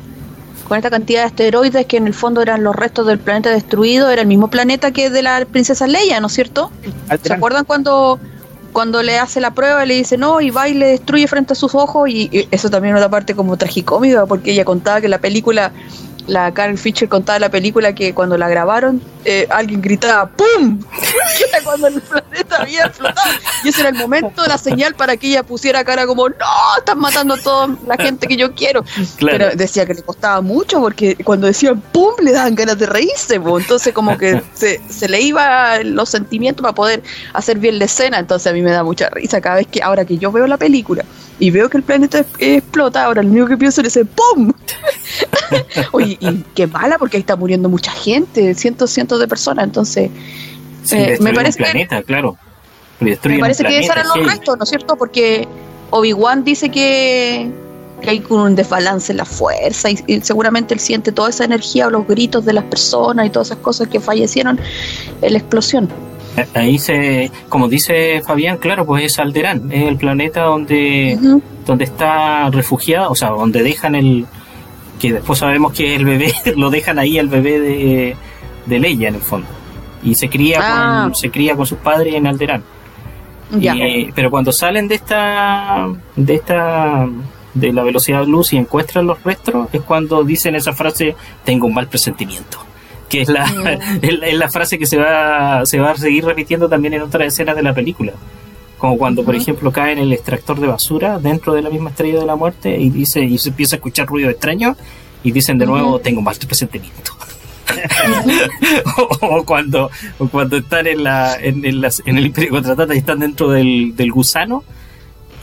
con 0.72 0.78
esta 0.78 0.90
cantidad 0.90 1.24
de 1.24 1.26
asteroides 1.26 1.86
que 1.86 1.98
en 1.98 2.08
el 2.08 2.14
fondo 2.14 2.42
eran 2.42 2.64
los 2.64 2.74
restos 2.74 3.06
del 3.06 3.20
planeta 3.20 3.50
destruido, 3.50 4.10
era 4.10 4.22
el 4.22 4.28
mismo 4.30 4.50
planeta 4.50 4.92
que 4.92 5.10
de 5.10 5.22
la 5.22 5.44
princesa 5.44 5.86
Leia, 5.86 6.22
¿no 6.22 6.28
es 6.28 6.34
cierto? 6.34 6.72
¿Se 7.22 7.34
acuerdan 7.34 7.66
cuando, 7.66 8.22
cuando 8.72 9.04
le 9.04 9.20
hace 9.20 9.42
la 9.42 9.54
prueba 9.54 9.84
y 9.84 9.90
le 9.90 9.96
dice 9.96 10.16
no 10.18 10.40
y 10.40 10.50
va 10.50 10.70
y 10.70 10.74
le 10.74 10.88
destruye 10.88 11.28
frente 11.28 11.52
a 11.52 11.56
sus 11.58 11.76
ojos? 11.76 12.08
Y, 12.08 12.48
eso 12.52 12.70
también 12.70 12.96
es 12.96 13.02
una 13.02 13.10
parte 13.10 13.36
como 13.36 13.58
tragicómica 13.58 14.26
porque 14.26 14.54
ella 14.54 14.64
contaba 14.64 15.02
que 15.02 15.10
la 15.10 15.20
película 15.20 15.74
la 16.28 16.54
Karen 16.54 16.78
Fisher 16.78 17.10
contaba 17.10 17.40
la 17.40 17.50
película 17.50 17.94
que 17.94 18.14
cuando 18.14 18.38
la 18.38 18.48
grabaron 18.48 19.02
eh, 19.26 19.48
alguien 19.50 19.82
gritaba 19.82 20.28
¡Pum! 20.28 20.80
que 21.38 21.44
era 21.44 21.64
cuando 21.64 21.88
el 21.88 22.02
planeta 22.02 22.58
había 22.62 22.86
explotado 22.86 23.32
y 23.64 23.70
ese 23.70 23.82
era 23.82 23.90
el 23.90 23.96
momento, 23.96 24.46
la 24.48 24.58
señal 24.58 24.96
para 24.96 25.18
que 25.18 25.28
ella 25.28 25.44
pusiera 25.44 25.84
cara 25.84 26.06
como 26.06 26.30
¡No! 26.30 26.36
Están 26.78 27.00
matando 27.00 27.36
a 27.36 27.38
toda 27.38 27.76
la 27.86 27.98
gente 27.98 28.28
que 28.28 28.38
yo 28.38 28.54
quiero 28.54 28.84
pero 29.20 29.56
decía 29.56 29.86
que 29.86 29.94
le 29.94 30.04
costaba 30.04 30.42
mucho 30.42 30.80
porque 30.80 31.16
cuando 31.24 31.48
decían 31.48 31.82
¡Pum! 31.92 32.14
le 32.24 32.32
daban 32.32 32.56
ganas 32.56 32.78
de 32.78 32.86
reírse 32.86 33.36
entonces 33.36 33.94
como 33.94 34.18
que 34.18 34.42
se, 34.54 34.82
se 34.90 35.08
le 35.10 35.22
iba 35.22 35.84
los 35.84 36.10
sentimientos 36.10 36.62
para 36.62 36.76
poder 36.76 37.04
hacer 37.34 37.58
bien 37.60 37.80
la 37.80 37.86
escena 37.86 38.20
entonces 38.20 38.52
a 38.52 38.54
mí 38.54 38.62
me 38.62 38.72
da 38.72 38.84
mucha 38.84 39.10
risa 39.10 39.42
cada 39.42 39.58
vez 39.58 39.68
que 39.68 39.82
ahora 39.82 40.06
que 40.06 40.18
yo 40.18 40.32
veo 40.32 40.48
la 40.48 40.58
película 40.58 41.04
y 41.42 41.50
veo 41.50 41.70
que 41.70 41.78
el 41.78 41.84
planeta 41.84 42.24
explota, 42.38 43.04
ahora 43.04 43.24
lo 43.24 43.30
único 43.30 43.48
que 43.48 43.58
pienso 43.58 43.82
es 43.82 44.00
¡pum! 44.16 44.54
Oye, 45.92 46.11
y 46.20 46.44
qué 46.56 46.68
mala 46.68 46.98
porque 46.98 47.18
ahí 47.18 47.22
está 47.22 47.36
muriendo 47.36 47.70
mucha 47.70 47.92
gente, 47.92 48.54
cientos, 48.56 48.92
cientos 48.92 49.20
de 49.20 49.28
personas, 49.28 49.66
entonces 49.66 50.10
eh, 50.92 51.18
me 51.20 51.34
parece 51.34 51.58
planeta, 51.58 52.02
claro. 52.04 52.38
Me 53.00 53.18
parece 53.40 53.64
que 53.64 53.80
esos 53.80 53.96
eran 53.96 54.08
los 54.08 54.26
restos, 54.26 54.58
¿no 54.58 54.64
es 54.64 54.70
cierto? 54.70 54.96
Porque 54.96 55.48
Obi-Wan 55.90 56.44
dice 56.44 56.70
que, 56.70 57.52
hay 58.08 58.24
un 58.30 58.56
desbalance 58.56 59.12
en 59.12 59.18
la 59.18 59.26
fuerza 59.26 59.90
y, 59.92 60.22
seguramente 60.22 60.74
él 60.74 60.80
siente 60.80 61.12
toda 61.12 61.30
esa 61.30 61.46
energía 61.46 61.88
o 61.88 61.90
los 61.92 62.08
gritos 62.08 62.44
de 62.46 62.54
las 62.54 62.64
personas 62.64 63.28
y 63.28 63.30
todas 63.30 63.50
esas 63.50 63.60
cosas 63.60 63.88
que 63.88 64.00
fallecieron 64.00 64.60
en 65.22 65.34
la 65.34 65.40
explosión. 65.40 65.90
Ahí 66.54 66.80
se, 66.80 67.30
como 67.50 67.68
dice 67.68 68.22
Fabián, 68.26 68.58
claro, 68.58 68.86
pues 68.86 69.04
es 69.04 69.20
Alderán, 69.20 69.72
es 69.72 69.88
el 69.88 69.98
planeta 69.98 70.44
donde, 70.44 71.20
donde 71.66 71.84
está 71.84 72.50
refugiado, 72.50 73.12
o 73.12 73.16
sea, 73.16 73.30
donde 73.30 73.62
dejan 73.62 73.96
el, 73.96 74.26
que 75.02 75.14
después 75.14 75.40
sabemos 75.40 75.74
que 75.74 75.96
el 75.96 76.06
bebé, 76.06 76.32
lo 76.56 76.70
dejan 76.70 77.00
ahí 77.00 77.18
el 77.18 77.28
bebé 77.28 77.60
de, 77.60 78.16
de 78.68 78.80
Leia 78.80 79.10
en 79.10 79.16
el 79.16 79.22
fondo. 79.22 79.48
Y 80.04 80.16
se 80.16 80.30
cría, 80.30 80.58
con, 80.58 80.66
ah. 80.68 81.12
se 81.14 81.32
cría 81.32 81.56
con 81.56 81.66
sus 81.66 81.80
padres 81.80 82.14
en 82.14 82.28
Alderán. 82.28 82.64
pero 84.16 84.30
cuando 84.30 84.52
salen 84.52 84.88
de 84.88 84.96
esta, 84.96 85.88
de 86.16 86.36
esta, 86.36 87.08
de 87.54 87.74
la 87.74 87.84
velocidad 87.84 88.22
de 88.22 88.28
luz 88.28 88.54
y 88.54 88.58
encuentran 88.58 89.08
los 89.08 89.24
restos, 89.24 89.68
es 89.74 89.82
cuando 89.82 90.24
dicen 90.24 90.56
esa 90.56 90.74
frase, 90.74 91.16
tengo 91.44 91.66
un 91.66 91.74
mal 91.74 91.88
presentimiento 91.88 92.60
que 93.10 93.24
es 93.24 93.28
la, 93.28 93.44
es 94.02 94.34
la 94.36 94.50
frase 94.50 94.80
que 94.80 94.86
se 94.86 94.98
va, 94.98 95.66
se 95.66 95.80
va 95.80 95.92
a 95.92 95.98
seguir 95.98 96.24
repitiendo 96.24 96.70
también 96.70 96.94
en 96.94 97.02
otras 97.02 97.28
escenas 97.28 97.58
de 97.58 97.62
la 97.62 97.74
película. 97.74 98.14
Como 98.82 98.98
cuando, 98.98 99.24
por 99.24 99.36
ejemplo, 99.36 99.72
cae 99.72 99.92
en 99.92 100.00
el 100.00 100.12
extractor 100.12 100.60
de 100.60 100.66
basura 100.66 101.20
dentro 101.20 101.54
de 101.54 101.62
la 101.62 101.70
misma 101.70 101.92
estrella 101.92 102.20
de 102.20 102.26
la 102.26 102.36
muerte 102.36 102.76
y 102.76 102.90
dice 102.90 103.22
y 103.22 103.38
se 103.38 103.50
empieza 103.50 103.76
a 103.76 103.78
escuchar 103.78 104.08
ruido 104.08 104.28
extraño 104.28 104.76
y 105.22 105.32
dicen 105.32 105.60
de 105.60 105.68
nuevo, 105.68 106.00
tengo 106.00 106.20
mal 106.20 106.36
presentimiento. 106.36 107.12
o, 109.22 109.44
cuando, 109.44 109.92
cuando 110.32 110.58
están 110.58 110.88
en, 110.88 111.04
la, 111.04 111.36
en, 111.36 111.64
en, 111.64 112.18
el 112.18 112.26
Imperio 112.26 112.50
Contratata 112.50 112.96
y 112.96 112.98
están 112.98 113.20
dentro 113.20 113.52
del, 113.52 113.96
del 113.96 114.12
gusano 114.12 114.64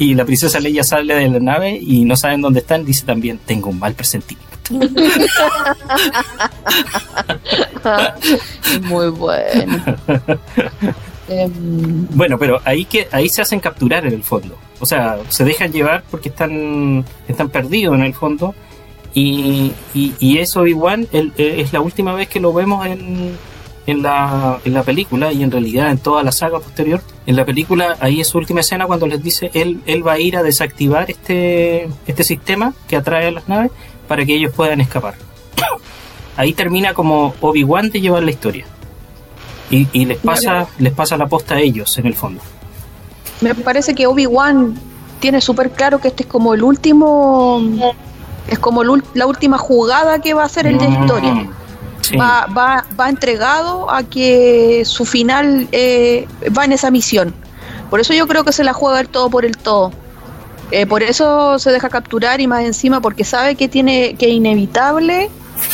y 0.00 0.14
la 0.14 0.24
princesa 0.24 0.58
Leia 0.58 0.82
sale 0.82 1.14
de 1.14 1.28
la 1.28 1.38
nave 1.38 1.78
y 1.80 2.04
no 2.04 2.16
saben 2.16 2.40
dónde 2.40 2.58
están, 2.58 2.84
dice 2.84 3.06
también, 3.06 3.38
tengo 3.46 3.70
un 3.70 3.78
mal 3.78 3.94
presentimiento. 3.94 4.48
Muy 8.82 9.10
bueno. 9.10 9.80
Em, 11.28 12.06
bueno, 12.10 12.38
pero 12.38 12.60
ahí 12.64 12.84
que 12.84 13.08
ahí 13.12 13.28
se 13.28 13.42
hacen 13.42 13.60
capturar 13.60 14.06
en 14.06 14.14
el 14.14 14.22
fondo. 14.22 14.56
O 14.80 14.86
sea, 14.86 15.18
se 15.28 15.44
dejan 15.44 15.72
llevar 15.72 16.04
porque 16.10 16.28
están 16.28 17.04
están 17.26 17.50
perdidos 17.50 17.96
en 17.96 18.02
el 18.02 18.14
fondo 18.14 18.54
Y, 19.14 19.72
y, 19.94 20.14
y 20.20 20.38
es 20.38 20.56
Obi-Wan, 20.56 21.08
es 21.12 21.72
la 21.72 21.80
última 21.80 22.14
vez 22.14 22.28
que 22.28 22.40
lo 22.40 22.52
vemos 22.52 22.86
en, 22.86 23.36
en, 23.86 24.02
la, 24.02 24.60
en 24.64 24.74
la 24.74 24.82
película 24.82 25.32
y 25.32 25.42
en 25.42 25.50
realidad 25.50 25.90
en 25.90 25.98
toda 25.98 26.22
la 26.22 26.30
saga 26.30 26.60
posterior. 26.60 27.00
En 27.26 27.34
la 27.34 27.44
película, 27.44 27.96
ahí 28.00 28.20
es 28.20 28.28
su 28.28 28.38
última 28.38 28.60
escena 28.60 28.86
cuando 28.86 29.06
les 29.06 29.22
dice 29.22 29.50
él, 29.54 29.80
él 29.86 30.06
va 30.06 30.12
a 30.12 30.20
ir 30.20 30.36
a 30.36 30.42
desactivar 30.42 31.10
este, 31.10 31.88
este 32.06 32.22
sistema 32.22 32.74
que 32.86 32.96
atrae 32.96 33.28
a 33.28 33.30
las 33.30 33.48
naves 33.48 33.72
para 34.06 34.24
que 34.26 34.34
ellos 34.34 34.52
puedan 34.54 34.80
escapar. 34.80 35.14
Ahí 36.36 36.52
termina 36.52 36.94
como 36.94 37.34
Obi-Wan 37.40 37.90
de 37.90 38.00
llevar 38.00 38.22
la 38.22 38.30
historia. 38.30 38.66
Y, 39.70 39.86
y 39.92 40.06
les 40.06 40.18
pasa 40.18 40.66
les 40.78 40.92
pasa 40.92 41.16
la 41.16 41.26
posta 41.26 41.56
a 41.56 41.60
ellos 41.60 41.96
en 41.98 42.06
el 42.06 42.14
fondo. 42.14 42.40
Me 43.40 43.54
parece 43.54 43.94
que 43.94 44.06
Obi-Wan 44.06 44.74
tiene 45.20 45.40
súper 45.40 45.70
claro 45.70 46.00
que 46.00 46.08
este 46.08 46.22
es 46.22 46.28
como 46.28 46.54
el 46.54 46.62
último 46.62 47.60
es 48.48 48.58
como 48.58 48.82
la 48.82 49.26
última 49.26 49.58
jugada 49.58 50.20
que 50.20 50.34
va 50.34 50.42
a 50.42 50.46
hacer 50.46 50.66
el 50.66 50.78
de 50.78 50.88
historia. 50.88 51.34
Mm, 51.34 52.18
va, 52.18 52.46
va, 52.46 52.84
va 52.98 53.08
entregado 53.08 53.90
a 53.90 54.02
que 54.02 54.82
su 54.86 55.04
final 55.04 55.68
eh, 55.72 56.26
va 56.56 56.64
en 56.64 56.72
esa 56.72 56.90
misión. 56.90 57.34
Por 57.90 58.00
eso 58.00 58.14
yo 58.14 58.26
creo 58.26 58.44
que 58.44 58.52
se 58.52 58.64
la 58.64 58.72
juega 58.72 59.00
el 59.00 59.08
todo 59.08 59.28
por 59.28 59.44
el 59.44 59.56
todo. 59.56 59.92
Eh, 60.70 60.86
por 60.86 61.02
eso 61.02 61.58
se 61.58 61.70
deja 61.70 61.88
capturar 61.88 62.40
y 62.40 62.46
más 62.46 62.64
encima 62.64 63.00
porque 63.00 63.24
sabe 63.24 63.54
que 63.54 63.68
tiene 63.68 64.14
que 64.16 64.26
es 64.26 64.32
inevitable 64.32 65.30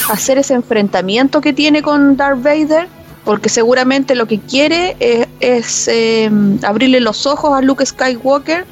hacer 0.09 0.39
ese 0.39 0.55
enfrentamiento 0.55 1.41
que 1.41 1.53
tiene 1.53 1.83
con 1.83 2.17
Darth 2.17 2.43
Vader 2.43 2.89
porque 3.25 3.49
seguramente 3.49 4.15
lo 4.15 4.27
que 4.27 4.39
quiere 4.39 4.97
es, 5.41 5.89
em, 5.89 6.59
abrirle 6.63 7.01
los 7.01 7.27
ojos 7.27 7.57
a 7.57 7.63
Luke 7.63 7.85
Skywalker 7.85 8.67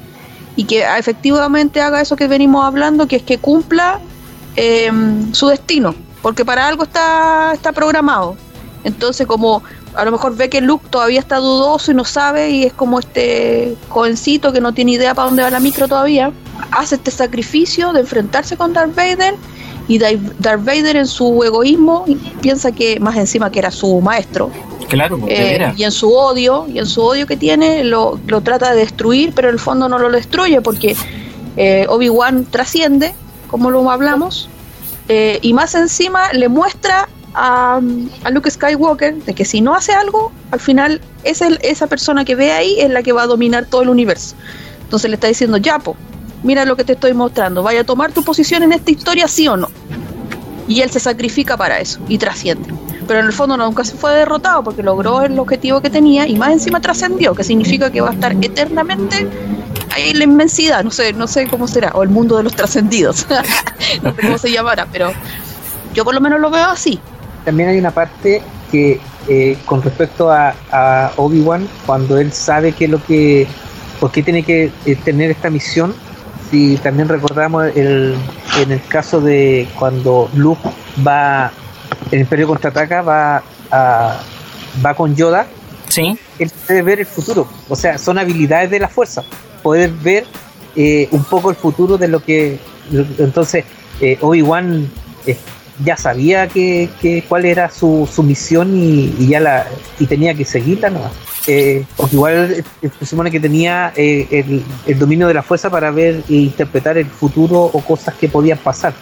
y 0.55 0.65
que 0.65 0.83
efectivamente 0.97 1.81
haga 1.81 2.01
eso 2.01 2.15
que 2.15 2.27
venimos 2.27 2.63
hablando, 2.63 3.07
que 3.07 3.17
es 3.17 3.23
que 3.23 3.37
cumpla 3.37 3.99
em, 4.55 5.33
su 5.33 5.47
destino, 5.47 5.95
porque 6.21 6.45
para 6.45 6.67
algo 6.67 6.83
está, 6.83 7.51
está 7.53 7.71
programado. 7.71 8.37
Entonces, 8.83 9.25
como 9.25 9.63
a 9.95 10.05
lo 10.05 10.11
mejor 10.11 10.35
ve 10.35 10.49
que 10.49 10.61
Luke 10.61 10.85
todavía 10.89 11.19
está 11.19 11.37
dudoso 11.37 11.91
y 11.91 11.95
no 11.95 12.05
sabe, 12.05 12.51
y 12.51 12.63
es 12.65 12.73
como 12.73 12.99
este 12.99 13.75
jovencito 13.89 14.53
que 14.53 14.61
no 14.61 14.73
tiene 14.73 14.93
idea 14.93 15.15
para 15.15 15.27
dónde 15.27 15.43
va 15.43 15.49
la 15.49 15.59
micro 15.59 15.87
todavía, 15.87 16.31
hace 16.71 16.95
este 16.95 17.11
sacrificio 17.11 17.93
de 17.93 18.01
enfrentarse 18.01 18.57
con 18.57 18.73
Darth 18.73 18.95
Vader 18.95 19.35
y 19.87 19.97
Darth 19.97 20.63
Vader 20.63 20.95
en 20.95 21.07
su 21.07 21.43
egoísmo 21.43 22.05
piensa 22.41 22.71
que 22.71 22.99
más 22.99 23.17
encima 23.17 23.51
que 23.51 23.59
era 23.59 23.71
su 23.71 24.01
maestro. 24.01 24.49
Claro, 24.87 25.19
eh, 25.27 25.73
y 25.75 25.83
en 25.83 25.91
su 25.91 26.13
odio, 26.13 26.67
y 26.71 26.77
en 26.77 26.85
su 26.85 27.01
odio 27.01 27.25
que 27.25 27.35
tiene, 27.35 27.83
lo, 27.83 28.19
lo, 28.27 28.41
trata 28.41 28.71
de 28.73 28.79
destruir, 28.79 29.33
pero 29.33 29.49
en 29.49 29.55
el 29.55 29.59
fondo 29.59 29.89
no 29.89 29.97
lo 29.97 30.11
destruye 30.11 30.61
porque 30.61 30.95
eh, 31.57 31.85
Obi-Wan 31.89 32.45
trasciende, 32.45 33.13
como 33.49 33.71
lo 33.71 33.89
hablamos, 33.89 34.49
eh, 35.09 35.39
y 35.41 35.53
más 35.53 35.73
encima 35.73 36.31
le 36.33 36.47
muestra 36.47 37.09
a, 37.33 37.81
a, 38.23 38.29
Luke 38.29 38.51
Skywalker 38.51 39.15
de 39.15 39.33
que 39.33 39.45
si 39.45 39.61
no 39.61 39.73
hace 39.73 39.93
algo, 39.93 40.31
al 40.51 40.59
final 40.59 41.01
es 41.23 41.41
esa 41.41 41.87
persona 41.87 42.23
que 42.23 42.35
ve 42.35 42.51
ahí 42.51 42.79
es 42.79 42.91
la 42.91 43.01
que 43.01 43.13
va 43.13 43.23
a 43.23 43.27
dominar 43.27 43.65
todo 43.65 43.81
el 43.81 43.89
universo. 43.89 44.35
Entonces 44.83 45.09
le 45.09 45.15
está 45.15 45.27
diciendo, 45.27 45.57
Yapo, 45.57 45.97
mira 46.43 46.65
lo 46.65 46.75
que 46.75 46.83
te 46.83 46.93
estoy 46.93 47.13
mostrando, 47.13 47.63
vaya 47.63 47.81
a 47.81 47.83
tomar 47.83 48.11
tu 48.11 48.23
posición 48.23 48.63
en 48.63 48.73
esta 48.73 48.91
historia, 48.91 49.27
sí 49.27 49.47
o 49.47 49.57
no. 49.57 49.69
Y 50.67 50.81
él 50.81 50.89
se 50.89 50.99
sacrifica 50.99 51.57
para 51.57 51.79
eso 51.79 51.99
y 52.07 52.17
trasciende. 52.17 52.73
Pero 53.07 53.19
en 53.19 53.25
el 53.25 53.33
fondo 53.33 53.57
nunca 53.57 53.83
se 53.83 53.95
fue 53.95 54.13
derrotado 54.13 54.63
porque 54.63 54.81
logró 54.81 55.21
el 55.23 55.37
objetivo 55.37 55.81
que 55.81 55.89
tenía 55.89 56.27
y 56.27 56.37
más 56.37 56.51
encima 56.51 56.79
trascendió, 56.79 57.33
que 57.35 57.43
significa 57.43 57.91
que 57.91 57.99
va 58.01 58.09
a 58.09 58.13
estar 58.13 58.33
eternamente 58.41 59.27
ahí 59.93 60.09
en 60.09 60.19
la 60.19 60.23
inmensidad, 60.23 60.83
no 60.83 60.91
sé, 60.91 61.13
no 61.13 61.27
sé 61.27 61.47
cómo 61.47 61.67
será, 61.67 61.91
o 61.93 62.03
el 62.03 62.09
mundo 62.09 62.37
de 62.37 62.43
los 62.43 62.55
trascendidos, 62.55 63.27
no 64.01 64.13
sé 64.13 64.21
cómo 64.21 64.37
se 64.37 64.51
llamará, 64.51 64.87
pero 64.91 65.11
yo 65.93 66.03
por 66.03 66.13
lo 66.13 66.21
menos 66.21 66.39
lo 66.39 66.49
veo 66.49 66.65
así. 66.65 66.99
También 67.45 67.69
hay 67.69 67.77
una 67.77 67.91
parte 67.91 68.41
que 68.71 68.99
eh, 69.27 69.57
con 69.65 69.81
respecto 69.81 70.31
a, 70.31 70.53
Obi-Wan, 71.15 71.67
cuando 71.85 72.17
él 72.17 72.33
sabe 72.33 72.73
que 72.73 72.87
lo 72.87 73.03
que, 73.03 73.47
por 73.99 74.11
qué 74.11 74.23
tiene 74.23 74.43
que 74.43 74.71
eh, 74.85 74.95
tener 75.03 75.31
esta 75.31 75.49
misión, 75.49 75.93
si 76.53 76.77
también 76.77 77.09
recordamos 77.09 77.65
el, 77.75 78.15
en 78.61 78.71
el 78.71 78.81
caso 78.85 79.19
de 79.19 79.67
cuando 79.79 80.29
Luke 80.35 80.61
va, 81.05 81.51
el 82.11 82.19
Imperio 82.19 82.45
contraataca, 82.45 83.01
va 83.01 83.43
a, 83.71 84.19
va 84.85 84.93
con 84.93 85.15
Yoda, 85.15 85.47
sí. 85.89 86.15
él 86.37 86.51
puede 86.67 86.83
ver 86.83 86.99
el 86.99 87.07
futuro. 87.07 87.47
O 87.69 87.75
sea, 87.75 87.97
son 87.97 88.19
habilidades 88.19 88.69
de 88.69 88.79
la 88.79 88.87
fuerza. 88.87 89.23
Poder 89.63 89.89
ver 89.89 90.27
eh, 90.75 91.07
un 91.09 91.23
poco 91.23 91.49
el 91.49 91.55
futuro 91.55 91.97
de 91.97 92.07
lo 92.07 92.23
que. 92.23 92.59
Entonces, 93.17 93.65
eh, 93.99 94.19
Obi-Wan 94.21 94.91
eh, 95.25 95.35
ya 95.83 95.97
sabía 95.97 96.47
que, 96.47 96.87
que, 97.01 97.23
cuál 97.27 97.45
era 97.45 97.71
su, 97.71 98.07
su 98.13 98.21
misión 98.21 98.77
y, 98.77 99.15
y, 99.17 99.27
ya 99.29 99.39
la 99.39 99.65
y 99.97 100.05
tenía 100.05 100.35
que 100.35 100.45
seguirla, 100.45 100.91
¿no? 100.91 100.99
Eh, 101.47 101.85
porque 101.97 102.15
igual 102.15 102.63
eh, 102.81 102.89
se 102.99 103.05
supone 103.05 103.29
que 103.29 103.39
tenía 103.39 103.91
eh, 103.95 104.27
el, 104.31 104.63
el, 104.85 104.99
dominio 104.99 105.27
de 105.27 105.33
la 105.33 105.43
fuerza 105.43 105.69
para 105.69 105.91
ver 105.91 106.23
e 106.29 106.35
interpretar 106.35 106.97
el 106.97 107.05
futuro 107.05 107.63
o 107.63 107.81
cosas 107.81 108.13
que 108.15 108.29
podían 108.29 108.57
pasar, 108.57 108.93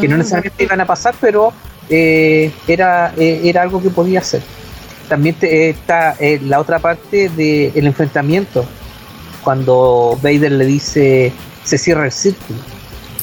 que 0.00 0.08
no 0.08 0.16
necesariamente 0.16 0.64
iban 0.64 0.80
a 0.80 0.86
pasar, 0.86 1.14
pero 1.20 1.52
eh, 1.88 2.52
era, 2.66 3.12
eh, 3.16 3.42
era 3.44 3.62
algo 3.62 3.80
que 3.82 3.90
podía 3.90 4.20
hacer. 4.20 4.42
También 5.08 5.34
te, 5.36 5.70
está 5.70 6.16
la 6.42 6.60
otra 6.60 6.78
parte 6.78 7.28
del 7.28 7.72
de 7.72 7.80
enfrentamiento, 7.80 8.64
cuando 9.42 10.18
Vader 10.22 10.52
le 10.52 10.66
dice 10.66 11.32
se 11.64 11.78
cierra 11.78 12.04
el 12.04 12.12
círculo. 12.12 12.58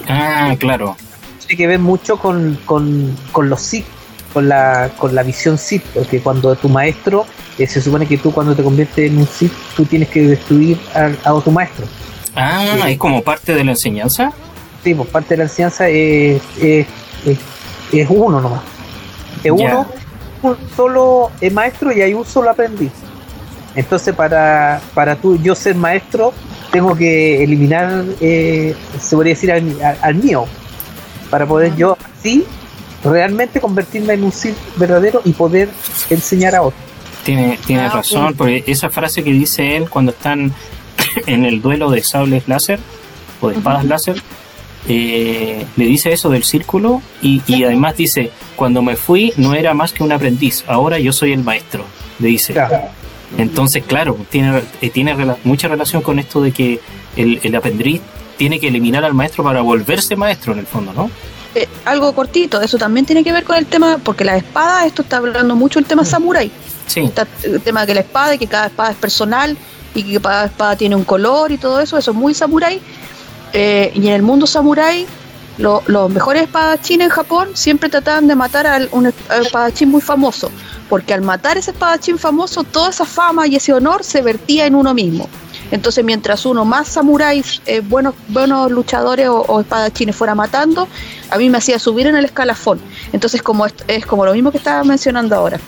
Ah, 0.07 0.55
claro. 0.57 0.95
Tiene 1.39 1.57
que 1.57 1.67
ver 1.67 1.79
mucho 1.79 2.17
con, 2.17 2.57
con, 2.65 3.15
con 3.31 3.49
los 3.49 3.61
Sith 3.61 3.85
con 4.33 4.49
la, 4.49 4.91
con 4.97 5.15
la 5.15 5.23
visión 5.23 5.57
Sith, 5.57 5.83
porque 5.93 6.21
cuando 6.21 6.55
tu 6.55 6.69
maestro, 6.69 7.25
eh, 7.57 7.67
se 7.67 7.81
supone 7.81 8.05
que 8.07 8.17
tú 8.17 8.31
cuando 8.31 8.55
te 8.55 8.63
conviertes 8.63 9.11
en 9.11 9.17
un 9.17 9.27
Sith, 9.27 9.53
tú 9.75 9.85
tienes 9.85 10.09
que 10.09 10.27
destruir 10.27 10.79
a, 10.93 11.11
a 11.29 11.41
tu 11.41 11.51
maestro. 11.51 11.85
Ah, 12.35 12.63
eh, 12.85 12.91
¿es 12.93 12.97
como 12.97 13.21
parte 13.23 13.53
de 13.53 13.63
la 13.63 13.71
enseñanza? 13.71 14.31
Sí, 14.83 14.93
pues 14.93 15.09
parte 15.09 15.29
de 15.29 15.37
la 15.37 15.43
enseñanza 15.43 15.87
es, 15.89 16.41
es, 16.61 16.87
es, 17.25 17.37
es 17.91 18.07
uno 18.09 18.39
nomás. 18.39 18.61
Es 19.43 19.51
uno, 19.51 19.87
un 20.41 20.57
solo 20.75 21.31
maestro 21.51 21.91
y 21.91 22.01
hay 22.01 22.13
un 22.13 22.25
solo 22.25 22.49
aprendiz. 22.49 22.91
Entonces 23.75 24.13
para, 24.15 24.81
para 24.93 25.15
tú, 25.15 25.37
yo 25.41 25.55
ser 25.55 25.75
maestro, 25.75 26.33
tengo 26.71 26.95
que 26.95 27.43
eliminar, 27.43 28.05
eh, 28.21 28.75
se 28.99 29.15
podría 29.15 29.33
decir, 29.33 29.51
al, 29.51 29.81
al, 29.81 29.97
al 30.01 30.15
mío, 30.15 30.45
para 31.29 31.45
poder 31.45 31.75
yo 31.75 31.97
así 32.19 32.45
realmente 33.03 33.59
convertirme 33.59 34.13
en 34.13 34.23
un 34.23 34.31
Sith 34.31 34.55
verdadero 34.77 35.21
y 35.23 35.31
poder 35.33 35.69
enseñar 36.09 36.55
a 36.55 36.61
otros. 36.63 36.86
Tiene, 37.27 37.59
tiene 37.65 37.81
ah, 37.81 37.89
razón, 37.89 38.35
porque 38.37 38.63
esa 38.67 38.89
frase 38.89 39.21
que 39.21 39.33
dice 39.33 39.75
él 39.75 39.89
cuando 39.89 40.13
están 40.13 40.53
en 41.27 41.43
el 41.43 41.61
duelo 41.61 41.91
de 41.91 42.01
sables 42.01 42.47
láser 42.47 42.79
o 43.41 43.49
de 43.49 43.55
espadas 43.55 43.83
uh 43.83 43.85
-huh. 43.85 43.89
láser, 43.89 44.21
eh, 44.87 45.65
le 45.75 45.85
dice 45.85 46.13
eso 46.13 46.29
del 46.29 46.45
círculo 46.45 47.01
y, 47.21 47.41
y, 47.45 47.65
además 47.65 47.97
dice, 47.97 48.31
cuando 48.55 48.81
me 48.81 48.95
fui 48.95 49.33
no 49.35 49.53
era 49.55 49.73
más 49.73 49.91
que 49.91 50.03
un 50.03 50.13
aprendiz, 50.13 50.63
ahora 50.67 50.99
yo 50.99 51.11
soy 51.11 51.33
el 51.33 51.43
maestro, 51.43 51.83
le 52.19 52.29
dice. 52.29 52.53
Claro. 52.53 52.79
Entonces, 53.37 53.83
claro, 53.83 54.17
tiene, 54.29 54.61
eh, 54.81 54.89
tiene 54.89 55.13
rela 55.13 55.35
mucha 55.43 55.67
relación 55.67 56.01
con 56.01 56.19
esto 56.19 56.41
de 56.41 56.53
que 56.53 56.79
el, 57.17 57.41
el 57.43 57.55
aprendiz 57.55 57.99
tiene 58.37 58.57
que 58.57 58.69
eliminar 58.69 59.03
al 59.03 59.13
maestro 59.13 59.43
para 59.43 59.59
volverse 59.59 60.15
maestro 60.15 60.53
en 60.53 60.59
el 60.59 60.65
fondo, 60.65 60.93
¿no? 60.93 61.11
Eh, 61.55 61.67
algo 61.83 62.13
cortito, 62.13 62.61
eso 62.61 62.77
también 62.77 63.05
tiene 63.05 63.23
que 63.23 63.33
ver 63.33 63.43
con 63.43 63.57
el 63.57 63.65
tema, 63.65 63.97
porque 64.01 64.23
la 64.23 64.37
espada, 64.37 64.85
esto 64.85 65.01
está 65.01 65.17
hablando 65.17 65.57
mucho 65.57 65.79
el 65.79 65.85
tema 65.85 66.05
samurai. 66.05 66.49
El 67.43 67.61
tema 67.61 67.81
de 67.81 67.87
que 67.87 67.93
la 67.93 68.01
espada, 68.01 68.35
y 68.35 68.37
que 68.37 68.47
cada 68.47 68.67
espada 68.67 68.91
es 68.91 68.97
personal 68.97 69.57
y 69.93 70.03
que 70.03 70.19
cada 70.19 70.45
espada 70.45 70.75
tiene 70.75 70.95
un 70.95 71.03
color 71.03 71.51
y 71.51 71.57
todo 71.57 71.79
eso, 71.79 71.97
eso 71.97 72.11
es 72.11 72.17
muy 72.17 72.33
samurai. 72.33 72.79
Eh, 73.53 73.91
y 73.95 74.07
en 74.07 74.13
el 74.13 74.21
mundo 74.21 74.45
samurai, 74.45 75.05
lo, 75.57 75.81
los 75.87 76.09
mejores 76.11 76.43
espadachines 76.43 77.05
en 77.05 77.11
Japón 77.11 77.49
siempre 77.53 77.89
trataban 77.89 78.27
de 78.27 78.35
matar 78.35 78.67
a 78.67 78.79
un 78.91 79.07
espadachín 79.07 79.89
muy 79.89 80.01
famoso, 80.01 80.51
porque 80.87 81.13
al 81.13 81.21
matar 81.21 81.57
ese 81.57 81.71
espadachín 81.71 82.19
famoso, 82.19 82.63
toda 82.63 82.89
esa 82.89 83.05
fama 83.05 83.47
y 83.47 83.55
ese 83.55 83.73
honor 83.73 84.03
se 84.03 84.21
vertía 84.21 84.65
en 84.65 84.75
uno 84.75 84.93
mismo. 84.93 85.27
Entonces, 85.71 86.05
mientras 86.05 86.45
uno 86.45 86.63
más 86.63 86.87
samuráis, 86.87 87.61
eh, 87.65 87.81
buenos, 87.81 88.13
buenos 88.29 88.71
luchadores 88.71 89.27
o, 89.27 89.41
o, 89.41 89.61
espadachines 89.61 90.15
fuera 90.15 90.33
matando, 90.33 90.87
a 91.29 91.37
mí 91.37 91.49
me 91.49 91.57
hacía 91.57 91.79
subir 91.79 92.07
en 92.07 92.15
el 92.15 92.25
escalafón. 92.25 92.79
Entonces, 93.11 93.41
como 93.41 93.65
es, 93.65 93.73
es 93.87 94.05
como 94.05 94.25
lo 94.25 94.33
mismo 94.33 94.51
que 94.51 94.59
estaba 94.59 94.83
mencionando 94.83 95.35
ahora. 95.35 95.59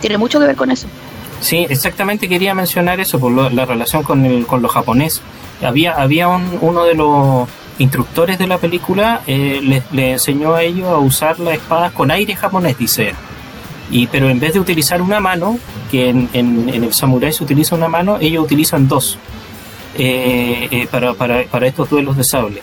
Tiene 0.00 0.18
mucho 0.18 0.38
que 0.38 0.46
ver 0.46 0.56
con 0.56 0.70
eso. 0.70 0.86
Sí, 1.40 1.66
exactamente 1.68 2.28
quería 2.28 2.54
mencionar 2.54 2.98
eso, 3.00 3.18
por 3.18 3.30
la 3.30 3.64
relación 3.64 4.02
con, 4.02 4.24
el, 4.24 4.46
con 4.46 4.62
lo 4.62 4.68
japonés. 4.68 5.22
Había, 5.62 5.92
había 5.92 6.28
un, 6.28 6.58
uno 6.60 6.84
de 6.84 6.94
los 6.94 7.48
instructores 7.78 8.38
de 8.38 8.46
la 8.46 8.58
película, 8.58 9.22
eh, 9.26 9.82
le, 9.92 10.12
enseñó 10.12 10.54
a 10.54 10.62
ellos 10.62 10.88
a 10.88 10.98
usar 10.98 11.38
las 11.38 11.54
espadas 11.54 11.92
con 11.92 12.10
aire 12.10 12.34
japonés, 12.34 12.78
dice. 12.78 13.14
Y, 13.90 14.06
pero 14.08 14.28
en 14.28 14.40
vez 14.40 14.54
de 14.54 14.60
utilizar 14.60 15.00
una 15.02 15.20
mano, 15.20 15.58
que 15.90 16.08
en, 16.08 16.28
en, 16.32 16.68
en 16.68 16.84
el 16.84 16.92
samurái 16.92 17.32
se 17.32 17.44
utiliza 17.44 17.76
una 17.76 17.88
mano, 17.88 18.18
ellos 18.20 18.44
utilizan 18.44 18.88
dos 18.88 19.18
eh, 19.98 20.68
eh, 20.70 20.88
para, 20.90 21.14
para, 21.14 21.44
para, 21.44 21.66
estos 21.66 21.88
duelos 21.88 22.16
de 22.16 22.24
sable. 22.24 22.62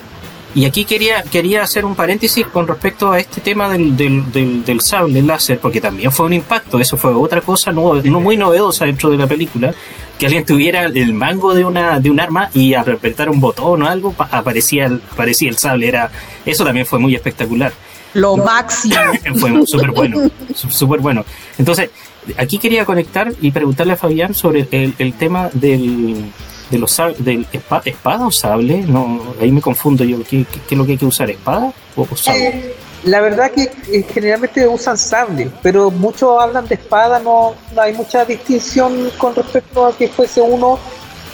Y 0.55 0.65
aquí 0.65 0.85
quería, 0.85 1.23
quería 1.23 1.63
hacer 1.63 1.84
un 1.84 1.95
paréntesis 1.95 2.45
con 2.45 2.67
respecto 2.67 3.11
a 3.11 3.19
este 3.19 3.41
tema 3.41 3.69
del, 3.69 3.97
del, 3.97 4.31
del, 4.31 4.63
del 4.63 4.81
sable 4.81 5.21
láser, 5.23 5.59
porque 5.59 5.81
también 5.81 6.11
fue 6.11 6.27
un 6.27 6.34
impacto, 6.34 6.80
eso 6.80 6.95
fue 6.95 7.11
otra 7.13 7.41
cosa 7.41 7.71
no, 7.71 7.95
no 7.95 8.19
muy 8.19 8.38
novedosa 8.38 8.85
dentro 8.85 9.09
de 9.09 9.17
la 9.17 9.25
película, 9.25 9.73
que 10.19 10.27
alguien 10.27 10.45
tuviera 10.45 10.84
el 10.85 11.13
mango 11.13 11.55
de 11.55 11.65
una 11.65 11.99
de 11.99 12.11
un 12.11 12.19
arma 12.19 12.51
y 12.53 12.75
al 12.75 12.89
apretar 12.91 13.30
un 13.30 13.39
botón 13.39 13.81
o 13.81 13.88
algo 13.88 14.13
aparecía 14.17 14.85
el, 14.85 15.01
aparecía 15.11 15.49
el 15.49 15.57
sable, 15.57 15.88
era 15.88 16.11
eso 16.45 16.63
también 16.63 16.85
fue 16.85 16.99
muy 16.99 17.15
espectacular. 17.15 17.73
Lo 18.13 18.38
máximo. 18.38 18.95
fue 19.39 19.65
súper 19.65 19.89
bueno, 19.89 20.30
súper 20.53 20.99
bueno. 20.99 21.25
Entonces, 21.57 21.89
aquí 22.38 22.59
quería 22.59 22.85
conectar 22.85 23.34
y 23.41 23.49
preguntarle 23.49 23.93
a 23.93 23.97
Fabián 23.97 24.35
sobre 24.35 24.67
el, 24.69 24.93
el 24.99 25.13
tema 25.13 25.49
del 25.53 26.31
de 26.69 26.80
los 26.80 27.02
del 27.19 27.45
espada, 27.52 28.27
o 28.27 28.31
sable, 28.31 28.81
no, 28.81 29.22
ahí 29.40 29.52
me 29.52 29.61
confundo 29.61 30.03
yo, 30.03 30.23
¿qué, 30.23 30.45
es 30.69 30.77
lo 30.77 30.85
que 30.85 30.94
hay 30.94 30.98
que 30.98 31.06
usar? 31.06 31.30
¿Espada 31.30 31.73
o, 31.95 32.07
sable? 32.15 32.48
Eh, 32.48 32.76
la 33.06 33.19
verdad 33.19 33.52
que 33.52 33.64
eh, 33.91 34.06
generalmente 34.14 34.68
usan 34.68 34.98
sable, 34.98 35.52
pero 35.61 35.91
muchos 35.91 36.41
hablan 36.41 36.68
de 36.68 36.76
espada, 36.76 37.19
no, 37.19 37.53
hay 37.77 37.94
mucha 37.94 38.23
distinción 38.26 39.10
con 39.18 39.35
respecto 39.35 39.85
a 39.85 39.95
que 39.95 40.07
fuese 40.07 40.41
uno 40.41 40.80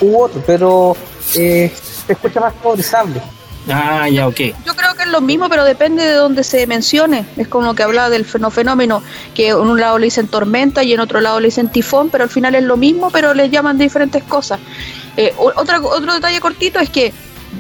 u 0.02 0.20
otro, 0.20 0.42
pero 0.46 0.96
eh, 1.36 1.72
se 2.06 2.14
escucha 2.14 2.40
más 2.40 2.54
como 2.62 2.76
de 2.76 2.84
sable. 2.84 3.22
Ah, 3.72 4.10
ya, 4.10 4.28
ok. 4.28 4.40
Yo 4.66 4.74
creo 4.76 4.96
que 4.96 5.04
es 5.04 5.10
lo 5.10 5.22
mismo, 5.22 5.50
pero 5.50 5.64
depende 5.64 6.04
de 6.04 6.14
donde 6.14 6.44
se 6.44 6.66
mencione. 6.66 7.26
Es 7.38 7.48
como 7.48 7.76
que 7.76 7.84
habla 7.84 8.10
del 8.10 8.26
fenómeno, 8.26 9.04
que 9.36 9.50
en 9.50 9.58
un 9.58 9.80
lado 9.80 10.00
le 10.00 10.06
dicen 10.06 10.28
tormenta 10.28 10.84
y 10.84 10.94
en 10.94 11.00
otro 11.00 11.22
lado 11.22 11.40
le 11.40 11.48
dicen 11.48 11.70
tifón, 11.70 12.10
pero 12.10 12.24
al 12.24 12.30
final 12.30 12.56
es 12.56 12.64
lo 12.64 12.78
mismo, 12.78 13.12
pero 13.12 13.34
les 13.34 13.52
llaman 13.52 13.78
diferentes 13.78 14.24
cosas. 14.24 14.60
Eh, 15.20 15.34
otra, 15.38 15.82
otro 15.82 16.14
detalle 16.14 16.40
cortito 16.40 16.80
es 16.80 16.90
que 16.90 17.12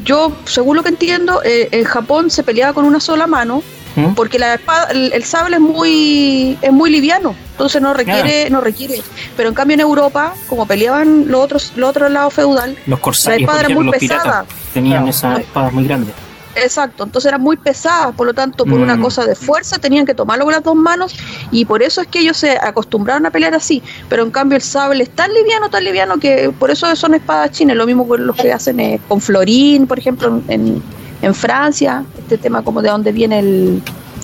yo, 0.06 0.31
según 0.45 0.77
lo 0.77 0.84
que 0.84 0.88
entiendo, 0.88 1.41
eh, 1.44 1.68
en 1.73 1.84
Japón 1.84 2.30
se 2.30 2.41
peleaba 2.41 2.72
con 2.72 2.86
una 2.86 3.02
sola 3.02 3.27
mano 3.27 3.61
¿Mm? 3.98 4.14
porque 4.14 4.40
la 4.40 4.53
espada, 4.53 4.88
el, 4.91 5.23
sable 5.26 5.57
es 5.57 5.61
muy 5.61 6.57
es 6.61 6.72
muy 6.72 6.90
liviano, 6.90 7.36
entonces 7.52 7.81
no 7.81 7.94
requiere 7.94 8.49
no 8.49 8.61
requiere. 8.61 9.02
Pero 9.36 9.49
en 9.49 9.56
cambio 9.56 9.73
en 9.73 9.81
Europa, 9.81 10.36
como 10.48 10.65
peleaban 10.68 11.27
los 11.27 11.44
otros 11.44 11.73
los 11.76 11.90
otros 11.90 12.10
lados 12.10 12.34
feudal, 12.34 12.77
los 12.86 12.99
corsarios, 12.99 13.41
la 13.41 13.45
espada 13.52 13.68
era 13.68 13.76
muy 13.76 13.91
pesada. 13.91 14.45
Tenían 14.73 15.06
esa 15.10 15.36
espada 15.36 15.69
muy 15.72 15.84
grande. 15.84 16.14
Exacto, 16.55 17.03
entonces 17.03 17.30
era 17.30 17.38
muy 17.38 17.57
pesada, 17.57 18.11
por 18.11 18.26
lo 18.26 18.34
tanto, 18.34 18.65
por 18.65 18.80
una 18.80 18.95
mm. 18.95 19.01
cosa 19.01 19.26
de 19.26 19.35
fuerza 19.35 19.77
tenían 19.77 20.05
que 20.05 20.15
tomarlo 20.15 20.45
con 20.45 20.53
las 20.53 20.63
dos 20.63 20.76
manos 20.76 21.15
y 21.51 21.65
por 21.65 21.84
eso 21.84 22.01
es 22.01 22.07
que 22.07 22.19
ellos 22.19 22.38
se 22.38 22.57
acostumbraron 22.57 23.26
a 23.26 23.31
pelear 23.31 23.53
así, 23.53 23.84
pero 24.09 24.23
en 24.23 24.31
cambio 24.31 24.55
el 24.55 24.61
sable 24.61 25.03
es 25.03 25.09
tan 25.11 25.31
liviano, 25.34 25.69
tan 25.69 25.84
liviano 25.84 26.17
que 26.17 26.51
por 26.57 26.71
eso 26.71 26.93
son 26.95 27.13
espadas 27.13 27.51
chinas, 27.51 27.77
lo 27.77 27.85
mismo 27.85 28.07
con 28.07 28.26
los 28.26 28.35
que 28.35 28.51
hacen 28.51 28.80
eh, 28.80 28.99
con 29.07 29.21
Florín, 29.21 29.85
por 29.85 29.99
ejemplo, 29.99 30.41
en, 30.47 30.81
en, 31.21 31.35
Francia, 31.35 32.03
este 32.17 32.38
tema 32.38 32.63
como 32.63 32.81
de 32.81 32.89
dónde 32.89 33.11
viene 33.11 33.39
el, 33.39 33.84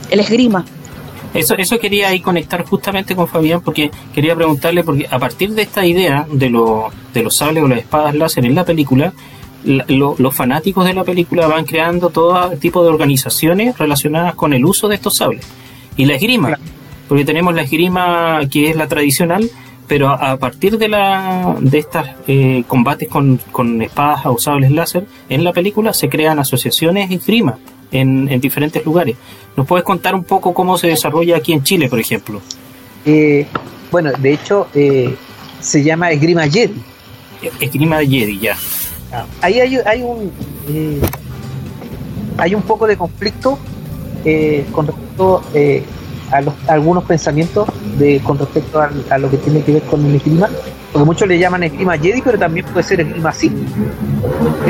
el 0.10 0.20
esgrima. 0.20 0.66
Eso, 1.36 1.56
eso 1.58 1.78
quería 1.80 2.08
ahí 2.08 2.22
conectar 2.22 2.66
justamente 2.66 3.16
con 3.16 3.28
Fabián 3.28 3.62
porque 3.62 3.92
quería 4.14 4.36
preguntarle, 4.36 4.84
porque 4.84 5.06
a 5.10 5.20
partir 5.20 5.52
de 5.52 5.64
esta 5.64 5.86
idea 5.86 6.26
de, 6.32 6.50
lo, 6.50 6.90
de 7.14 7.24
los 7.24 7.36
sables 7.36 7.64
o 7.64 7.68
las 7.68 7.80
espadas 7.80 8.16
láser 8.16 8.46
en 8.46 8.56
la 8.56 8.64
película, 8.64 9.14
los 9.66 10.36
fanáticos 10.36 10.86
de 10.86 10.94
la 10.94 11.04
película 11.04 11.48
van 11.48 11.66
creando 11.66 12.10
todo 12.10 12.52
tipo 12.58 12.84
de 12.84 12.90
organizaciones 12.90 13.78
relacionadas 13.78 14.36
con 14.36 14.54
el 14.54 14.66
uso 14.66 14.88
de 14.88 14.96
estos 14.96 15.18
sables. 15.18 15.46
Y 15.98 16.06
la 16.06 16.16
esgrima, 16.16 16.58
porque 17.08 17.26
tenemos 17.26 17.54
la 17.54 17.64
esgrima 17.64 18.40
que 18.50 18.70
es 18.70 18.76
la 18.76 18.88
tradicional, 18.88 19.50
pero 19.88 20.10
a, 20.10 20.38
partir 20.38 20.78
de 20.78 20.88
la 20.88 21.56
de 21.60 21.78
estos 21.78 22.06
eh, 22.28 22.64
combates 22.68 23.08
con, 23.08 23.40
con, 23.52 23.82
espadas 23.82 24.26
o 24.26 24.38
sables 24.38 24.72
láser, 24.72 25.06
en 25.30 25.44
la 25.44 25.54
película 25.54 25.94
se 25.94 26.10
crean 26.10 26.40
asociaciones 26.40 27.12
esgrima 27.12 27.58
en, 27.92 28.28
en 28.30 28.42
diferentes 28.42 28.84
lugares. 28.84 29.16
¿Nos 29.56 29.68
puedes 29.68 29.86
contar 29.86 30.16
un 30.16 30.24
poco 30.24 30.54
cómo 30.54 30.78
se 30.78 30.88
desarrolla 30.88 31.38
aquí 31.38 31.54
en 31.54 31.64
Chile, 31.64 31.88
por 31.88 32.00
ejemplo? 32.00 32.42
Eh, 33.06 33.46
bueno, 33.92 34.12
de 34.18 34.34
hecho, 34.34 34.68
eh, 34.74 35.16
se 35.60 35.84
llama 35.84 36.12
esgrima 36.12 36.48
Jedi. 36.48 36.82
Esgrima 37.60 38.00
Jedi, 38.00 38.40
ya. 38.40 38.58
Ahí 39.42 39.60
hay, 39.60 39.78
hay 39.86 40.02
un 40.02 40.32
eh, 40.68 41.00
hay 42.38 42.56
un 42.56 42.62
poco 42.64 42.88
de 42.88 42.98
conflicto 42.98 43.58
eh, 44.26 44.66
con 44.72 44.88
respecto 44.88 45.44
eh, 45.54 45.84
a, 46.32 46.42
los, 46.42 46.54
algunos 46.68 47.04
pensamientos 47.04 47.68
de 47.98 48.20
con 48.22 48.38
respecto 48.38 48.82
a, 48.82 49.18
lo 49.18 49.30
que 49.30 49.38
tiene 49.38 49.62
que 49.62 49.74
ver 49.74 49.84
con 49.84 50.06
el 50.06 50.16
esgrima, 50.16 50.50
porque 50.92 51.06
muchos 51.06 51.28
le 51.28 51.38
llaman 51.38 51.64
esgrima 51.64 51.98
Jedi, 51.98 52.22
pero 52.22 52.38
también 52.38 52.66
puede 52.66 52.84
ser 52.84 53.02
esgrima 53.02 53.32
Sith. 53.32 53.54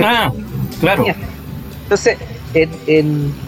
Ah, 0.04 0.32
claro. 0.80 1.06
Entonces, 1.84 2.18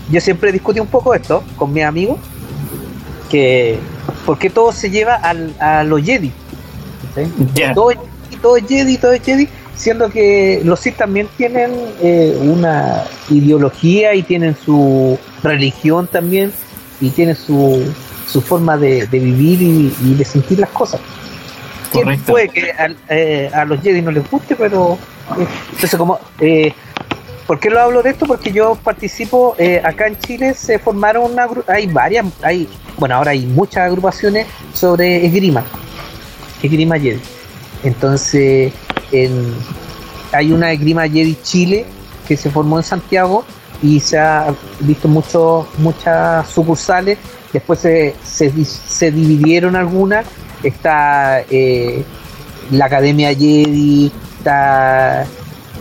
yo 0.10 0.22
siempre 0.22 0.52
discutí 0.52 0.80
un 0.80 0.88
poco 0.88 1.14
esto 1.14 1.44
con 1.58 1.74
mis 1.74 1.84
amigos, 1.84 2.18
que 3.30 3.78
porque 4.26 4.50
todo 4.50 4.72
se 4.72 4.90
lleva 4.90 5.16
al, 5.16 5.54
a 5.60 5.84
los 5.84 6.02
Jedi. 6.02 6.32
Todo, 7.74 7.92
todo 8.42 8.58
es 8.58 8.66
Jedi, 8.68 8.98
todo 8.98 9.12
es 9.12 9.22
Jedi, 9.22 9.50
siendo 9.78 10.10
que 10.10 10.62
los 10.66 10.80
Sith 10.80 10.98
también 10.98 11.30
tienen 11.38 11.72
eh, 12.02 12.38
una 12.42 13.04
ideología 13.30 14.16
y 14.16 14.24
tienen 14.24 14.56
su 14.56 15.18
religión 15.44 16.08
también 16.08 16.52
y 17.00 17.12
tienen 17.12 17.36
su, 17.36 17.86
su 18.28 18.42
forma 18.42 18.76
de, 18.76 19.06
vivir 19.06 19.62
y, 19.62 20.14
de 20.16 20.26
sentir 20.26 20.60
las 20.60 20.72
cosas. 20.72 21.00
Correcto. 21.92 22.34
puede 22.34 22.50
que 22.50 22.74
eh, 23.10 23.50
a, 23.54 23.64
los 23.64 23.82
Jedi 23.82 24.02
no 24.02 24.12
les 24.12 24.30
guste, 24.30 24.56
pero 24.56 24.98
eh, 25.40 25.48
entonces 25.72 25.96
como 25.96 26.20
eh, 26.40 26.74
¿Por 27.46 27.62
qué 27.62 27.70
lo 27.70 27.80
hablo 27.80 28.04
de 28.04 28.10
esto? 28.10 28.26
Porque 28.26 28.52
yo 28.52 28.76
participo 28.76 29.56
acá 29.82 30.08
en 30.08 30.20
Chile 30.20 30.54
se 30.54 30.80
formaron 30.80 31.32
una 31.32 31.48
hay 31.68 31.88
varias 31.88 32.26
hay 32.42 32.68
bueno 32.98 33.16
ahora 33.16 33.32
hay 33.32 33.46
muchas 33.46 33.84
agrupaciones 33.84 34.48
sobre 34.74 35.26
esgrima 35.26 35.64
esgrima 36.62 37.00
Jedi 37.00 37.22
entonces 37.84 38.74
hay 40.32 40.52
una 40.52 40.72
esgrima 40.72 41.04
Jedi 41.04 41.38
Chile 41.42 41.86
que 42.28 42.36
se 42.36 42.50
formó 42.50 42.78
en 42.78 42.84
Santiago 42.84 43.46
y 43.82 44.00
se 44.00 44.18
ha 44.18 44.54
visto 44.80 45.08
mucho, 45.08 45.68
muchas 45.78 46.48
sucursales. 46.50 47.18
Después 47.54 47.80
se, 47.80 48.16
se, 48.24 49.12
dividieron 49.12 49.76
algunas. 49.76 50.26
Está 50.64 51.42
eh, 51.50 52.04
la 52.72 52.86
Academia 52.86 53.30
Jedi, 53.30 54.12
está 54.38 55.26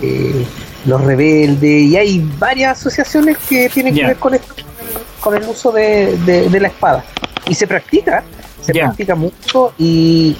eh, 0.02 0.44
Los 0.84 1.00
Rebeldes, 1.02 1.82
y 1.82 1.96
hay 1.96 2.30
varias 2.38 2.78
asociaciones 2.78 3.38
que 3.48 3.68
tienen 3.68 3.94
que 3.94 4.06
ver 4.06 4.16
con 4.16 4.34
esto, 4.34 4.54
con 5.20 5.34
el 5.34 5.48
uso 5.48 5.72
de, 5.72 6.48
la 6.60 6.68
espada. 6.68 7.04
Y 7.48 7.54
se 7.54 7.66
practica, 7.66 8.22
se 8.60 8.72
practica 8.72 9.14
mucho 9.14 9.72
y, 9.78 10.36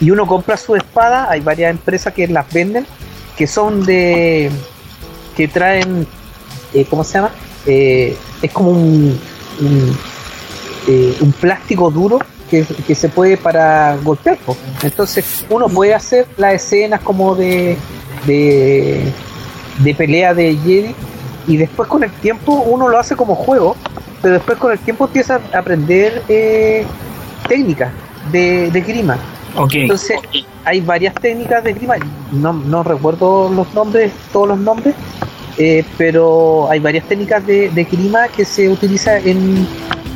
y 0.00 0.10
uno 0.10 0.26
compra 0.26 0.56
su 0.56 0.74
espada, 0.74 1.30
hay 1.30 1.40
varias 1.40 1.70
empresas 1.70 2.12
que 2.12 2.26
las 2.28 2.50
venden, 2.52 2.86
que 3.36 3.46
son 3.46 3.84
de, 3.84 4.50
que 5.36 5.48
traen, 5.48 6.06
eh, 6.72 6.86
¿cómo 6.88 7.04
se 7.04 7.14
llama? 7.14 7.30
Eh, 7.66 8.16
es 8.42 8.52
como 8.52 8.70
un, 8.70 9.18
un, 9.60 9.98
eh, 10.88 11.14
plástico 11.40 11.90
duro 11.90 12.18
que, 12.50 12.64
se 12.94 13.08
puede 13.08 13.36
para 13.36 13.96
golpear. 13.96 14.38
Entonces 14.82 15.44
uno 15.48 15.68
puede 15.68 15.94
hacer 15.94 16.26
las 16.36 16.54
escenas 16.54 17.00
como 17.00 17.34
de, 17.34 17.76
de, 18.26 19.12
de 19.78 19.94
pelea 19.94 20.34
de 20.34 20.56
Jedi 20.56 20.94
y 21.48 21.56
después 21.56 21.88
con 21.88 22.04
el 22.04 22.12
tiempo 22.12 22.52
uno 22.52 22.88
lo 22.88 22.98
hace 22.98 23.16
como 23.16 23.34
juego, 23.34 23.76
pero 24.22 24.34
después 24.34 24.58
con 24.58 24.70
el 24.70 24.78
tiempo 24.78 25.06
empieza 25.06 25.40
a 25.52 25.58
aprender 25.58 26.22
técnicas 27.48 27.90
de, 28.30 28.70
de 28.70 28.80
grima 28.82 29.18
entonces, 29.56 30.18
hay 30.64 30.80
varias 30.80 31.14
técnicas 31.14 31.62
de 31.64 31.74
clima, 31.74 31.94
no, 32.32 32.52
no 32.52 32.82
recuerdo 32.82 33.48
los 33.48 33.72
nombres, 33.74 34.12
todos 34.32 34.48
los 34.48 34.58
nombres, 34.58 34.94
eh, 35.58 35.84
pero 35.96 36.68
hay 36.70 36.80
varias 36.80 37.04
técnicas 37.06 37.46
de, 37.46 37.70
de 37.70 37.84
clima 37.84 38.28
que 38.28 38.44
se 38.44 38.68
utiliza 38.68 39.18
en, 39.18 39.66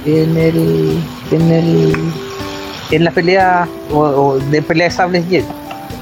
en 0.05 0.37
el 0.37 0.99
en 1.31 1.51
el 1.51 1.95
en 2.91 3.05
la 3.05 3.11
pelea 3.11 3.69
o, 3.93 4.39
de 4.51 4.63
pelea 4.63 4.89
de 4.89 4.95
sables 4.95 5.25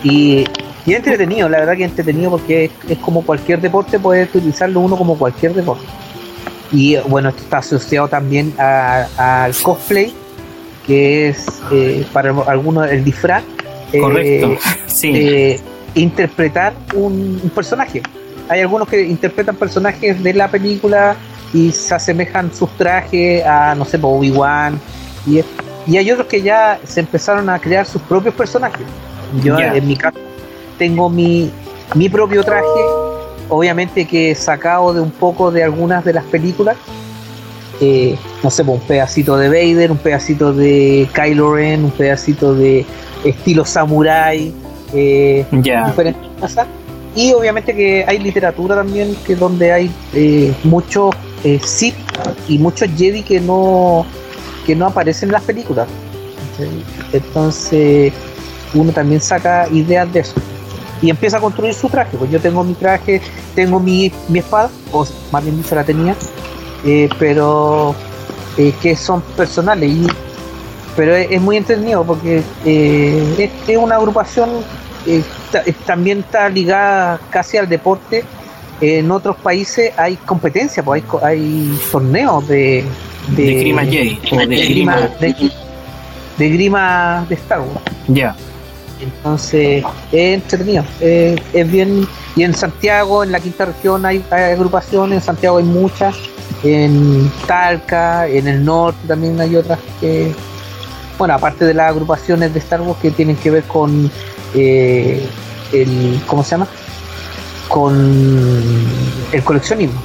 y, 0.05 0.45
y 0.87 0.93
es 0.93 0.97
entretenido, 0.97 1.49
la 1.49 1.59
verdad 1.59 1.77
que 1.77 1.85
es 1.85 1.91
entretenido 1.91 2.31
porque 2.31 2.71
es, 2.89 2.99
como 2.99 3.23
cualquier 3.23 3.61
deporte, 3.61 3.99
puede 3.99 4.25
utilizarlo 4.25 4.81
uno 4.81 4.97
como 4.97 5.19
cualquier 5.19 5.53
deporte. 5.53 5.85
Y 6.73 6.97
bueno, 7.09 7.29
esto 7.31 7.43
está 7.43 7.59
asociado 7.59 8.09
también 8.09 8.55
al 8.59 9.55
cosplay, 9.63 10.15
que 10.87 11.29
es 11.29 11.47
eh, 11.73 12.07
para 12.13 12.31
algunos 12.47 12.91
el 12.91 13.05
disfraz. 13.05 13.43
Eh, 13.93 14.01
Correcto, 14.01 14.57
sí. 14.87 15.57
Interpretar 15.95 16.75
un, 16.95 17.51
personaje. 17.55 18.03
Hay 18.49 18.61
algunos 18.61 18.89
que 18.89 19.03
interpretan 19.03 19.57
personajes 19.57 20.23
de 20.23 20.35
la 20.35 20.49
película 20.49 21.17
y 21.53 21.73
se 21.73 21.95
asemejan 21.95 22.55
sus 22.55 22.71
trajes 22.77 23.45
a, 23.45 23.75
no 23.75 23.85
sé, 23.85 23.99
Obi-Wan. 24.01 24.79
Y, 25.27 25.41
y 25.87 25.97
hay 25.97 26.11
otros 26.11 26.27
que 26.27 26.43
ya 26.43 26.79
se 26.85 27.01
empezaron 27.01 27.49
a 27.49 27.59
crear 27.59 27.87
sus 27.87 28.03
propios 28.03 28.35
personajes. 28.35 28.87
Yo, 29.43 29.59
en 29.59 29.89
mi 29.89 29.97
caso, 29.97 30.19
tengo 30.79 31.09
mi, 31.09 31.51
mi 31.95 32.09
propio 32.09 32.45
traje 32.45 32.67
obviamente 33.49 34.07
que 34.07 34.35
sacado 34.35 34.93
de 34.93 35.01
un 35.01 35.11
poco 35.11 35.51
de 35.51 35.63
algunas 35.63 36.05
de 36.05 36.13
las 36.13 36.25
películas. 36.25 36.77
Eh, 37.81 38.16
no 38.43 38.51
sé, 38.51 38.65
pues, 38.65 38.81
un 38.81 38.86
pedacito 38.86 39.36
de 39.36 39.48
Vader, 39.48 39.90
un 39.90 39.98
pedacito 39.98 40.53
de 40.53 41.09
Kylo 41.15 41.55
Ren, 41.55 41.85
un 41.85 41.90
pedacito 41.90 42.55
de 42.55 42.86
estilo 43.24 43.65
samurai, 43.65 44.53
eh, 44.94 45.44
Ya. 45.62 45.86
diferentes 45.89 46.23
cosas. 46.40 46.66
Y 47.15 47.32
obviamente 47.32 47.74
que 47.74 48.05
hay 48.07 48.19
literatura 48.19 48.77
también, 48.77 49.16
que 49.27 49.36
donde 49.36 49.73
hay 49.73 49.90
eh, 50.15 50.53
muchos 50.65 51.15
eh, 51.44 51.59
Sith 51.62 51.94
y 52.48 52.59
muchos 52.59 52.89
Jedi 52.97 53.23
que 53.23 53.40
no, 53.40 54.05
que 54.66 54.74
no 54.74 54.86
aparecen 54.86 55.28
en 55.31 55.32
las 55.35 55.43
películas. 55.43 55.86
Entonces 57.12 58.12
uno 58.74 58.93
también 58.93 59.20
saca 59.20 59.69
ideas 59.70 60.12
de 60.12 60.20
eso. 60.20 60.35
Y 61.03 61.11
empieza 61.11 61.36
a 61.36 61.40
construir 61.40 61.74
su 61.74 61.89
traje. 61.89 62.16
Pues 62.16 62.31
yo 62.31 62.40
tengo 62.40 62.65
mi 62.65 62.74
traje, 62.74 63.20
tengo 63.55 63.78
mi, 63.81 64.11
mi 64.28 64.39
espada, 64.39 64.70
o 64.93 65.07
más 65.31 65.43
bien 65.44 65.57
dicho 65.57 65.74
la 65.74 65.85
tenía, 65.85 66.16
eh, 66.87 67.09
pero 67.19 67.95
eh, 68.57 68.73
que 68.81 68.97
son 68.97 69.21
personales. 69.37 69.91
Y, 69.91 70.07
pero 70.97 71.15
es, 71.15 71.29
es 71.31 71.41
muy 71.43 71.57
entretenido 71.59 72.05
porque 72.05 72.43
eh, 72.65 73.35
es, 73.39 73.69
es 73.69 73.77
una 73.77 73.97
agrupación 73.97 74.49
eh, 75.07 75.23
ta- 75.53 75.63
también 75.85 76.21
está 76.21 76.49
ligada 76.49 77.21
casi 77.31 77.57
al 77.59 77.69
deporte. 77.69 78.25
En 78.81 79.11
otros 79.11 79.37
países 79.37 79.93
hay 79.97 80.17
competencia, 80.17 80.83
pues 80.83 81.03
hay, 81.23 81.79
torneos 81.91 82.47
de, 82.47 82.85
De 83.35 83.55
Grima 83.61 83.83
Jedi, 83.85 84.19
o 84.33 84.37
de 84.37 84.47
de 84.47 84.57
grima, 84.67 84.97
de, 85.19 85.51
de 86.37 86.49
grima 86.51 87.25
de 87.29 87.35
Star 87.37 87.61
Wars. 87.61 87.81
Ya. 88.09 88.35
Entonces, 89.01 89.83
es 90.13 90.35
entretenido. 90.35 90.85
eh, 91.01 91.37
es 91.53 91.71
bien. 91.71 92.07
Y 92.35 92.43
en 92.45 92.55
Santiago, 92.55 93.25
en 93.25 93.33
la 93.33 93.41
quinta 93.41 93.65
región, 93.67 94.05
hay, 94.07 94.23
hay 94.31 94.53
agrupaciones. 94.53 95.19
En 95.19 95.23
Santiago 95.25 95.57
hay 95.59 95.65
muchas. 95.65 96.15
En 96.66 97.30
Talca, 97.47 98.26
en 98.26 98.48
el 98.48 98.64
norte 98.64 99.06
también 99.06 99.40
hay 99.40 99.55
otras 99.56 99.78
que. 100.01 100.34
Bueno, 101.18 101.34
aparte 101.34 101.64
de 101.64 101.74
las 101.74 101.90
agrupaciones 101.90 102.52
de 102.52 102.59
Star 102.59 102.80
Wars 102.80 102.98
que 103.01 103.10
tienen 103.10 103.36
que 103.36 103.51
ver 103.51 103.62
con. 103.64 104.10
eh, 104.55 105.26
el, 105.72 106.20
¿Cómo 106.26 106.43
se 106.43 106.51
llama? 106.52 106.66
Con 107.68 107.94
el 109.32 109.43
coleccionismo. 109.44 110.01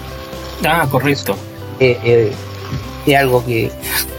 Ah, 0.65 0.87
correcto. 0.89 1.35
Eh, 1.79 1.97
eh, 2.03 2.31
es 3.05 3.17
algo 3.17 3.43
que 3.43 3.71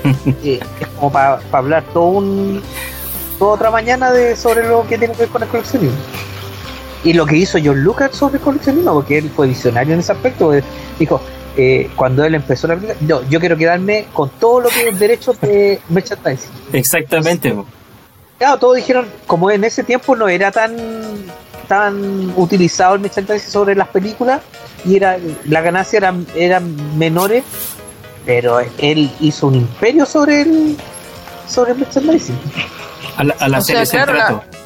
es 0.42 0.60
como 0.96 1.12
para 1.12 1.40
hablar 1.52 1.84
todo 1.92 2.04
un 2.04 2.62
toda 3.38 3.54
otra 3.54 3.70
mañana 3.70 4.10
de 4.10 4.34
sobre 4.34 4.66
lo 4.66 4.86
que 4.88 4.98
tiene 4.98 5.14
que 5.14 5.20
ver 5.20 5.28
con 5.28 5.42
el 5.42 5.48
coleccionismo 5.48 5.96
y 7.04 7.12
lo 7.12 7.24
que 7.26 7.36
hizo 7.36 7.58
John 7.64 7.82
Lucas 7.82 8.10
sobre 8.12 8.38
el 8.38 8.42
coleccionismo 8.42 8.94
porque 8.94 9.18
él 9.18 9.30
fue 9.34 9.46
visionario 9.46 9.94
en 9.94 10.00
ese 10.00 10.10
aspecto 10.10 10.52
dijo 10.98 11.20
eh, 11.56 11.90
cuando 11.96 12.24
él 12.24 12.34
empezó 12.34 12.66
la 12.66 12.74
película 12.74 12.98
yo, 13.06 13.22
yo 13.28 13.40
quiero 13.40 13.56
quedarme 13.56 14.06
con 14.12 14.30
todo 14.30 14.62
lo 14.62 14.68
que 14.68 14.88
es 14.88 14.98
derechos 14.98 15.40
de 15.40 15.80
merchandising 15.88 16.50
Exactamente. 16.72 17.54
claro 18.38 18.58
todos 18.58 18.76
dijeron 18.76 19.06
como 19.26 19.50
en 19.50 19.64
ese 19.64 19.84
tiempo 19.84 20.16
no 20.16 20.28
era 20.28 20.50
tan 20.50 20.76
tan 21.68 22.32
utilizado 22.36 22.94
el 22.94 23.00
merchandising 23.00 23.50
sobre 23.50 23.74
las 23.74 23.88
películas 23.88 24.40
y 24.84 24.96
era 24.96 25.18
las 25.44 25.62
ganancias 25.62 25.94
eran, 26.02 26.26
eran 26.34 26.98
menores 26.98 27.44
pero 28.24 28.60
él 28.78 29.10
hizo 29.20 29.48
un 29.48 29.56
imperio 29.56 30.06
sobre 30.06 30.42
el 30.42 30.76
sobre 31.48 31.72
el 31.72 31.78
merchandising 31.78 32.38
Al, 33.16 33.34
al 33.38 33.54
O 33.54 33.56
hacer 33.56 33.86
sea, 33.86 34.04
claro, 34.04 34.14
la-. 34.14 34.62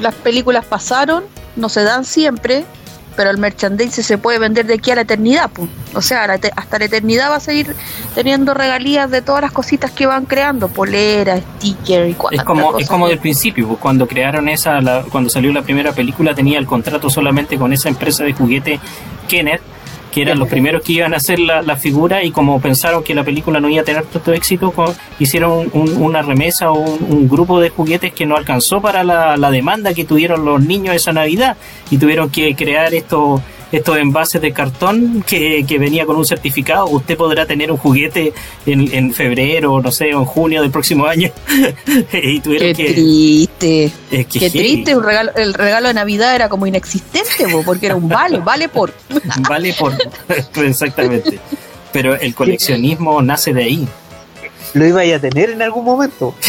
Las 0.00 0.14
películas 0.14 0.64
pasaron, 0.64 1.24
no 1.56 1.68
se 1.68 1.82
dan 1.82 2.04
siempre, 2.04 2.64
pero 3.16 3.30
el 3.30 3.38
merchandising 3.38 4.04
se 4.04 4.18
puede 4.18 4.38
vender 4.38 4.66
de 4.66 4.74
aquí 4.74 4.90
a 4.90 4.94
la 4.94 5.00
eternidad. 5.02 5.50
pues. 5.52 5.68
O 5.94 6.00
sea, 6.02 6.26
la 6.26 6.38
hasta 6.56 6.78
la 6.78 6.84
eternidad 6.84 7.30
va 7.30 7.36
a 7.36 7.40
seguir 7.40 7.74
teniendo 8.14 8.54
regalías 8.54 9.10
de 9.10 9.22
todas 9.22 9.42
las 9.42 9.52
cositas 9.52 9.90
que 9.90 10.06
van 10.06 10.24
creando, 10.26 10.68
poleras, 10.68 11.40
stickers 11.58 12.08
y 12.08 12.10
Es 12.12 12.16
cuantas 12.16 12.44
como, 12.44 12.66
cosas. 12.66 12.82
es 12.82 12.88
como 12.88 13.08
del 13.08 13.18
principio, 13.18 13.66
pues, 13.66 13.78
cuando 13.80 14.06
crearon 14.06 14.48
esa, 14.48 14.80
la- 14.80 15.02
cuando 15.10 15.28
salió 15.30 15.52
la 15.52 15.62
primera 15.62 15.92
película 15.92 16.34
tenía 16.34 16.58
el 16.58 16.66
contrato 16.66 17.10
solamente 17.10 17.58
con 17.58 17.72
esa 17.72 17.88
empresa 17.88 18.24
de 18.24 18.32
juguete 18.32 18.80
Kenneth, 19.28 19.60
que 20.10 20.22
eran 20.22 20.38
los 20.38 20.48
primeros 20.48 20.82
que 20.82 20.92
iban 20.94 21.14
a 21.14 21.18
hacer 21.18 21.38
la, 21.38 21.62
la 21.62 21.76
figura 21.76 22.24
y 22.24 22.30
como 22.30 22.60
pensaron 22.60 23.02
que 23.04 23.14
la 23.14 23.22
película 23.24 23.60
no 23.60 23.68
iba 23.68 23.82
a 23.82 23.84
tener 23.84 24.04
tanto 24.04 24.32
éxito, 24.32 24.72
hicieron 25.18 25.68
un- 25.72 26.02
una 26.02 26.22
remesa 26.22 26.70
o 26.70 26.78
un, 26.78 27.06
un 27.08 27.28
grupo 27.28 27.60
de 27.60 27.70
juguetes 27.70 28.12
que 28.12 28.26
no 28.26 28.36
alcanzó 28.36 28.80
para 28.80 29.04
la, 29.04 29.36
la 29.36 29.50
demanda 29.50 29.94
que 29.94 30.04
tuvieron 30.04 30.44
los 30.44 30.60
niños 30.62 30.94
esa 30.94 31.12
Navidad 31.12 31.56
y 31.90 31.98
tuvieron 31.98 32.30
que 32.30 32.54
crear 32.54 32.92
estos 32.94 33.40
estos 33.72 33.96
envases 33.96 34.40
de 34.40 34.52
cartón 34.52 35.24
que, 35.26 35.64
que 35.66 35.78
venía 35.78 36.06
con 36.06 36.16
un 36.16 36.24
certificado. 36.24 36.86
Usted 36.86 37.16
podrá 37.16 37.46
tener 37.46 37.70
un 37.70 37.78
juguete 37.78 38.32
en, 38.66 38.92
en 38.92 39.12
febrero, 39.12 39.80
no 39.80 39.90
sé, 39.90 40.14
o 40.14 40.20
en 40.20 40.24
junio 40.24 40.62
del 40.62 40.70
próximo 40.70 41.06
año. 41.06 41.30
y 42.12 42.40
tuvieron 42.40 42.74
Qué 42.74 42.74
que... 42.74 42.92
triste. 42.92 43.92
Que 44.10 44.24
Qué 44.24 44.50
triste, 44.50 44.96
un 44.96 45.04
regalo, 45.04 45.32
el 45.36 45.54
regalo 45.54 45.88
de 45.88 45.94
Navidad 45.94 46.34
era 46.34 46.48
como 46.48 46.66
inexistente, 46.66 47.48
po, 47.50 47.62
porque 47.64 47.86
era 47.86 47.96
un 47.96 48.08
vale, 48.08 48.38
vale 48.38 48.68
por. 48.68 48.92
Vale 49.48 49.74
por. 49.74 49.96
Exactamente. 50.64 51.38
Pero 51.92 52.14
el 52.14 52.34
coleccionismo 52.34 53.20
nace 53.22 53.52
de 53.52 53.64
ahí. 53.64 53.88
Lo 54.74 54.86
iba 54.86 55.00
a 55.02 55.18
tener 55.18 55.50
en 55.50 55.62
algún 55.62 55.84
momento. 55.84 56.34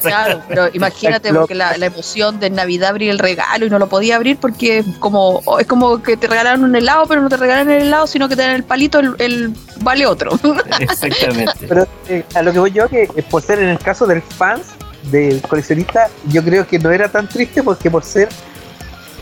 Claro, 0.00 0.42
pero 0.48 0.68
imagínate 0.72 1.32
porque 1.32 1.54
la, 1.54 1.76
la 1.76 1.86
emoción 1.86 2.38
de 2.40 2.50
Navidad 2.50 2.90
abrir 2.90 3.10
el 3.10 3.18
regalo 3.18 3.66
y 3.66 3.70
no 3.70 3.78
lo 3.78 3.88
podía 3.88 4.16
abrir 4.16 4.36
porque 4.38 4.78
es 4.78 4.86
como 4.98 5.42
es 5.58 5.66
como 5.66 6.02
que 6.02 6.16
te 6.16 6.26
regalaron 6.26 6.64
un 6.64 6.74
helado, 6.76 7.06
pero 7.06 7.20
no 7.20 7.28
te 7.28 7.36
regalaron 7.36 7.70
el 7.70 7.82
helado, 7.82 8.06
sino 8.06 8.28
que 8.28 8.36
te 8.36 8.42
dan 8.42 8.52
el 8.52 8.64
palito, 8.64 8.98
el, 9.00 9.14
el 9.18 9.54
vale 9.80 10.06
otro. 10.06 10.38
Exactamente. 10.80 11.66
pero 11.68 11.86
eh, 12.08 12.24
a 12.34 12.42
lo 12.42 12.52
que 12.52 12.58
voy 12.58 12.72
yo 12.72 12.88
que 12.88 13.02
eh, 13.02 13.22
por 13.28 13.42
ser 13.42 13.58
en 13.58 13.68
el 13.68 13.78
caso 13.78 14.06
del 14.06 14.22
fans 14.22 14.66
del 15.10 15.40
coleccionista 15.42 16.08
yo 16.28 16.42
creo 16.42 16.66
que 16.66 16.78
no 16.78 16.90
era 16.90 17.08
tan 17.08 17.28
triste 17.28 17.62
porque 17.62 17.90
por 17.90 18.04
ser 18.04 18.28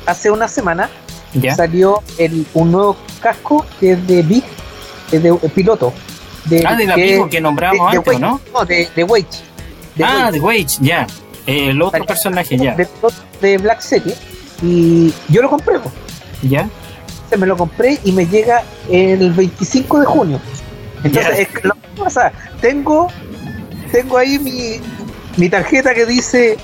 hace 0.06 0.30
una 0.30 0.48
semana 0.48 0.90
¿Ya? 1.34 1.54
salió 1.54 2.02
el, 2.18 2.46
un 2.54 2.72
nuevo 2.72 2.96
casco 3.20 3.66
que 3.80 3.92
es 3.92 4.06
de 4.06 4.22
Big 4.22 4.44
es 5.10 5.22
de, 5.22 5.32
piloto 5.54 5.92
de, 6.46 6.64
Ah, 6.66 6.74
del 6.74 6.86
que- 6.86 6.92
amigo 6.92 7.28
que 7.28 7.40
de- 7.40 7.42
de 7.42 7.96
antes. 7.98 8.20
¿no? 8.20 8.40
no 8.52 8.64
de, 8.64 8.88
de 8.94 9.04
Wade 9.04 9.26
de 9.94 10.04
Ah, 10.04 10.30
de 10.32 10.40
Wage, 10.40 10.78
ya. 10.80 11.06
El 11.46 11.82
otro 11.82 12.04
personaje, 12.04 12.56
ya. 12.56 12.74
de, 12.76 12.86
de 13.40 13.58
Black 13.58 13.80
Series 13.80 14.16
y 14.62 15.12
yo 15.28 15.42
lo 15.42 15.50
compré. 15.50 15.78
¿Ya? 16.42 16.68
Se 17.28 17.36
me 17.36 17.46
lo 17.46 17.56
compré 17.56 17.98
y 18.04 18.12
me 18.12 18.26
llega 18.26 18.62
el 18.88 19.32
25 19.32 20.00
de 20.00 20.06
junio. 20.06 20.40
Entonces, 21.04 21.38
es 21.40 21.48
que 21.48 21.66
lo 21.66 21.74
que 21.74 22.02
pasa, 22.02 22.30
tengo, 22.60 23.08
tengo 23.90 24.18
ahí 24.18 24.38
mi, 24.38 24.80
mi 25.36 25.48
tarjeta 25.48 25.94
que 25.94 26.06
dice 26.06 26.56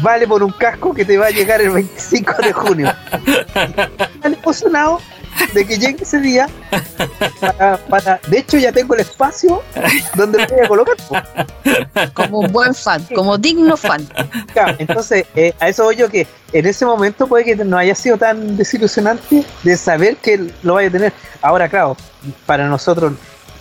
vale 0.00 0.26
por 0.26 0.42
un 0.42 0.50
casco 0.52 0.94
que 0.94 1.04
te 1.04 1.18
va 1.18 1.26
a 1.26 1.30
llegar 1.30 1.60
el 1.60 1.70
25 1.70 2.34
de 2.42 2.52
junio. 2.52 2.92
Estoy 4.14 4.34
emocionado 4.42 5.00
de 5.54 5.64
que 5.66 5.78
llegue 5.78 6.02
ese 6.02 6.20
día 6.20 6.48
para, 7.40 7.76
para- 7.88 8.20
de 8.28 8.38
hecho 8.38 8.58
ya 8.58 8.72
tengo 8.72 8.94
el 8.94 9.00
espacio 9.00 9.62
donde 10.14 10.38
lo 10.38 10.46
voy 10.48 10.60
a 10.64 10.68
colocar. 10.68 10.96
como 12.14 12.40
un 12.40 12.52
buen 12.52 12.74
fan, 12.74 13.04
como 13.14 13.38
digno 13.38 13.76
fan. 13.76 14.06
Claro, 14.52 14.76
entonces, 14.78 15.24
eh, 15.34 15.52
a 15.60 15.68
eso 15.68 15.84
voy 15.84 15.96
yo 15.96 16.08
que 16.08 16.26
en 16.52 16.66
ese 16.66 16.84
momento 16.84 17.26
puede 17.26 17.44
que 17.44 17.56
no 17.56 17.76
haya 17.78 17.94
sido 17.94 18.16
tan 18.18 18.56
desilusionante 18.56 19.44
de 19.62 19.76
saber 19.76 20.16
que 20.16 20.50
lo 20.62 20.74
vaya 20.74 20.88
a 20.88 20.92
tener. 20.92 21.12
Ahora, 21.40 21.68
claro, 21.68 21.96
para 22.46 22.66
nosotros 22.68 23.12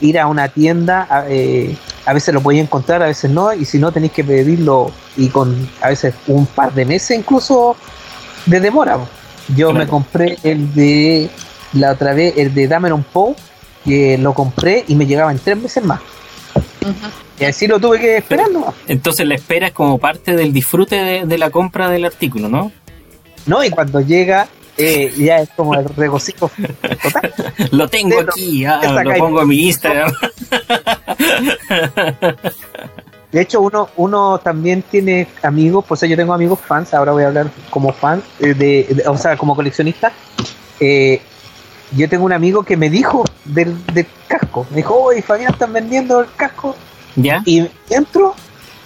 ir 0.01 0.19
a 0.19 0.27
una 0.27 0.47
tienda, 0.49 1.07
a, 1.09 1.25
eh, 1.29 1.77
a 2.05 2.13
veces 2.13 2.33
lo 2.33 2.41
podéis 2.41 2.63
encontrar, 2.63 3.01
a 3.03 3.07
veces 3.07 3.29
no, 3.29 3.53
y 3.53 3.65
si 3.65 3.77
no 3.79 3.91
tenéis 3.91 4.11
que 4.13 4.23
pedirlo 4.23 4.91
y 5.15 5.29
con 5.29 5.69
a 5.81 5.89
veces 5.89 6.13
un 6.27 6.45
par 6.47 6.73
de 6.73 6.85
meses 6.85 7.17
incluso 7.17 7.75
de 8.45 8.59
demora. 8.59 8.97
Yo 9.55 9.69
Claro. 9.69 9.73
me 9.73 9.87
compré 9.87 10.37
el 10.43 10.73
de 10.73 11.29
la 11.73 11.91
otra 11.91 12.13
vez, 12.13 12.33
el 12.37 12.53
de 12.53 12.67
Dameron 12.67 13.03
Poe, 13.03 13.35
que 13.85 14.17
lo 14.17 14.33
compré 14.33 14.83
y 14.87 14.95
me 14.95 15.05
llegaba 15.05 15.31
en 15.31 15.39
tres 15.39 15.57
meses 15.57 15.83
más. 15.83 15.99
Y 17.39 17.45
así 17.45 17.67
lo 17.67 17.79
tuve 17.79 17.99
que 17.99 18.17
esperar. 18.17 18.47
Entonces 18.87 19.25
la 19.27 19.35
espera 19.35 19.67
es 19.67 19.73
como 19.73 19.97
parte 19.97 20.35
del 20.35 20.53
disfrute 20.53 20.95
de, 20.95 21.25
de 21.25 21.37
la 21.37 21.49
compra 21.49 21.89
del 21.89 22.05
artículo, 22.05 22.49
¿no? 22.49 22.71
¿no? 23.45 23.63
Y 23.63 23.69
cuando 23.71 24.01
llega, 24.01 24.47
eh, 24.77 25.11
ya 25.17 25.37
es 25.39 25.49
como 25.55 25.73
el 25.75 25.85
regocijo 25.85 26.51
total. 27.01 27.33
Lo 27.71 27.87
tengo 27.87 28.19
aquí, 28.19 28.65
ah, 28.65 29.01
lo 29.03 29.13
pongo 29.15 29.41
en 29.41 29.47
mi 29.47 29.67
Instagram. 29.67 30.11
De 33.31 33.41
hecho, 33.41 33.61
uno, 33.61 33.89
uno 33.95 34.39
también 34.39 34.81
tiene 34.83 35.25
amigos, 35.41 35.85
por 35.85 35.97
eso 35.97 36.05
yo 36.05 36.17
tengo 36.17 36.33
amigos 36.33 36.59
fans, 36.59 36.93
ahora 36.93 37.13
voy 37.13 37.23
a 37.23 37.27
hablar 37.27 37.49
como 37.69 37.93
fan, 37.93 38.21
eh, 38.39 38.53
de, 38.53 38.85
de- 38.89 39.07
o 39.07 39.17
sea, 39.17 39.37
como 39.37 39.55
coleccionista. 39.55 40.11
Eh, 40.81 41.21
yo 41.95 42.09
tengo 42.09 42.25
un 42.25 42.33
amigo 42.33 42.63
que 42.63 42.77
me 42.77 42.89
dijo 42.89 43.23
del, 43.45 43.85
del 43.87 44.07
casco, 44.27 44.65
me 44.69 44.77
dijo, 44.77 44.95
oye, 44.95 45.21
Fabián, 45.21 45.53
están 45.53 45.73
vendiendo 45.73 46.19
el 46.21 46.27
casco, 46.35 46.75
¿Ya? 47.15 47.41
y 47.45 47.67
entro 47.89 48.35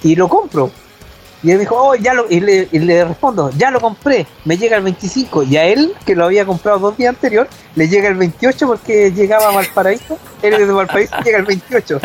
y 0.04 0.16
lo 0.16 0.28
compro. 0.28 0.72
Y 1.46 1.52
él 1.52 1.60
dijo, 1.60 1.76
oh, 1.78 1.94
ya 1.94 2.16
lo, 2.16 2.26
y 2.28 2.40
le, 2.40 2.68
y 2.72 2.80
le 2.80 3.06
respondo, 3.06 3.52
ya 3.52 3.70
lo 3.70 3.80
compré, 3.80 4.26
me 4.46 4.58
llega 4.58 4.78
el 4.78 4.84
25. 4.84 5.44
Y 5.44 5.58
a 5.58 5.66
él, 5.66 5.94
que 6.04 6.16
lo 6.16 6.26
había 6.26 6.44
comprado 6.44 6.80
dos 6.80 6.98
días 6.98 7.10
anterior, 7.10 7.48
le 7.76 7.88
llega 7.88 8.08
el 8.08 8.16
28 8.16 8.66
porque 8.66 9.12
llegaba 9.12 9.50
a 9.50 9.52
Valparaíso. 9.52 10.18
Él 10.42 10.56
es 10.56 10.68
de 10.68 10.74
Valparaíso, 10.74 11.16
llega 11.24 11.38
el 11.38 11.46
28. 11.46 12.00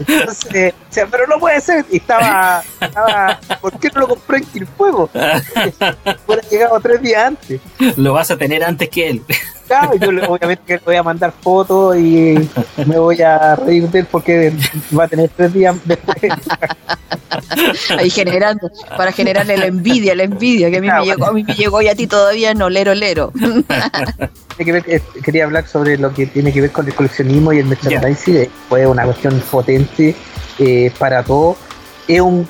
Entonces, 0.00 0.74
o 0.74 0.92
sea, 0.92 1.06
pero 1.06 1.26
no 1.26 1.38
puede 1.38 1.62
ser. 1.62 1.86
Y 1.90 1.96
estaba, 1.96 2.62
estaba 2.78 3.40
¿por 3.58 3.78
qué 3.78 3.88
no 3.94 4.02
lo 4.02 4.08
compré 4.08 4.38
en 4.38 4.44
Quilfuego? 4.44 5.08
Hubiera 6.26 6.48
llegado 6.50 6.78
tres 6.80 7.00
días 7.00 7.24
antes. 7.24 7.60
Lo 7.96 8.12
vas 8.12 8.30
a 8.30 8.36
tener 8.36 8.62
antes 8.62 8.90
que 8.90 9.08
él. 9.08 9.22
Claro, 9.66 9.94
yo 9.96 10.12
le- 10.12 10.24
obviamente 10.26 10.62
que 10.66 10.74
le 10.74 10.80
voy 10.84 10.96
a 10.96 11.02
mandar 11.02 11.32
fotos 11.40 11.96
y 11.96 12.38
me 12.86 12.98
voy 12.98 13.20
a 13.22 13.56
reír 13.56 13.88
de 13.90 14.00
él 14.00 14.06
porque 14.10 14.52
va 14.96 15.04
a 15.04 15.08
tener 15.08 15.28
tres 15.36 15.52
días 15.52 15.74
después. 15.84 16.16
Ahí 17.98 18.10
generando, 18.10 18.70
para 18.96 19.12
generarle 19.12 19.56
la 19.56 19.66
envidia, 19.66 20.14
la 20.14 20.24
envidia 20.24 20.70
que 20.70 20.78
a 20.78 20.80
mí 20.80 20.86
Claro. 20.88 21.04
me 21.04 21.10
llegó, 21.10 21.26
a 21.26 21.32
mí 21.32 21.44
me 21.44 21.54
llegó 21.54 21.82
y 21.82 21.88
a 21.88 21.94
ti 21.94 22.06
todavía 22.06 22.54
no, 22.54 22.68
lero, 22.70 22.94
lero. 22.94 23.32
Tiene 23.38 24.64
que 24.64 24.72
ver, 24.72 24.84
eh, 24.86 25.02
quería 25.22 25.44
hablar 25.44 25.66
sobre 25.66 25.98
lo 25.98 26.12
que 26.14 26.26
tiene 26.26 26.52
que 26.52 26.60
ver 26.62 26.70
con 26.72 26.86
el 26.86 26.94
coleccionismo 26.94 27.52
y 27.52 27.58
el 27.58 27.66
merchandising. 27.66 28.36
eh, 28.36 28.50
Fue 28.68 28.86
una 28.86 29.04
cuestión 29.04 29.38
potente 29.50 30.14
eh, 30.58 30.90
para 30.98 31.22
todos. 31.22 31.56
Es 32.08 32.20
un. 32.20 32.48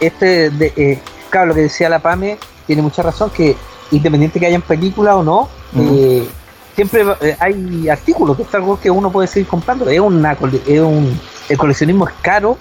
Este, 0.00 0.50
de, 0.50 0.72
eh, 0.76 0.98
claro, 1.30 1.48
lo 1.48 1.54
que 1.54 1.62
decía 1.62 1.88
la 1.88 1.98
PAME 2.00 2.38
tiene 2.66 2.82
mucha 2.82 3.02
razón, 3.02 3.30
que 3.30 3.54
independiente 3.90 4.40
que 4.40 4.46
hayan 4.46 4.62
películas 4.62 5.14
o 5.16 5.22
no, 5.22 5.48
eh, 5.76 6.26
siempre 6.74 7.04
eh, 7.20 7.36
hay 7.38 7.88
artículos, 7.88 8.36
que 8.36 8.42
es 8.44 8.54
algo 8.54 8.78
que 8.80 8.90
uno 8.90 9.10
puede 9.10 9.28
seguir 9.28 9.48
comprando. 9.48 9.88
Es 9.88 10.00
una, 10.00 10.34
cole- 10.36 10.62
es 10.66 10.80
un, 10.80 11.18
el 11.48 11.56
coleccionismo 11.58 12.06
es 12.08 12.14
caro 12.22 12.58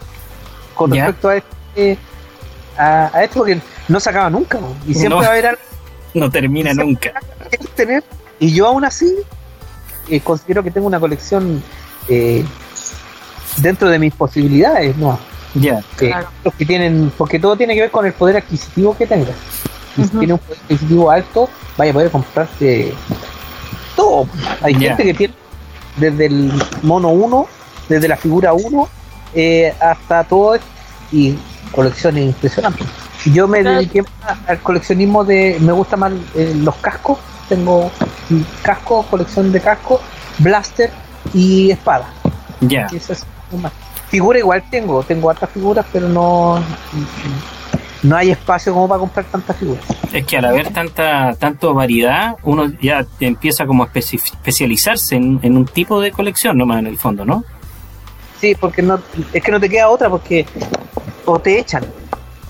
con 0.76 0.92
Ya. 0.92 1.06
respecto 1.08 1.30
a 1.30 1.36
este. 1.38 1.98
A, 2.78 3.12
a 3.14 3.24
esto 3.24 3.40
porque 3.40 3.60
no 3.90 4.00
se 4.00 4.10
acaba 4.10 4.30
nunca 4.30 4.58
¿no? 4.60 4.74
y 4.88 4.94
siempre 4.94 5.10
No. 5.10 5.18
va 5.18 5.26
a 5.28 5.32
haber 5.32 5.46
algo 5.48 5.62
No 6.14 6.30
termina 6.32 6.74
nunca. 6.74 7.12
tener 7.76 8.02
y 8.40 8.54
yo 8.54 8.66
aún 8.66 8.86
así 8.86 9.14
eh, 10.10 10.22
considero 10.22 10.64
que 10.64 10.72
tengo 10.72 10.88
una 10.88 11.00
colección 11.00 11.62
eh, 12.08 12.46
dentro 13.58 13.90
de 13.90 14.00
mis 14.00 14.14
posibilidades 14.14 14.96
no 14.96 15.20
Ya. 15.54 15.80
Eh, 15.80 15.84
Claro. 15.98 16.28
los 16.46 16.54
que 16.56 16.66
tienen 16.66 17.12
porque 17.18 17.40
todo 17.40 17.58
tiene 17.58 17.76
que 17.76 17.82
ver 17.82 17.92
con 17.92 18.06
el 18.06 18.14
poder 18.14 18.38
adquisitivo 18.38 18.96
que 18.98 19.06
tengas 19.06 19.36
y 19.98 20.04
si 20.04 20.08
Ujú. 20.08 20.20
tienes 20.20 20.34
un 20.36 20.40
poder 20.40 20.60
adquisitivo 20.64 21.12
alto 21.12 21.50
vaya 21.78 21.92
a 21.92 21.94
poder 21.94 22.10
comprarte 22.12 22.94
todo 23.96 24.28
hay 24.62 24.74
gente 24.76 25.04
que 25.04 25.14
tiene 25.14 25.34
desde 25.98 26.26
el 26.28 26.52
mono 26.84 27.10
1 27.10 27.48
desde 27.90 28.08
la 28.08 28.18
figura 28.18 28.54
1 28.54 28.88
eh, 29.34 29.74
hasta 29.80 30.24
todo 30.24 30.58
y 31.12 31.36
colecciones 31.72 32.26
impresionantes 32.26 32.88
yo 33.26 33.48
me 33.48 33.62
Claro. 33.62 33.78
dediqué 33.78 34.02
más 34.02 34.38
al 34.48 34.60
coleccionismo 34.62 35.24
de 35.24 35.58
me 35.60 35.72
gusta 35.74 35.96
más 35.98 36.12
eh, 36.36 36.54
los 36.56 36.76
cascos 36.76 37.20
tengo 37.50 37.92
casco 38.64 39.04
colección 39.10 39.52
de 39.52 39.60
cascos 39.60 40.02
blaster 40.40 40.90
y 41.34 41.72
espada 41.72 42.08
Ya. 42.62 42.88
y 42.92 42.98
eso 42.98 43.14
es 43.14 43.26
más. 43.60 43.72
Figura 44.10 44.40
igual 44.40 44.64
tengo, 44.70 45.04
tengo 45.04 45.30
hartas 45.30 45.50
figuras, 45.52 45.86
pero 45.92 46.08
no 46.10 46.62
no 48.04 48.16
hay 48.16 48.32
espacio 48.32 48.74
como 48.74 48.88
para 48.88 49.00
comprar 49.00 49.26
tantas 49.26 49.58
figuras. 49.58 49.84
Es 50.12 50.26
que 50.26 50.38
al 50.38 50.46
haber 50.46 50.72
tanta 50.74 51.36
tanto 51.40 51.74
variedad, 51.74 52.36
uno 52.44 52.72
ya 52.82 53.06
empieza 53.20 53.66
como 53.66 53.84
a 53.84 53.88
especi- 53.92 54.22
especializarse 54.24 55.16
en, 55.16 55.40
en 55.44 55.56
un 55.58 55.66
tipo 55.66 56.00
de 56.02 56.12
colección 56.12 56.58
nomás 56.58 56.80
en 56.80 56.88
el 56.88 56.98
fondo, 56.98 57.26
¿no? 57.26 57.44
Sí, 58.40 58.56
porque 58.56 58.82
no 58.82 59.00
es 59.34 59.44
que 59.44 59.52
no 59.52 59.60
te 59.60 59.70
queda 59.70 59.88
otra 59.90 60.10
porque 60.10 60.46
o 61.26 61.38
te 61.40 61.60
echan. 61.60 61.86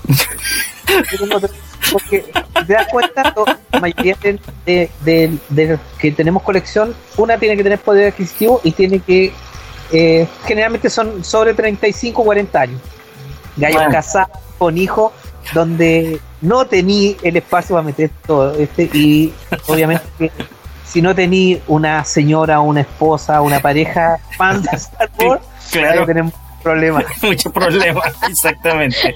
Porque 1.92 2.24
te 2.66 2.72
das 2.72 2.86
cuenta, 2.90 3.34
la 3.72 3.80
mayoría 3.80 4.16
de, 4.64 4.90
de- 5.04 5.38
de- 5.50 5.78
que 5.98 6.12
tenemos 6.12 6.42
colección, 6.42 6.94
una 7.16 7.36
tiene 7.38 7.56
que 7.56 7.62
tener 7.64 7.78
poder 7.80 8.12
adquisitivo 8.12 8.60
y 8.64 8.70
tiene 8.72 9.00
que 9.00 9.32
eh, 9.90 10.26
generalmente 10.46 10.88
son 10.88 11.22
sobre 11.24 11.54
35 11.54 12.22
40 12.24 12.60
años. 12.60 12.80
Gallos 13.56 13.76
Bueno. 13.76 13.90
casados 13.92 14.38
con 14.58 14.78
hijos 14.78 15.12
donde 15.54 16.20
no 16.40 16.64
tení 16.66 17.16
el 17.22 17.36
espacio 17.36 17.76
para 17.76 17.84
meter 17.86 18.10
todo 18.26 18.54
este 18.56 18.84
y 18.92 19.32
obviamente 19.68 20.30
si 20.84 21.00
no 21.00 21.14
tení 21.14 21.60
una 21.68 22.04
señora, 22.04 22.60
una 22.60 22.82
esposa, 22.82 23.40
una 23.40 23.60
pareja 23.60 24.18
fan 24.36 24.62
de 24.62 24.70
Star 24.76 25.10
Wars, 25.24 25.42
Claro. 25.70 26.04
tenemos 26.04 26.34
problemas. 26.62 27.04
Muchos 27.22 27.50
problemas, 27.52 28.12
exactamente. 28.28 29.14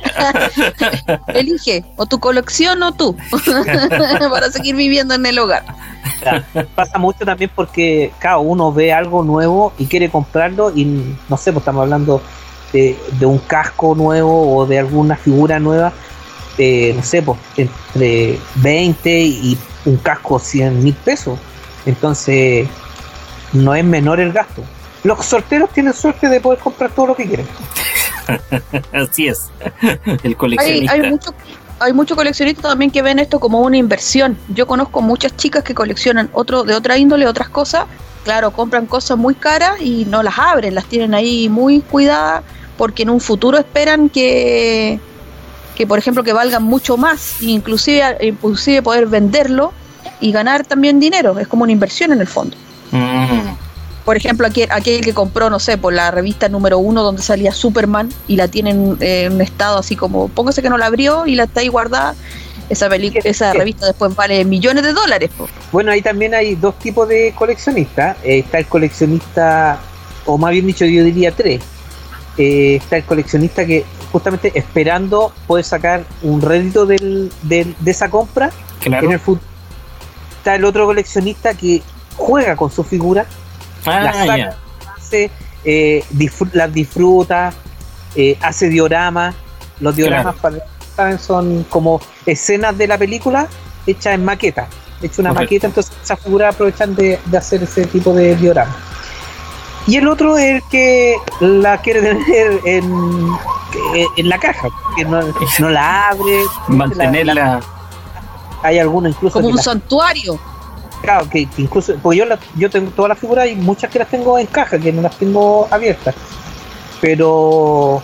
Elige, 1.28 1.84
o 1.96 2.06
tu 2.06 2.18
colección 2.18 2.82
o 2.82 2.92
tú, 2.92 3.14
para 4.30 4.50
seguir 4.50 4.74
viviendo 4.74 5.14
en 5.14 5.26
el 5.26 5.38
hogar. 5.38 5.64
Pasa 6.74 6.98
mucho 6.98 7.24
también 7.24 7.50
porque 7.54 8.10
cada 8.18 8.38
uno 8.38 8.72
ve 8.72 8.92
algo 8.92 9.22
nuevo 9.22 9.72
y 9.78 9.86
quiere 9.86 10.08
comprarlo 10.10 10.72
y 10.74 10.84
no 11.28 11.36
sé, 11.36 11.52
pues 11.52 11.62
estamos 11.62 11.82
hablando 11.82 12.22
de, 12.72 12.98
de 13.18 13.26
un 13.26 13.38
casco 13.38 13.94
nuevo 13.94 14.56
o 14.56 14.66
de 14.66 14.78
alguna 14.78 15.16
figura 15.16 15.58
nueva, 15.60 15.92
eh, 16.58 16.92
no 16.96 17.02
sé, 17.02 17.22
pues 17.22 17.38
entre 17.56 18.38
20 18.56 19.20
y 19.20 19.58
un 19.84 19.96
casco 19.96 20.38
100 20.38 20.82
mil 20.82 20.94
pesos. 20.94 21.38
Entonces, 21.84 22.68
no 23.52 23.74
es 23.74 23.84
menor 23.84 24.20
el 24.20 24.32
gasto. 24.32 24.62
Los 25.04 25.24
solteros 25.24 25.70
tienen 25.70 25.92
suerte 25.92 26.28
de 26.28 26.40
poder 26.40 26.58
comprar 26.58 26.90
todo 26.90 27.08
lo 27.08 27.16
que 27.16 27.26
quieren. 27.26 27.46
Así 28.92 29.28
es. 29.28 29.50
El 30.04 30.20
Hay, 30.24 30.34
coleccionista. 30.34 30.92
hay 30.92 31.10
muchos 31.10 31.34
hay 31.78 31.92
muchos 31.92 32.16
coleccionistas 32.16 32.62
también 32.62 32.90
que 32.90 33.02
ven 33.02 33.18
esto 33.18 33.38
como 33.38 33.60
una 33.60 33.76
inversión. 33.76 34.38
Yo 34.48 34.66
conozco 34.66 35.02
muchas 35.02 35.36
chicas 35.36 35.62
que 35.62 35.74
coleccionan 35.74 36.30
otro 36.32 36.64
de 36.64 36.74
otra 36.74 36.96
índole, 36.96 37.26
otras 37.26 37.50
cosas. 37.50 37.84
Claro, 38.24 38.50
compran 38.50 38.86
cosas 38.86 39.18
muy 39.18 39.34
caras 39.34 39.80
y 39.80 40.06
no 40.06 40.22
las 40.22 40.38
abren, 40.38 40.74
las 40.74 40.86
tienen 40.86 41.14
ahí 41.14 41.48
muy 41.48 41.80
cuidadas 41.80 42.42
porque 42.76 43.02
en 43.02 43.10
un 43.10 43.20
futuro 43.20 43.58
esperan 43.58 44.08
que, 44.08 44.98
que 45.76 45.86
por 45.86 45.98
ejemplo, 45.98 46.24
que 46.24 46.32
valgan 46.32 46.64
mucho 46.64 46.96
más, 46.96 47.40
e 47.40 47.46
inclusive, 47.46 48.02
inclusive 48.22 48.82
poder 48.82 49.06
venderlo 49.06 49.72
y 50.20 50.32
ganar 50.32 50.64
también 50.66 50.98
dinero. 50.98 51.38
Es 51.38 51.46
como 51.46 51.62
una 51.62 51.72
inversión 51.72 52.12
en 52.12 52.20
el 52.20 52.26
fondo. 52.26 52.56
Mm, 52.90 53.54
Por 54.04 54.16
ejemplo, 54.16 54.46
aquel, 54.46 54.68
aquel 54.70 55.00
que 55.00 55.12
compró, 55.12 55.50
no 55.50 55.58
sé, 55.58 55.76
por 55.78 55.92
la 55.92 56.10
revista 56.10 56.48
número 56.48 56.78
uno 56.78 57.02
donde 57.02 57.22
salía 57.22 57.52
Superman 57.52 58.08
y 58.28 58.36
la 58.36 58.46
tiene 58.48 58.70
en, 58.70 58.96
en 59.00 59.32
un 59.34 59.40
estado 59.40 59.78
así 59.78 59.96
como, 59.96 60.28
póngase 60.28 60.62
que 60.62 60.70
no 60.70 60.78
la 60.78 60.86
abrió 60.86 61.26
y 61.26 61.34
la 61.34 61.44
está 61.44 61.60
ahí 61.60 61.68
guardada. 61.68 62.14
Esa, 62.68 62.88
peli- 62.88 63.12
esa 63.22 63.52
revista 63.52 63.86
después 63.86 64.14
vale 64.16 64.44
millones 64.44 64.82
de 64.84 64.92
dólares. 64.92 65.30
po. 65.36 65.48
Bueno, 65.72 65.92
ahí 65.92 66.02
también 66.02 66.34
hay 66.34 66.54
dos 66.56 66.76
tipos 66.78 67.08
de 67.08 67.32
coleccionistas. 67.36 68.16
Eh, 68.24 68.38
está 68.40 68.58
el 68.58 68.66
coleccionista, 68.66 69.78
o 70.24 70.36
más 70.38 70.50
bien 70.52 70.66
dicho, 70.66 70.84
yo 70.84 71.04
diría 71.04 71.30
tres. 71.32 71.60
Eh, 72.38 72.76
está 72.76 72.98
el 72.98 73.04
coleccionista 73.04 73.64
que 73.64 73.84
justamente 74.12 74.52
esperando 74.54 75.32
poder 75.46 75.64
sacar 75.64 76.04
un 76.22 76.40
rédito 76.42 76.84
del, 76.86 77.32
del- 77.42 77.74
de 77.80 77.90
esa 77.90 78.10
compra 78.10 78.50
claro. 78.80 79.06
en 79.06 79.12
el 79.12 79.18
futuro. 79.20 79.46
Está 80.38 80.54
el 80.54 80.64
otro 80.64 80.84
coleccionista 80.86 81.54
que 81.54 81.82
juega 82.16 82.54
con 82.56 82.70
sus 82.70 82.86
figuras, 82.86 83.26
Ah, 83.86 84.00
la 84.00 84.12
saca. 84.12 84.36
ya. 84.36 84.56
hace, 84.96 85.30
eh, 85.64 86.04
disfr- 86.14 86.50
las 86.52 86.72
disfruta, 86.72 87.52
eh, 88.14 88.36
hace 88.42 88.68
dioramas. 88.68 89.34
Los 89.80 89.94
dioramas 89.96 90.34
para 90.36 90.58
saben 90.94 91.18
son 91.18 91.64
como 91.68 92.00
escenas 92.24 92.76
de 92.78 92.86
la 92.88 92.96
película 92.98 93.48
hechas 93.86 94.14
en 94.14 94.24
maqueta. 94.24 94.66
Hecho 95.02 95.20
una 95.20 95.32
maqueta, 95.34 95.66
entonces 95.66 95.92
esas 96.02 96.18
figuras 96.20 96.54
aprovechan 96.54 96.94
de, 96.94 97.18
de 97.26 97.36
hacer 97.36 97.62
ese 97.62 97.84
tipo 97.86 98.12
de 98.14 98.34
diorama. 98.36 98.74
Y 99.86 99.96
el 99.96 100.08
otro 100.08 100.36
es 100.36 100.56
el 100.56 100.62
que 100.64 101.14
la 101.40 101.78
quiere 101.78 102.00
tener 102.02 102.60
en, 102.64 103.28
en 104.16 104.28
la 104.28 104.38
caja, 104.38 104.68
que 104.96 105.04
no, 105.04 105.20
no 105.60 105.68
la 105.70 106.08
abre. 106.08 106.42
la- 106.68 106.74
Mantenerla. 106.74 107.60
hay 108.62 108.78
algunos 108.80 109.12
incluso 109.12 109.34
Como 109.34 109.48
un 109.48 109.56
las- 109.56 109.64
santuario. 109.64 110.38
Claro, 111.02 111.28
que, 111.30 111.46
que 111.46 111.62
incluso, 111.62 111.94
porque 112.02 112.18
yo, 112.18 112.24
la- 112.24 112.38
yo 112.56 112.68
tengo 112.68 112.90
todas 112.90 113.10
las 113.10 113.18
figuras 113.18 113.46
y 113.48 113.54
muchas 113.54 113.90
que 113.90 113.98
las 114.00 114.08
tengo 114.08 114.38
en 114.38 114.46
caja, 114.46 114.78
que 114.78 114.92
no 114.92 115.02
las 115.02 115.16
tengo 115.18 115.68
abiertas. 115.70 116.14
Pero 117.00 118.02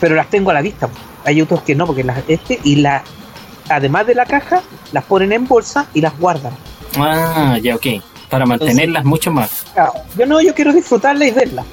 pero 0.00 0.14
las 0.14 0.28
tengo 0.30 0.50
a 0.50 0.54
la 0.54 0.62
vista. 0.62 0.88
Hay 1.26 1.42
otros 1.42 1.62
que 1.62 1.74
no, 1.74 1.86
porque 1.86 2.04
las 2.04 2.18
este 2.28 2.58
y 2.64 2.76
la 2.76 3.02
además 3.68 4.06
de 4.06 4.14
la 4.14 4.24
caja, 4.24 4.62
las 4.92 5.04
ponen 5.04 5.32
en 5.32 5.46
bolsa 5.46 5.86
y 5.92 6.00
las 6.00 6.18
guardan. 6.18 6.52
Ah, 6.96 7.58
ya, 7.62 7.74
ok. 7.76 7.86
Para 8.30 8.46
mantenerlas 8.46 9.04
mucho 9.04 9.30
más. 9.32 9.66
Claro, 9.74 9.92
yo 10.16 10.26
no, 10.26 10.40
yo 10.40 10.54
quiero 10.54 10.72
disfrutarlas 10.72 11.28
y 11.28 11.30
verlas. 11.32 11.66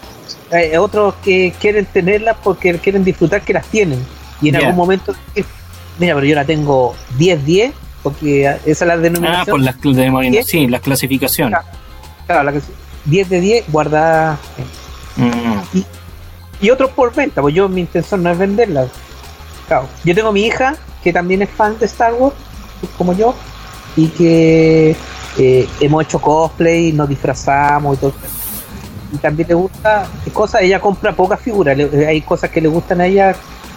Hay 0.51 0.75
otros 0.75 1.15
que 1.23 1.53
quieren 1.59 1.85
tenerlas 1.85 2.37
porque 2.43 2.77
quieren 2.79 3.03
disfrutar 3.03 3.41
que 3.41 3.53
las 3.53 3.65
tienen. 3.67 4.03
Y 4.41 4.49
en 4.49 4.55
algún 4.57 4.75
momento 4.75 5.13
mira, 5.99 6.13
pero 6.15 6.25
yo 6.25 6.35
la 6.35 6.45
tengo 6.45 6.95
10-10, 7.17 7.73
porque 8.03 8.45
esa 8.45 8.59
es 8.65 8.81
la 8.81 8.93
Ah, 8.93 8.97
denominación. 8.97 9.45
por 9.47 9.59
las, 9.61 9.75
cl- 9.79 9.93
de- 9.95 10.31
¿Qué? 10.31 10.43
sí, 10.43 10.67
las 10.67 10.81
clasificaciones. 10.81 11.59
Claro, 12.25 12.43
la 12.43 12.51
que- 12.53 12.61
10 13.05 13.29
de 13.29 13.39
10 13.41 13.65
guardadas. 13.71 14.37
Mm, 15.15 15.79
y 16.61 16.69
otros 16.69 16.91
por 16.91 17.13
venta, 17.13 17.41
pues 17.41 17.53
yo 17.55 17.67
mi 17.69 17.81
intención 17.81 18.23
no 18.23 18.31
es 18.31 18.37
venderlas. 18.37 18.89
Claro. 19.67 19.87
Yo 20.03 20.13
tengo 20.15 20.31
mi 20.31 20.41
hija, 20.45 20.75
que 21.03 21.11
también 21.13 21.41
es 21.41 21.49
fan 21.49 21.77
de 21.79 21.85
Star 21.87 22.13
Wars, 22.13 22.35
como 22.97 23.13
yo, 23.13 23.35
y 23.95 24.07
que 24.09 24.95
eh, 25.37 25.67
hemos 25.79 26.03
hecho 26.03 26.19
cosplay, 26.19 26.91
nos 26.93 27.07
disfrazamos 27.09 27.97
y 27.97 27.99
todo. 28.01 28.13
Y 29.13 29.17
también 29.17 29.47
le 29.47 29.53
gusta 29.55 30.05
cosas, 30.33 30.61
ella 30.61 30.79
compra 30.81 31.13
pocas 31.13 31.39
figuras, 31.39 31.77
le- 31.77 32.05
hay 32.07 32.21
cosas 32.21 32.49
que 32.49 32.59
le 32.59 32.67
gustan 32.67 32.99
a 33.01 33.05
ella, 33.05 33.33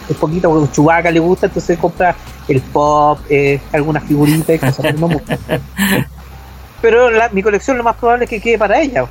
es 0.09 0.17
poquito, 0.17 0.51
porque 0.51 0.73
Chubaca 0.73 1.11
le 1.11 1.21
gusta, 1.21 1.47
entonces 1.47 1.79
compra 1.79 2.17
el 2.49 2.61
pop, 2.61 3.21
eh, 3.29 3.61
algunas 3.73 4.03
figuritas 4.05 4.57
y 4.57 4.59
cosas, 4.59 4.79
pero 4.83 4.99
no 4.99 5.09
mucho. 5.09 5.25
Pero 6.81 7.11
la- 7.11 7.29
mi 7.29 7.43
colección 7.43 7.77
lo 7.77 7.83
más 7.85 7.97
probable 7.97 8.25
es 8.25 8.31
que 8.31 8.41
quede 8.41 8.59
para 8.59 8.81
ella. 8.81 9.05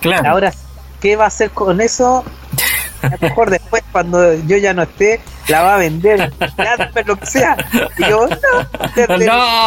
Claro. 0.00 0.28
Ahora, 0.30 0.52
¿qué 1.00 1.16
va 1.16 1.24
a 1.24 1.26
hacer 1.28 1.50
con 1.50 1.80
eso? 1.80 2.24
A 3.02 3.08
lo 3.08 3.18
mejor 3.20 3.50
después, 3.50 3.82
cuando 3.92 4.34
yo 4.46 4.56
ya 4.56 4.72
no 4.72 4.82
esté, 4.82 5.20
la 5.50 5.62
va 5.62 5.74
a 5.74 5.78
vender, 5.78 6.32
pero 6.94 7.06
lo 7.08 7.16
que 7.16 7.26
sea. 7.26 7.56
Y 7.98 8.08
yo, 8.08 8.26
no, 8.28 8.36
desde- 8.96 9.26
no. 9.26 9.66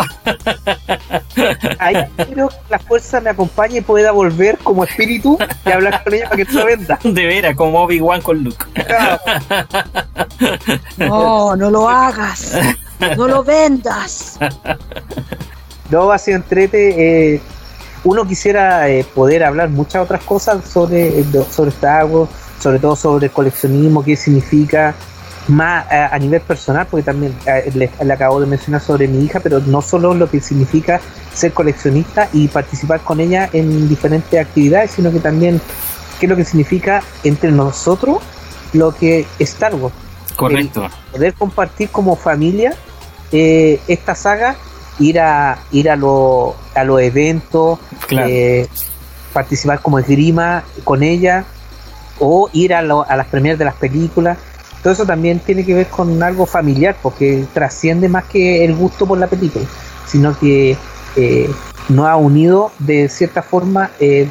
ahí 1.79 1.95
quiero 2.25 2.49
que 2.49 2.55
la 2.69 2.79
fuerza 2.79 3.19
me 3.21 3.29
acompañe 3.29 3.77
y 3.79 3.81
pueda 3.81 4.11
volver 4.11 4.57
como 4.59 4.83
espíritu 4.83 5.37
y 5.65 5.71
hablar 5.71 6.03
con 6.03 6.13
ella 6.13 6.29
para 6.29 6.43
que 6.45 6.51
la 6.53 6.65
venda. 6.65 6.99
De 7.03 7.25
veras, 7.25 7.55
como 7.55 7.81
Obi-Wan 7.83 8.21
con 8.21 8.43
Luke. 8.43 8.65
No, 10.97 11.55
no 11.55 11.69
lo 11.69 11.89
hagas. 11.89 12.53
No 13.17 13.27
lo 13.27 13.43
vendas. 13.43 14.37
No, 15.89 16.11
ha 16.11 16.17
sido 16.17 16.37
entrete. 16.37 17.33
eh, 17.35 17.41
uno 18.05 18.25
quisiera 18.27 18.89
eh, 18.89 19.05
poder 19.15 19.43
hablar 19.45 19.69
muchas 19.69 20.03
otras 20.03 20.21
cosas 20.23 20.65
sobre, 20.69 21.19
eh, 21.21 21.25
sobre 21.49 21.69
Star 21.69 22.05
Wars, 22.05 22.29
sobre 22.59 22.79
todo 22.79 22.95
sobre 22.97 23.27
el 23.27 23.31
coleccionismo, 23.31 24.03
qué 24.03 24.17
significa, 24.17 24.93
más 25.47 25.91
a, 25.91 26.15
a 26.15 26.19
nivel 26.19 26.41
personal, 26.41 26.87
porque 26.89 27.03
también 27.03 27.33
eh, 27.45 27.71
le, 27.73 27.89
le 28.03 28.13
acabo 28.13 28.39
de 28.39 28.45
mencionar 28.45 28.81
sobre 28.81 29.07
mi 29.07 29.23
hija, 29.25 29.39
pero 29.41 29.59
no 29.59 29.81
solo 29.81 30.13
lo 30.13 30.29
que 30.29 30.39
significa 30.39 30.99
ser 31.33 31.51
coleccionista 31.53 32.29
y 32.33 32.47
participar 32.47 33.01
con 33.01 33.19
ella 33.19 33.49
en 33.53 33.89
diferentes 33.89 34.39
actividades, 34.39 34.91
sino 34.91 35.11
que 35.11 35.19
también 35.19 35.59
qué 36.19 36.25
es 36.25 36.29
lo 36.29 36.35
que 36.35 36.45
significa 36.45 37.01
entre 37.23 37.51
nosotros 37.51 38.19
lo 38.73 38.93
que 38.95 39.21
es 39.39 39.49
Star 39.51 39.75
Wars 39.75 39.93
Correcto. 40.35 40.89
poder 41.11 41.33
compartir 41.33 41.89
como 41.89 42.15
familia 42.15 42.73
eh, 43.31 43.79
esta 43.87 44.15
saga, 44.15 44.55
ir 44.99 45.19
a 45.19 45.57
ir 45.71 45.89
a, 45.89 45.95
lo- 45.95 46.55
a 46.75 46.83
los 46.83 47.01
eventos, 47.01 47.79
Claro. 48.07 48.27
eh, 48.29 48.67
participar 49.33 49.79
como 49.81 49.99
esgrima 49.99 50.63
con 50.83 51.03
ella, 51.03 51.45
o 52.19 52.49
ir 52.53 52.73
a, 52.75 52.81
lo- 52.81 53.07
a 53.09 53.15
las 53.15 53.27
premieres 53.27 53.57
de 53.59 53.65
las 53.65 53.73
películas. 53.75 54.37
Todo 54.83 54.91
eso 54.91 55.05
también 55.05 55.39
tiene 55.39 55.65
que 55.65 55.73
ver 55.73 55.87
con 55.87 56.21
algo 56.21 56.45
familiar, 56.45 56.97
porque 57.01 57.45
trasciende 57.53 58.09
más 58.09 58.25
que 58.25 58.65
el 58.65 58.75
gusto 58.75 59.07
por 59.07 59.17
la 59.17 59.27
película, 59.27 59.65
sino 60.05 60.37
que 60.37 60.75
eh, 61.15 61.49
nos 61.87 62.07
ha 62.07 62.17
unido 62.17 62.71
de 62.79 63.07
cierta 63.07 63.41
forma, 63.41 63.91
eh, 64.01 64.27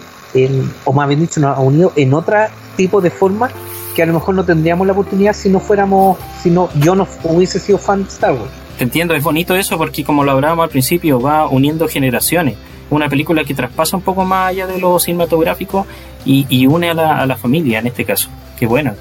o 0.84 0.92
más 0.92 1.08
bien 1.08 1.20
dicho, 1.20 1.40
nos 1.40 1.56
ha 1.56 1.60
unido 1.60 1.92
en 1.96 2.12
otra 2.12 2.50
tipo 2.76 3.00
de 3.00 3.10
forma 3.10 3.50
que 3.94 4.02
a 4.02 4.06
lo 4.06 4.14
mejor 4.14 4.34
no 4.34 4.44
tendríamos 4.44 4.86
la 4.86 4.92
oportunidad 4.92 5.32
si 5.32 5.48
no 5.48 5.58
fuéramos, 5.58 6.18
si 6.42 6.50
no, 6.50 6.68
yo 6.80 6.94
no 6.94 7.06
hubiese 7.24 7.58
sido 7.58 7.78
fan 7.78 8.04
de 8.04 8.08
Star 8.10 8.32
Wars. 8.32 8.50
Te 8.76 8.84
entiendo, 8.84 9.14
es 9.14 9.22
bonito 9.22 9.54
eso 9.54 9.78
porque 9.78 10.04
como 10.04 10.24
lo 10.24 10.32
hablábamos 10.32 10.64
al 10.64 10.70
principio, 10.70 11.20
va 11.20 11.48
uniendo 11.48 11.88
generaciones. 11.88 12.56
Una 12.90 13.08
película 13.08 13.44
que 13.44 13.54
traspasa 13.54 13.96
un 13.96 14.02
poco 14.02 14.24
más 14.24 14.50
allá 14.50 14.66
de 14.66 14.78
lo 14.78 14.98
cinematográfico 14.98 15.86
y, 16.26 16.46
y 16.50 16.66
une 16.66 16.90
a 16.90 16.94
la, 16.94 17.18
a 17.18 17.26
la 17.26 17.36
familia 17.36 17.78
en 17.78 17.86
este 17.86 18.04
caso. 18.04 18.28
Qué 18.58 18.66
bueno. 18.66 18.94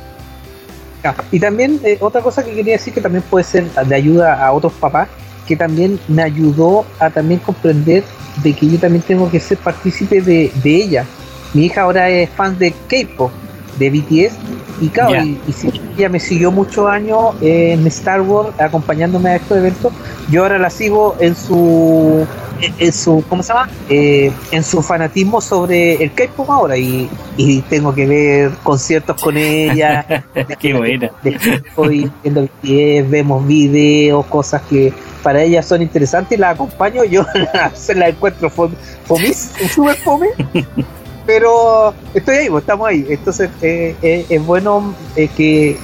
Y 1.32 1.40
también 1.40 1.80
eh, 1.84 1.98
otra 2.00 2.22
cosa 2.22 2.44
que 2.44 2.54
quería 2.54 2.74
decir 2.74 2.94
que 2.94 3.02
también 3.02 3.24
puede 3.30 3.44
ser 3.44 3.70
de 3.72 3.96
ayuda 3.96 4.46
a 4.46 4.52
otros 4.52 4.74
papás, 4.74 5.08
que 5.48 5.56
también 5.56 6.00
me 6.08 6.24
ayudó 6.24 6.86
a 7.00 7.10
también 7.10 7.40
comprender 7.40 8.04
de 8.44 8.54
que 8.54 8.70
yo 8.70 8.80
también 8.80 9.04
tengo 9.04 9.30
que 9.30 9.40
ser 9.40 9.58
partícipe 9.58 10.22
de, 10.22 10.52
de 10.64 10.76
ella. 10.76 11.06
Mi 11.54 11.66
hija 11.66 11.82
ahora 11.82 12.10
es 12.10 12.30
fan 12.30 12.58
de 12.58 12.72
K-pop, 12.72 13.32
de 13.78 13.90
BTS, 13.90 14.36
y 14.80 14.90
claro, 14.90 15.24
y, 15.24 15.40
y 15.48 15.52
si 15.52 15.72
ella 15.98 16.10
me 16.10 16.20
siguió 16.20 16.52
muchos 16.52 16.90
años 16.90 17.36
en 17.42 17.86
Star 17.88 18.22
Wars 18.22 18.50
acompañándome 18.60 19.30
a 19.30 19.36
estos 19.36 19.58
eventos, 19.58 19.94
yo 20.30 20.44
ahora 20.44 20.58
la 20.58 20.70
sigo 20.70 21.16
en 21.20 21.36
su 21.36 22.26
en- 22.62 22.74
en 22.80 22.94
su 22.94 23.24
¿cómo 23.28 23.44
se 23.44 23.54
llama? 23.54 23.70
Eh, 23.90 24.32
en 24.52 24.64
su 24.64 24.82
fanatismo 24.82 25.42
sobre 25.42 26.02
el 26.04 26.12
K-pop 26.14 26.50
ahora 26.50 26.78
y, 26.78 27.10
y 27.38 27.62
tengo 27.64 27.94
que 27.94 28.06
ver 28.08 28.52
conciertos 28.64 29.20
con 29.22 29.36
ella 29.38 30.06
Qué 30.60 30.74
buena. 30.74 31.12
estoy 31.24 32.12
viendo 32.24 32.44
BTS, 32.44 33.10
vemos 33.10 33.46
videos, 33.48 34.26
cosas 34.28 34.62
que 34.70 34.94
para 35.24 35.44
ella 35.44 35.62
son 35.62 35.82
interesantes 35.82 36.38
y 36.38 36.42
la 36.42 36.50
acompaño, 36.52 37.04
yo 37.04 37.26
se 37.76 37.94
la 37.96 38.10
encuentro 38.10 38.50
fome, 38.50 38.76
fomis, 39.06 39.52
súper 39.74 39.96
fome, 39.98 40.28
pero 41.26 41.94
estoy 42.14 42.36
ahí, 42.38 42.50
pues, 42.50 42.62
estamos 42.64 42.88
ahí, 42.88 43.06
entonces 43.10 43.50
eh, 43.62 43.96
eh, 44.02 44.26
es 44.30 44.46
bueno 44.46 44.94
eh, 45.16 45.28
que 45.36 45.78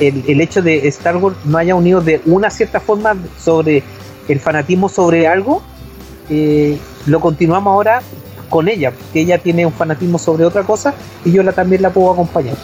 el, 0.00 0.24
el 0.28 0.40
hecho 0.40 0.62
de 0.62 0.86
Star 0.88 1.16
Wars 1.16 1.36
no 1.44 1.58
haya 1.58 1.74
unido 1.74 2.00
de 2.00 2.20
una 2.26 2.50
cierta 2.50 2.80
forma 2.80 3.16
sobre 3.42 3.82
el 4.28 4.40
fanatismo 4.40 4.88
sobre 4.88 5.26
algo, 5.28 5.62
eh, 6.30 6.78
lo 7.06 7.20
continuamos 7.20 7.72
ahora 7.72 8.02
con 8.48 8.68
ella, 8.68 8.92
que 9.12 9.20
ella 9.20 9.38
tiene 9.38 9.66
un 9.66 9.72
fanatismo 9.72 10.18
sobre 10.18 10.44
otra 10.44 10.62
cosa 10.62 10.94
y 11.24 11.32
yo 11.32 11.42
la 11.42 11.52
también 11.52 11.82
la 11.82 11.90
puedo 11.90 12.12
acompañar. 12.12 12.56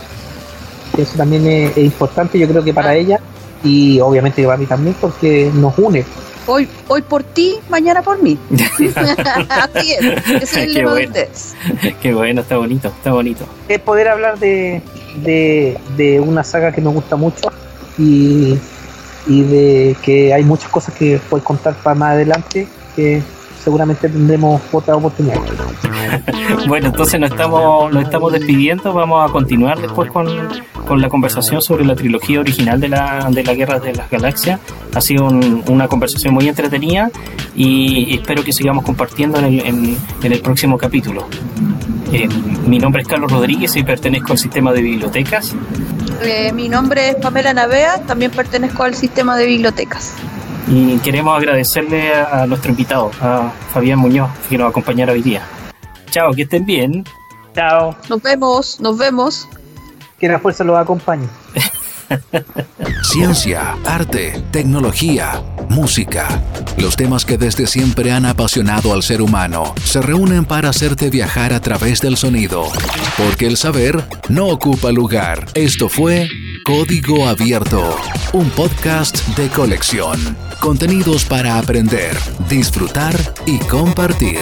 Eso 0.97 1.17
también 1.17 1.47
es, 1.47 1.71
es 1.77 1.85
importante, 1.85 2.39
yo 2.39 2.47
creo 2.49 2.63
que 2.63 2.75
para 2.75 2.95
ella 2.95 3.21
y 3.65 4.01
obviamente 4.01 4.45
para 4.45 4.57
mí 4.57 4.67
también 4.67 4.97
porque 5.01 5.51
nos 5.55 5.77
une. 5.79 6.05
Hoy, 6.47 6.69
hoy 6.89 7.03
por 7.03 7.23
ti, 7.23 7.57
mañana 7.69 8.03
por 8.03 8.21
mí. 8.21 8.37
Así 9.49 9.93
es. 9.93 10.27
Ese 10.27 10.43
es 10.43 10.57
el 10.57 10.75
Qué 10.75 10.85
bueno. 10.85 11.15
Qué 12.03 12.15
bueno, 12.15 12.41
está 12.41 12.57
bonito, 12.57 12.89
está 12.89 13.13
bonito. 13.13 13.45
Es 13.69 13.81
poder 13.81 14.09
hablar 14.09 14.39
de, 14.39 14.83
de, 15.23 15.79
de 15.97 16.21
una 16.21 16.43
saga 16.43 16.73
que 16.73 16.81
me 16.81 16.91
gusta 16.91 17.17
mucho 17.17 17.53
y, 17.97 18.59
y 19.27 19.43
de 19.43 19.97
que 20.03 20.35
hay 20.35 20.43
muchas 20.43 20.71
cosas 20.71 20.95
que 20.95 21.21
puedes 21.31 21.45
contar 21.45 21.75
para 21.75 21.95
más 21.95 22.11
adelante 22.13 22.67
que 22.97 23.23
seguramente 23.63 24.09
tendremos 24.09 24.61
otra 24.73 24.97
oportunidad. 24.97 25.37
Bueno, 26.67 26.89
entonces 26.89 27.19
nos 27.19 27.31
estamos, 27.31 27.93
nos 27.93 28.03
estamos 28.05 28.33
despidiendo. 28.33 28.93
Vamos 28.93 29.29
a 29.29 29.33
continuar 29.33 29.81
después 29.81 30.11
con, 30.11 30.27
con 30.87 31.01
la 31.01 31.09
conversación 31.09 31.63
sobre 31.63 31.85
la 31.85 31.95
trilogía 31.95 32.41
original 32.41 32.81
de 32.81 32.89
la, 32.89 33.29
de 33.31 33.43
la 33.43 33.55
Guerra 33.55 33.79
de 33.81 33.95
las 33.95 34.11
Galaxias. 34.11 34.61
Ha 34.95 35.01
sido 35.01 35.25
un- 35.27 35.63
una 35.69 35.89
conversación 35.89 36.35
muy 36.35 36.49
entretenida 36.49 37.11
y 37.57 38.15
espero 38.15 38.45
que 38.45 38.53
sigamos 38.53 38.85
compartiendo 38.85 39.39
en 39.39 39.45
el, 39.47 39.61
en- 39.67 39.99
en 40.23 40.33
el 40.33 40.41
próximo 40.41 40.77
capítulo. 40.77 41.27
Eh, 42.13 42.29
mi 42.67 42.79
nombre 42.79 43.03
es 43.03 43.09
Carlos 43.09 43.33
Rodríguez 43.33 43.75
y 43.77 43.83
pertenezco 43.83 44.33
al 44.33 44.39
sistema 44.39 44.73
de 44.73 44.83
bibliotecas. 44.83 45.55
Eh, 46.23 46.53
mi 46.53 46.69
nombre 46.69 47.09
es 47.11 47.15
Pamela 47.17 47.55
Navea, 47.55 48.03
también 48.03 48.31
pertenezco 48.31 48.85
al 48.85 48.95
sistema 48.95 49.37
de 49.37 49.47
bibliotecas. 49.47 50.15
Y 50.69 50.99
queremos 50.99 51.37
agradecerle 51.37 52.15
a, 52.15 52.47
nuestro 52.47 52.71
invitado, 52.71 53.11
a 53.21 53.53
Fabián 53.73 53.99
Muñoz, 53.99 54.31
que 54.49 54.57
nos 54.57 54.71
acompañará 54.71 55.13
hoy 55.13 55.23
día. 55.23 55.43
Chao, 56.11 56.33
que 56.33 56.43
estén 56.43 56.65
bien. 56.65 57.05
Chao, 57.55 57.97
Nos 58.09 58.23
vemos, 58.23 58.81
nos 58.81 58.97
vemos. 58.97 59.49
que 60.19 60.29
la 60.29 60.39
fuerza 60.39 60.65
los 60.65 60.79
acompañe. 60.79 61.27
Ciencia, 63.03 63.77
arte, 63.85 64.43
tecnología, 64.51 65.43
música. 65.69 66.43
Los 66.79 66.97
temas 66.97 67.25
que 67.25 67.39
desde 67.39 67.67
siempre 67.67 68.13
han 68.13 68.27
apasionado 68.27 68.93
al 68.93 69.03
ser 69.03 69.23
humano 69.23 69.75
se 69.85 70.01
reúnen 70.01 70.45
para 70.45 70.69
hacerte 70.71 71.11
viajar 71.11 71.53
a 71.53 71.61
través 71.61 72.01
del 72.01 72.17
sonido. 72.17 72.65
Porque 73.17 73.47
el 73.47 73.57
saber 73.57 74.05
no 74.29 74.47
ocupa 74.49 74.93
lugar. 74.93 75.47
Esto 75.55 75.89
fue 75.89 76.29
Código 76.65 77.27
Abierto, 77.27 77.97
un 78.33 78.49
podcast 78.51 79.27
de 79.37 79.49
colección. 79.49 80.19
Contenidos 80.61 81.25
para 81.25 81.59
aprender, 81.59 82.17
disfrutar 82.49 83.17
y 83.47 83.59
compartir. 83.59 84.39